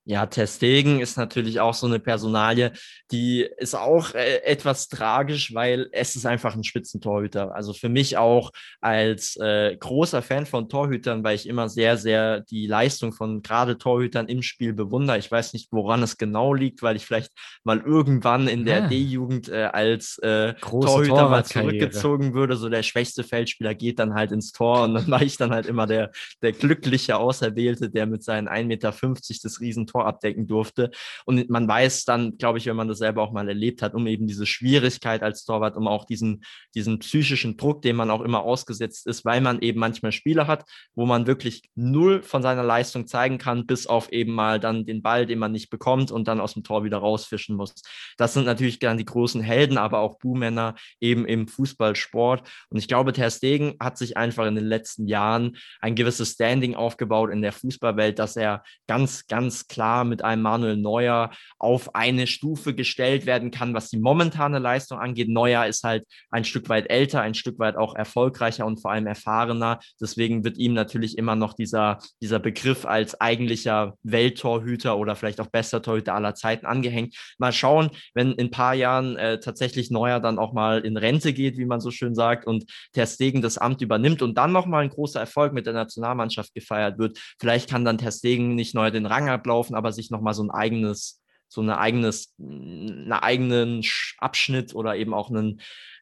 Ja, 0.08 0.24
Testegen 0.26 1.00
ist 1.00 1.18
natürlich 1.18 1.58
auch 1.58 1.74
so 1.74 1.88
eine 1.88 1.98
Personalie, 1.98 2.70
die 3.10 3.44
ist 3.58 3.74
auch 3.74 4.14
äh, 4.14 4.36
etwas 4.44 4.86
tragisch, 4.86 5.52
weil 5.52 5.88
es 5.90 6.14
ist 6.14 6.24
einfach 6.24 6.54
ein 6.54 6.62
Spitzentorhüter. 6.62 7.52
Also 7.56 7.72
für 7.72 7.88
mich 7.88 8.16
auch 8.16 8.52
als 8.80 9.36
äh, 9.36 9.76
großer 9.76 10.22
Fan 10.22 10.46
von 10.46 10.68
Torhütern, 10.68 11.24
weil 11.24 11.34
ich 11.34 11.48
immer 11.48 11.68
sehr, 11.68 11.96
sehr 11.96 12.42
die 12.42 12.68
Leistung 12.68 13.12
von 13.12 13.42
gerade 13.42 13.78
Torhütern 13.78 14.28
im 14.28 14.42
Spiel 14.42 14.74
bewundere. 14.74 15.18
Ich 15.18 15.28
weiß 15.28 15.54
nicht, 15.54 15.72
woran 15.72 16.04
es 16.04 16.16
genau 16.16 16.54
liegt, 16.54 16.82
weil 16.82 16.94
ich 16.94 17.04
vielleicht 17.04 17.32
mal 17.64 17.80
irgendwann 17.80 18.46
in 18.46 18.64
der 18.64 18.82
ja. 18.82 18.86
D-Jugend 18.86 19.48
äh, 19.48 19.70
als 19.72 20.18
äh, 20.18 20.54
Torhüter 20.54 21.28
mal 21.28 21.44
zurückgezogen 21.44 22.32
würde. 22.32 22.54
So 22.54 22.68
der 22.68 22.84
schwächste 22.84 23.24
Feldspieler 23.24 23.74
geht 23.74 23.98
dann 23.98 24.14
halt 24.14 24.30
ins 24.30 24.52
Tor 24.52 24.84
und 24.84 24.94
dann 24.94 25.10
war 25.10 25.22
ich 25.22 25.36
dann 25.36 25.50
halt 25.50 25.66
immer 25.66 25.88
der, 25.88 26.12
der 26.42 26.52
glückliche 26.52 27.16
Auserwählte, 27.16 27.90
der 27.90 28.06
mit 28.06 28.22
seinen 28.22 28.48
1,50 28.48 28.66
Meter 28.66 28.94
das 29.42 29.60
Riesentor 29.60 29.95
Tor 29.96 30.06
abdecken 30.06 30.46
durfte. 30.46 30.90
Und 31.24 31.48
man 31.48 31.66
weiß 31.66 32.04
dann, 32.04 32.36
glaube 32.36 32.58
ich, 32.58 32.66
wenn 32.66 32.76
man 32.76 32.88
das 32.88 32.98
selber 32.98 33.22
auch 33.22 33.32
mal 33.32 33.48
erlebt 33.48 33.82
hat, 33.82 33.94
um 33.94 34.06
eben 34.06 34.26
diese 34.26 34.46
Schwierigkeit 34.46 35.22
als 35.22 35.44
Torwart, 35.44 35.76
um 35.76 35.88
auch 35.88 36.04
diesen, 36.04 36.44
diesen 36.74 36.98
psychischen 36.98 37.56
Druck, 37.56 37.82
den 37.82 37.96
man 37.96 38.10
auch 38.10 38.20
immer 38.20 38.42
ausgesetzt 38.42 39.06
ist, 39.06 39.24
weil 39.24 39.40
man 39.40 39.60
eben 39.60 39.80
manchmal 39.80 40.12
Spiele 40.12 40.46
hat, 40.46 40.64
wo 40.94 41.06
man 41.06 41.26
wirklich 41.26 41.62
null 41.74 42.22
von 42.22 42.42
seiner 42.42 42.62
Leistung 42.62 43.06
zeigen 43.06 43.38
kann, 43.38 43.66
bis 43.66 43.86
auf 43.86 44.12
eben 44.12 44.32
mal 44.32 44.60
dann 44.60 44.84
den 44.84 45.02
Ball, 45.02 45.24
den 45.24 45.38
man 45.38 45.52
nicht 45.52 45.70
bekommt 45.70 46.10
und 46.10 46.28
dann 46.28 46.40
aus 46.40 46.54
dem 46.54 46.62
Tor 46.62 46.84
wieder 46.84 46.98
rausfischen 46.98 47.56
muss. 47.56 47.74
Das 48.18 48.34
sind 48.34 48.44
natürlich 48.44 48.78
dann 48.78 48.98
die 48.98 49.04
großen 49.04 49.40
Helden, 49.40 49.78
aber 49.78 50.00
auch 50.00 50.18
Buhmänner 50.18 50.74
eben 51.00 51.24
im 51.26 51.48
Fußballsport. 51.48 52.46
Und 52.68 52.78
ich 52.78 52.88
glaube, 52.88 53.12
Ter 53.12 53.30
Stegen 53.30 53.74
hat 53.80 53.96
sich 53.96 54.16
einfach 54.16 54.46
in 54.46 54.54
den 54.54 54.66
letzten 54.66 55.06
Jahren 55.06 55.56
ein 55.80 55.94
gewisses 55.94 56.32
Standing 56.32 56.74
aufgebaut 56.74 57.30
in 57.30 57.40
der 57.40 57.52
Fußballwelt, 57.52 58.18
dass 58.18 58.36
er 58.36 58.62
ganz, 58.86 59.26
ganz 59.26 59.66
klar 59.66 59.85
mit 60.04 60.22
einem 60.24 60.42
Manuel 60.42 60.76
Neuer 60.76 61.30
auf 61.58 61.94
eine 61.94 62.26
Stufe 62.26 62.74
gestellt 62.74 63.26
werden 63.26 63.50
kann, 63.50 63.74
was 63.74 63.88
die 63.88 63.98
momentane 63.98 64.58
Leistung 64.58 64.98
angeht. 64.98 65.28
Neuer 65.28 65.66
ist 65.66 65.84
halt 65.84 66.04
ein 66.30 66.44
Stück 66.44 66.68
weit 66.68 66.90
älter, 66.90 67.20
ein 67.20 67.34
Stück 67.34 67.58
weit 67.58 67.76
auch 67.76 67.94
erfolgreicher 67.94 68.66
und 68.66 68.80
vor 68.80 68.90
allem 68.90 69.06
erfahrener. 69.06 69.80
Deswegen 70.00 70.44
wird 70.44 70.58
ihm 70.58 70.74
natürlich 70.74 71.18
immer 71.18 71.36
noch 71.36 71.54
dieser, 71.54 71.98
dieser 72.20 72.38
Begriff 72.38 72.84
als 72.84 73.20
eigentlicher 73.20 73.94
Welttorhüter 74.02 74.98
oder 74.98 75.16
vielleicht 75.16 75.40
auch 75.40 75.48
bester 75.48 75.82
Torhüter 75.82 76.14
aller 76.14 76.34
Zeiten 76.34 76.66
angehängt. 76.66 77.14
Mal 77.38 77.52
schauen, 77.52 77.90
wenn 78.14 78.32
in 78.32 78.46
ein 78.46 78.50
paar 78.50 78.74
Jahren 78.74 79.16
äh, 79.16 79.40
tatsächlich 79.40 79.90
Neuer 79.90 80.20
dann 80.20 80.38
auch 80.38 80.52
mal 80.52 80.80
in 80.80 80.96
Rente 80.96 81.32
geht, 81.32 81.56
wie 81.58 81.64
man 81.64 81.80
so 81.80 81.90
schön 81.90 82.14
sagt, 82.14 82.46
und 82.46 82.64
Ter 82.92 83.06
Stegen 83.06 83.42
das 83.42 83.58
Amt 83.58 83.82
übernimmt 83.82 84.22
und 84.22 84.36
dann 84.36 84.52
nochmal 84.52 84.84
ein 84.84 84.90
großer 84.90 85.20
Erfolg 85.20 85.52
mit 85.52 85.66
der 85.66 85.72
Nationalmannschaft 85.72 86.54
gefeiert 86.54 86.98
wird. 86.98 87.18
Vielleicht 87.38 87.70
kann 87.70 87.84
dann 87.84 87.98
Ter 87.98 88.12
Stegen 88.12 88.54
nicht 88.54 88.74
Neuer 88.74 88.90
den 88.90 89.06
Rang 89.06 89.28
ablaufen, 89.28 89.75
aber 89.76 89.92
sich 89.92 90.10
nochmal 90.10 90.34
so 90.34 90.42
ein 90.42 90.50
eigenes 90.50 91.22
so 91.48 91.60
eine 91.60 91.78
eigenes, 91.78 92.34
einen 92.38 93.12
eigenen 93.12 93.82
Abschnitt 94.18 94.74
oder 94.74 94.96
eben 94.96 95.14
auch 95.14 95.30
einen, 95.30 95.60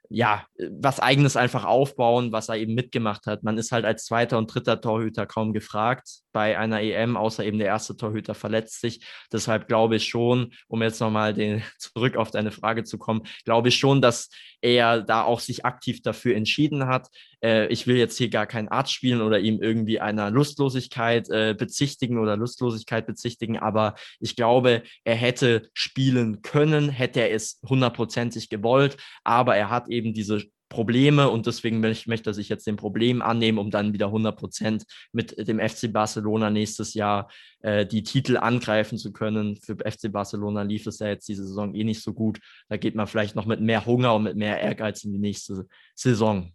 ja, 0.09 0.47
was 0.71 1.01
eigenes 1.01 1.37
einfach 1.37 1.65
aufbauen, 1.65 2.33
was 2.33 2.49
er 2.49 2.57
eben 2.57 2.75
mitgemacht 2.75 3.27
hat. 3.27 3.43
Man 3.43 3.59
ist 3.59 3.73
halt 3.73 3.85
als 3.85 4.07
zweiter 4.07 4.39
und 4.39 4.47
dritter 4.47 4.81
Torhüter 4.81 5.27
kaum 5.27 5.53
gefragt 5.53 6.24
bei 6.35 6.59
einer 6.59 6.83
EM, 6.83 7.17
außer 7.17 7.45
eben 7.45 7.59
der 7.59 7.69
erste 7.69 7.97
Torhüter 7.97 8.35
verletzt 8.35 8.81
sich. 8.81 9.07
Deshalb 9.33 9.69
glaube 9.69 9.97
ich 9.97 10.09
schon, 10.09 10.53
um 10.67 10.83
jetzt 10.83 11.01
nochmal 11.01 11.35
zurück 11.79 12.17
auf 12.17 12.31
deine 12.33 12.51
Frage 12.51 12.83
zu 12.85 12.99
kommen, 12.99 13.23
glaube 13.45 13.69
ich 13.69 13.77
schon, 13.77 14.03
dass 14.03 14.29
er 14.61 15.01
da 15.01 15.23
auch 15.23 15.41
sich 15.41 15.65
aktiv 15.65 16.03
dafür 16.03 16.35
entschieden 16.35 16.87
hat. 16.87 17.09
Äh, 17.43 17.69
ich 17.69 17.87
will 17.87 17.97
jetzt 17.97 18.19
hier 18.19 18.31
gar 18.31 18.47
keinen 18.47 18.69
Arzt 18.69 18.93
spielen 18.93 19.23
oder 19.23 19.39
ihm 19.39 19.63
irgendwie 19.63 20.01
einer 20.01 20.31
Lustlosigkeit 20.31 21.31
äh, 21.31 21.55
bezichtigen 21.57 22.19
oder 22.19 22.37
Lustlosigkeit 22.37 23.07
bezichtigen, 23.07 23.59
aber 23.59 23.95
ich 24.19 24.35
glaube, 24.35 24.83
er 25.05 25.15
hätte 25.15 25.71
spielen 25.73 26.43
können, 26.43 26.89
hätte 26.89 27.21
er 27.21 27.33
es 27.33 27.61
hundertprozentig 27.69 28.49
gewollt, 28.49 28.97
aber 29.23 29.57
er 29.57 29.71
hat 29.71 29.89
eben 29.89 30.15
diese 30.15 30.43
Probleme 30.75 31.31
und 31.31 31.47
deswegen 31.47 31.79
möchte, 31.79 32.31
er 32.31 32.35
sich 32.35 32.49
jetzt 32.49 32.67
dem 32.67 32.75
Problem 32.75 33.23
annehmen, 33.23 33.59
um 33.59 33.71
dann 33.71 33.93
wieder 33.93 34.07
100 34.07 34.37
Prozent 34.37 34.85
mit 35.13 35.47
dem 35.47 35.61
FC 35.61 35.93
Barcelona 35.93 36.51
nächstes 36.51 36.95
Jahr 36.95 37.31
äh, 37.61 37.87
die 37.87 38.03
Titel 38.03 38.37
angreifen 38.37 38.99
zu 38.99 39.13
können. 39.13 39.57
Für 39.57 39.77
FC 39.77 40.11
Barcelona 40.11 40.63
lief 40.63 40.89
es 40.89 40.99
ja 40.99 41.07
jetzt 41.07 41.29
diese 41.29 41.47
Saison 41.47 41.75
eh 41.75 41.85
nicht 41.85 42.03
so 42.03 42.13
gut. 42.13 42.41
Da 42.69 42.77
geht 42.77 42.97
man 42.97 43.07
vielleicht 43.07 43.37
noch 43.37 43.47
mit 43.47 43.61
mehr 43.61 43.87
Hunger 43.87 44.15
und 44.17 44.25
mit 44.25 44.37
mehr 44.37 44.61
Ehrgeiz 44.61 45.05
in 45.05 45.13
die 45.13 45.19
nächste 45.19 45.67
Saison. 45.95 46.53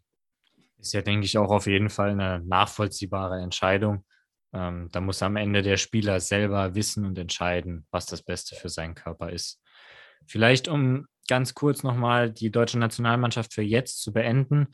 Ist 0.77 0.93
ja, 0.93 1.01
denke 1.01 1.25
ich, 1.25 1.37
auch 1.37 1.51
auf 1.51 1.65
jeden 1.65 1.89
Fall 1.89 2.09
eine 2.09 2.41
nachvollziehbare 2.45 3.41
Entscheidung. 3.41 4.03
Ähm, 4.51 4.89
da 4.91 4.99
muss 4.99 5.23
am 5.23 5.37
Ende 5.37 5.61
der 5.61 5.77
Spieler 5.77 6.19
selber 6.19 6.75
wissen 6.75 7.05
und 7.05 7.17
entscheiden, 7.17 7.85
was 7.89 8.05
das 8.05 8.21
Beste 8.21 8.55
für 8.55 8.69
seinen 8.69 8.95
Körper 8.95 9.31
ist. 9.31 9.61
Vielleicht, 10.27 10.67
um 10.67 11.07
ganz 11.29 11.53
kurz 11.53 11.83
nochmal 11.83 12.31
die 12.31 12.51
deutsche 12.51 12.79
Nationalmannschaft 12.79 13.53
für 13.53 13.61
jetzt 13.61 14.01
zu 14.01 14.11
beenden. 14.11 14.67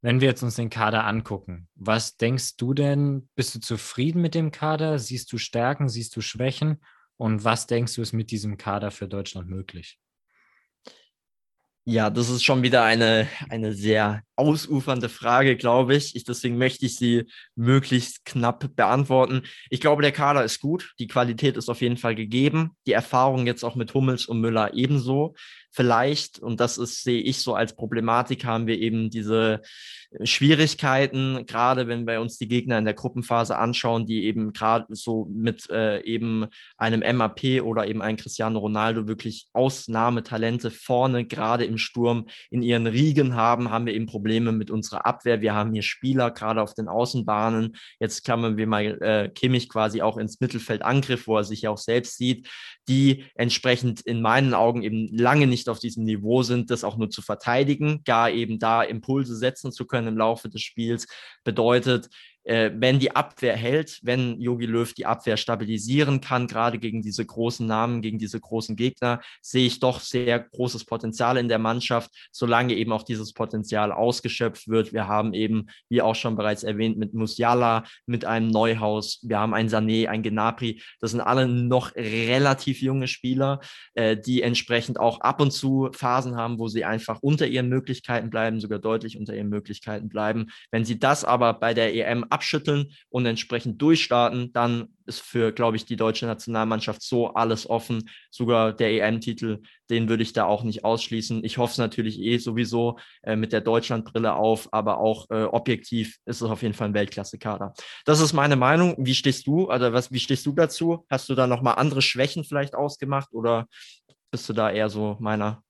Wenn 0.00 0.20
wir 0.20 0.28
jetzt 0.28 0.42
uns 0.42 0.56
den 0.56 0.70
Kader 0.70 1.06
angucken, 1.06 1.68
was 1.76 2.16
denkst 2.16 2.56
du 2.56 2.74
denn? 2.74 3.28
Bist 3.36 3.54
du 3.54 3.60
zufrieden 3.60 4.20
mit 4.20 4.34
dem 4.34 4.50
Kader? 4.50 4.98
Siehst 4.98 5.32
du 5.32 5.38
Stärken? 5.38 5.88
Siehst 5.88 6.16
du 6.16 6.20
Schwächen? 6.20 6.82
Und 7.16 7.44
was 7.44 7.68
denkst 7.68 7.94
du 7.94 8.02
ist 8.02 8.12
mit 8.12 8.32
diesem 8.32 8.56
Kader 8.56 8.90
für 8.90 9.06
Deutschland 9.06 9.48
möglich? 9.48 10.00
Ja, 11.84 12.10
das 12.10 12.30
ist 12.30 12.44
schon 12.44 12.62
wieder 12.62 12.84
eine, 12.84 13.28
eine 13.48 13.72
sehr 13.74 14.22
ausufernde 14.36 15.08
Frage, 15.08 15.56
glaube 15.56 15.96
ich. 15.96 16.14
ich. 16.14 16.22
Deswegen 16.22 16.56
möchte 16.56 16.86
ich 16.86 16.96
sie 16.96 17.24
möglichst 17.56 18.24
knapp 18.24 18.76
beantworten. 18.76 19.42
Ich 19.68 19.80
glaube, 19.80 20.02
der 20.02 20.12
Kader 20.12 20.44
ist 20.44 20.60
gut. 20.60 20.94
Die 21.00 21.08
Qualität 21.08 21.56
ist 21.56 21.68
auf 21.68 21.80
jeden 21.80 21.96
Fall 21.96 22.14
gegeben. 22.14 22.76
Die 22.86 22.92
Erfahrung 22.92 23.46
jetzt 23.46 23.64
auch 23.64 23.74
mit 23.74 23.94
Hummels 23.94 24.26
und 24.26 24.40
Müller 24.40 24.74
ebenso 24.74 25.34
vielleicht, 25.72 26.38
und 26.38 26.60
das 26.60 26.78
ist, 26.78 27.02
sehe 27.02 27.20
ich 27.20 27.38
so 27.38 27.54
als 27.54 27.74
Problematik, 27.74 28.44
haben 28.44 28.66
wir 28.66 28.78
eben 28.78 29.10
diese 29.10 29.62
Schwierigkeiten, 30.22 31.46
gerade 31.46 31.88
wenn 31.88 32.06
wir 32.06 32.20
uns 32.20 32.36
die 32.36 32.48
Gegner 32.48 32.78
in 32.78 32.84
der 32.84 32.94
Gruppenphase 32.94 33.56
anschauen, 33.56 34.06
die 34.06 34.24
eben 34.24 34.52
gerade 34.52 34.86
so 34.90 35.26
mit 35.32 35.70
äh, 35.70 36.02
eben 36.02 36.46
einem 36.76 37.16
MAP 37.16 37.62
oder 37.62 37.86
eben 37.86 38.02
einem 38.02 38.18
Cristiano 38.18 38.58
Ronaldo 38.58 39.08
wirklich 39.08 39.46
Ausnahmetalente 39.54 40.70
vorne, 40.70 41.24
gerade 41.24 41.64
im 41.64 41.78
Sturm, 41.78 42.26
in 42.50 42.62
ihren 42.62 42.86
Riegen 42.86 43.34
haben, 43.34 43.70
haben 43.70 43.86
wir 43.86 43.94
eben 43.94 44.06
Probleme 44.06 44.52
mit 44.52 44.70
unserer 44.70 45.06
Abwehr. 45.06 45.40
Wir 45.40 45.54
haben 45.54 45.72
hier 45.72 45.82
Spieler, 45.82 46.30
gerade 46.30 46.60
auf 46.60 46.74
den 46.74 46.88
Außenbahnen. 46.88 47.76
Jetzt 47.98 48.24
klammern 48.24 48.58
wir 48.58 48.66
mal 48.66 49.00
äh, 49.00 49.28
Kimmich 49.30 49.70
quasi 49.70 50.02
auch 50.02 50.18
ins 50.18 50.40
Mittelfeldangriff, 50.40 51.26
wo 51.26 51.38
er 51.38 51.44
sich 51.44 51.62
ja 51.62 51.70
auch 51.70 51.78
selbst 51.78 52.18
sieht, 52.18 52.48
die 52.88 53.24
entsprechend 53.34 54.00
in 54.02 54.20
meinen 54.20 54.54
Augen 54.54 54.82
eben 54.82 55.08
lange 55.16 55.46
nicht 55.46 55.61
auf 55.68 55.78
diesem 55.78 56.04
Niveau 56.04 56.42
sind, 56.42 56.70
das 56.70 56.84
auch 56.84 56.96
nur 56.96 57.10
zu 57.10 57.22
verteidigen, 57.22 58.02
gar 58.04 58.30
eben 58.30 58.58
da 58.58 58.82
Impulse 58.82 59.36
setzen 59.36 59.72
zu 59.72 59.86
können 59.86 60.08
im 60.08 60.18
Laufe 60.18 60.48
des 60.48 60.62
Spiels, 60.62 61.06
bedeutet, 61.44 62.08
wenn 62.44 62.98
die 62.98 63.14
Abwehr 63.14 63.56
hält, 63.56 64.00
wenn 64.02 64.40
Yogi 64.40 64.66
Löw 64.66 64.92
die 64.92 65.06
Abwehr 65.06 65.36
stabilisieren 65.36 66.20
kann, 66.20 66.46
gerade 66.46 66.78
gegen 66.78 67.02
diese 67.02 67.24
großen 67.24 67.66
Namen, 67.66 68.02
gegen 68.02 68.18
diese 68.18 68.40
großen 68.40 68.76
Gegner, 68.76 69.20
sehe 69.40 69.66
ich 69.66 69.80
doch 69.80 70.00
sehr 70.00 70.40
großes 70.40 70.84
Potenzial 70.84 71.36
in 71.36 71.48
der 71.48 71.58
Mannschaft, 71.58 72.10
solange 72.32 72.74
eben 72.74 72.92
auch 72.92 73.02
dieses 73.02 73.32
Potenzial 73.32 73.92
ausgeschöpft 73.92 74.68
wird. 74.68 74.92
Wir 74.92 75.06
haben 75.06 75.34
eben, 75.34 75.66
wie 75.88 76.02
auch 76.02 76.14
schon 76.14 76.36
bereits 76.36 76.64
erwähnt, 76.64 76.98
mit 76.98 77.14
Musiala, 77.14 77.84
mit 78.06 78.24
einem 78.24 78.48
Neuhaus, 78.48 79.20
wir 79.22 79.38
haben 79.38 79.54
ein 79.54 79.68
Sané, 79.68 80.08
ein 80.08 80.22
Genapri. 80.22 80.82
Das 81.00 81.12
sind 81.12 81.20
alle 81.20 81.48
noch 81.48 81.94
relativ 81.94 82.82
junge 82.82 83.08
Spieler, 83.08 83.60
äh, 83.94 84.16
die 84.16 84.42
entsprechend 84.42 84.98
auch 84.98 85.20
ab 85.20 85.40
und 85.40 85.52
zu 85.52 85.90
Phasen 85.92 86.36
haben, 86.36 86.58
wo 86.58 86.68
sie 86.68 86.84
einfach 86.84 87.20
unter 87.22 87.46
ihren 87.46 87.68
Möglichkeiten 87.68 88.30
bleiben, 88.30 88.60
sogar 88.60 88.78
deutlich 88.78 89.18
unter 89.18 89.34
ihren 89.34 89.48
Möglichkeiten 89.48 90.08
bleiben. 90.08 90.46
Wenn 90.70 90.84
sie 90.84 90.98
das 90.98 91.24
aber 91.24 91.54
bei 91.54 91.74
der 91.74 91.94
EM 91.94 92.24
abschütteln 92.32 92.92
und 93.10 93.26
entsprechend 93.26 93.80
durchstarten, 93.80 94.52
dann 94.52 94.88
ist 95.06 95.20
für, 95.20 95.52
glaube 95.52 95.76
ich, 95.76 95.84
die 95.84 95.96
deutsche 95.96 96.26
Nationalmannschaft 96.26 97.02
so 97.02 97.28
alles 97.34 97.68
offen. 97.68 98.08
Sogar 98.30 98.72
der 98.72 98.90
EM-Titel, 98.92 99.62
den 99.90 100.08
würde 100.08 100.22
ich 100.22 100.32
da 100.32 100.44
auch 100.44 100.64
nicht 100.64 100.84
ausschließen. 100.84 101.44
Ich 101.44 101.58
hoffe 101.58 101.72
es 101.72 101.78
natürlich 101.78 102.18
eh 102.20 102.38
sowieso 102.38 102.98
äh, 103.22 103.36
mit 103.36 103.52
der 103.52 103.60
Deutschlandbrille 103.60 104.34
auf, 104.34 104.72
aber 104.72 104.98
auch 104.98 105.30
äh, 105.30 105.44
objektiv 105.44 106.18
ist 106.24 106.40
es 106.40 106.50
auf 106.50 106.62
jeden 106.62 106.74
Fall 106.74 106.88
ein 106.88 106.94
Weltklasse-Kader. 106.94 107.74
Das 108.04 108.20
ist 108.20 108.32
meine 108.32 108.56
Meinung. 108.56 108.96
Wie 108.98 109.14
stehst 109.14 109.46
du? 109.46 109.68
Also 109.68 109.92
was, 109.92 110.10
wie 110.12 110.20
stehst 110.20 110.46
du 110.46 110.52
dazu? 110.52 111.04
Hast 111.10 111.28
du 111.28 111.34
da 111.34 111.46
nochmal 111.46 111.76
andere 111.76 112.02
Schwächen 112.02 112.44
vielleicht 112.44 112.74
ausgemacht 112.74 113.32
oder 113.32 113.66
bist 114.30 114.48
du 114.48 114.52
da 114.52 114.70
eher 114.70 114.88
so 114.88 115.16
meiner 115.20 115.62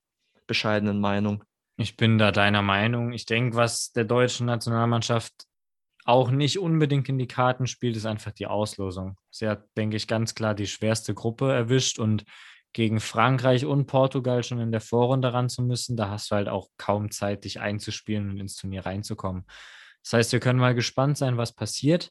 bescheidenen 0.47 1.01
Meinung? 1.01 1.45
Ich 1.77 1.97
bin 1.97 2.19
da 2.19 2.31
deiner 2.31 2.63
Meinung. 2.63 3.13
Ich 3.13 3.27
denke, 3.27 3.57
was 3.57 3.93
der 3.93 4.05
deutschen 4.05 4.47
Nationalmannschaft 4.47 5.33
auch 6.05 6.31
nicht 6.31 6.59
unbedingt 6.59 7.09
in 7.09 7.19
die 7.19 7.27
Karten 7.27 7.67
spielt, 7.67 7.97
ist 7.97 8.07
einfach 8.07 8.33
die 8.33 8.47
Auslosung. 8.47 9.17
Sie 9.31 9.49
hat, 9.49 9.65
denke 9.77 9.97
ich, 9.97 10.09
ganz 10.09 10.35
klar 10.35 10.55
die 10.55 10.67
schwerste 10.67 11.15
Gruppe 11.15 11.53
erwischt 11.53 11.99
und 11.99 12.25
gegen 12.73 13.01
Frankreich 13.01 13.67
und 13.67 13.87
Portugal 13.87 14.43
schon 14.43 14.59
in 14.59 14.73
der 14.73 14.81
Vorrunde 14.81 15.33
ran 15.33 15.49
zu 15.49 15.63
müssen, 15.63 15.97
da 15.97 16.09
hast 16.09 16.31
du 16.31 16.37
halt 16.37 16.49
auch 16.49 16.69
kaum 16.79 17.11
Zeit, 17.11 17.45
dich 17.45 17.61
einzuspielen 17.61 18.31
und 18.31 18.41
ins 18.41 18.57
Turnier 18.57 18.87
reinzukommen. 18.87 19.45
Das 20.03 20.15
heißt, 20.15 20.33
wir 20.33 20.41
können 20.41 20.59
mal 20.59 20.75
gespannt 20.75 21.19
sein, 21.19 21.37
was 21.37 21.55
passiert. 21.55 22.11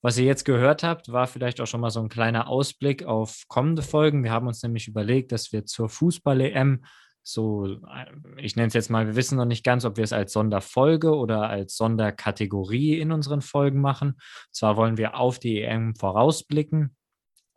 Was 0.00 0.16
ihr 0.16 0.24
jetzt 0.24 0.44
gehört 0.44 0.82
habt, 0.82 1.12
war 1.12 1.26
vielleicht 1.26 1.60
auch 1.60 1.66
schon 1.66 1.80
mal 1.80 1.90
so 1.90 2.00
ein 2.00 2.08
kleiner 2.08 2.48
Ausblick 2.48 3.04
auf 3.04 3.42
kommende 3.48 3.82
Folgen. 3.82 4.22
Wir 4.22 4.30
haben 4.30 4.46
uns 4.46 4.62
nämlich 4.62 4.88
überlegt, 4.88 5.32
dass 5.32 5.52
wir 5.52 5.66
zur 5.66 5.88
Fußball-EM 5.88 6.84
so, 7.22 7.66
äh, 7.66 8.06
ich 8.36 8.56
nenne 8.56 8.68
es 8.68 8.74
jetzt 8.74 8.90
mal, 8.90 9.06
wir 9.06 9.16
wissen 9.16 9.36
noch 9.36 9.44
nicht 9.44 9.64
ganz, 9.64 9.84
ob 9.84 9.96
wir 9.96 10.04
es 10.04 10.12
als 10.12 10.32
Sonderfolge 10.32 11.14
oder 11.14 11.48
als 11.48 11.76
Sonderkategorie 11.76 12.98
in 12.98 13.12
unseren 13.12 13.42
Folgen 13.42 13.80
machen. 13.80 14.10
Und 14.10 14.20
zwar 14.54 14.76
wollen 14.76 14.96
wir 14.96 15.16
auf 15.16 15.38
die 15.38 15.62
EM 15.62 15.94
vorausblicken 15.94 16.96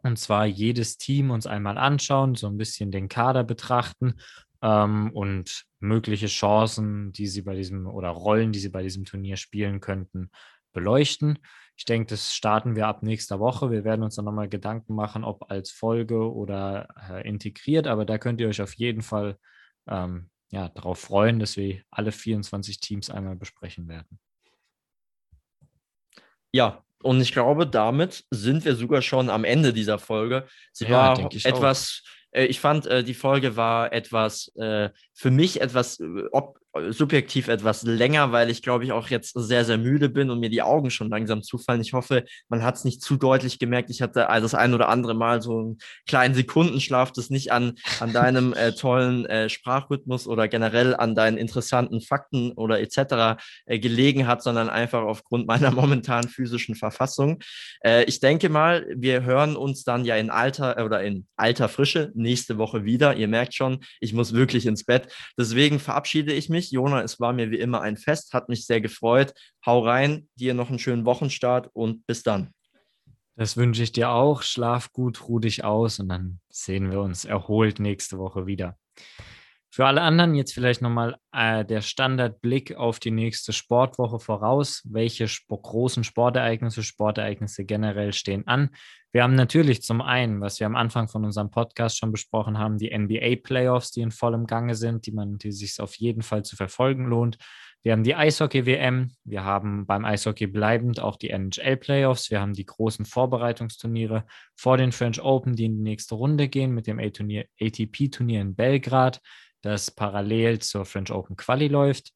und 0.04 0.18
zwar 0.18 0.46
jedes 0.46 0.98
Team 0.98 1.32
uns 1.32 1.48
einmal 1.48 1.78
anschauen, 1.78 2.36
so 2.36 2.48
ein 2.48 2.58
bisschen 2.58 2.92
den 2.92 3.08
Kader 3.08 3.44
betrachten 3.44 4.16
ähm, 4.62 5.12
und 5.14 5.66
mögliche 5.80 6.28
Chancen, 6.28 7.12
die 7.12 7.28
sie 7.28 7.42
bei 7.42 7.56
diesem 7.56 7.88
oder 7.88 8.10
Rollen, 8.10 8.52
die 8.52 8.60
sie 8.60 8.70
bei 8.70 8.82
diesem 8.82 9.06
Turnier 9.06 9.38
spielen 9.38 9.80
könnten, 9.80 10.32
beleuchten. 10.74 11.40
Ich 11.82 11.86
denke, 11.86 12.12
das 12.12 12.36
starten 12.36 12.76
wir 12.76 12.86
ab 12.86 13.02
nächster 13.02 13.40
Woche. 13.40 13.72
Wir 13.72 13.84
werden 13.84 14.04
uns 14.04 14.14
dann 14.14 14.26
nochmal 14.26 14.48
Gedanken 14.48 14.94
machen, 14.94 15.24
ob 15.24 15.50
als 15.50 15.72
Folge 15.72 16.32
oder 16.32 16.88
äh, 17.10 17.28
integriert, 17.28 17.88
aber 17.88 18.06
da 18.06 18.20
könnt 18.20 18.40
ihr 18.40 18.50
euch 18.50 18.62
auf 18.62 18.76
jeden 18.76 19.02
Fall 19.02 19.40
ähm, 19.88 20.30
ja, 20.52 20.70
darauf 20.70 21.00
freuen, 21.00 21.40
dass 21.40 21.58
wir 21.58 21.82
alle 21.90 22.12
24 22.12 22.82
Teams 22.82 23.10
einmal 23.10 23.36
besprechen 23.36 23.88
werden. 23.88 24.20
Ja, 26.52 26.84
und 27.02 27.20
ich 27.20 27.32
glaube, 27.32 27.66
damit 27.66 28.26
sind 28.30 28.64
wir 28.64 28.76
sogar 28.76 29.02
schon 29.02 29.32
am 29.32 29.44
Ende 29.44 29.74
dieser 29.74 29.98
Folge. 29.98 30.46
Sie 30.74 30.86
ja, 30.86 31.18
war 31.18 31.32
etwas, 31.34 32.04
äh, 32.30 32.46
ich 32.46 32.60
fand, 32.60 32.86
äh, 32.86 33.04
die 33.04 33.16
Folge 33.16 33.56
war 33.56 33.92
etwas, 33.92 34.56
äh, 34.56 34.92
für 35.16 35.32
mich 35.32 35.62
etwas 35.62 36.00
ob, 36.32 36.60
subjektiv 36.90 37.48
etwas 37.48 37.84
länger, 37.84 38.32
weil 38.32 38.50
ich 38.50 38.62
glaube 38.62 38.84
ich 38.86 38.92
auch 38.92 39.10
jetzt 39.10 39.34
sehr, 39.36 39.66
sehr 39.66 39.78
müde 39.78 40.10
bin 40.10 40.30
und 40.30 40.40
mir 40.40 40.50
die 40.50 40.62
Augen 40.62 40.90
schon 40.90 41.10
langsam 41.10 41.44
zufallen. 41.44 41.82
Ich 41.82 41.94
hoffe, 41.94 42.24
man 42.48 42.64
hat 42.64 42.76
es 42.76 42.86
nicht 42.86 43.02
zu 43.02 43.18
deutlich 43.18 43.60
gemerkt. 43.60 43.90
Ich 43.90 44.02
hatte 44.02 44.30
also 44.30 44.46
das 44.46 44.56
ein 44.56 44.74
oder 44.74 44.88
andere 44.88 45.14
Mal 45.14 45.42
so 45.42 45.60
einen 45.60 45.78
kleinen 46.08 46.34
Sekundenschlaf, 46.34 47.12
das 47.12 47.30
nicht 47.30 47.52
an, 47.52 47.74
an 48.00 48.14
deinem 48.14 48.54
äh, 48.54 48.72
tollen 48.72 49.26
äh, 49.26 49.50
Sprachrhythmus 49.50 50.28
oder 50.28 50.48
generell 50.48 50.96
an 50.96 51.14
deinen 51.14 51.38
interessanten 51.38 52.00
Fakten 52.00 52.54
oder 52.54 52.80
etc. 52.80 53.42
Äh, 53.66 53.80
gelegen 53.80 54.28
hat, 54.28 54.42
sondern 54.42 54.70
einfach 54.70 55.02
aufgrund 55.02 55.48
meiner 55.48 55.72
momentanen 55.72 56.30
physischen 56.30 56.76
Verfassung. 56.76 57.40
Äh, 57.84 58.06
ich 58.06 58.22
denke 58.22 58.48
mal, 58.50 58.88
wir 58.96 59.24
hören 59.24 59.58
uns 59.58 59.84
dann 59.84 60.06
ja 60.06 60.16
in 60.16 60.30
alter 60.30 60.78
äh, 60.78 60.84
oder 60.84 61.04
in 61.04 61.28
alter 61.36 61.68
Frische 61.68 62.12
nächste 62.16 62.58
Woche 62.58 62.86
wieder. 62.86 63.16
Ihr 63.16 63.28
merkt 63.28 63.56
schon, 63.56 63.80
ich 64.00 64.14
muss 64.14 64.34
wirklich 64.34 64.66
ins 64.66 64.86
Bett. 64.86 65.08
Deswegen 65.38 65.80
verabschiede 65.80 66.32
ich 66.32 66.48
mich 66.48 66.61
mich. 66.62 66.72
Jona, 66.72 67.02
es 67.02 67.20
war 67.20 67.34
mir 67.34 67.52
wie 67.52 67.60
immer 67.60 67.82
ein 67.82 67.98
Fest, 67.98 68.34
hat 68.34 68.50
mich 68.50 68.66
sehr 68.66 68.82
gefreut. 68.82 69.34
Hau 69.66 69.80
rein, 69.80 70.28
dir 70.36 70.54
noch 70.54 70.70
einen 70.70 70.80
schönen 70.80 71.06
Wochenstart 71.06 71.70
und 71.74 72.06
bis 72.06 72.24
dann. 72.24 72.54
Das 73.36 73.58
wünsche 73.58 73.82
ich 73.82 73.92
dir 73.92 74.10
auch. 74.10 74.44
Schlaf 74.44 74.92
gut, 74.92 75.28
ruh 75.28 75.40
dich 75.40 75.64
aus 75.64 76.00
und 76.00 76.10
dann 76.10 76.40
sehen 76.50 76.92
wir 76.92 77.02
uns 77.02 77.26
erholt 77.26 77.80
nächste 77.80 78.18
Woche 78.18 78.46
wieder. 78.46 78.78
Für 79.74 79.86
alle 79.86 80.02
anderen 80.02 80.36
jetzt 80.36 80.54
vielleicht 80.54 80.82
nochmal 80.82 81.16
äh, 81.32 81.64
der 81.64 81.82
Standardblick 81.82 82.76
auf 82.76 83.00
die 83.00 83.10
nächste 83.10 83.54
Sportwoche 83.54 84.20
voraus. 84.20 84.82
Welche 84.84 85.24
sp 85.32 85.48
großen 85.48 86.04
Sportereignisse, 86.04 86.84
Sportereignisse 86.84 87.64
generell 87.64 88.12
stehen 88.12 88.46
an? 88.48 88.72
Wir 89.12 89.24
haben 89.24 89.36
natürlich 89.36 89.82
zum 89.82 90.02
einen, 90.02 90.40
was 90.40 90.60
wir 90.60 90.68
am 90.68 90.76
Anfang 90.76 91.10
von 91.10 91.26
unserem 91.26 91.52
Podcast 91.52 91.98
schon 91.98 92.12
besprochen 92.12 92.58
haben, 92.58 92.78
die 92.78 92.98
NBA-Playoffs, 92.98 93.92
die 93.92 94.02
in 94.02 94.12
vollem 94.12 94.48
Gange 94.48 94.76
sind, 94.76 95.06
die 95.06 95.12
man, 95.12 95.38
die 95.38 95.52
sich 95.52 95.80
auf 95.82 95.96
jeden 95.96 96.22
Fall 96.22 96.44
zu 96.44 96.56
verfolgen 96.56 97.06
lohnt. 97.06 97.38
Wir 97.84 97.94
haben 97.94 98.04
die 98.04 98.16
Eishockey-WM, 98.16 99.12
wir 99.24 99.44
haben 99.44 99.86
beim 99.86 100.06
Eishockey 100.06 100.48
bleibend 100.48 101.00
auch 101.00 101.18
die 101.18 101.32
NHL-Playoffs, 101.32 102.30
wir 102.30 102.40
haben 102.40 102.54
die 102.54 102.66
großen 102.66 103.06
Vorbereitungsturniere 103.06 104.26
vor 104.56 104.78
den 104.78 104.92
French 104.92 105.22
Open, 105.22 105.56
die 105.56 105.66
in 105.66 105.78
die 105.78 105.84
nächste 105.84 106.16
Runde 106.16 106.48
gehen 106.48 106.74
mit 106.74 106.88
dem 106.88 107.00
ATP-Turnier 107.00 108.42
in 108.42 108.56
Belgrad 108.56 109.20
das 109.62 109.92
parallel 109.92 110.60
zur 110.60 110.86
French 110.86 111.12
Open 111.12 111.36
Quali 111.36 111.68
läuft. 111.68 112.14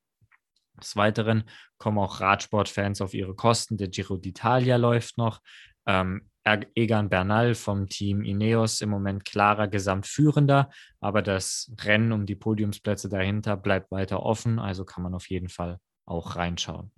Des 0.81 0.95
Weiteren 0.95 1.45
kommen 1.77 1.99
auch 1.99 2.19
Radsportfans 2.19 3.01
auf 3.01 3.13
ihre 3.13 3.35
Kosten. 3.35 3.77
Der 3.77 3.87
Giro 3.87 4.15
d'Italia 4.15 4.77
läuft 4.77 5.17
noch. 5.17 5.41
Ähm, 5.85 6.29
Egan 6.45 7.09
Bernal 7.09 7.55
vom 7.55 7.89
Team 7.89 8.21
Ineos 8.21 8.81
im 8.81 8.89
Moment 8.89 9.25
klarer 9.25 9.67
Gesamtführender, 9.67 10.69
aber 10.99 11.21
das 11.21 11.71
Rennen 11.81 12.11
um 12.11 12.25
die 12.25 12.35
Podiumsplätze 12.35 13.09
dahinter 13.09 13.57
bleibt 13.57 13.91
weiter 13.91 14.21
offen, 14.21 14.59
also 14.59 14.85
kann 14.85 15.03
man 15.03 15.15
auf 15.15 15.29
jeden 15.29 15.49
Fall 15.49 15.79
auch 16.05 16.35
reinschauen. 16.35 16.91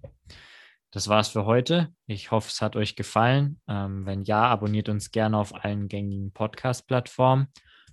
Das 0.92 1.08
war's 1.10 1.30
für 1.30 1.46
heute. 1.46 1.94
Ich 2.08 2.32
hoffe, 2.32 2.50
es 2.50 2.62
hat 2.62 2.76
euch 2.76 2.96
gefallen. 2.96 3.62
Ähm, 3.68 4.06
wenn 4.06 4.24
ja, 4.24 4.44
abonniert 4.48 4.90
uns 4.90 5.12
gerne 5.12 5.38
auf 5.38 5.54
allen 5.54 5.88
gängigen 5.90 6.32
Podcast-Plattformen. 6.32 7.48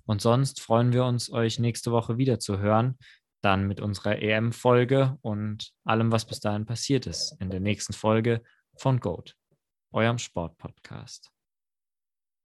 Und 0.05 0.21
sonst 0.21 0.61
freuen 0.61 0.93
wir 0.93 1.05
uns, 1.05 1.31
euch 1.31 1.59
nächste 1.59 1.91
Woche 1.91 2.17
wieder 2.17 2.39
zu 2.39 2.59
hören. 2.59 2.97
Dann 3.41 3.67
mit 3.67 3.81
unserer 3.81 4.21
EM-Folge 4.21 5.17
und 5.21 5.71
allem, 5.83 6.11
was 6.11 6.25
bis 6.25 6.39
dahin 6.39 6.65
passiert 6.65 7.05
ist. 7.05 7.35
In 7.39 7.49
der 7.49 7.59
nächsten 7.59 7.93
Folge 7.93 8.41
von 8.77 8.99
Goat, 8.99 9.35
eurem 9.91 10.17
Sportpodcast. 10.17 11.34